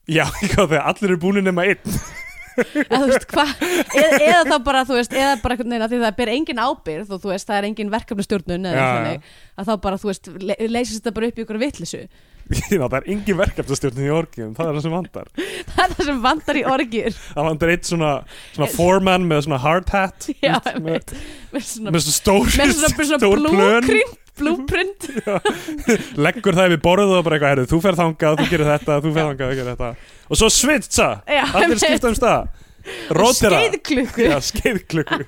Já, 0.06 0.28
hvað 0.54 0.70
þegar 0.70 0.86
allir 0.92 1.12
eru 1.12 1.22
búin 1.22 1.42
nema 1.46 1.66
einn. 1.66 1.82
Eða, 2.56 3.00
þú 3.02 3.08
veist, 3.10 3.26
hva, 3.36 3.44
eða, 4.00 4.20
eða 4.24 4.44
þá 4.48 4.54
bara, 4.64 4.84
þú 4.88 4.96
veist 4.96 5.16
eða 5.16 5.32
bara 5.42 5.58
að 5.60 5.90
því 5.92 5.98
það 6.06 6.14
ber 6.22 6.30
engin 6.32 6.62
ábyrð 6.64 7.10
og 7.12 7.20
þú 7.20 7.32
veist, 7.34 7.50
það 7.50 7.58
er 7.58 7.66
engin 7.68 7.92
verkefnastjórnun 7.92 8.70
eða 8.70 8.86
þannig, 8.94 9.26
að 9.60 9.68
þá 9.68 9.74
bara, 9.84 10.00
þú 10.00 10.10
veist, 10.12 10.30
le 10.40 10.56
leysist 10.72 11.02
þetta 11.02 11.16
bara 11.18 11.28
upp 11.32 11.42
í 11.42 11.44
ykkur 11.44 11.60
vittlisu 11.60 12.00
Já, 12.76 12.84
það 12.86 12.98
er 13.00 13.08
engin 13.10 13.38
verkefnastjórnum 13.40 14.06
í 14.06 14.12
orgjum, 14.14 14.52
það 14.58 14.68
er 14.70 14.76
það 14.78 14.84
sem 14.86 14.94
vandar 14.94 15.30
það 15.72 15.80
er 15.86 15.94
það 15.96 16.10
sem 16.10 16.20
vandar 16.26 16.60
í 16.60 16.64
orgir. 16.76 17.16
Það 17.36 17.48
vantar 17.50 17.72
eitt 17.74 17.90
svona, 17.90 18.12
svona 18.54 18.68
foreman 18.76 19.26
með 19.32 19.42
svona 19.48 19.60
hard 19.64 19.90
hat 19.96 20.28
Já, 20.44 20.60
með, 20.78 20.84
með, 20.86 21.16
með 21.56 21.66
svona, 21.72 22.04
svona 22.06 22.16
stór, 22.20 22.52
með 22.60 22.76
svona, 22.78 23.08
svona 23.10 23.54
plön. 23.56 24.14
blúprint 24.36 25.08
leggur 26.20 26.58
það 26.60 26.74
yfir 26.74 26.82
borðið 26.86 27.16
og 27.18 27.26
bara 27.26 27.38
eitthvað 27.38 27.54
heyrðu, 27.54 27.68
þú 27.72 27.80
fer 27.86 27.98
þangað, 28.02 28.38
þú 28.42 28.48
gerir 28.52 28.70
þetta, 28.74 28.98
þú 29.06 29.14
fer 29.16 29.30
þangað, 29.30 29.52
þú 29.54 29.60
gerir 29.62 29.70
þetta. 29.72 29.92
Og 30.28 30.40
svo 30.42 30.50
svitsa, 30.52 31.08
allir 31.56 31.80
skipta 31.82 32.12
um 32.12 32.18
stað. 32.20 32.50
Rótira, 33.16 33.62
skeiðklukku, 34.46 35.22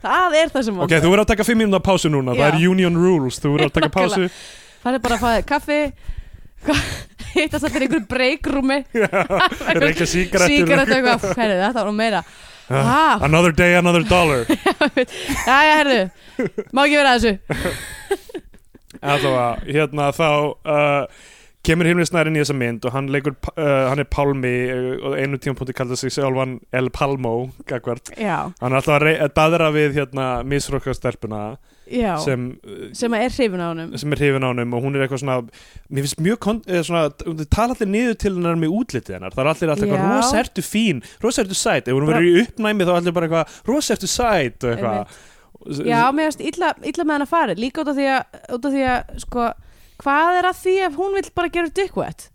það 0.00 0.36
er 0.38 0.52
það 0.54 0.62
sem 0.68 0.78
ok, 0.86 0.94
þú 1.02 1.10
verður 1.10 1.24
að 1.26 1.32
taka 1.34 1.44
fimm 1.48 1.60
mínúna 1.64 1.82
pásu 1.84 2.08
núna, 2.12 2.32
það 2.38 2.46
Já. 2.46 2.52
er 2.54 2.70
union 2.70 2.96
rules. 3.02 3.40
Þú 3.42 3.52
verður 3.56 3.68
að 3.68 3.74
taka 3.80 3.90
pásu. 3.98 4.30
Farið 4.84 5.04
bara 5.06 5.20
að 5.20 5.36
þér 5.36 5.46
kaffi 5.52 5.80
hittast 7.36 7.66
allir 7.68 7.84
í 7.84 7.86
einhverju 7.86 8.08
breikrúmi. 8.10 8.82
Reykja 9.82 10.08
sígarettur. 10.08 10.50
sígaret 10.50 10.92
eitthvað, 10.96 11.26
herri 11.36 11.58
þetta 11.62 11.86
var 11.86 11.96
meira. 11.96 12.22
Ah, 12.66 13.22
another 13.22 13.52
day, 13.54 13.76
another 13.78 14.02
dollar. 14.02 14.42
Jæja 15.46 15.76
herri 15.78 16.00
má 16.74 16.84
ekki 16.86 16.98
vera 16.98 17.16
þessu. 17.16 17.36
Allavega, 19.06 19.48
hérna 19.68 20.08
þá 20.16 20.28
uh, 20.64 21.24
kemur 21.66 21.88
Hilmir 21.90 22.30
inn 22.30 22.38
í 22.38 22.42
þessa 22.42 22.56
mynd 22.56 22.86
og 22.88 22.94
hann 22.94 23.10
leikur, 23.12 23.36
uh, 23.52 23.86
hann 23.90 24.00
er 24.02 24.08
Pálmi 24.10 24.54
uh, 24.72 24.88
og 25.10 25.16
einu 25.20 25.38
tímapunkti 25.38 25.76
kallar 25.76 26.00
sig 26.00 26.14
sjálfan 26.14 26.56
El 26.74 26.88
Palmo, 26.94 27.50
gagvart 27.68 28.10
já, 28.16 28.48
hann 28.48 28.72
er 28.72 28.80
alltaf 28.80 28.96
að 28.96 29.20
að 29.26 29.34
daðra 29.36 29.70
við 29.76 30.00
hérna 30.00 30.28
misrókastelpuna 30.48 31.42
já, 31.86 32.16
sem, 32.22 32.46
sem, 32.96 33.14
er 33.14 33.30
hrifin 33.30 33.62
á 33.62 33.68
honum. 33.70 33.92
sem 33.98 34.12
er 34.12 34.22
hrifin 34.22 34.46
á 34.46 34.48
honum 34.50 34.74
og 34.76 34.84
hún 34.84 34.96
er 34.96 35.04
eitthvað 35.06 35.22
svona 35.22 35.36
mér 35.46 36.06
finnst 36.06 36.22
mjög 36.26 36.40
kon, 36.46 36.60
svona, 36.66 37.04
þau 37.22 37.44
tala 37.46 37.76
allir 37.76 37.90
niður 37.92 38.18
til 38.22 38.34
hennar 38.34 38.58
með 38.60 38.74
útlitið 38.80 39.18
hennar. 39.18 39.36
Það 39.36 39.44
er 39.44 39.52
allir 39.52 39.72
alltaf 39.74 39.86
eitthvað, 39.86 40.04
Já. 40.04 40.12
rosa 40.16 40.42
ertu 40.42 40.66
fín, 40.66 41.02
rosa 41.22 41.44
ertu 41.44 41.58
sæt? 41.58 41.88
Ef 41.88 41.96
hún 41.96 42.10
verður 42.10 42.28
í 42.28 42.36
uppnæmi 42.42 42.86
þá 42.86 42.92
er 42.92 43.00
allir 43.00 43.16
bara 43.16 43.30
eitthvað, 43.30 43.58
rosa 43.70 43.96
ertu 43.96 44.10
sæt? 44.10 44.58
Og 44.62 44.72
eitthvað. 44.74 45.18
Já, 45.86 46.00
mér 46.14 46.30
finnst 46.30 46.46
illa, 46.46 46.72
illa 46.86 47.04
með 47.06 47.16
hann 47.16 47.26
að 47.26 47.32
fara 47.32 47.58
líka 47.58 47.82
út 47.82 47.90
af 47.90 47.98
því 47.98 48.08
að, 48.12 48.40
af 48.54 48.66
því 48.70 48.86
að 48.92 49.20
sko, 49.24 49.50
hvað 50.02 50.40
er 50.40 50.48
að 50.50 50.58
því 50.62 50.74
að 50.86 50.98
hún 51.00 51.16
vill 51.16 51.30
bara 51.38 51.52
gera 51.54 51.72
dick 51.74 51.96
wet? 51.98 52.28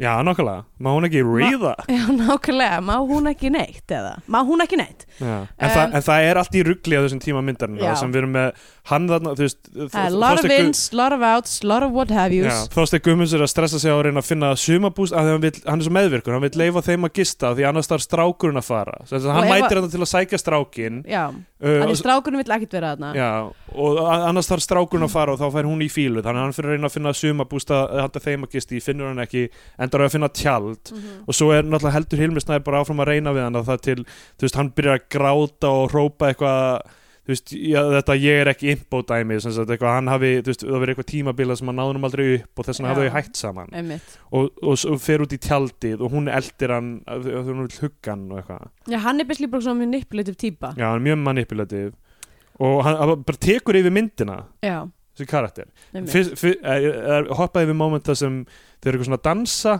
Já, 0.00 0.10
nokkulega, 0.26 0.64
má 0.84 0.90
hún 0.92 1.08
ekki 1.08 1.22
ríða 1.24 1.74
já, 1.96 2.04
nákvæmlega, 2.18 2.78
má 2.84 2.96
hún 3.08 3.30
ekki 3.32 3.50
neitt 3.54 3.94
eða, 3.96 4.14
má 4.28 4.42
hún 4.44 4.64
ekki 4.66 4.78
neitt? 4.80 5.06
Já, 5.20 5.46
en, 5.46 5.48
Um, 5.64 5.70
það, 5.70 5.94
en 5.96 6.02
það 6.04 6.24
er 6.28 6.38
allt 6.40 6.56
í 6.58 6.62
ruggli 6.66 6.96
á 6.98 7.00
þessum 7.06 7.20
tíma 7.22 7.40
myndarinnar 7.46 7.92
Já. 7.94 7.94
sem 8.00 8.10
við 8.12 8.20
erum 8.24 8.32
með 8.34 8.64
hann 8.90 9.04
þarna, 9.08 9.32
þú 9.38 9.44
veist 9.46 9.68
er 10.04 10.10
lot 10.12 10.40
of 10.42 10.50
ins, 10.52 10.80
lot 10.92 11.14
of 11.16 11.22
outs, 11.24 11.52
lot 11.64 11.82
of 11.86 11.92
what 11.96 12.10
have 12.12 12.34
yous. 12.34 12.66
Þósteinn 12.74 13.00
Guðmunds 13.06 13.32
er 13.32 13.44
að 13.46 13.48
stressa 13.54 13.78
sig 13.80 13.88
á 13.88 13.96
að 13.96 14.02
reyna 14.08 14.20
að 14.20 14.26
finna 14.28 14.50
sumabúst 14.60 15.14
að 15.16 15.30
hann, 15.30 15.40
vill, 15.46 15.52
hann 15.64 15.80
er 15.80 15.86
svo 15.86 15.94
meðvirkur, 15.96 16.34
hann 16.36 16.44
vil 16.44 16.58
leifa 16.60 16.82
þeim 16.84 17.06
að 17.08 17.14
gista 17.20 17.52
því 17.56 17.66
annars 17.70 17.88
þarf 17.88 18.04
strákurinn 18.04 18.60
að 18.60 18.66
fara. 18.68 18.96
Þess 19.08 19.24
að 19.24 19.38
hann 19.38 19.48
mætir 19.54 19.78
að- 19.78 19.86
hann 19.86 19.94
til 19.94 20.02
að 20.04 20.10
sækja 20.12 20.40
strákin 20.42 20.98
já, 21.08 21.22
uh, 21.30 21.64
þannig 21.64 21.94
og, 21.94 22.00
strákunum 22.02 22.42
vill 22.42 22.54
ekkert 22.58 22.76
vera 22.76 22.92
þarna. 22.92 23.14
Já, 23.16 23.30
og 23.72 24.02
a- 24.04 24.20
annars 24.28 24.50
þarf 24.52 24.66
strákurinn 24.66 25.06
að 25.08 25.14
fara 25.16 25.32
og 25.32 25.40
þá 25.40 25.46
fær 25.56 25.70
hún 25.70 25.80
í 25.86 25.88
fílu. 25.88 26.20
Þannig 26.20 26.42
að 26.42 26.44
hann 26.44 26.56
fyrir 26.58 26.68
að 26.68 26.76
reyna 26.76 26.90
að 26.90 26.96
finna 26.98 27.14
sumabúst 27.22 27.72
að 27.72 27.96
handa 28.04 28.20
þeim 28.26 28.44
að 28.44 28.52
gisti, 28.58 28.82
finnur 28.84 29.08
hann 29.14 29.24
ekki 29.24 29.46
endar 29.80 30.04
að 30.04 30.12
finna 30.18 30.28
tjald 30.74 30.92
Mhm. 30.98 31.22
og 31.28 31.34
svo 31.34 31.52
er 31.54 31.62
náttúrulega 31.62 31.96
heldur 31.98 32.18
Hilmi 32.24 32.40
Snær 32.40 32.64
bara 32.64 32.82
áfram 32.82 33.00
að 33.00 33.10
reyna 33.12 33.32
við 33.32 33.42
hann 33.46 33.56
að 33.56 33.66
það 33.70 33.80
til, 33.80 34.04
þú 34.38 34.42
veist, 34.48 34.54
hann 34.60 34.70
byrjar 34.76 34.98
að 35.00 35.08
gráta 35.14 35.68
og 35.70 35.90
hrópa 35.92 36.32
eitthvað 36.32 36.80
þú 37.24 37.32
veist, 37.32 37.52
já, 37.56 37.80
þetta 37.88 38.14
ég 38.20 38.40
er 38.42 38.48
ekki 38.52 38.68
impódæmi 38.76 39.38
hann 39.80 40.08
hafi, 40.12 40.30
þú 40.44 40.50
veist, 40.50 40.64
það 40.64 40.80
verið 40.82 40.92
eitthvað 40.94 41.10
tímabila 41.12 41.56
sem 41.56 41.66
hann 41.68 41.78
hann 41.78 42.04
aldrei 42.04 42.26
upp 42.42 42.58
og 42.58 42.66
þess 42.66 42.80
vegna 42.80 42.88
Já. 42.90 42.94
hafði 42.94 43.08
þau 43.08 43.14
hætt 43.16 43.36
saman. 43.36 43.68
Einmitt. 43.72 44.18
Og, 44.30 44.50
og, 44.62 44.84
og 44.92 45.00
fer 45.00 45.18
út 45.24 45.32
í 45.32 45.38
tjaldið 45.40 46.00
og 46.04 46.12
hún 46.12 46.28
eldir 46.28 46.68
hann 46.74 46.90
hún 47.08 47.62
vil 47.64 47.78
hugga 47.80 48.10
hann 48.12 48.26
og 48.30 48.42
eitthvað. 48.42 48.68
Já, 48.92 48.98
hann 48.98 49.20
er 49.20 49.24
basically 49.24 49.48
bara 49.50 49.62
svona 49.62 49.80
manipulative 49.86 50.36
típa 50.36 50.74
já, 50.76 50.84
hann 50.90 51.00
er 51.00 51.06
mjög 51.16 51.22
manipulativ 51.24 51.94
og 52.60 52.84
hann, 52.84 52.96
hann 52.96 53.22
bara 53.24 53.40
tekur 53.40 53.74
yfir 53.80 53.90
myndina. 53.90 54.44
Já, 54.62 54.84
þessi 55.16 55.26
karakter. 55.30 55.64
Fyrst, 55.94 56.36
fyr, 56.36 56.58
er, 56.60 56.86
er, 57.08 57.32
hoppaði 57.34 57.70
yfir 57.70 57.74
momenta 57.80 58.14
sem 58.14 58.42
þau 58.44 58.88
eru 58.90 58.98
eitthvað 58.98 59.08
svona 59.08 59.22
að 59.22 59.28
dansa 59.30 59.74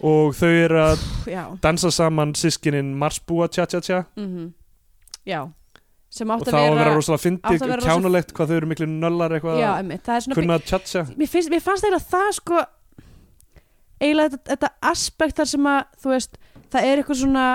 og 0.00 0.34
þau 0.34 0.48
eru 0.64 0.78
að 0.82 1.02
Já, 1.30 1.42
dansa 1.62 1.90
saman 1.90 2.32
sískinin 2.38 2.94
Marsbúa 2.98 3.48
tja 3.52 3.66
tja 3.66 3.80
tja. 3.80 4.04
Mhm. 4.16 4.52
Já, 5.26 5.50
sem 6.10 6.30
og 6.30 6.40
þá 6.44 6.56
að 6.58 6.78
vera 6.78 6.94
rosalega 6.94 7.22
fyndið 7.26 7.60
rosa- 7.76 7.88
kjánulegt 7.88 8.32
hvað 8.32 8.48
þau 8.48 8.56
eru 8.56 8.66
miklu 8.66 8.86
nöllar 8.86 9.30
eitthvað. 9.36 9.60
Já, 9.60 9.72
er 9.78 10.34
kunna 10.34 10.58
tja 10.58 10.78
tja. 10.78 11.04
Mér, 11.16 11.28
finnst, 11.28 11.50
mér 11.50 11.60
fannst 11.62 11.84
eiginlega 11.84 12.10
það 12.10 12.32
sko 12.40 12.64
eiginlega 14.02 14.30
þetta, 14.36 14.50
þetta 14.56 14.70
aspekt 14.92 15.36
þar 15.36 15.50
sem 15.52 15.68
að 15.70 15.82
þú 16.02 16.10
veist, 16.14 16.38
það 16.72 16.88
er 16.88 17.02
eitthvað 17.02 17.20
svona 17.22 17.46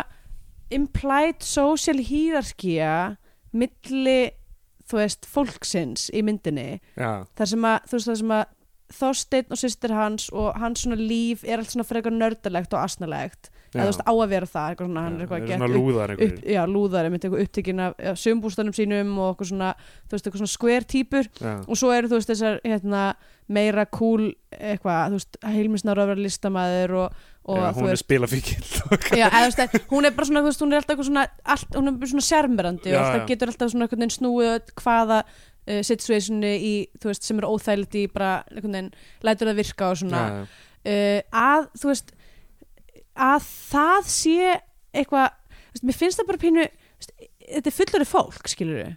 implied 0.77 1.43
social 1.43 1.97
hierarchía 2.03 3.17
milli 3.57 4.19
þú 4.87 4.99
veist, 5.01 5.25
fólksins 5.27 6.07
í 6.15 6.21
myndinni. 6.23 6.79
Já, 6.95 7.25
þar 7.35 7.49
sem 7.51 7.65
að, 7.67 7.87
þú 7.89 7.97
veist, 7.97 8.07
þar 8.11 8.19
sem 8.21 8.33
að 8.37 8.45
Þorsteinn 8.93 9.51
og 9.51 9.59
systir 9.59 9.91
hans 9.91 10.29
og 10.31 10.55
hans 10.61 10.85
svona 10.85 10.95
líf 10.99 11.43
er 11.43 11.59
allt 11.59 11.73
svona 11.73 11.87
frekar 11.87 12.13
nördalegt 12.15 12.73
og 12.73 12.83
asnalegt. 12.85 13.51
Eða 13.75 13.83
þú 13.83 13.89
veist 13.91 14.03
á 14.07 14.13
að 14.13 14.29
vera 14.31 14.47
það 14.47 14.67
eitthvað 14.71 14.87
svona, 14.87 15.01
hann 15.03 15.15
er 15.17 15.23
eitthvað 15.23 15.41
að 15.41 15.49
svona 15.51 15.67
lúðar 15.73 16.13
upp, 16.13 16.21
einhverjir 16.23 16.53
já, 16.55 16.59
lúðar, 16.71 17.07
einmitt 17.07 17.25
eitthvað 17.27 17.43
upptekinn 17.43 17.81
af 17.83 18.21
sömbústanum 18.21 18.75
sínum 18.75 19.09
og 19.19 19.31
eitthvað 19.33 19.49
svona 19.51 19.71
þú 19.77 20.15
veist, 20.15 20.27
eitthvað 20.27 20.41
svona 20.41 20.53
square 20.53 20.87
típur 20.93 21.27
já, 21.27 21.55
og 21.59 21.79
svo 21.81 21.91
eru 21.95 22.11
þú 22.11 22.19
veist 22.21 22.31
þessar 22.31 22.61
hérna, 22.63 23.01
meira 23.57 23.85
cool 23.97 24.29
eitthvað, 24.55 25.11
þú 25.11 25.19
veist, 25.19 25.39
heilmisnar 25.51 26.01
að 26.01 26.13
vera 26.13 26.25
listamæður 26.27 26.95
og, 27.01 27.19
og 27.51 27.59
já, 27.59 27.67
hún 27.75 27.89
er 27.89 27.93
veist 27.93 28.05
spila 28.07 28.31
fíkil 28.31 28.63
já, 29.19 29.27
eða, 29.27 29.43
veist, 29.49 29.77
hún 29.91 30.07
er 30.07 30.15
bara 30.15 30.31
svona, 30.31 30.45
þú 30.45 30.53
veist, 30.53 30.63
hún 30.63 30.73
er 30.73 30.81
alltaf 30.81 31.05
svona, 31.11 31.27
allt, 31.57 31.75
hún 31.75 31.91
er 31.91 32.11
svona 32.15 32.27
sjarmerandi 32.31 32.95
Já, 32.95 32.97
og 32.97 33.03
alltaf 33.03 33.29
getur 33.33 33.51
alltaf 33.51 33.75
svona 33.75 34.11
snúið 34.17 34.73
hvaða 34.79 35.21
uh, 35.67 35.81
situationi 35.85 36.53
í, 36.57 36.73
þú 36.97 37.11
veist, 37.11 37.27
sem 37.27 37.41
er 37.41 37.49
óþægilegt 37.49 37.97
í 37.99 38.05
bara 38.13 38.31
einhvern 38.51 38.77
veginn, 38.79 38.93
lætur 39.27 39.51
það 39.51 39.59
virka 39.61 39.91
og 39.91 39.99
svona. 40.01 40.23
Já, 40.27 40.63
uh, 40.93 41.41
að, 41.43 41.67
þú 41.81 41.91
veist 41.91 42.13
að 43.17 43.49
það 43.71 44.11
sé 44.13 44.37
eitthvað, 44.93 45.35
þú 45.57 45.75
veist, 45.75 45.89
mér 45.89 45.99
finnst 46.03 46.21
það 46.21 46.29
bara 46.31 46.43
pínu 46.43 46.67
þú 46.67 47.01
veist, 47.01 47.13
þetta 47.47 47.69
er 47.71 47.77
fullari 47.77 48.07
fólk, 48.07 48.49
skilur 48.51 48.81
við 48.81 48.91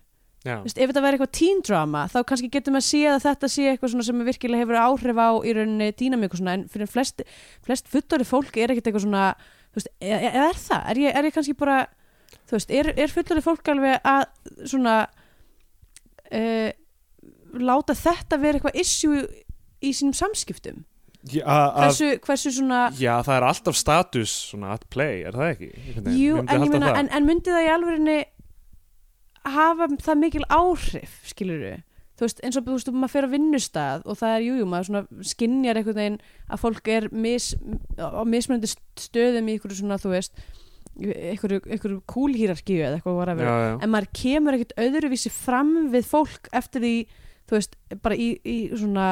já, 0.47 0.57
Vist, 0.65 0.79
ef 0.81 0.91
þetta 0.91 1.05
væri 1.05 1.19
eitthvað 1.19 1.33
teen 1.37 1.63
drama 1.67 2.05
þá 2.09 2.19
kannski 2.29 2.51
getum 2.53 2.77
við 2.77 2.83
að 2.83 2.87
sé 2.89 3.01
að 3.11 3.23
þetta 3.27 3.51
sé 3.53 3.67
eitthvað 3.71 3.95
svona 3.95 4.07
sem 4.09 4.23
virkilega 4.29 4.65
hefur 4.65 4.81
áhrif 4.81 5.21
á 5.21 5.31
í 5.45 5.55
rauninni 5.57 5.89
dýnamík 6.01 6.35
og 6.37 6.41
svona 6.41 6.57
en 6.57 6.67
fyrir 6.73 6.91
flest, 6.91 7.25
flest 7.67 7.91
fullori 7.93 8.29
fólk 8.29 8.57
er 8.57 8.73
ekkert 8.73 8.91
eitthvað 8.91 9.07
svona 9.07 9.25
þú 9.37 9.81
veist, 9.81 9.91
e- 10.01 10.21
eða 10.31 10.47
er 10.49 10.61
það? 10.65 10.87
Er 10.93 11.03
ég, 11.05 11.17
er 11.19 11.29
ég 11.29 11.37
kannski 11.37 11.57
bara 11.61 11.79
þú 12.49 12.57
veist, 12.57 12.73
er, 12.81 12.93
er 12.97 13.13
fullori 13.13 13.45
fólk 13.45 13.73
alveg 13.75 14.09
að 14.15 14.25
svona 14.73 14.97
uh, 16.37 16.71
láta 17.61 17.97
þetta 17.99 18.39
vera 18.41 18.61
eitthvað 18.61 18.81
issue 18.81 19.25
í 19.81 19.93
sínum 19.97 20.15
samskiptum 20.17 20.85
já, 21.29 21.45
að, 21.45 21.69
hversu, 21.79 22.11
hversu 22.25 22.55
svona 22.57 22.81
já, 22.97 23.13
það 23.27 23.37
er 23.37 23.47
alltaf 23.51 23.79
status 23.79 24.35
svona 24.51 24.75
at 24.77 24.87
play, 24.93 25.23
er 25.27 25.37
það 25.37 25.55
ekki? 25.55 25.71
Jú, 26.17 26.41
en, 26.45 26.67
það. 26.73 26.91
en, 26.95 27.13
en 27.17 27.29
myndi 27.29 27.53
það 27.53 27.67
í 27.67 27.71
alvörinni 27.75 28.19
hafa 29.51 29.89
það 30.01 30.21
mikil 30.25 30.45
áhrif 30.53 31.21
skilur 31.33 31.63
við 31.65 31.79
þú 32.21 32.27
veist, 32.27 32.41
eins 32.45 32.59
og 32.59 32.67
þú 32.67 32.77
veist, 32.77 32.91
maður 32.93 33.13
fer 33.15 33.27
á 33.27 33.33
vinnustað 33.33 34.03
og 34.05 34.19
það 34.21 34.35
er, 34.35 34.43
jújú, 34.45 34.61
jú, 34.61 34.69
maður 34.69 34.89
svona 34.91 35.29
skinjar 35.31 35.81
einhvern 35.81 35.97
veginn 35.97 36.19
að 36.53 36.61
fólk 36.61 36.91
er 36.93 37.07
mis, 37.17 37.47
á 37.97 38.23
mismunandi 38.29 38.69
stöðum 39.01 39.49
í 39.49 39.55
einhverju 39.57 39.79
svona, 39.79 39.97
þú 40.01 40.13
veist 40.13 40.43
einhverju, 41.01 41.99
kúlhýrarkíu 42.11 42.81
eða 42.85 42.99
eitthvað 42.99 43.19
var 43.19 43.33
að 43.33 43.43
vera, 43.43 43.57
já, 43.57 43.67
já. 43.71 43.75
en 43.81 43.93
maður 43.95 44.09
kemur 44.21 44.57
ekkert 44.57 44.75
öðruvísi 44.85 45.33
fram 45.35 45.75
við 45.95 46.09
fólk 46.11 46.51
eftir 46.61 46.85
því, 46.85 46.95
þú 47.49 47.59
veist, 47.59 47.79
bara 48.05 48.19
í, 48.19 48.31
í 48.45 48.57
svona 48.75 49.11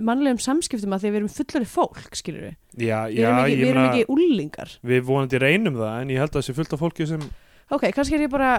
mannlegum 0.00 0.40
samskiptum 0.40 0.94
að 0.94 1.04
því 1.04 1.08
að 1.08 1.14
við 1.14 1.20
erum 1.20 1.32
fullari 1.36 1.68
fólk, 1.68 2.16
skilur 2.16 2.46
við 2.46 2.84
já, 2.88 2.98
við 3.12 3.26
erum 3.28 3.82
ekki, 3.84 4.02
ekki 4.02 4.12
úlingar 4.14 4.76
við 4.92 5.02
vonandi 5.08 5.40
reynum 5.42 5.78
það 5.80 5.96
en 6.00 6.12
ég 6.14 6.22
held 6.22 6.38
að 6.38 6.46
sé 6.46 6.56
fullt 6.56 6.76
af 6.76 6.82
fólki 6.82 7.08
sem 7.10 7.26
ok, 7.72 7.86
kannski 7.96 8.16
er 8.18 8.24
ég 8.26 8.32
bara 8.32 8.50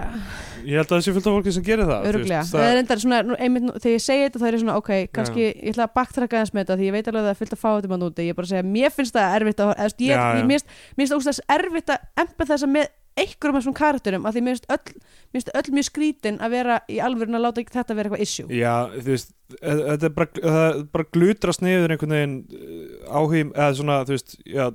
ég 0.64 0.74
held 0.78 0.88
að 0.88 0.94
það 0.96 1.04
sé 1.06 1.14
fullt 1.16 1.28
af 1.30 1.36
fólki 1.36 1.54
sem 1.56 1.66
gerir 1.66 1.88
það 1.90 2.08
Öruglega, 2.10 2.42
það 2.50 2.66
er 2.70 2.80
endar 2.82 3.02
svona, 3.04 3.20
einmitt, 3.38 3.68
þegar 3.78 3.94
ég 3.94 4.04
segi 4.04 4.24
þetta 4.26 4.42
þá 4.42 4.48
er 4.48 4.56
ég 4.58 4.64
svona, 4.64 4.76
ok, 4.80 4.90
kannski 5.14 5.44
ég 5.46 5.70
ætla 5.74 5.86
að 5.88 5.94
baktrakka 6.00 6.42
þess 6.42 6.56
með 6.56 6.64
þetta 6.66 6.78
því 6.80 6.88
ég 6.90 6.96
veit 6.98 7.08
alveg 7.12 7.22
að 7.22 7.28
það 7.28 7.34
er 7.36 7.40
fullt 7.42 7.56
að 7.56 7.62
fá 7.64 7.70
þetta 7.76 7.92
mann 7.94 8.06
úti. 8.08 8.26
Ég 8.26 8.34
er 8.34 8.38
bara 8.40 8.48
að 8.48 8.52
segja, 8.54 8.66
mér 8.74 8.94
finnst 8.96 9.16
það 9.18 9.38
erfitt 9.38 9.64
að, 9.64 9.72
ég, 9.78 10.10
Já, 10.10 10.20
já. 10.24 10.44
mér 10.44 10.66
finnst- 10.98 11.24
það 11.30 11.40
erfitt 11.58 11.94
að 11.94 12.06
empa 12.24 12.48
þessa 12.52 12.70
með 12.74 12.92
einhverjum 13.14 13.54
af 13.56 13.62
þessum 13.62 13.76
karakterum 13.78 14.24
að 14.26 14.34
því 14.34 14.40
mér 14.42 14.56
finnst 14.58 14.72
öll, 14.74 15.52
öll 15.60 15.74
mjög 15.76 15.86
skrítin 15.86 16.38
að 16.42 16.54
vera 16.56 16.78
í 16.90 16.96
alvörun 17.04 17.38
að 17.38 17.44
láta 17.44 17.62
ekki 17.62 17.76
þetta 17.76 17.94
vera 17.94 18.10
eitthvað 18.10 18.24
issue. 18.26 18.46
Já, 18.50 18.72
þú 18.96 19.12
veist 19.12 19.30
e- 19.60 19.76
þetta 19.84 20.08
er 20.08 20.14
bara, 20.16 20.30
er 20.50 20.80
bara 20.96 21.06
glutrast 21.14 21.62
niður 21.62 21.94
einhvern 21.94 22.16
veginn 22.16 22.34
áhugum 23.06 23.52
eða 23.54 23.68
svona, 23.78 24.00
þú 24.08 24.16
veist, 24.16 24.34
já, 24.50 24.66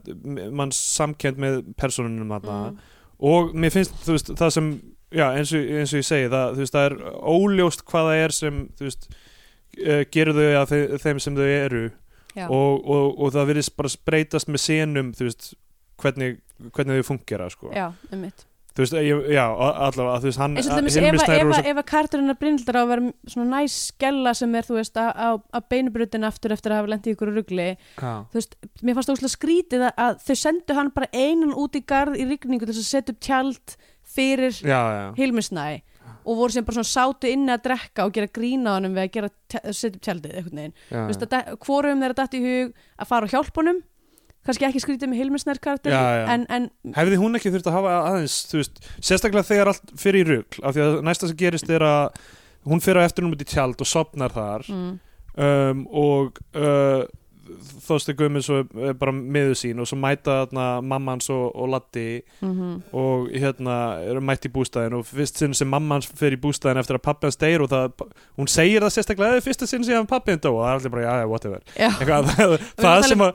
mann 0.56 0.72
samkend 0.72 1.42
með 1.44 1.60
personunum 1.80 2.32
þarna. 2.38 2.62
Mm. 2.72 2.80
Og 3.20 3.54
mér 3.56 3.74
finnst, 3.76 3.96
veist, 4.08 4.34
það 4.40 4.54
sem 4.56 4.70
já, 5.16 5.26
eins 5.28 5.54
og, 5.56 5.72
eins 5.80 5.94
og 5.94 6.02
ég 6.02 6.10
segi, 6.10 6.30
það, 6.32 6.60
veist, 6.60 6.76
það 6.76 6.90
er 6.90 6.98
óljóst 7.36 7.86
hvað 7.90 8.12
það 8.12 8.26
er 8.26 8.36
sem, 8.40 8.62
veist 8.82 9.10
uh, 9.10 10.04
gerur 10.14 10.38
þau 10.40 10.52
að 10.62 10.70
þe 10.74 11.02
þeim 11.06 11.24
sem 11.26 11.40
þau 11.40 11.48
eru. 11.48 11.88
Og, 12.40 12.86
og, 12.88 13.08
og 13.20 13.32
það 13.36 13.50
virðist 13.50 13.74
bara 13.76 13.90
breytast 14.08 14.48
með 14.48 14.62
senum, 14.64 15.10
hvernig, 16.00 16.38
hvernig 16.72 17.02
þau 17.02 17.08
fungera, 17.10 17.50
sko. 17.52 17.74
Já, 17.76 17.90
einmitt 18.14 18.46
þú 18.80 18.84
veist, 18.86 18.96
ég, 19.04 19.26
já, 19.36 19.44
allavega, 19.52 20.20
þú 20.24 20.28
veist, 20.30 20.40
hann 20.40 20.56
eins 20.56 20.68
og 20.70 20.78
ef, 20.80 20.80
að- 20.80 21.44
rosa- 21.50 21.60
að- 21.60 21.80
að 21.80 21.86
er 22.32 22.40
brindildar 22.40 22.80
á 22.80 22.82
að 22.82 22.92
vera 22.94 23.12
svona 23.34 23.48
næs 23.60 23.76
skella 23.90 24.34
sem 24.40 24.56
er, 24.56 24.68
þú 24.70 24.78
veist, 24.80 24.96
á, 24.96 25.06
á, 25.12 25.28
á 25.36 25.60
beinubrutin 25.70 26.24
aftur 26.30 26.56
eftir 26.56 26.72
að 26.72 26.80
hafa 26.80 26.92
lent 26.96 27.10
í 27.10 27.14
ykkur 27.16 27.34
rugli. 27.36 27.68
Já. 28.00 28.14
þú 28.32 28.40
veist, 28.40 28.56
mér 28.82 28.96
fannst 28.98 29.12
óslega 29.14 29.36
skrítið 29.36 29.86
að, 29.90 29.94
að 30.08 30.24
þau 30.30 30.36
sendu 30.46 30.78
hann 30.80 30.92
bara 30.96 31.12
einan 31.14 31.54
út 31.60 31.76
í 31.76 31.84
garð 31.86 32.16
í 32.16 32.26
rigningu 32.32 32.66
til 32.66 32.74
þess 32.74 32.88
að 32.88 32.94
setja 32.96 33.14
upp 33.14 33.20
tjald 33.20 33.78
fyrir 34.10 34.56
Hilmisnæ 35.20 35.82
og 36.30 36.36
voru 36.38 36.52
sem 36.54 36.66
bara 36.66 36.80
svona 36.82 36.90
sátu 36.90 37.30
inni 37.32 37.52
að 37.54 37.64
drekka 37.68 38.06
og 38.06 38.12
gera 38.14 38.28
grína 38.28 38.74
honum 38.78 38.94
við 38.98 39.06
að 39.64 39.74
setja 39.74 39.96
upp 39.98 40.04
tjaldið 40.06 40.34
veginn, 40.60 40.74
já, 40.92 40.98
þú 41.00 41.08
veist 41.10 41.24
að 41.26 41.54
hvorum 41.66 42.02
þeirra 42.04 42.18
datt 42.20 42.36
í 42.38 42.42
hug 42.44 42.74
að 43.00 43.08
fara 43.10 43.26
og 43.30 43.32
hjálpa 43.34 43.62
honum 43.64 43.80
kannski 44.50 44.68
ekki 44.70 44.82
skrítið 44.84 45.12
með 45.12 45.22
já. 46.18 46.26
en, 46.34 46.46
en 46.50 46.96
hefði 46.98 47.22
hún 47.22 47.40
ekki 47.40 47.54
þurft 47.54 47.70
að 47.70 47.78
hafa 47.78 47.96
aðeins 48.10 48.38
veist, 48.56 48.82
sérstaklega 48.98 49.48
þegar 49.48 49.72
allt 49.74 49.94
fyrir 50.02 50.26
í 50.26 50.28
rugl 50.34 50.66
af 50.66 50.76
því 50.76 50.86
að 50.86 50.98
næsta 51.06 51.30
sem 51.30 51.40
gerist 51.40 51.70
er 51.74 51.86
að 51.86 52.20
hún 52.70 52.84
fyrir 52.84 53.04
á 53.04 53.08
eftirnum 53.08 53.36
út 53.38 53.46
í 53.46 53.50
tjald 53.50 53.80
og 53.80 53.90
sopnar 53.90 54.34
þar 54.36 54.66
mm, 54.74 54.92
um, 55.46 55.86
og 56.02 56.42
uh, 56.58 57.06
þósti 57.86 58.14
Guðmunds 58.20 58.50
er 58.54 58.94
bara 59.00 59.14
miður 59.16 59.56
sín 59.60 59.80
og 59.82 59.88
svo 59.90 59.98
mæta 60.00 60.44
þarna 60.46 60.66
mammans 60.86 61.30
og, 61.34 61.46
og 61.56 61.70
Latti 61.76 62.08
mm 62.42 62.58
og 63.00 63.28
hérna 63.34 63.76
eru 64.06 64.22
mætt 64.24 64.46
í 64.48 64.50
bústæðin 64.54 64.96
og 64.98 65.04
fyrst 65.08 65.38
sinn 65.40 65.54
sem 65.58 65.68
mammans 65.70 66.08
fer 66.20 66.34
í 66.34 66.40
bústæðin 66.42 66.80
eftir 66.82 66.98
að 66.98 67.04
pappi 67.06 67.28
hans 67.28 67.38
deyr 67.40 67.62
og 67.64 67.70
það, 67.72 68.04
hún 68.40 68.50
segir 68.50 68.82
það 68.84 68.94
sérstaklega 68.96 69.38
"Eh, 69.38 69.44
fyrsta 69.46 69.68
sinn 69.70 69.84
sem 69.84 70.08
pappi 70.10 70.32
hans 70.34 70.42
dó. 70.44 70.52
Og 70.56 70.64
það 70.64 70.70
er 70.70 70.80
allir 70.80 70.94
bara, 70.94 71.04
já, 71.04 71.28
whatever. 71.30 71.62
Eitthvað, 71.76 72.30
það, 72.36 72.56
það 72.80 73.04
sem 73.10 73.24
að 73.26 73.34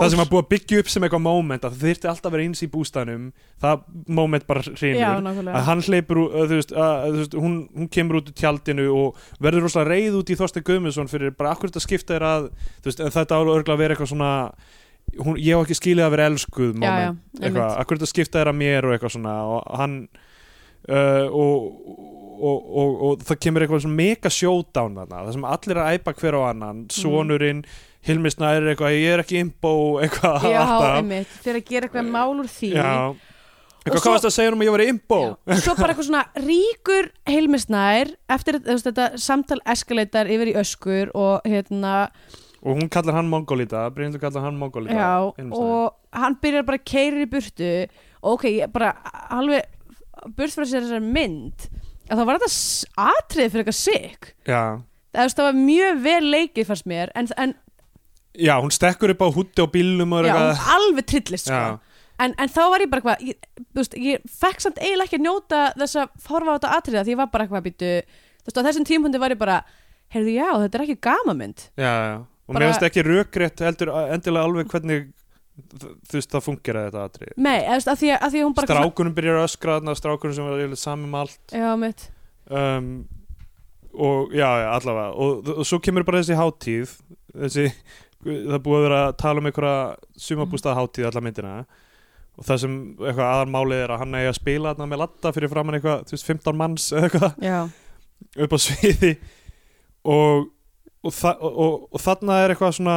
það 0.00 0.10
sem 0.14 0.22
að 0.24 0.30
búið 0.32 0.42
að 0.44 0.48
byggja 0.54 0.80
upp 0.82 0.88
sem 0.94 1.02
eitthvað 1.06 1.22
moment 1.26 1.64
að 1.64 1.72
það 1.76 1.84
þyrfti 1.86 2.10
alltaf 2.10 2.30
að 2.30 2.34
vera 2.36 2.46
eins 2.48 2.62
í 2.64 2.68
bústæðnum 2.74 3.24
það 3.60 3.84
moment 4.20 4.46
bara 4.46 4.62
hrinur 4.80 5.00
að 5.54 5.64
hann 5.68 5.82
hleypur 5.86 6.20
að, 6.24 6.46
þú 6.50 6.58
veist, 6.60 6.72
að, 6.72 7.04
þú 7.10 7.20
veist, 7.20 7.34
hún, 7.44 7.56
hún 7.76 7.88
kemur 7.92 8.20
út 8.20 8.30
úr 8.30 8.36
tjaldinu 8.40 8.86
og 8.96 9.16
verður 9.40 9.66
rosalega 9.68 9.90
reið 9.94 10.18
út 10.20 10.30
í 10.32 10.38
Þorstein 10.40 10.64
Guðmundsson 10.66 11.10
fyrir 11.12 11.34
bara 11.36 11.52
akkur 11.54 11.68
þetta 11.70 11.84
skipta 11.84 12.16
þér 12.16 12.26
að? 12.30 12.48
Þú 12.80 12.90
veist, 12.90 13.02
álega 13.40 13.56
örgulega 13.58 13.76
að 13.76 13.82
vera 13.84 13.96
eitthvað 13.96 14.12
svona 14.12 14.30
hún, 15.24 15.36
ég 15.40 15.56
hef 15.56 15.64
ekki 15.66 15.78
skilið 15.80 16.06
að 16.06 16.14
vera 16.14 16.28
elskuð 16.30 16.70
já, 16.70 16.80
já, 16.86 17.06
moment, 17.10 17.40
eitthvað, 17.42 17.76
akkur 17.82 17.98
þetta 18.00 18.10
skipta 18.14 18.38
þér 18.42 18.52
að 18.52 18.58
mér 18.60 18.86
og 18.90 18.94
eitthvað 18.96 19.14
svona 19.16 19.36
og 19.56 19.70
hann 19.80 19.96
uh, 20.88 21.26
og, 21.28 21.68
og, 22.40 22.58
og, 22.82 22.98
og 23.10 23.24
það 23.28 23.40
kemur 23.44 23.64
eitthvað 23.66 23.84
svona 23.86 23.98
mega 24.00 24.32
showdown 24.32 24.98
þarna, 25.00 25.24
það 25.26 25.32
sem 25.38 25.48
allir 25.54 25.76
er 25.76 25.82
að 25.84 25.96
æpa 25.98 26.14
hver 26.20 26.38
á 26.38 26.42
annan, 26.52 26.84
Mhm. 26.86 26.94
sonurinn 27.00 27.64
Hilmi 28.00 28.30
Snær 28.32 28.62
er 28.62 28.70
eitthvað, 28.72 28.94
ég 28.96 29.12
er 29.12 29.20
ekki 29.20 29.40
imbo 29.44 29.72
eitthvað 30.00 30.46
já, 30.48 30.62
einmitt, 30.96 31.34
fyrir 31.44 31.60
að 31.60 31.66
gera 31.68 31.88
eitthvað 31.90 32.08
mál 32.14 32.38
úr 32.40 32.48
því 32.48 32.70
Já. 32.78 32.94
Eitthvað, 33.80 34.00
hvað 34.04 34.12
varst 34.12 34.26
að 34.28 34.32
segja 34.36 34.52
um 34.52 34.60
að 34.60 34.66
ég 34.68 34.72
var 34.74 34.82
imbo? 34.84 35.18
Já, 35.20 35.34
og 35.54 35.60
svo 35.64 35.74
bara 35.78 35.92
eitthvað 35.94 36.08
svona 36.10 36.24
ríkur 36.44 37.06
heilmisnær 37.28 38.10
eftir 38.36 38.58
þú 38.60 38.74
veist, 38.74 38.88
þetta 38.90 39.06
samtal 39.20 39.60
eskaleitar 39.72 40.28
yfir 40.32 40.50
í 40.52 40.56
öskur 40.60 41.12
og 41.16 41.46
hérna 41.48 41.94
Og 42.60 42.76
hún 42.76 42.90
kallar 42.92 43.16
hann 43.16 43.30
Mongolita, 43.32 43.86
Brynhildur 43.94 44.20
kallar 44.20 44.44
hann 44.44 44.58
Mongolita 44.60 44.92
já, 44.92 45.32
og 45.56 45.94
hann 46.12 46.36
byrjar 46.42 46.66
bara 46.68 46.76
að 46.76 46.88
keira 46.90 47.22
í 47.24 47.28
burtu. 47.30 47.70
Og 48.20 48.36
ok, 48.36 48.44
ég 48.52 48.72
bara 48.74 48.90
alveg 49.32 49.64
burt 50.36 50.52
frá 50.52 50.66
sér 50.68 50.84
þessar 50.84 51.00
mynd. 51.04 51.70
Að 52.10 52.20
það 52.20 52.28
var 52.28 52.40
þetta 52.42 53.06
atrið 53.16 53.52
fyrir 53.54 53.64
eitthvað 53.64 53.78
sick. 53.80 54.32
Já. 54.44 54.62
það, 55.14 55.44
var 55.46 55.58
mjög 55.58 56.00
vel 56.04 56.22
leikið 56.30 56.68
fannst 56.68 56.88
mér 56.90 57.12
en, 57.18 57.28
en 57.40 57.54
já, 58.38 58.54
hún 58.60 58.74
stekkur 58.74 59.14
upp 59.14 59.24
á 59.26 59.28
hútti 59.34 59.64
á 59.64 59.66
bílnum 59.70 60.14
og 60.16 60.26
já, 60.28 60.34
hún 60.36 60.66
alveg 60.76 61.06
trillist 61.10 61.50
sko. 61.50 61.78
En, 62.20 62.34
en 62.36 62.52
þá 62.52 62.62
var 62.68 62.84
ég 62.84 62.90
bara 62.92 63.00
eitthvað 63.00 63.22
ég, 63.30 63.46
veist, 63.76 63.94
ég 63.96 64.24
fekk 64.28 64.60
samt 64.62 64.80
eiginlega 64.80 65.08
ekki 65.08 65.18
að 65.20 65.24
njóta 65.24 65.60
þess 65.80 66.00
að 66.02 66.26
horfa 66.28 66.52
á 66.52 66.56
þetta 66.58 66.72
atriða 66.76 67.04
því 67.06 67.14
ég 67.14 67.20
var 67.22 67.30
bara 67.32 67.46
eitthvað 67.46 67.62
að 67.62 67.68
býtu 67.70 67.92
þú 68.04 68.50
veist 68.50 68.60
á 68.60 68.66
þessum 68.68 68.88
tímpundi 68.90 69.22
var 69.22 69.34
ég 69.34 69.40
bara 69.40 69.56
heyrðu 70.12 70.34
já 70.36 70.48
þetta 70.50 70.78
er 70.78 70.84
ekki 70.84 70.98
gamamynd 71.08 71.64
já, 71.80 71.92
já. 72.10 72.18
Og 72.50 72.58
mér 72.58 72.68
finnst 72.68 72.86
ekki 72.90 73.06
heldur 73.06 73.94
endilega 74.10 74.44
alveg 74.44 74.74
hvernig 74.74 75.08
þú 75.70 76.16
veist 76.16 76.32
það 76.32 76.44
fungera 76.46 76.84
þetta 76.88 77.06
atrið 77.06 77.32
nei 77.36 77.58
að, 77.62 77.88
því 78.00 78.10
að, 78.10 78.18
að 78.18 78.34
því 78.34 78.40
að 78.40 78.46
hún 78.46 78.56
bara 78.58 78.70
strákunum 78.70 79.16
byrjar 79.16 79.38
að 79.38 79.46
öskra 79.46 79.78
þarna 79.78 79.96
strákunum 79.98 80.36
sem 80.36 80.46
var 80.46 80.58
eiginlega 80.58 80.80
saman 80.80 81.08
um 81.08 81.18
allt. 81.20 81.54
Já 81.54 81.70
mitt. 81.80 82.06
Um, 82.50 82.88
og 83.92 84.32
já, 84.34 84.46
já, 84.62 84.68
allavega. 84.76 85.10
Og, 85.10 85.50
og 85.56 85.66
svo 85.66 85.80
kemur 85.82 86.06
bara 86.06 86.22
þessi 86.22 86.38
hátíð 86.38 86.94
þessi, 87.34 87.66
það 88.24 88.62
búið 88.64 88.78
að 88.78 88.86
vera 88.86 89.02
að 89.08 89.16
tala 89.22 89.42
um 89.42 89.50
einhverja 89.50 90.24
sumabústað 90.26 90.78
hátíð 90.78 91.10
alla 91.10 91.24
myndina. 91.24 91.56
Og 92.38 92.46
það 92.46 92.62
sem 92.62 92.76
eitthvað 92.94 93.26
aðarmálið 93.26 93.84
er 93.84 93.92
að 93.92 94.02
hann 94.04 94.16
eigi 94.16 94.30
að 94.30 94.38
spila 94.38 94.72
þarna 94.72 94.88
með 94.90 95.02
latta 95.02 95.32
fyrir 95.36 95.52
framann 95.52 95.76
eitthvað, 95.76 96.06
þú 96.08 96.16
veist, 96.16 96.30
15 96.30 96.60
manns 96.60 96.86
eða 96.94 97.08
eitthvað 97.08 97.44
já. 97.44 97.58
upp 98.46 98.56
á 98.56 98.58
sviði. 98.64 99.12
Og, 100.08 100.46
og, 101.04 101.12
þa 101.12 101.34
og, 101.40 101.58
og, 101.64 101.88
og 101.94 102.00
þarna 102.04 102.44
er 102.44 102.54
eitthvað 102.54 102.76
svona 102.78 102.96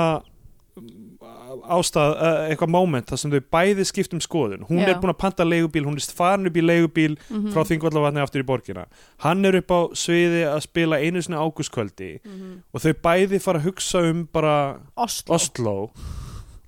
ástæð, 1.70 2.14
eh, 2.18 2.48
eitthvað 2.52 2.72
moment 2.74 3.06
þar 3.12 3.20
sem 3.22 3.32
þau 3.32 3.42
bæði 3.54 3.84
skipt 3.86 4.14
um 4.18 4.22
skoðun 4.24 4.64
hún 4.68 4.82
Já. 4.82 4.88
er 4.90 5.00
búin 5.02 5.12
að 5.14 5.20
panta 5.22 5.46
leigubíl, 5.46 5.86
hún 5.86 6.00
er 6.00 6.08
farin 6.18 6.48
upp 6.50 6.58
í 6.58 6.64
leigubíl 6.66 7.18
Mhm. 7.30 7.52
frá 7.54 7.62
Þingvallavatni 7.70 8.22
aftur 8.24 8.42
í 8.44 8.48
borgina 8.48 8.86
hann 9.20 9.46
er 9.46 9.56
upp 9.62 9.70
á 9.70 9.80
sviði 9.94 10.44
að 10.50 10.62
spila 10.66 10.98
einu 10.98 11.22
sinni 11.22 11.38
ágústkvöldi 11.38 12.20
Mhm. 12.26 12.64
og 12.74 12.82
þau 12.82 12.94
bæði 12.94 13.40
fara 13.42 13.60
að 13.60 13.66
hugsa 13.70 14.00
um 14.10 14.28
bara 14.34 14.80
Oslo, 14.98 15.36
Oslo 15.36 15.92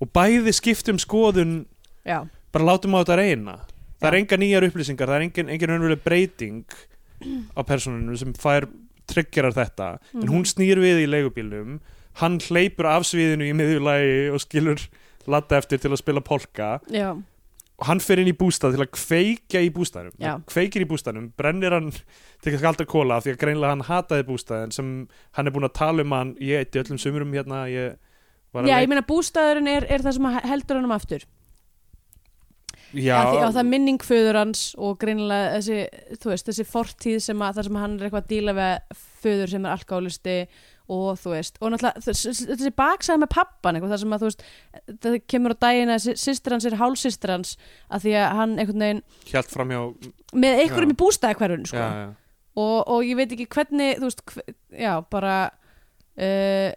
og 0.02 0.08
bæði 0.14 0.54
skipt 0.54 0.90
um 0.90 0.98
skoðun 0.98 1.66
Já, 2.06 2.28
bara 2.54 2.66
látum 2.66 2.94
á 2.94 3.02
þetta 3.04 3.18
reyna 3.18 3.60
það 4.02 4.08
er 4.08 4.14
Já. 4.14 4.20
enga 4.22 4.38
nýjar 4.38 4.70
upplýsingar, 4.70 5.08
það 5.08 5.16
er 5.16 5.22
engin, 5.22 5.50
engin 5.50 6.00
breyting 6.04 6.66
á 7.58 7.62
personinu 7.66 8.18
sem 8.18 8.34
fær 8.34 8.68
tryggjarar 9.08 9.54
þetta. 9.54 9.90
En 10.14 10.22
Mhm. 10.22 10.30
hún 10.30 10.46
snýr 10.46 10.78
við 10.82 11.06
í 11.06 11.08
leigubílnum 11.10 11.80
hann 12.22 12.40
hleypur 12.40 12.86
af 12.86 13.04
sviðinu 13.04 13.44
í 13.44 13.54
miðjulagi 13.54 14.32
og 14.34 14.40
skilur 14.40 14.88
latta 15.28 15.58
eftir 15.58 15.78
til 15.80 15.92
að 15.92 15.98
spila 15.98 16.22
polka. 16.22 16.80
Já, 16.90 17.12
og 17.78 17.86
hann 17.88 18.00
fer 18.00 18.20
inn 18.20 18.28
í 18.32 18.38
bústað 18.38 18.76
til 18.78 18.86
að 18.86 18.92
kveikja 18.96 19.60
í 19.60 19.70
bústaðnum. 19.70 20.14
Já. 20.18 20.40
kveikir 20.48 20.82
í 20.86 20.88
bústaðnum, 20.88 21.32
brennir 21.36 21.72
hann 21.74 21.92
til 22.42 22.54
að 22.54 22.60
skalda 22.60 22.86
kóla 22.86 23.18
því 23.22 23.34
að 23.36 23.38
greinlega 23.42 23.70
hann 23.70 23.82
hataði 23.84 24.24
bústaðin 24.24 24.72
sem 24.72 25.08
hann 25.34 25.48
er 25.48 25.52
búin 25.52 25.68
að 25.68 25.74
tala 25.74 26.02
um 26.04 26.12
hann 26.12 26.36
ég 26.40 26.60
eitti 26.64 26.80
öllum 26.84 26.98
sumurum 26.98 27.34
hérna 27.34 27.66
ég 27.68 27.98
já 28.56 28.62
leik- 28.64 28.84
ég 28.86 28.88
meina 28.88 29.02
bústæðurinn 29.02 29.68
er, 29.68 29.84
er 29.90 30.00
það 30.00 30.14
sem 30.14 30.24
heldur 30.50 30.76
hann 30.78 30.86
um 30.86 30.92
aftur 30.92 31.26
því, 32.96 33.40
að 33.48 33.58
það 33.58 33.68
minning 33.72 34.00
föður 34.06 34.38
hans 34.42 34.62
og 34.78 34.96
greinilega 35.02 35.58
þessi, 35.58 35.80
þú 36.22 36.32
veist, 36.32 36.48
þessi 36.52 36.66
fortíð 36.70 37.20
sem 37.26 37.44
að, 37.46 37.58
þar 37.60 37.68
sem 37.70 37.82
hann 37.82 37.98
er 38.00 38.08
eitthvað 38.08 38.24
að 38.24 38.32
díla 38.32 38.56
við 38.60 39.04
föður 39.26 39.54
sem 39.56 39.66
er 39.68 39.76
alkálisti 39.76 40.38
og 40.96 41.16
þú 41.18 41.32
veist, 41.34 41.56
og 41.66 41.72
náttúrulega 41.74 42.04
þess- 42.06 42.44
þessi 42.52 42.72
baksaði 42.78 43.22
með 43.24 43.32
pappan, 43.34 43.76
eitthvað 43.80 43.94
þar 43.96 44.02
sem 44.04 44.12
að 44.14 44.22
þú 44.22 44.28
veist 44.30 44.44
það 45.02 45.16
kemur 45.34 45.56
á 45.58 45.64
daginn 45.66 45.94
að 45.96 46.06
sýstir 46.22 46.54
hans 46.54 46.68
er 46.70 46.76
hálsýstir 46.78 47.34
hans, 47.34 47.56
að 47.90 48.06
því 48.06 48.14
að 48.22 48.36
hann 48.38 48.54
einhvern 48.62 48.84
veginn, 48.86 49.02
hjælt 49.32 49.50
fram 49.56 49.74
hjá 49.74 49.82
með 50.38 50.62
einhverjum 50.62 50.94
í 50.94 51.00
bústæði 51.02 51.40
hverjun, 51.42 51.66
sko. 51.72 51.82
Já, 51.82 51.90
já. 52.06 52.08
og, 52.62 52.78
og 52.94 53.02
ég 53.10 53.18
veit 53.18 53.34
ekki 53.34 53.50
hvernig, 53.58 53.98
þú 53.98 54.12
veist 54.12 54.24
hve, 54.30 54.46
já, 54.86 54.94
bara 55.10 55.36
uh, 55.50 56.70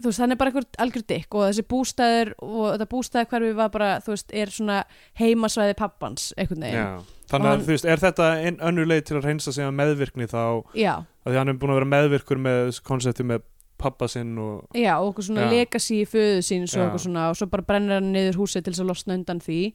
þú 0.00 0.08
veist, 0.08 0.20
hann 0.22 0.32
er 0.32 0.38
bara 0.40 0.50
einhver 0.50 0.66
algjör 0.80 1.04
dykk 1.12 1.34
og 1.36 1.46
þessi 1.50 1.64
bústæður 1.68 2.30
og 2.46 2.66
þetta 2.72 2.88
bústæði 2.94 3.28
hverfi 3.32 3.52
var 3.58 3.72
bara, 3.74 3.90
þú 4.04 4.14
veist, 4.14 4.32
er 4.32 4.52
svona 4.54 4.78
heimasvæði 5.20 5.76
pappans, 5.76 6.30
einhvern 6.40 6.64
veginn. 6.64 6.80
Já. 6.80 7.16
þannig 7.30 7.46
að 7.46 7.50
hann- 7.54 7.64
þú 7.66 7.72
veist, 7.74 7.84
er 7.84 7.96
þetta 8.02 8.28
ein, 8.46 8.56
önnur 8.58 8.86
leið 8.90 9.04
til 9.06 9.16
að 9.20 9.24
reynsa 9.28 9.52
sig 9.52 9.64
að 9.64 9.76
meðvirkni 9.78 10.26
þá? 10.26 10.42
Já, 10.74 10.94
að 11.26 11.32
því 11.32 11.38
hann 11.38 11.48
er 11.48 11.58
búin 11.60 11.70
að 11.74 11.78
vera 11.80 11.90
meðvirkur 11.94 12.38
með 12.42 12.80
konsepti 12.82 13.22
með 13.24 13.42
pappa 13.80 14.08
sinn 14.08 14.36
og 14.38 14.66
Já, 14.76 14.98
og 15.00 15.14
okkur 15.14 15.24
svona 15.24 15.46
legacy 15.50 16.02
í 16.02 16.08
föðu 16.08 16.42
síns 16.44 16.74
og 16.76 16.98
svo 17.36 17.46
bara 17.48 17.62
brennir 17.64 18.00
hann 18.00 18.12
niður 18.12 18.36
húsið 18.42 18.64
til 18.64 18.72
þess 18.74 18.82
að 18.84 18.90
losna 18.92 19.14
undan 19.16 19.40
því 19.40 19.72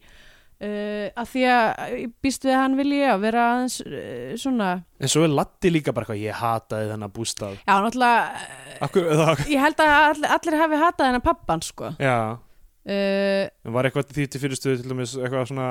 uh, 0.62 1.06
að 1.12 1.28
því 1.32 1.44
að 1.52 1.92
ég 1.96 2.14
býst 2.24 2.46
við 2.46 2.54
að 2.54 2.62
hann 2.62 2.78
vilji 2.80 3.02
að 3.10 3.26
vera 3.26 3.44
aðeins 3.52 3.76
uh, 3.84 4.32
svona 4.40 4.70
en 5.00 5.12
svo 5.12 5.26
er 5.26 5.34
Latti 5.34 5.72
líka 5.72 5.94
bara 5.96 6.06
eitthvað, 6.06 6.24
ég 6.24 6.40
hataði 6.40 6.88
þennan 6.94 7.14
bústað. 7.16 7.60
Já, 7.60 7.74
náttúrulega, 7.84 8.48
Akkur, 8.86 9.10
ég 9.52 9.62
held 9.62 9.84
að 9.84 9.94
allir, 9.98 10.32
allir 10.38 10.58
hafi 10.62 10.80
hatað 10.80 11.10
hennar 11.10 11.24
pappan, 11.24 11.62
sko. 11.64 11.92
Já, 12.00 12.18
uh, 12.40 13.44
en 13.46 13.76
var 13.76 13.88
eitthvað 13.88 14.16
því 14.16 14.28
til 14.32 14.42
fyrirstöðu 14.42 14.82
til 14.82 14.92
dæmis 14.92 15.16
eitthvað 15.20 15.48
svona 15.52 15.70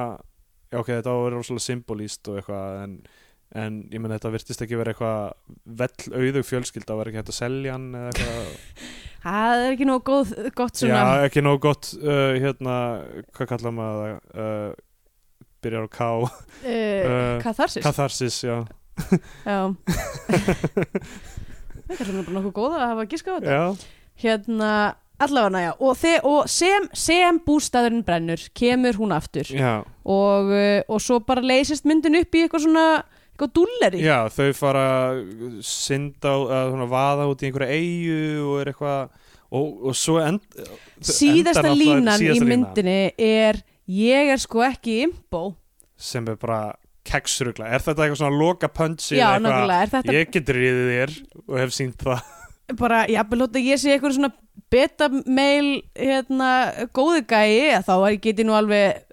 já 0.72 0.82
ok, 0.82 0.92
þetta 0.92 1.14
á 1.14 1.16
að 1.16 1.24
vera 1.26 1.40
rosalega 1.40 1.66
symbolíst 1.66 2.30
og 2.32 2.40
eitthvað 2.40 2.82
en, 2.84 2.96
en 3.56 3.82
ég 3.92 4.02
menn 4.02 4.14
þetta 4.16 4.32
virtist 4.34 4.64
ekki 4.66 4.80
vera 4.80 4.94
eitthvað 4.94 5.20
vell 5.82 6.16
auðug 6.20 6.48
fjölskylda 6.48 6.98
var 7.00 7.10
ekki 7.10 7.22
hægt 7.22 7.34
að 7.34 7.38
selja 7.40 7.76
hann 7.76 7.92
eða 7.96 8.14
eitthvað? 8.14 8.50
Það 9.26 9.62
er 9.64 9.72
ekki 9.74 9.86
nóg 9.90 10.02
góð, 10.06 10.34
gott 10.54 10.78
svona. 10.78 10.98
Já, 11.02 11.26
ekki 11.26 11.42
nóg 11.42 11.62
gott 11.64 11.88
uh, 11.98 12.36
hérna, 12.38 12.76
hvað 13.34 13.48
kallar 13.50 13.74
maður 13.74 14.04
það? 14.04 14.20
Uh, 14.36 14.84
byrjar 15.66 15.88
á 15.88 15.90
K. 15.90 16.10
Uh, 16.22 16.68
uh, 16.68 17.42
Katharsis. 17.42 17.86
Katharsis, 17.88 18.38
já. 18.46 18.60
Já. 19.50 19.76
Það 21.86 22.00
er 22.02 22.14
bara 22.16 22.36
nokkuð 22.38 22.54
góð 22.56 22.78
að 22.78 22.86
hafa 22.86 23.08
giska 23.10 23.34
á 23.34 23.36
þetta. 23.36 23.58
Já, 23.58 23.90
Hérna, 24.16 24.70
allavega, 25.20 25.60
já 25.66 25.72
og, 25.76 26.06
og 26.30 26.48
sem, 26.50 26.86
sem 26.96 27.42
bústæðurinn 27.44 28.06
brennur 28.08 28.46
kemur 28.56 28.96
hún 29.02 29.12
aftur. 29.16 29.50
Já, 29.52 29.82
og, 30.06 30.54
uh, 30.54 30.80
og 30.88 31.04
svo 31.04 31.20
bara 31.26 31.44
leysist 31.44 31.86
myndin 31.90 32.22
upp 32.22 32.38
í 32.38 32.46
eitthvað 32.46 32.68
svona 32.70 32.86
eitthvað 33.36 33.54
dúlleri? 33.60 34.02
Já, 34.06 34.18
þau 34.32 34.50
fara 34.56 34.88
synda 35.66 36.34
að 36.40 36.72
svona 36.72 36.88
vaða 36.92 37.28
út 37.32 37.44
í 37.44 37.50
einhverja 37.50 37.76
eigu 37.76 38.20
og 38.48 38.62
er 38.62 38.72
eitthvað 38.72 39.02
og, 39.56 39.68
og 39.92 39.98
svo 40.00 40.18
end, 40.24 40.46
síðasta 41.04 41.68
línan 41.70 42.18
síðasta 42.20 42.42
í 42.42 42.50
myndinni 42.50 42.98
er 43.22 43.60
ég 43.92 44.32
er 44.34 44.42
sko 44.42 44.64
ekki 44.66 45.02
imbo. 45.06 45.44
Sem 45.96 46.26
er 46.32 46.40
bara 46.40 46.74
keksrugla. 47.06 47.70
Er 47.70 47.84
þetta 47.84 48.08
eitthvað 48.08 48.22
svona 48.24 48.40
loka 48.40 48.70
punchi 48.74 49.20
ég 50.16 50.32
get 50.34 50.50
riðið 50.58 50.90
þér 50.96 51.14
og 51.46 51.60
hef 51.62 51.76
sínt 51.76 52.02
það 52.02 52.24
bara, 52.80 53.06
já, 53.12 53.22
lóta 53.38 53.62
ég 53.62 53.78
sé 53.82 53.94
eitthvað 53.94 54.18
svona 54.18 54.32
beta-mail 54.74 55.68
hérna, 55.94 56.50
góði 56.96 57.22
gæi, 57.30 57.76
þá 57.86 57.94
get 58.24 58.40
ég 58.42 58.48
nú 58.48 58.56
alveg 58.58 59.04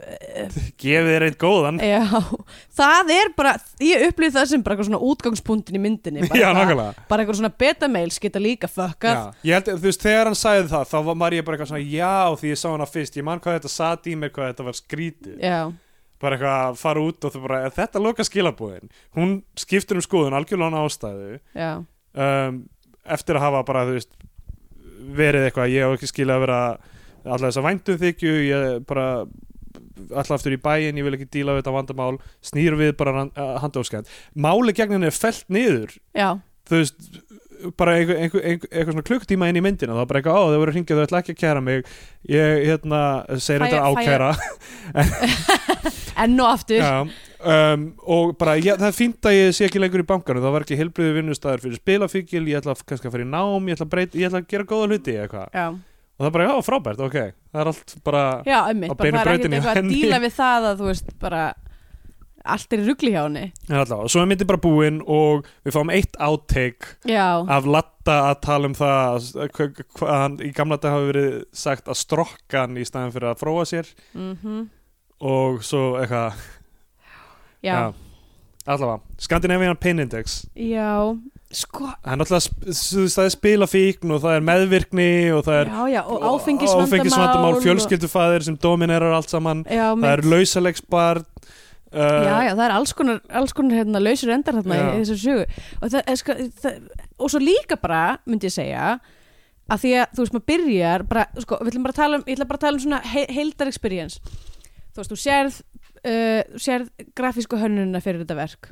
gefið 0.81 1.11
þér 1.13 1.27
eitt 1.27 1.39
góðan. 1.41 1.81
Já, 1.85 2.01
það 2.79 3.13
er 3.19 3.31
bara 3.37 3.53
ég 3.83 4.07
upplýði 4.09 4.37
það 4.39 4.49
sem 4.51 4.65
bara 4.65 4.77
eitthvað 4.77 4.89
svona 4.89 5.03
útgangspunktin 5.11 5.79
í 5.79 5.83
myndinni 5.83 6.25
bara, 6.25 6.41
já, 6.45 6.49
nákvæmlega. 6.57 7.07
bara 7.11 7.25
eitthvað 7.25 7.41
svona 7.43 7.53
beta-mails 7.63 8.19
geta 8.23 8.43
líka 8.43 8.71
fuckað. 8.73 9.21
Já. 9.21 9.47
ég 9.51 9.59
held, 9.59 9.71
þú 9.77 9.87
veist, 9.87 10.09
þegar 10.09 10.31
hann 10.31 10.41
sagði 10.41 10.69
það 10.73 10.91
þá 10.95 10.99
var 11.13 11.39
ég 11.39 11.47
bara 11.47 11.59
eitthvað 11.59 11.73
svona, 11.75 11.87
já, 11.93 12.13
því 12.41 12.53
ég 12.55 12.61
sá 12.65 12.69
hana 12.73 12.91
fyrst 12.97 13.21
ég 13.21 13.29
man 13.29 13.43
hvað 13.45 13.59
þetta 13.61 13.75
satt 13.77 14.09
í 14.11 14.19
mér, 14.19 14.35
hvað 14.35 14.53
þetta 14.53 14.69
var 14.71 14.79
skrítið. 14.81 15.39
Já, 15.43 15.59
bara 16.23 16.39
eitthvað 16.39 16.61
að 16.71 16.77
fara 16.81 17.03
út 17.03 17.27
og 17.27 17.35
þú 17.35 17.47
bara, 17.47 17.65
þetta 17.75 18.03
loka 18.03 18.27
skilabúðin 18.27 18.93
hún 19.19 19.41
skiptur 19.59 19.99
um 19.99 20.05
skoðun 20.05 20.37
algjörlega 20.39 20.71
án 20.71 20.87
ástæðu. 20.87 21.41
Um, 22.13 22.63
eftir 23.05 23.39
að 23.39 23.47
hafa 23.47 23.63
bara, 23.69 23.87
þú 23.89 23.97
veist 23.99 24.13
verið 25.19 25.49
eitthvað, 25.49 25.73
ég 25.73 25.87
hef 25.87 25.97
ekki 25.97 26.11
skilja 26.11 26.37
að 26.39 26.45
vera 26.47 26.61
alltaf 27.23 27.49
þess 27.49 27.61
að 27.61 27.67
væntum 27.69 27.99
þykju 28.03 28.37
ég 28.47 28.87
bara 28.89 29.07
alltaf 30.13 30.37
aftur 30.39 30.55
í 30.57 30.61
bæinn, 30.63 30.99
ég 30.99 31.07
vil 31.07 31.17
ekki 31.17 31.29
díla 31.39 31.55
við 31.55 31.63
þetta 31.63 31.77
vandamál 31.77 32.15
snýr 32.45 32.77
við 32.79 32.95
bara 32.99 33.27
handóskænt 33.63 34.11
máli 34.35 34.75
gegn 34.77 34.97
henni 34.97 35.11
er 35.11 35.17
fellt 35.17 35.47
niður. 35.53 35.95
Já, 36.17 36.35
þú 36.71 36.83
veist 36.83 37.13
bara 37.79 37.95
einhver, 37.99 38.19
einhver, 38.19 38.43
einhver, 38.43 38.71
eitthvað 38.71 38.97
svona 38.97 39.07
klukktíma 39.07 39.49
inn 39.51 39.59
í 39.61 39.63
myndina 39.65 39.95
þá 39.95 40.07
bara 40.11 40.21
eitthvað, 40.21 40.39
á 40.39 40.51
þau 40.51 40.63
voru 40.63 40.75
hringið, 40.75 40.99
þau 40.99 41.07
ætla 41.07 41.21
ekki 41.23 41.35
að 41.35 41.41
kæra 41.43 41.65
mig. 41.65 41.93
Ég, 42.31 42.63
hérna, 42.67 43.03
segir 43.39 43.67
þetta 43.67 43.85
ákæra. 43.87 44.31
Enn 46.23 46.43
og 46.43 46.51
aftur. 46.51 46.83
Já, 46.83 47.32
um, 47.45 47.87
og 48.07 48.35
bara 48.41 48.55
ég, 48.61 48.77
það 48.81 48.89
er 48.89 48.97
fínt 48.97 49.29
að 49.29 49.37
ég 49.37 49.55
sé 49.57 49.67
ekki 49.69 49.81
lengur 49.83 50.03
í 50.05 50.07
bankanum. 50.09 50.43
Það 50.45 50.55
var 50.57 50.67
ekki 50.67 50.79
heilbriðu 50.81 51.17
vinnustæður 51.19 51.63
fyrir 51.67 51.81
spilafíkil 51.81 52.45
ég 52.51 52.61
ætla 52.61 52.77
kannski 52.87 53.09
að 53.11 53.17
fara 53.17 53.27
í 53.27 53.31
nám, 53.33 53.69
ég 53.71 53.77
ætla 53.79 53.87
að, 53.89 53.93
breyta, 53.97 54.19
ég 54.21 54.29
ætla 54.31 54.43
að 54.43 54.49
gera 54.55 54.69
góða 54.73 54.89
hluti 54.93 55.17
eitthvað. 55.23 55.49
Já, 55.57 55.67
og 55.73 56.23
það 56.23 56.31
er 56.31 56.37
bara, 56.39 56.47
já, 56.51 56.55
frábært, 56.69 57.03
ok. 57.09 57.19
Það 57.53 57.61
er 57.65 57.73
allt 57.73 57.97
bara, 58.07 58.23
já, 58.47 58.59
einmitt, 58.71 58.93
Á 58.93 58.95
beinu 59.03 59.17
það 59.19 59.21
er 59.23 59.31
brautinni 59.33 59.59
eitthvað 59.61 59.83
að 59.83 59.93
díla 59.97 60.23
við 60.27 60.35
það 60.39 60.69
að 60.71 60.81
þú 60.83 60.89
veist, 60.93 61.13
bara 61.23 61.43
allt 62.53 62.73
er 62.75 62.81
í 62.83 62.87
rugli 62.89 63.11
hjá 63.15 63.21
henni. 63.23 63.45
En 63.71 63.77
allavega, 63.79 64.09
svo 64.11 64.23
er 64.25 64.27
myndin 64.33 64.49
bara 64.51 64.59
búin 64.65 64.97
og 65.07 65.45
við 65.63 65.77
fáum 65.77 65.93
eitt 65.95 66.17
outtake 66.19 66.97
já, 67.07 67.27
af 67.47 67.69
Latta 67.71 68.17
að 68.33 68.41
tala 68.43 68.67
um 68.67 68.75
það 68.75 69.29
að- 69.45 69.53
hva- 69.55 69.85
hvað 70.01 70.17
hann 70.25 70.39
í 70.43 70.49
gamla 70.57 70.79
dag 70.83 70.91
hafi 70.97 71.13
verið 71.13 71.37
sagt 71.55 71.87
að 71.87 72.01
strokka 72.01 72.65
hann 72.65 72.75
í 72.83 72.87
staðin 72.89 73.13
fyrir 73.15 73.31
að 73.31 73.39
fróa 73.45 73.63
sér. 73.71 73.87
Mhm. 74.19 74.65
Og 75.23 75.63
svo 75.63 75.85
eitthvað 76.03 76.35
já, 77.63 77.93
allavega, 78.67 79.01
Scandinavian 79.19 79.77
Pain 79.77 79.99
Index. 80.05 80.43
Já, 80.55 80.93
sko 81.53 81.89
það 82.05 82.13
er 82.15 82.21
náttúrulega 82.21 83.09
það 83.15 83.27
er 83.27 83.35
spilafíkn 83.35 84.15
og 84.17 84.23
það 84.23 84.37
er 84.39 84.47
meðvirkni 84.49 85.09
og 85.37 85.43
það 85.49 85.59
er 85.63 85.73
já, 85.73 85.83
já, 85.97 86.01
og 86.07 86.23
áfengisvandamál 86.31 86.87
áfengisvandamál 86.89 87.57
og- 87.57 87.65
fjölskyldufæðir 87.67 88.47
sem 88.49 88.57
dominerar 88.63 89.13
allt 89.19 89.31
saman. 89.31 89.65
Já, 89.69 89.91
það 89.93 90.09
er 90.13 90.25
lausalegsbarn 90.33 91.27
uh, 91.93 91.99
já, 91.99 92.37
já, 92.49 92.53
það 92.57 92.65
er 92.67 92.77
alls 92.79 92.95
konar, 92.97 93.21
alls 93.41 93.53
konar 93.57 93.83
hérna, 93.83 94.01
lausur 94.03 94.33
endar 94.33 94.57
þarna 94.61 94.79
í, 94.79 95.03
þessu 95.03 95.19
sögu. 95.21 95.49
Og, 95.83 95.91
það, 95.93 95.99
er 96.07 96.21
sko, 96.23 96.39
það, 96.63 96.79
og 97.19 97.35
svo 97.35 97.43
líka 97.43 97.77
bara 97.83 98.05
myndi 98.27 98.49
ég 98.49 98.55
segja 98.57 98.95
að 99.73 99.85
því 99.85 99.93
að 100.01 100.17
þú 100.17 100.25
veist 100.25 100.35
maður 100.37 100.49
byrjar 100.53 101.05
bara, 101.09 101.27
sko, 101.45 101.59
við 101.63 101.73
ætlum 101.73 101.85
bara 101.87 101.95
að 101.95 102.01
tala 102.01 102.19
um, 102.19 102.25
bara 102.47 102.59
að 102.59 102.65
tala 102.65 102.77
um 102.79 102.83
svona 102.87 103.03
he 103.13 103.27
heildar 103.33 103.71
experience. 103.71 104.19
Þú 104.93 105.01
veist, 105.01 105.13
þú 105.13 105.21
sérð 105.21 105.61
uh, 106.07 106.43
þú 106.53 106.63
sérð 106.67 107.09
grafísku 107.19 107.59
hönnunina 107.61 108.03
fyrir 108.05 108.23
þetta 108.23 108.39
verk. 108.39 108.71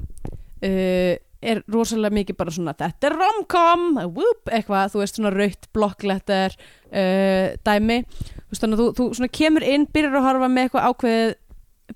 Uh, 0.61 1.17
er 1.41 1.63
rosalega 1.73 2.13
mikið 2.13 2.37
bara 2.37 2.53
svona 2.53 2.75
þetta 2.77 3.09
er 3.09 3.15
romcom, 3.17 3.85
whoop, 4.13 4.51
eitthvað 4.53 4.91
þú 4.93 5.01
veist 5.01 5.17
svona 5.17 5.33
rautt 5.33 5.69
blokkletter 5.77 6.57
uh, 6.57 7.55
dæmi. 7.65 8.03
Þú 8.05 8.53
veist 8.53 8.65
þannig 8.67 8.77
að 8.77 8.83
þú, 8.83 8.89
þú 8.99 9.07
svona 9.19 9.33
kemur 9.41 9.67
inn, 9.67 9.87
byrjar 9.95 10.19
að 10.21 10.27
horfa 10.29 10.51
með 10.53 10.69
eitthvað 10.69 10.91
ákveðið 10.91 11.39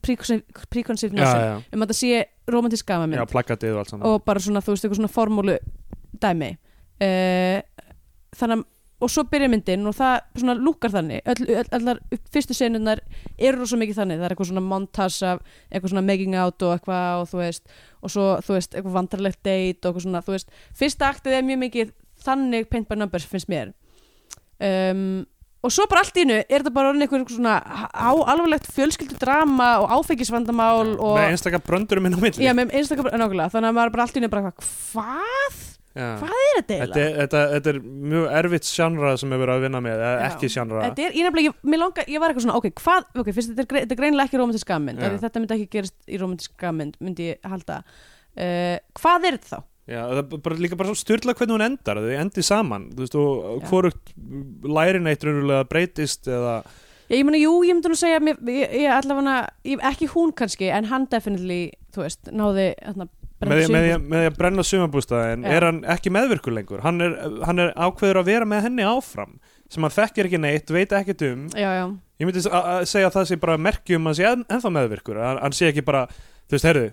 preconceived 0.00 1.14
notion 1.14 1.62
um 1.70 1.84
að 1.84 1.92
það 1.92 1.98
sé 2.00 2.22
romantísk 2.50 2.88
gamamynd 2.88 3.20
já, 3.20 3.28
plakatið 3.30 3.76
og 3.76 3.82
allt 3.82 3.92
saman. 3.92 4.06
Og 4.08 4.24
bara 4.26 4.42
svona, 4.42 4.62
þú 4.64 4.74
veist, 4.74 4.86
eitthvað 4.86 5.00
svona 5.02 5.12
formúlu 5.12 5.58
dæmi. 6.24 6.50
Uh, 7.04 7.60
þannig 8.38 8.62
að 8.62 8.70
og 9.04 9.12
svo 9.12 9.24
byrja 9.28 9.50
myndin 9.52 9.84
og 9.88 9.96
það 9.98 10.14
svona 10.40 10.54
lúkar 10.56 10.92
þannig. 10.94 11.24
Öll, 11.28 11.48
öll, 11.60 11.68
allar 11.76 12.00
fyrstu 12.32 12.56
senunar 12.56 13.02
eru 13.36 13.68
svo 13.68 13.78
mikið 13.80 14.00
þannig, 14.00 14.20
það 14.20 14.28
er 14.28 14.34
eitthvað 14.34 14.50
svona 14.50 14.64
montage 14.64 15.28
af 15.28 15.42
eitthvað 15.68 15.92
svona 15.92 16.06
making 16.06 16.38
out 16.40 16.64
og 16.64 16.72
eitthvað 16.78 17.20
og 17.20 17.28
þú 17.32 17.42
veist, 17.42 17.76
og 18.00 18.14
svo 18.14 18.30
þú 18.46 18.56
veist 18.56 18.74
eitthvað 18.74 18.96
vandrarlegt 18.96 19.42
date 19.44 19.84
og 19.84 19.90
eitthvað 19.90 20.06
svona, 20.06 20.24
þú 20.24 20.36
veist. 20.38 20.56
Fyrsta 20.80 21.12
aktið 21.12 21.38
er 21.38 21.46
mjög 21.50 21.62
mikið 21.66 21.94
þannig 22.24 22.72
paint 22.72 22.88
by 22.88 22.98
numbers 23.00 23.28
finnst 23.28 23.52
mér. 23.52 23.74
Um, 24.64 25.24
og 25.64 25.72
svo 25.72 25.86
bara 25.88 26.04
allt 26.04 26.16
í 26.16 26.24
innu 26.24 26.40
er 26.40 26.62
þetta 26.62 26.72
bara 26.72 26.92
eitthvað 26.96 27.36
svona 27.36 27.58
á 27.92 28.12
alvarlegt 28.12 28.68
fjölskyldu 28.72 29.20
drama 29.20 29.74
og 29.82 29.94
áfengisvandamál 29.98 30.96
og 30.96 31.16
með 31.18 31.30
einstakar 31.34 31.64
bröndurum 31.64 32.08
inn 32.08 32.16
á 32.16 32.20
milli. 32.20 32.44
Já, 32.44 32.52
með 32.56 32.76
einstaklega, 32.80 33.16
nákvæmlega, 33.20 33.52
þannig 33.54 33.72
að 33.72 33.78
maður 33.78 33.94
bara 33.96 34.06
allt 34.06 34.16
í 34.16 34.20
henni 34.20 34.32
bara 34.32 34.52
hvað? 34.52 35.62
Já. 35.94 36.06
Hvað 36.18 36.32
er 36.34 36.56
þetta 36.58 36.76
Þetta, 36.80 36.84
eiginlega? 36.84 37.02
er- 37.04 37.18
þetta, 37.22 37.40
þetta 37.52 37.70
er 37.70 37.76
mjög 38.12 38.24
erfitt 38.40 38.66
sjánra 38.66 39.12
sem 39.20 39.30
við 39.30 39.42
verðum 39.44 39.54
að 39.60 39.66
vinna 39.68 39.80
með, 39.84 40.00
eða 40.02 40.24
ekki 40.26 40.48
sjánra 40.50 40.80
Þetta 40.88 41.04
ég 41.04 41.12
ég, 41.14 41.60
ég 42.10 42.18
var 42.24 42.32
eitthvað 42.32 42.46
svona, 42.46 42.56
ok, 42.58 42.66
hvað, 42.80 43.06
ok, 43.22 43.30
fyrst 43.36 43.52
þetta 43.52 43.62
er, 43.62 43.78
þetta 43.84 43.94
er 43.94 44.00
greinilega 44.00 44.26
ekki 44.26 44.40
romantísk 44.40 44.72
gammynd, 44.72 45.04
þetta 45.22 45.42
myndi 45.44 45.54
ekki 45.58 45.68
gerast 45.76 45.94
í 46.10 46.18
romantísk 46.18 46.56
gammynd, 46.58 46.98
myndi 46.98 47.28
ég 47.30 47.46
halda. 47.46 47.76
Uh, 48.34 48.76
hvað 48.98 49.28
er 49.30 49.38
þetta 49.38 49.52
þá? 49.54 49.62
Já, 49.84 50.00
það 50.08 50.18
er 50.18 50.42
bara, 50.48 50.58
líka 50.64 50.76
bara 50.80 50.94
styrla 50.96 51.34
hvernig 51.36 51.54
hún 51.58 51.66
endar 51.68 52.00
þau 52.00 52.14
endi 52.24 52.42
saman, 52.42 52.88
þú 52.96 53.04
veist, 53.04 53.16
og 53.20 53.66
hvorugt 53.68 54.14
lærin 54.64 55.06
eitt 55.10 55.26
raunverulega 55.26 55.68
breytist 55.70 56.26
eða, 56.26 56.62
Já, 57.04 57.18
ég 57.18 57.26
meina, 57.28 57.36
jú, 57.36 57.58
ég 57.68 57.76
myndi 57.76 57.90
nú 57.92 57.98
segja, 58.00 58.18
mér, 58.24 58.38
ég, 58.48 58.86
allavega, 58.88 59.34
ekki 59.92 60.08
hún 60.14 60.32
kannski, 60.32 60.70
en 60.72 60.86
hann 60.88 61.04
definitely, 61.12 61.66
þú 61.92 62.00
veist, 62.00 62.30
náði, 62.32 62.70
þarna, 62.80 63.06
með, 63.42 63.64
því- 63.66 64.20
að 64.28 64.36
brenna 64.38 64.62
sumabústaðin 64.64 65.44
er 65.50 65.66
hann 65.66 65.80
ekki 65.96 66.12
meðvirkur 66.14 66.54
lengur? 66.54 66.80
Hann 66.84 67.00
er, 67.04 67.16
hann 67.44 67.58
er 67.58 67.72
ákveður 67.76 68.20
að 68.22 68.28
vera 68.30 68.46
með 68.48 68.62
henni 68.68 68.86
áfram 68.88 69.34
sem 69.68 69.82
hann 69.82 69.90
þekkir 69.96 70.28
ekki 70.30 70.40
neitt, 70.40 70.70
veit 70.70 70.92
ekkert 70.94 71.22
um. 71.32 71.48
Já, 71.56 71.70
já, 71.80 71.84
ég 72.22 72.28
myndi 72.28 72.44
að 72.46 72.84
segja 72.86 73.08
að 73.10 73.16
það 73.18 73.28
sé 73.32 73.36
bara 73.42 73.56
merkjum 73.58 74.06
að 74.10 74.18
sé 74.20 74.26
en, 74.30 74.44
ennþá 74.48 74.70
meðvirkur, 74.78 75.18
hann, 75.24 75.40
hann 75.42 75.56
sé 75.56 75.68
ekki 75.72 75.84
bara 75.84 76.06
þú 76.12 76.54
veist, 76.56 76.68
heyrðu, 76.68 76.88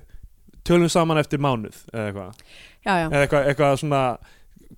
tölum 0.68 0.90
saman 0.90 1.18
eftir 1.22 1.40
mánuð 1.44 1.78
eða 1.94 2.06
eitthvað, 2.10 2.46
eða 3.12 3.26
eitthvað, 3.26 3.50
eitthvað 3.52 3.80
svona 3.84 4.02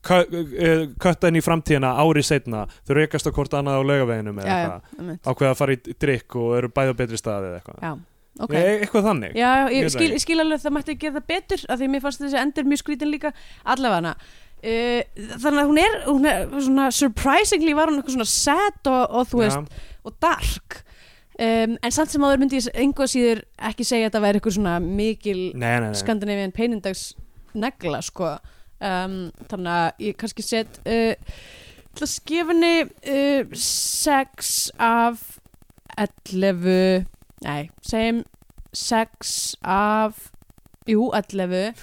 eh, 0.03 0.88
kötta 0.99 1.30
inn 1.31 1.38
í 1.40 1.44
framtíðina 1.45 1.94
ári 2.02 2.23
setna, 2.26 2.65
þau 2.88 2.95
reykast 2.98 3.30
á 3.30 3.31
hvort 3.35 3.53
annað 3.60 3.80
á 3.80 3.84
laugaveginum 3.88 4.40
eða 4.44 4.56
eitthvað, 4.57 5.14
ákveða 5.31 5.52
að 5.53 5.60
fara 5.61 5.76
í 5.77 5.95
drikk 6.03 6.38
og 6.41 6.56
eru 6.60 6.72
bæði 6.76 6.95
á 6.95 6.99
betri 7.03 7.19
staði 7.22 7.52
eða 7.52 7.61
eitthvað. 7.61 7.80
Já, 7.88 7.94
ok. 8.39 8.53
e 8.53 8.64
eitthvað 8.80 9.10
þannig. 9.10 9.35
Já, 9.38 9.51
Ég 9.73 9.91
skil, 9.93 10.07
það 10.07 10.15
ég 10.18 10.23
skil 10.23 10.39
alveg 10.41 10.57
að 10.57 10.64
það 10.65 10.76
mætti 10.77 10.95
gera 11.03 11.18
það 11.19 11.27
betur 11.34 11.65
af 11.68 11.77
því 11.77 11.89
að 11.89 11.93
mér 11.93 12.05
fannst 12.05 12.23
þessi 12.23 12.41
endur 12.41 12.72
mjög 12.72 12.81
skrítin 12.84 13.14
líka. 13.14 13.34
Allavega 13.76 14.15
uh, 14.64 15.01
þannig 15.43 15.61
að 15.61 15.69
hún 15.69 15.81
er, 15.81 15.99
hún 16.07 16.30
er 16.30 16.47
svona 16.55 16.88
surprisingly 16.95 17.76
var 17.77 17.91
hún 17.91 17.99
eitthvað 17.99 18.18
svona 18.18 18.31
sad 18.31 18.89
og, 18.91 19.03
og 19.19 19.30
þú 19.31 19.43
veist, 19.43 19.69
Já, 19.69 19.99
og 20.03 20.18
dark. 20.23 20.80
Um, 21.34 21.77
en 21.81 21.93
samt 21.93 22.14
sem 22.14 22.22
áður 22.22 22.43
myndi 22.43 22.60
ég 22.60 22.76
engu 22.77 23.07
síður 23.10 23.39
ekki 23.57 23.85
segja 23.88 24.05
að 24.05 24.11
þetta 24.11 24.19
væri 24.22 24.39
eitthvað 24.39 24.57
svona 24.60 24.73
mikil 24.84 25.39
nei, 25.57 25.72
nei, 25.81 25.88
nei. 25.88 25.95
Scandinavian 25.97 26.53
Peinindags 26.53 27.07
negla 27.57 28.03
sko. 28.05 28.35
Um, 28.84 29.31
þannig 29.49 29.72
að 29.73 30.03
ég 30.05 30.18
kannski 30.19 30.45
set 30.45 30.77
uh, 30.84 31.15
til 31.95 32.05
að 32.05 32.11
skefinni 32.11 32.73
uh, 32.84 33.57
6 33.64 34.53
af 34.77 35.23
11 35.97 37.07
nei, 37.45 37.70
segjum 37.86 38.24
6 38.74 39.34
af 39.61 40.30
jú, 40.90 41.10
11 41.15 41.74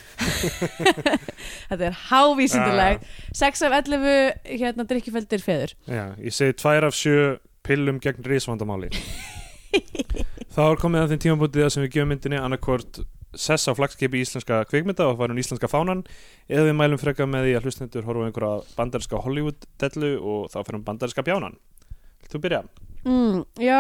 þetta 1.70 1.86
er 1.86 2.00
hávísindilegt 2.10 3.06
6 3.36 3.62
af 3.68 3.76
11 3.78 4.50
hérna 4.50 4.86
drikkifældir 4.88 5.44
feður. 5.44 5.76
Já, 5.86 6.10
ég 6.18 6.34
segi 6.36 6.58
tvær 6.60 6.88
af 6.90 6.96
sjö 6.96 7.38
pillum 7.66 8.00
gegn 8.02 8.26
risvandamáli. 8.26 8.90
Þá 10.54 10.60
er 10.66 10.80
komið 10.82 11.04
að 11.04 11.12
þeim 11.12 11.24
tímabútið 11.24 11.68
sem 11.70 11.84
við 11.84 11.92
gefum 11.94 12.10
myndinni 12.10 12.40
annarkvort 12.40 13.02
sess 13.38 13.70
á 13.70 13.72
flagskipi 13.78 14.18
íslenska 14.24 14.64
kvikmynda 14.66 15.06
og 15.06 15.20
færum 15.20 15.38
íslenska 15.38 15.70
fánan. 15.70 16.02
Eða 16.50 16.66
við 16.66 16.78
mælum 16.80 17.00
frekar 17.00 17.30
með 17.30 17.46
því 17.46 17.56
að 17.56 17.68
hlustendur 17.68 18.08
horfa 18.08 18.26
einhverja 18.26 18.76
bandarinska 18.78 19.22
Hollywood-dellu 19.22 20.12
og 20.18 20.48
þá 20.50 20.58
færum 20.66 20.86
bandarinska 20.88 21.24
bjánan. 21.26 21.58
Þú 22.30 22.42
byrja? 22.42 22.64
Mm, 23.06 23.42
já, 23.62 23.78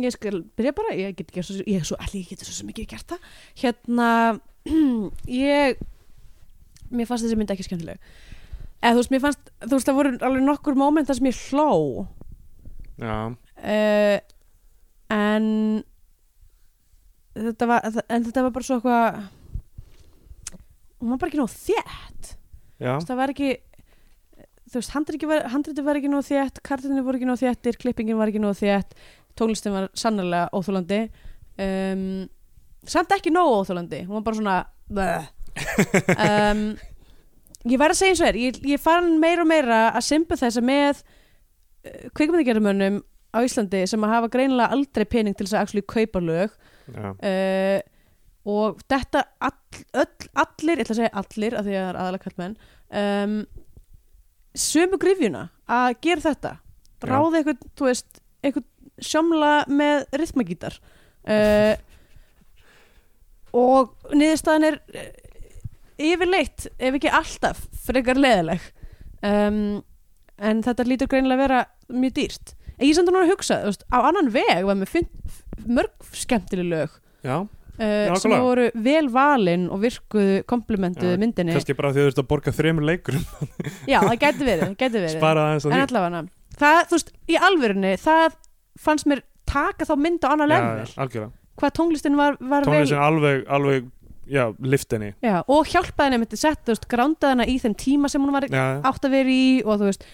ég 0.00 0.14
skal 0.14 0.42
byrja 0.58 0.74
bara 0.76 0.96
ég 0.96 1.16
get 1.18 1.30
ekki 1.30 1.44
svo, 1.46 1.60
ég, 1.66 1.84
svo, 1.86 1.98
allir, 2.00 2.24
ég 2.24 2.32
get 2.34 2.44
svo 2.46 2.68
ekki 2.68 2.86
gert 2.90 3.14
það. 3.14 3.30
Hérna 3.62 4.10
ég 5.50 5.80
mér 6.90 7.08
fannst 7.08 7.26
þessi 7.26 7.38
mynd 7.38 7.52
ekki 7.54 7.66
skemmtileg. 7.66 8.00
Eða 8.80 8.96
þú 8.96 9.02
veist, 9.02 9.12
mér 9.14 9.24
fannst 9.26 9.52
þú 9.64 9.74
veist, 9.76 9.88
það 9.88 9.98
voru 9.98 10.14
alveg 10.28 10.46
nokkur 10.46 10.78
moment 10.78 11.08
þar 11.08 11.20
sem 11.20 11.30
ég 11.30 11.42
hló. 11.50 11.70
Já, 13.00 13.16
uh, 13.30 14.16
en 15.10 15.46
þetta 17.36 17.68
var 17.70 17.86
en 17.88 18.26
þetta 18.26 18.44
var 18.44 18.54
bara 18.54 18.66
svo 18.66 18.78
eitthvað 18.78 19.20
hún 21.00 21.14
var 21.14 21.20
bara 21.22 21.30
ekki 21.30 21.40
nóg 21.40 21.52
þétt. 21.54 22.34
Já, 22.80 22.94
það 23.04 23.18
var 23.20 23.32
ekki 23.34 23.50
þú 24.70 24.80
veist, 24.80 24.92
handriti 24.94 25.84
var, 25.84 25.98
ekki 25.98 26.10
nóg 26.12 26.26
þétt 26.26 26.60
kartinni 26.66 27.02
voru 27.04 27.18
ekki 27.18 27.28
nóg 27.28 27.40
þéttir, 27.40 27.78
klippingin 27.80 28.18
var 28.20 28.30
ekki 28.30 28.42
nóg 28.42 28.58
þétt 28.58 28.94
tónlistin 29.38 29.74
var 29.74 29.88
sannlega 29.98 30.48
óþólandi 30.54 31.00
um, 31.60 32.06
samt 32.88 33.14
ekki 33.16 33.32
nóg 33.34 33.60
óþólandi 33.60 34.04
hún 34.06 34.20
var 34.20 34.26
bara 34.28 34.40
svona 34.40 34.58
um, 36.26 36.64
ég 37.68 37.80
væri 37.80 37.94
að 37.94 37.98
segja 38.00 38.14
eins 38.14 38.22
og 38.22 38.30
er 38.30 38.40
ég, 38.40 38.60
ég 38.72 38.82
fann 38.82 39.16
meira 39.22 39.44
og 39.44 39.50
meira 39.50 39.80
að 39.90 40.06
sympathisa 40.08 40.62
með 40.64 41.02
uh, 41.02 42.10
kvikmyndagerðumönnum 42.16 43.00
á 43.30 43.38
Íslandi 43.46 43.84
sem 43.86 44.04
að 44.06 44.14
hafa 44.14 44.30
greinilega 44.32 44.74
aldrei 44.74 45.06
pening 45.06 45.36
til 45.36 45.46
þess 45.46 45.56
að 45.56 45.64
actually 45.64 45.86
kaupa 45.86 46.22
lög. 46.24 46.54
Já, 46.90 47.10
uh, 47.14 47.80
og 48.50 48.80
þetta 48.88 49.22
all, 49.44 49.82
öll, 50.00 50.28
allir, 50.42 50.80
ég 50.80 50.86
ætla 50.86 50.94
að 50.94 51.00
segja 51.02 51.20
allir 51.20 51.56
af 51.58 51.66
því 51.66 51.74
að 51.74 51.82
það 51.84 51.90
er 51.90 51.98
aðalega 52.00 52.24
kallmenn 52.24 52.54
um, 53.00 53.34
sömu 54.56 54.98
grifjuna 55.00 55.48
að 55.70 55.94
gera 56.04 56.24
þetta. 56.30 56.54
Ráða 57.06 57.40
eitthvað, 57.40 57.62
þú 57.78 57.88
veist, 57.88 58.20
eitthvað 58.44 58.66
sjómla 59.00 59.52
með 59.72 60.02
rytmagítar 60.20 60.74
uh, 61.24 61.74
og 63.64 63.94
niðurstaðan 64.12 64.66
er 64.68 64.80
uh, 64.92 65.06
yfirleitt, 66.10 66.66
ef 66.76 66.98
ekki 66.98 67.12
alltaf 67.20 67.62
frekar 67.86 68.20
leðileg 68.20 68.66
um, 69.24 69.80
en 70.40 70.60
þetta 70.64 70.88
lítur 70.88 71.08
greinilega 71.12 71.38
að 71.38 71.44
vera 71.46 71.62
mjög 72.02 72.16
dýrt. 72.18 72.52
En 72.76 72.86
ég 72.88 72.96
samt 72.96 73.08
að 73.08 73.16
núna 73.16 73.26
að 73.28 73.32
hugsa, 73.34 73.62
veist, 73.64 73.86
á 73.92 73.98
annan 74.00 74.30
veg 74.32 74.68
var 74.68 74.84
finn, 74.88 75.08
mörg 75.68 76.12
skemmtileg 76.16 76.68
lög. 76.68 77.00
Já 77.24 77.48
uh, 77.80 78.18
sem 78.20 78.34
voru 78.44 78.66
vel 78.86 79.08
valin 79.14 79.66
og 79.72 79.80
virkuðu 79.84 80.40
komplimentuðu 80.50 81.14
Já, 81.16 81.20
myndinni. 81.22 81.56
Kannski 81.56 81.76
bara 81.78 81.92
því 81.94 82.02
að 82.02 82.08
þú 82.08 82.12
ert 82.14 82.22
að 82.22 82.28
borga 82.34 82.54
þremur 82.56 82.86
leikurum. 82.90 83.24
Já, 83.90 83.98
það 84.04 84.16
gæti 84.26 84.46
verið, 84.46 84.64
verið. 85.00 85.16
Spara 85.16 85.46
aðeins 85.48 85.66
á 85.66 85.68
en 85.70 85.74
því. 85.76 85.82
allavega 85.88 86.22
það, 86.60 86.80
þú 86.90 86.98
veist, 86.98 87.12
í 87.30 87.38
alvörunni 87.48 87.92
það 88.00 88.38
fannst 88.80 89.08
mér 89.10 89.22
taka 89.50 89.86
þá 89.88 89.94
mynd 89.98 90.26
á 90.26 90.28
annar 90.30 90.50
Já, 90.50 90.58
level. 90.60 91.30
hvað 91.60 91.72
tónlistin 91.76 92.18
var, 92.18 92.36
var 92.40 92.66
Tónlistin 92.68 93.00
alveg, 93.02 93.42
alveg, 93.50 93.88
já, 94.30 94.44
liftinni 94.62 95.10
vel 95.18 95.24
já, 95.24 95.40
og 95.50 95.66
hjálpaði 95.68 96.06
henni 96.06 96.20
myndi 96.22 96.38
sett, 96.40 96.60
þú 96.64 96.74
veist, 96.76 96.86
grándaði 96.92 97.34
hana 97.34 97.46
í 97.50 97.56
þeim 97.62 97.74
tíma 97.80 98.10
sem 98.12 98.22
hún 98.22 98.32
var 98.36 98.46
Já, 98.48 98.66
átt 98.86 99.08
að 99.08 99.16
vera 99.16 99.34
í 99.34 99.48
og 99.64 99.80
þú 99.82 99.88
veist, 99.90 100.06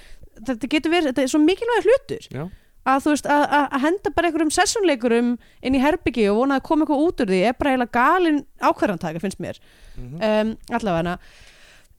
þetta 0.47 0.71
getur 0.73 0.95
verið 0.95 1.11
þetta 1.13 1.27
er 1.27 1.33
svo 1.35 1.43
mikilvæg 1.45 1.87
hlutur. 1.91 2.27
Já, 2.33 2.47
að 2.87 3.03
þú 3.03 3.13
veist, 3.15 3.27
að, 3.31 3.45
að 3.67 3.83
henda 3.83 4.13
bara 4.15 4.29
einhverjum 4.29 4.53
sessjónleikurum 4.55 5.33
inn 5.67 5.77
í 5.77 5.83
herbyggi 5.83 6.29
og 6.31 6.41
vona 6.43 6.61
að 6.61 6.67
koma 6.69 6.85
eitthvað 6.85 7.03
út 7.07 7.23
úr 7.25 7.33
því 7.33 7.41
er 7.49 7.57
bara 7.59 7.73
eiginlega 7.73 7.97
galin 7.97 8.41
ákvarðantaka 8.63 9.23
finnst 9.23 9.43
mér. 9.43 9.61
Mhm. 9.97 10.17
um, 10.23 10.53
allavega. 10.79 11.17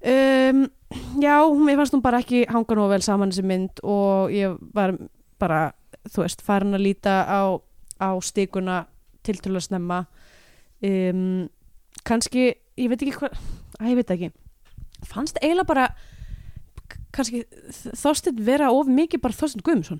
Um, 0.08 0.64
já, 1.20 1.36
mér 1.68 1.80
fannst 1.82 1.96
hún 1.98 2.06
bara 2.06 2.22
ekki 2.24 2.46
hanga 2.48 2.78
nú 2.78 2.88
vel 2.92 3.02
saman 3.04 3.34
þessi 3.34 3.44
mynd 3.50 3.82
og 3.84 4.32
ég 4.32 4.56
var 4.74 4.96
bara 5.42 5.62
þú 6.08 6.24
veist, 6.24 6.44
farin 6.46 6.78
að 6.78 6.86
líta 6.86 7.20
á, 7.28 7.60
á 8.00 8.10
stíkuna 8.24 8.86
tiltölu 9.28 9.60
að 9.60 9.68
snemma. 9.68 10.06
Um, 10.86 11.50
kannski 12.08 12.54
ég 12.78 12.92
veit 12.92 13.02
ekki 13.02 13.18
hvað, 13.18 13.40
að 13.82 13.90
ég 13.92 14.00
veit 14.00 14.14
ekki. 14.16 14.32
Fannst 15.08 15.42
eiginlega 15.42 15.68
bara 15.68 15.88
kannski 17.12 17.44
Þorsteinn 17.98 18.40
vera 18.46 18.70
of 18.72 18.88
mikið 18.88 19.22
bara 19.24 19.36
Þorsteinn 19.36 19.66
Guðmundsson 19.66 20.00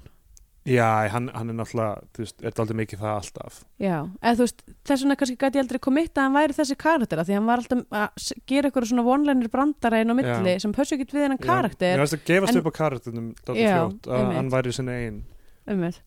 já 0.68 0.88
hann, 1.14 1.30
hann 1.34 1.52
er 1.54 1.56
náttúrulega, 1.58 2.02
þú 2.16 2.24
veist, 2.24 2.42
er 2.44 2.62
aldrei 2.64 2.78
mikið 2.82 3.02
það 3.04 3.14
alltaf. 3.14 3.60
Já, 3.82 3.96
eða 4.22 4.34
þú 4.40 4.46
veist, 4.46 4.64
þess 4.90 5.04
vegna 5.06 5.18
kannski 5.22 5.38
gæti 5.44 5.60
ég 5.60 5.64
aldrei 5.66 5.82
komitt 5.88 6.18
að 6.20 6.28
hann 6.28 6.36
væri 6.38 6.58
þessi 6.58 6.78
karaktera 6.84 7.26
því 7.28 7.38
hann 7.38 7.48
var 7.52 7.64
alltaf 7.64 8.00
að 8.02 8.34
gera 8.52 8.70
eitthvað 8.72 8.90
svona 8.92 9.06
vonlænir 9.08 9.52
brandara 9.54 10.02
inn 10.04 10.12
á 10.12 10.16
milli 10.20 10.56
Já. 10.58 10.60
sem 10.66 10.76
pössu 10.76 10.98
ekki 10.98 11.08
við 11.14 11.26
hennan 11.28 11.40
Já, 11.42 11.48
karakter. 11.48 11.96
Ég 11.96 12.04
veist 12.04 12.18
að 12.20 12.26
gefast 12.32 12.54
En- 12.56 12.60
upp 12.62 12.68
á 12.68 12.74
karakternum 12.82 13.30
Já, 13.56 13.72
fljótt 13.78 14.12
að 14.12 14.34
hann 14.38 14.52
væri 14.54 14.76
sinni 14.76 14.98
einn 15.08 15.24
um 15.68 15.82
mér 15.84 15.98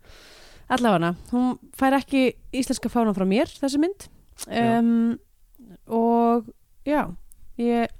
allavega, 0.70 1.14
hún 1.32 1.56
fær 1.76 1.96
ekki 1.98 2.20
íslenska 2.54 2.90
fánan 2.92 3.16
frá 3.16 3.26
mér 3.26 3.50
þessi 3.58 3.80
mynd. 3.82 4.06
Já. 4.46 4.78
um, 4.78 5.18
og 5.90 6.46
já, 6.86 7.08
ég 7.60 7.90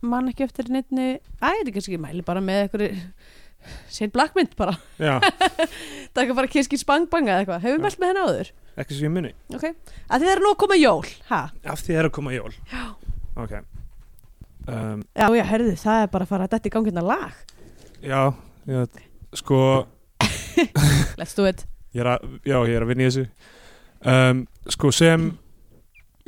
man 0.00 0.30
ekki 0.30 0.46
eftir 0.46 0.70
neittni 0.72 1.18
kannski, 1.40 1.96
ég 1.96 2.02
mæli 2.02 2.24
bara 2.24 2.40
með 2.44 2.62
eitthvað 2.68 3.02
sér 3.92 4.10
blackmynd 4.14 4.54
bara. 4.58 4.76
Það 4.98 6.22
er 6.24 6.32
bara 6.38 6.50
kiski 6.50 6.78
spangbanga 6.80 7.34
eða 7.34 7.42
eitthvað, 7.44 7.62
hefur 7.66 7.76
við 7.78 7.84
mælt 7.86 8.00
með 8.02 8.12
henni 8.12 8.24
áður? 8.26 8.52
Ekki 8.80 8.96
svo 8.96 9.06
ég 9.08 9.14
muni. 9.14 9.32
Ok, 9.56 9.66
að 10.08 10.24
þið 10.24 10.32
eru 10.34 10.44
nú 10.46 10.52
að 10.54 10.58
koma 10.62 10.78
jól. 10.80 11.10
Ha? 11.30 11.40
af 11.74 11.82
því 11.84 11.92
það 11.92 12.00
er 12.02 12.08
að 12.10 12.14
koma 12.16 12.34
jól. 12.36 12.52
Já. 12.72 12.84
ok. 13.44 13.54
Um, 14.70 15.02
já, 15.16 15.26
já, 15.34 15.44
herðu, 15.50 15.74
það 15.80 16.02
er 16.04 16.10
bara 16.12 16.26
að 16.26 16.32
fara 16.34 16.46
að 16.46 16.54
þetta 16.54 16.70
í 16.70 16.74
gangina 16.76 17.04
lag. 17.04 17.38
Já, 18.04 18.20
já, 18.70 18.80
sko 19.40 19.60
let's 21.20 21.34
do 21.36 21.46
it. 21.48 21.64
Ég 21.96 22.04
er 22.04 22.12
að, 22.14 22.26
já, 22.46 22.56
ég 22.70 22.76
er 22.78 22.84
að 22.86 22.92
vinna 22.92 23.06
í 23.06 23.10
þessu. 23.10 23.26
Um, 24.00 24.44
sko 24.70 24.92
sem 24.94 25.30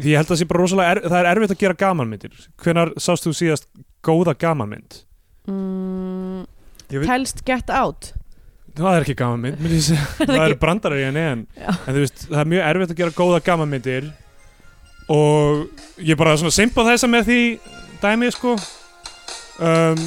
því 0.02 0.10
ég 0.12 0.18
held 0.20 0.26
að 0.26 0.34
það 0.34 0.40
sé 0.42 0.48
bara 0.50 0.62
rosalega 0.64 0.94
er, 0.96 1.00
það 1.06 1.18
er 1.20 1.30
erfitt 1.30 1.54
að 1.54 1.62
gera 1.62 1.78
gamanmyndir. 1.84 2.42
Hvenar 2.64 2.92
sást 3.00 3.28
þú 3.28 3.34
síðast 3.38 3.68
góða 4.04 4.34
gamanmynd? 4.42 5.02
Mm, 5.50 6.42
Ég 6.42 6.51
veit- 7.00 7.08
telst 7.08 7.44
get 7.48 7.70
out. 7.70 8.12
Það 8.76 8.94
er 8.96 9.04
ekki 9.04 9.14
gamanmynd 9.18 9.60
myndi 9.60 9.78
ég 9.78 9.86
segja. 9.90 10.04
það 10.28 10.44
eru 10.46 10.58
brandarar 10.60 11.00
í 11.00 11.04
henni 11.04 11.24
en, 11.28 11.46
en. 11.60 11.96
Veist, 11.98 12.26
það 12.30 12.40
er 12.40 12.50
mjög 12.54 12.68
erfitt 12.70 12.94
að 12.94 13.00
gera 13.02 13.16
góða 13.18 13.40
gamanmyndir 13.44 14.10
og 15.12 15.66
ég 16.00 16.16
bara 16.16 16.36
svona 16.40 16.54
simpa 16.54 16.84
þessa 16.86 17.10
með 17.10 17.28
því 17.28 17.40
dæmi 18.00 18.30
sko. 18.32 18.54
Um, 19.62 20.00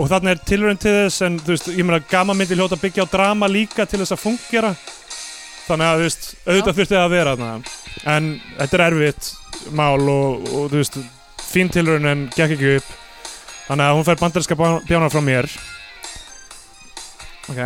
og 0.00 0.08
þarna 0.08 0.32
er 0.32 0.40
tilraun 0.48 0.80
til 0.80 0.94
þess 1.02 1.24
en 1.26 1.36
þú 1.42 1.52
veist, 1.52 1.68
ég 1.76 1.84
meina 1.84 2.00
gamanmyndir 2.08 2.56
hljóta 2.56 2.78
að 2.78 2.86
byggja 2.86 3.04
á 3.04 3.12
drama 3.12 3.50
líka 3.50 3.84
til 3.84 4.00
þess 4.00 4.16
að 4.16 4.22
fungera. 4.22 4.72
Þannig 5.66 5.86
að 5.90 6.00
þú 6.00 6.06
veist, 6.08 6.24
auðvitað 6.46 6.78
þurfti 6.78 6.96
það 6.96 7.04
að 7.04 7.14
vera 7.18 7.36
þarna. 7.36 7.76
En 8.14 8.32
þetta 8.56 8.78
er 8.78 8.84
erfitt 8.88 9.28
mál 9.76 10.00
og, 10.00 10.48
og 10.48 10.72
þú 10.72 10.80
veist 10.80 10.98
fín 11.52 11.68
tilraun 11.72 12.08
en 12.08 12.24
gekk 12.32 12.56
ekki 12.56 12.76
upp 12.80 12.98
þannig 13.68 13.86
að 13.86 13.96
hún 13.96 14.06
fær 14.08 14.20
bandarinska 14.20 14.58
bjána 14.88 15.12
frá 15.12 15.22
mér. 15.24 15.48
Ok. 17.50 17.58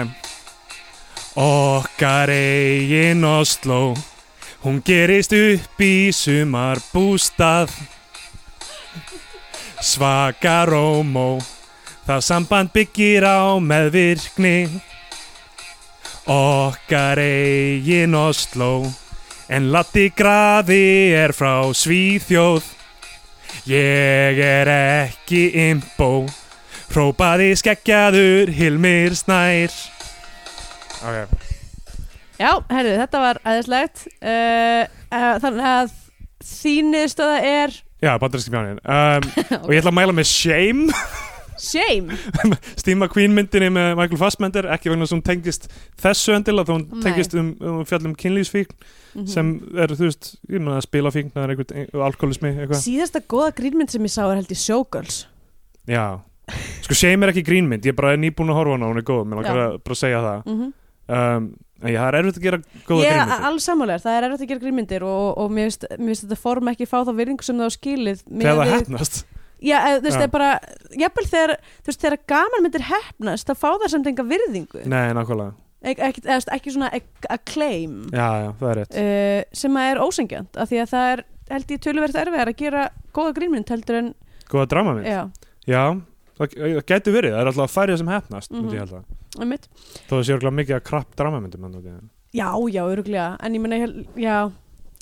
Okkar 1.36 2.30
eigin 2.32 3.24
Oslo 3.28 3.94
Hún 4.64 4.78
gerist 4.80 5.34
upp 5.36 5.82
í 5.84 6.08
sumar 6.16 6.80
bústað 6.94 7.74
Svaka 9.84 10.62
Rómó 10.64 11.36
Það 12.06 12.22
samband 12.22 12.70
byggir 12.70 13.24
á 13.26 13.58
meðvirkni. 13.58 14.70
Okkar 16.30 17.20
eigin 17.20 18.16
Oslo 18.16 18.86
En 19.52 19.68
Latti 19.74 20.08
Grafi 20.16 21.12
er 21.12 21.36
frá 21.36 21.68
Svíþjóð 21.68 22.75
Ég 23.66 24.38
er 24.38 24.68
ekki 24.70 25.48
imbó 25.58 26.28
Hrópaði 26.92 27.48
skeggjaður 27.58 28.52
Hilmir 28.54 29.16
Snær. 29.18 29.74
Ok. 31.02 31.42
Já, 32.38 32.52
herðu, 32.70 32.92
þetta 33.00 33.22
var 33.24 33.40
aðeinslegt 33.42 34.04
uh, 34.20 34.86
uh, 35.10 35.34
þannig 35.42 35.66
að 35.72 35.92
þíniðstöða 36.46 37.42
er 37.42 37.74
Já, 38.04 38.12
bandarinski 38.20 38.52
bjánin 38.54 38.78
um, 38.84 39.28
Og 39.64 39.70
ég 39.72 39.80
ætla 39.80 39.90
að 39.90 39.98
mæla 39.98 40.14
með 40.14 40.28
Shame 40.30 41.00
shame. 41.62 42.16
Steve 42.80 42.96
McQueen 42.98 43.34
myndinni 43.36 43.68
með 43.72 43.92
Michael 43.98 44.20
Fassbender 44.20 44.68
Ekki 44.74 44.90
vegna 44.92 45.06
sem 45.10 45.22
tengist 45.24 45.68
þessu 46.02 46.34
endilega 46.36 46.68
Þó 46.70 46.76
hún 46.76 47.02
tengist 47.04 47.34
um, 47.38 47.50
um 47.60 47.82
fjallum 47.88 48.14
kynlýsfíkn 48.18 48.76
Mhm. 49.16 49.30
Sem 49.32 49.50
er, 49.80 49.88
þú 49.96 50.04
veist, 50.10 50.26
ég 50.52 50.60
meina 50.60 50.74
að 50.76 50.82
spila 50.84 51.08
fíkn 51.08 51.30
Það 51.32 51.44
er 51.46 51.52
einhvern 51.54 52.02
alkoholismi 52.04 52.50
eitthvað. 52.52 52.80
Síðasta 52.82 53.22
góða 53.24 53.54
grínmynd 53.56 53.88
sem 53.94 54.04
ég 54.04 54.12
sá 54.12 54.26
er 54.28 54.34
held 54.42 54.50
í 54.52 54.56
Showgirls. 54.60 55.22
Já. 55.88 56.02
Sko 56.84 56.92
Shame 57.00 57.24
er 57.24 57.32
ekki 57.32 57.46
grínmynd 57.46 57.80
Ég 57.88 57.94
er 57.94 57.96
bara 57.96 58.12
nýbúin 58.20 58.52
að 58.52 58.58
horfa 58.60 58.74
á 58.74 58.76
hana 58.76 58.90
Hún 58.92 59.00
er 59.00 59.06
góð 59.08 59.22
Mér 59.30 59.40
langar 59.40 59.62
að 59.62 59.78
bara 59.88 59.96
segja 60.02 60.20
það. 60.26 60.42
Mm 60.52 60.66
um, 61.16 61.46
En 61.86 61.92
já, 61.92 61.98
það 62.00 62.06
er 62.10 62.18
erfitt 62.20 62.36
að 62.40 62.44
gera 62.46 62.58
góða 62.88 63.00
ég 63.04 63.08
er 63.10 63.16
grínmyndir. 63.20 63.46
alls 63.48 63.64
samanlegar, 63.68 64.00
það 64.04 64.14
er 64.18 64.24
erfitt 64.28 64.44
að 64.44 64.48
gera 64.52 64.62
grínmyndir 64.66 65.02
og, 65.04 65.24
og 65.42 65.50
mér 65.52 65.66
finnst 65.70 65.82
mér 65.96 66.06
finnst 66.12 66.22
þetta 66.26 66.38
form 66.40 66.70
ekki 66.72 66.86
fá 66.88 66.96
þá 67.04 67.10
virðingu 67.18 67.44
sem 67.44 67.58
það 67.60 67.68
á 67.68 67.76
skilið 67.76 68.22
Þegar 68.30 68.56
það 68.60 68.70
hefnast 68.76 69.18
Já, 69.62 69.76
eða, 69.88 70.00
þú 70.00 70.02
veist, 70.04 70.16
það 70.18 70.26
er 70.26 70.32
bara 70.34 70.48
jafnvel 71.00 71.26
þegar, 71.30 71.52
þú 71.80 71.86
veist, 71.90 72.00
þegar 72.04 72.18
gaman 72.28 72.62
myndir 72.66 72.84
hefnast 72.90 73.46
það 73.48 73.60
fá 73.62 73.68
það 73.80 73.88
samt 73.94 74.06
enga 74.10 74.24
virðingu. 74.32 74.82
Nei, 74.86 75.06
nákvæmlega. 75.16 75.54
Ek, 75.86 75.98
ekki, 76.02 76.22
eða, 76.26 76.52
ekki 76.56 76.72
svona 76.74 76.88
ek- 76.96 77.26
acclaim 77.30 77.96
Já, 78.10 78.28
já, 78.42 78.48
það 78.60 78.70
er 78.72 78.78
rétt. 78.80 78.96
Uh, 78.96 79.40
sem 79.52 79.76
að 79.78 79.90
er 79.92 80.00
ósengjant 80.02 80.56
af 80.56 80.68
því 80.70 80.80
að 80.82 80.90
það 80.92 81.10
er, 81.12 81.22
held 81.50 81.70
ég, 81.76 81.80
töluvert 81.84 82.16
erfiðar 82.22 82.50
að 82.52 82.56
gera 82.56 82.84
góða 83.14 83.34
grínmynd 83.36 83.68
heldur 83.70 83.98
en 84.00 84.08
Góða 84.50 84.66
dramamynd? 84.72 85.06
Já, 85.06 85.22
Já, 85.66 85.82
það, 86.38 86.56
það 86.56 86.82
gæti 86.90 87.12
verið 87.14 87.32
Það 87.36 87.40
er 87.44 87.50
alltaf 87.52 87.64
að 87.66 87.74
færi 87.76 87.96
sem 87.98 88.08
hefnast 88.12 88.50
mm 88.52 88.60
Mhm. 88.60 88.72
ég 88.74 88.78
held 88.82 88.92
að. 88.92 89.04
Einmitt. 89.40 89.68
Þó 90.08 90.12
það 90.16 90.24
sé 90.26 90.32
örugglega 90.36 90.58
mikið 90.60 90.76
að 90.76 90.84
krapp 90.90 91.16
dramamyndum 91.16 92.10
Já, 92.36 92.50
já, 92.68 92.82
öruglega, 92.84 93.36
en 93.40 93.54
ég 93.54 93.80
held- 93.80 94.06
já, 94.16 94.50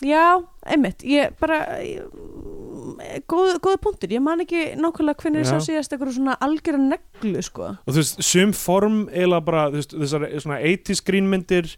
já, 0.05 0.25
einmitt, 0.69 1.03
ég 1.09 1.35
bara, 1.41 1.59
ég, 1.85 2.05
góð, 3.31 3.57
góða 3.65 3.81
punktur, 3.83 4.13
ég 4.15 4.23
man 4.25 4.43
ekki 4.45 4.63
nákvæmlega 4.81 5.23
hvernig 5.25 5.49
sá 5.49 5.57
síðast 5.65 5.93
eitthvað 5.95 6.15
svona 6.19 6.37
algjöra 6.45 6.81
neglu, 6.83 7.43
sko. 7.45 7.73
og 7.81 7.93
þú 7.93 8.01
veist, 8.03 8.23
sum 8.25 8.53
form 8.57 9.05
eiginlega 9.11 9.45
bara, 9.51 9.67
veist, 9.75 9.95
þessar 9.97 10.27
svona 10.45 10.61
80s 10.61 11.05
grínmyndir 11.07 11.71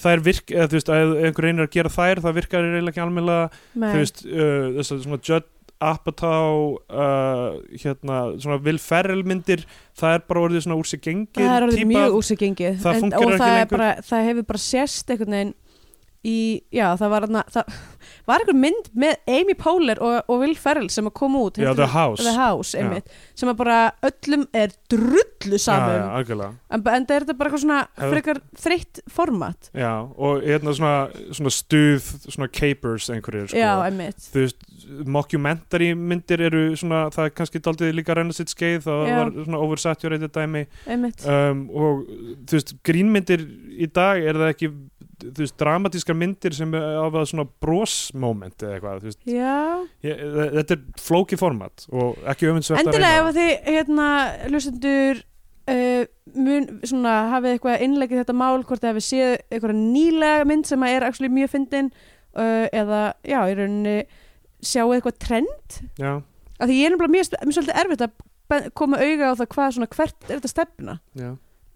þær 0.00 0.22
virk, 0.24 0.52
eða 0.54 0.68
þú 0.70 0.78
veist, 0.78 0.92
að 0.94 1.14
einhver 1.24 1.48
reynir 1.48 1.66
að 1.66 1.72
gera 1.78 1.94
þær, 1.96 2.20
það 2.26 2.36
virkar 2.40 2.68
eiginlega 2.68 2.92
ekki 2.94 3.02
almennilega. 3.04 3.48
Nei. 3.74 3.88
þú 3.94 4.04
veist, 4.04 4.22
uh, 4.28 4.68
þessar 4.78 5.02
svona 5.06 5.24
Judd 5.30 5.48
Apatow 5.80 6.76
uh, 6.92 7.56
hérna, 7.80 8.16
svona 8.36 8.58
Will 8.64 8.78
Ferrell 8.78 9.22
myndir 9.24 9.62
það 9.96 10.18
er 10.18 10.24
bara 10.28 10.42
orðið 10.44 10.66
svona 10.66 10.76
úr 10.76 10.88
sig 10.90 11.00
gengið 11.06 11.40
það 11.40 11.54
er 11.56 11.64
orðið 11.66 11.78
típa- 11.80 11.92
mjög 11.94 12.16
úrsigengið 12.18 12.74
það 12.82 12.98
En- 12.98 13.14
og 13.16 13.32
það, 13.40 13.60
bara, 13.70 13.88
það 14.10 14.26
hefur 14.28 14.46
bara 14.50 14.60
sérst 14.66 15.14
einhvern 15.14 15.36
veginn 15.38 15.54
í, 16.26 16.60
já 16.74 16.90
það 17.00 17.12
var 17.14 17.26
það 17.30 17.76
var 18.28 18.42
einhver 18.42 18.58
mynd 18.58 18.90
með 19.00 19.16
Amy 19.30 19.54
Poehler 19.58 20.00
og, 20.04 20.16
og 20.30 20.42
Will 20.42 20.56
Ferrell 20.58 20.90
sem 20.92 21.08
að 21.08 21.14
koma 21.20 21.44
út 21.46 21.60
Já, 21.60 21.72
The 21.76 21.88
House. 21.90 22.24
The 22.24 22.34
House 22.36 22.74
Já. 22.74 22.82
einmitt, 22.82 23.08
sem 23.38 23.50
að 23.50 23.58
bara 23.62 23.78
öllum 24.06 24.44
er 24.56 24.74
drullu 24.92 25.56
já, 25.56 25.64
saman 25.64 25.96
já, 25.96 26.04
algjörlega. 26.18 26.50
En, 26.70 26.84
en 26.84 27.06
það 27.08 27.16
er 27.16 27.26
þetta 27.26 27.36
bara 27.40 27.50
eitthvað 27.50 27.64
svona 27.64 28.10
frekar 28.12 28.42
þreytt 28.64 29.02
format? 29.10 29.70
Já, 29.76 29.92
og 30.16 30.44
hérna 30.44 30.76
svona, 30.76 31.24
svona 31.38 31.54
stuð, 31.54 32.12
svona 32.26 32.50
capers 32.60 33.08
einhverjir, 33.14 33.50
sko. 33.50 33.60
Já, 33.60 33.72
einmitt. 33.86 34.28
Þú 34.30 34.44
veist, 34.44 34.68
mockumentary 35.16 35.90
myndir 35.96 36.44
eru 36.50 36.62
svona, 36.78 37.06
það 37.14 37.30
er 37.30 37.34
kannski 37.40 37.62
daldið 37.64 37.96
líka 37.96 38.14
að 38.14 38.20
renna 38.20 38.36
sitt 38.36 38.52
skeið, 38.52 38.84
það 38.86 39.02
Já. 39.08 39.16
var 39.16 39.34
svona 39.40 39.64
oversaturated 39.64 40.36
dæmi. 40.36 40.64
Einmitt. 40.90 41.24
Um, 41.24 41.66
og 41.72 42.06
þú 42.44 42.58
veist, 42.58 42.74
grínmyndir 42.86 43.44
í 43.80 43.88
dag 43.90 44.20
er 44.20 44.40
það 44.40 44.54
ekki 44.54 44.72
þú 45.22 45.44
veist, 45.44 45.56
dramatískar 45.60 46.16
myndir 46.18 46.54
sem 46.56 46.76
að 46.76 47.18
svona 47.30 47.46
brosmoment 47.62 48.62
eða 48.64 48.76
eitthvað, 48.76 49.02
þú 49.02 49.10
veist. 49.10 49.20
Ég, 50.06 50.22
þetta 50.56 50.76
er 50.76 51.02
flóki 51.02 51.38
format 51.40 51.86
og 51.92 52.20
ekki 52.30 52.50
öfundsvert 52.50 52.80
að 52.80 52.86
endilega 52.86 53.18
ef 53.18 53.26
reyna 53.26 53.34
þið 53.40 53.74
hérna, 53.74 54.06
lustendur 54.54 55.20
uh, 55.70 56.06
mun 56.36 56.70
svona 56.86 57.16
hafið 57.34 57.56
eitthvað 57.56 57.84
innlegið 57.86 58.22
þetta 58.22 58.38
mál, 58.40 58.64
hvort 58.64 58.82
þið 58.82 58.92
hafið 58.92 59.06
séð 59.08 59.34
eitthvað 59.50 59.76
nýlega 59.80 60.48
mynd 60.50 60.70
sem 60.70 60.88
er 60.88 61.06
actually 61.06 61.32
mjög 61.32 61.52
fyndin 61.54 61.92
uh, 61.92 62.66
eða 62.72 63.02
já, 63.26 63.38
í 63.44 63.58
rauninni 63.58 63.96
sjáu 64.60 64.90
eitthvað 64.94 65.20
trend. 65.22 65.78
Já, 66.00 66.18
af 66.60 66.68
því 66.68 66.80
ég 66.80 66.88
er 66.88 66.96
nefnilega 66.96 67.14
mjög, 67.16 67.38
mjög 67.46 67.58
svolítið 67.58 67.84
erfitt 67.84 68.06
að 68.06 68.68
koma 68.76 68.98
auga 68.98 69.30
á 69.30 69.38
það 69.38 69.52
hvað 69.54 69.76
svona 69.76 69.92
hvert 69.94 70.26
er 70.26 70.34
þetta 70.40 70.52
stefna. 70.52 70.98
Já, 71.18 71.30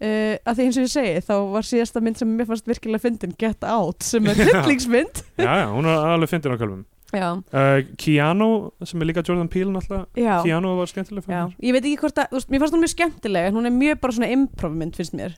uh, 0.05 0.35
af 0.45 0.57
því 0.57 0.65
eins 0.67 0.79
og 0.79 0.85
ég 0.85 0.91
segi 0.93 1.21
þá 1.25 1.33
var 1.53 1.67
síðasta 1.67 2.01
mynd 2.03 2.19
sem 2.19 2.33
mér 2.37 2.49
fannst 2.49 2.67
virkilega 2.69 3.03
fyndin 3.05 3.33
Get 3.39 3.65
Out 3.67 4.05
sem 4.05 4.27
er 4.31 4.37
Já. 4.41 4.45
hryllingsmynd 4.61 5.23
já, 5.41 5.51
já, 5.61 5.65
hún 5.71 5.89
er 5.89 6.11
alveg 6.15 6.31
fyndin 6.31 6.55
á 6.55 6.57
kölvum 6.61 6.83
já, 7.15 7.29
uh, 7.31 7.79
Keanu, 8.01 8.49
sem 8.83 9.01
er 9.01 9.09
líka 9.11 9.23
Jordan 9.25 9.49
Peele 9.51 9.73
náttúrulega, 9.73 10.41
Keanu 10.45 10.75
var 10.81 10.91
skemmtileg 10.91 11.29
já. 11.31 11.41
ég 11.63 11.75
veit 11.77 11.81
ekki 11.87 12.01
hvort 12.03 12.21
að, 12.23 12.37
veist, 12.37 12.51
mér 12.51 12.63
fannst 12.63 12.77
hún 12.77 12.85
mjög 12.85 12.93
skemmtileg 12.95 13.49
en 13.49 13.59
hún 13.59 13.69
er 13.69 13.75
mjög 13.75 13.99
bara 14.03 14.17
svona 14.17 14.31
improv-mynd 14.35 14.99
finnst 14.99 15.15
mér. 15.17 15.37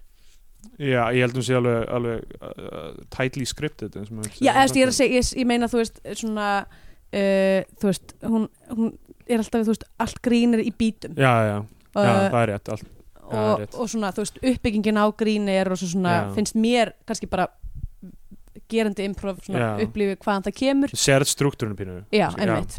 Já, 0.77 1.07
ég 1.13 1.23
held 1.23 1.37
hún 1.37 1.45
sé 1.45 1.55
alveg, 1.57 1.85
alveg 1.93 2.35
uh, 2.41 2.89
tightly 3.13 3.45
scripted 3.49 3.95
já, 3.97 4.03
eða, 4.51 4.65
ég, 4.67 4.81
er 4.83 4.91
að 4.91 4.97
segja, 4.97 5.21
ég, 5.21 5.29
ég 5.41 5.47
meina 5.49 5.69
þú 5.69 5.81
veist 5.83 6.01
svona 6.17 6.49
þú 7.07 7.87
veist, 7.87 8.13
hún, 8.27 8.49
hún 8.73 8.91
er 9.29 9.41
alltaf 9.41 9.63
þú 9.63 9.71
veist, 9.73 9.85
allt 10.03 10.19
grín 10.25 10.57
er 10.57 10.61
í 10.65 10.73
bítum. 10.75 11.13
Já, 11.17 11.31
já, 11.47 11.55
já, 11.95 12.11
það 12.33 12.39
er 12.41 12.51
rétt 12.51 12.71
allt, 12.73 12.89
og, 13.31 13.59
rétt. 13.61 13.75
og 13.75 13.89
svona, 13.91 14.11
þú 14.15 14.23
veist, 14.25 14.37
uppbyggingin 14.41 14.97
á 14.99 15.05
gríni 15.19 15.55
er 15.59 15.71
og 15.71 15.77
svo 15.81 15.87
svona, 15.93 16.13
Já. 16.21 16.35
finnst 16.35 16.55
mér 16.55 16.93
kannski 17.07 17.27
bara 17.31 17.47
gerandi 18.69 19.05
improv, 19.07 19.39
svona 19.45 19.59
Já. 19.77 19.87
upplifi 19.87 20.15
hvaðan 20.23 20.45
það 20.47 20.55
kemur. 20.59 20.93
Sérð 20.97 21.29
struktúrinu 21.31 21.75
pínu. 21.79 21.97
Já, 22.11 22.27
einmitt, 22.35 22.77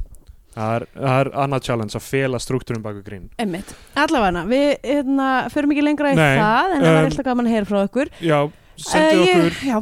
það 0.55 0.73
er, 0.79 0.87
það 0.99 1.21
er 1.23 1.31
annað 1.45 1.63
challenge 1.69 1.97
að 1.97 2.07
fela 2.09 2.41
struktúrin 2.43 2.83
baku 2.85 3.03
grín. 3.07 3.29
Einmitt. 3.41 3.75
Allavega, 3.97 4.43
við 4.51 4.67
hérna, 4.85 5.29
förum 5.55 5.73
ekki 5.77 5.85
lengra 5.87 6.13
í 6.13 6.19
Nei, 6.19 6.35
það 6.41 6.75
en 6.75 6.83
það 6.83 6.93
var 6.93 6.99
um, 7.05 7.11
eitthvað 7.13 7.29
gaman 7.31 7.47
að 7.49 7.55
heyra 7.57 7.71
frá 7.71 7.79
okkur 7.85 8.11
já, 8.21 8.41
Eh, 8.79 8.85
sendið 8.87 9.23
ég- 9.27 9.39
okkur 9.39 9.57
já, 9.67 9.79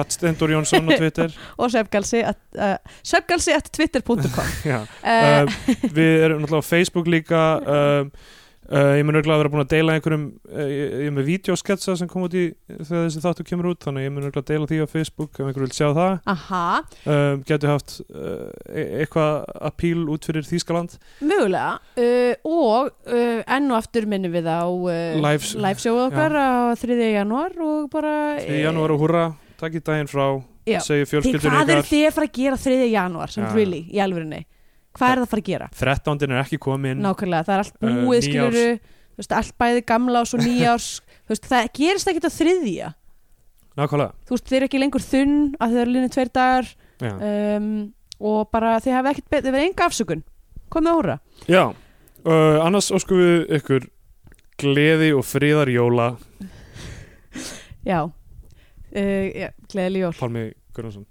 at 0.00 0.12
Stendur 0.12 0.48
Jónsson 0.54 0.86
á 0.88 0.92
Twitter. 1.00 1.34
Og 1.58 1.70
söfgalsi 1.72 2.22
at, 2.24 2.38
uh, 2.56 2.76
söfgalsi 3.04 3.52
at 3.56 3.68
twitter.com 3.72 4.48
Já, 4.72 4.78
uh, 4.84 5.58
við 5.92 6.24
erum 6.28 6.40
náttúrulega 6.44 6.64
á 6.64 6.70
Facebook 6.70 7.06
líka 7.12 7.42
um, 7.60 8.10
uh, 8.70 8.92
ég 8.98 9.04
mun 9.06 9.18
örgulega 9.18 9.36
að 9.36 9.42
vera 9.42 9.52
búin 9.52 9.62
að 9.64 9.72
deila 9.72 9.96
einhverjum 9.96 10.24
uh, 10.50 10.64
ég 10.70 10.94
ég 11.06 11.14
með 11.16 11.28
videosketsa 11.30 11.96
sem 12.00 12.10
kom 12.10 12.26
út 12.26 12.36
í 12.36 12.44
þegar 12.72 13.06
þessi 13.06 13.22
þáttu 13.24 13.46
kemur 13.48 13.70
út 13.72 13.86
þannig 13.86 14.06
ég 14.08 14.14
mun 14.14 14.28
örgulega 14.28 14.44
að 14.44 14.50
deila 14.52 14.70
því 14.70 14.80
á 14.82 14.86
Facebook 14.90 15.38
ef 15.40 15.44
einhver 15.46 15.66
vil 15.66 15.76
sjá 15.76 15.88
það. 15.96 16.16
Aha, 16.34 16.64
um, 17.04 17.44
getur 17.48 17.72
haft 17.72 17.96
uh, 18.06 18.48
e- 18.70 18.88
eitthvað 19.02 19.46
appeal 19.70 20.04
út 20.14 20.28
fyrir 20.28 20.46
Þýskaland. 20.48 20.98
Mögulega. 21.20 21.78
Og 22.46 22.90
enn 23.06 23.70
og 23.70 23.78
aftur 23.78 24.06
minnum 24.10 24.34
við 24.34 24.50
á 24.50 24.62
Lives- 25.22 25.54
livesjóðu 25.58 26.08
okkar 26.10 26.36
á 26.36 26.50
3. 26.78 26.98
janúar 27.16 27.56
og 27.62 27.88
bara 27.92 28.12
í 28.42 28.60
janúar 28.64 28.94
og 28.94 29.02
húrra, 29.02 29.24
takk 29.60 29.78
í 29.78 29.82
daginn 29.84 30.10
frá 30.10 30.26
segju 30.66 31.06
Þið, 31.06 31.10
fjölskyldunni 31.12 31.54
hvað 31.54 31.70
er 31.70 31.80
ykkar 31.80 31.88
þið 31.90 32.04
að 32.06 32.14
fara 32.16 32.28
að 32.28 32.36
gera 32.40 32.58
3. 32.66 32.86
janúar 32.90 33.32
sem 33.32 33.44
Já. 33.44 33.50
really, 33.54 33.82
í 33.92 34.02
alvörinni 34.02 34.42
hvað 34.96 35.12
er 35.12 35.20
það 35.20 35.24
að 35.26 35.32
fara 35.32 35.42
að 35.44 35.48
gera? 35.50 35.68
13. 35.80 36.22
er 36.30 36.42
ekki 36.42 36.58
komin 36.62 37.02
Nákvæmlega, 37.04 37.46
það 37.48 37.56
er 37.56 37.64
allt 37.64 37.76
Uh, 37.76 37.88
búið 37.88 38.20
nýárs. 38.20 38.28
skiluru, 38.30 38.94
veist, 39.20 39.34
allt 39.40 39.54
bæði 39.60 39.82
gamla 39.90 40.22
og 40.24 40.30
svo 40.30 40.40
nýjárs 40.42 40.88
veist, 41.30 41.48
það 41.50 41.68
gerist 41.76 42.10
ekkert 42.12 42.28
á 42.28 42.32
þriðja. 42.36 42.92
Nákvæmlega. 43.76 44.12
Þú 44.26 44.36
veist, 44.36 44.46
þið 44.48 44.56
eru 44.60 44.68
ekki 44.70 44.80
lengur 44.80 45.04
þunn 45.04 45.34
að 45.60 45.74
þið 45.74 45.82
eru 45.84 45.94
linni 45.96 46.12
tveir 46.14 46.30
dagar. 46.32 46.70
Um, 47.04 47.66
og 48.24 48.46
bara 48.48 48.78
þið 48.80 48.94
hafa 48.96 49.10
ekkert 49.12 49.34
þið 49.36 49.50
verið 49.52 49.66
enga 49.68 49.88
afsökun, 49.90 50.22
komið 50.72 50.88
að 50.88 50.96
húra 50.96 51.16
Já. 51.52 51.64
Uh, 52.24 52.56
annars 52.64 52.88
óskum 52.96 53.20
við 53.20 53.42
ykkur 53.58 53.84
gleði 54.58 55.10
og 55.14 55.26
friðar 55.28 55.68
jóla. 55.68 56.06
Já, 57.86 58.00
uh, 58.08 59.26
já 59.30 59.50
gleðileg 59.70 60.02
jól. 60.06 60.14
Pálmi 60.18 60.46
Gunnarsson. 60.74 61.04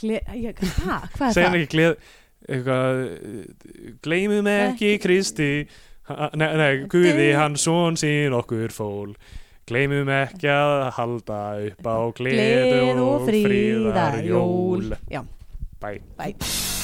Gle 0.00 0.20
ha, 0.28 1.00
hvað 1.16 1.24
er 1.26 1.34
það? 1.34 1.42
hann 1.42 1.56
ekki 1.58 1.70
gleð 1.74 1.96
eitthvað 2.48 3.02
gleymum 4.04 4.50
ekki 4.50 4.96
Kristi. 5.02 5.52
Nei, 6.10 6.48
nei, 6.58 6.72
Guði 6.90 7.28
hann 7.38 7.58
son 7.60 7.98
sín 8.00 8.34
okkur 8.34 8.74
fól. 8.74 9.14
Gleymum 9.70 10.10
ekki 10.10 10.50
að 10.50 10.88
halda 10.96 11.40
upp 11.68 11.86
á 11.86 11.98
gleðu 12.18 13.04
og 13.04 13.28
friðar 13.30 14.18
jól 14.26 14.90
bæ. 15.78 15.92
Bæ 16.18 16.79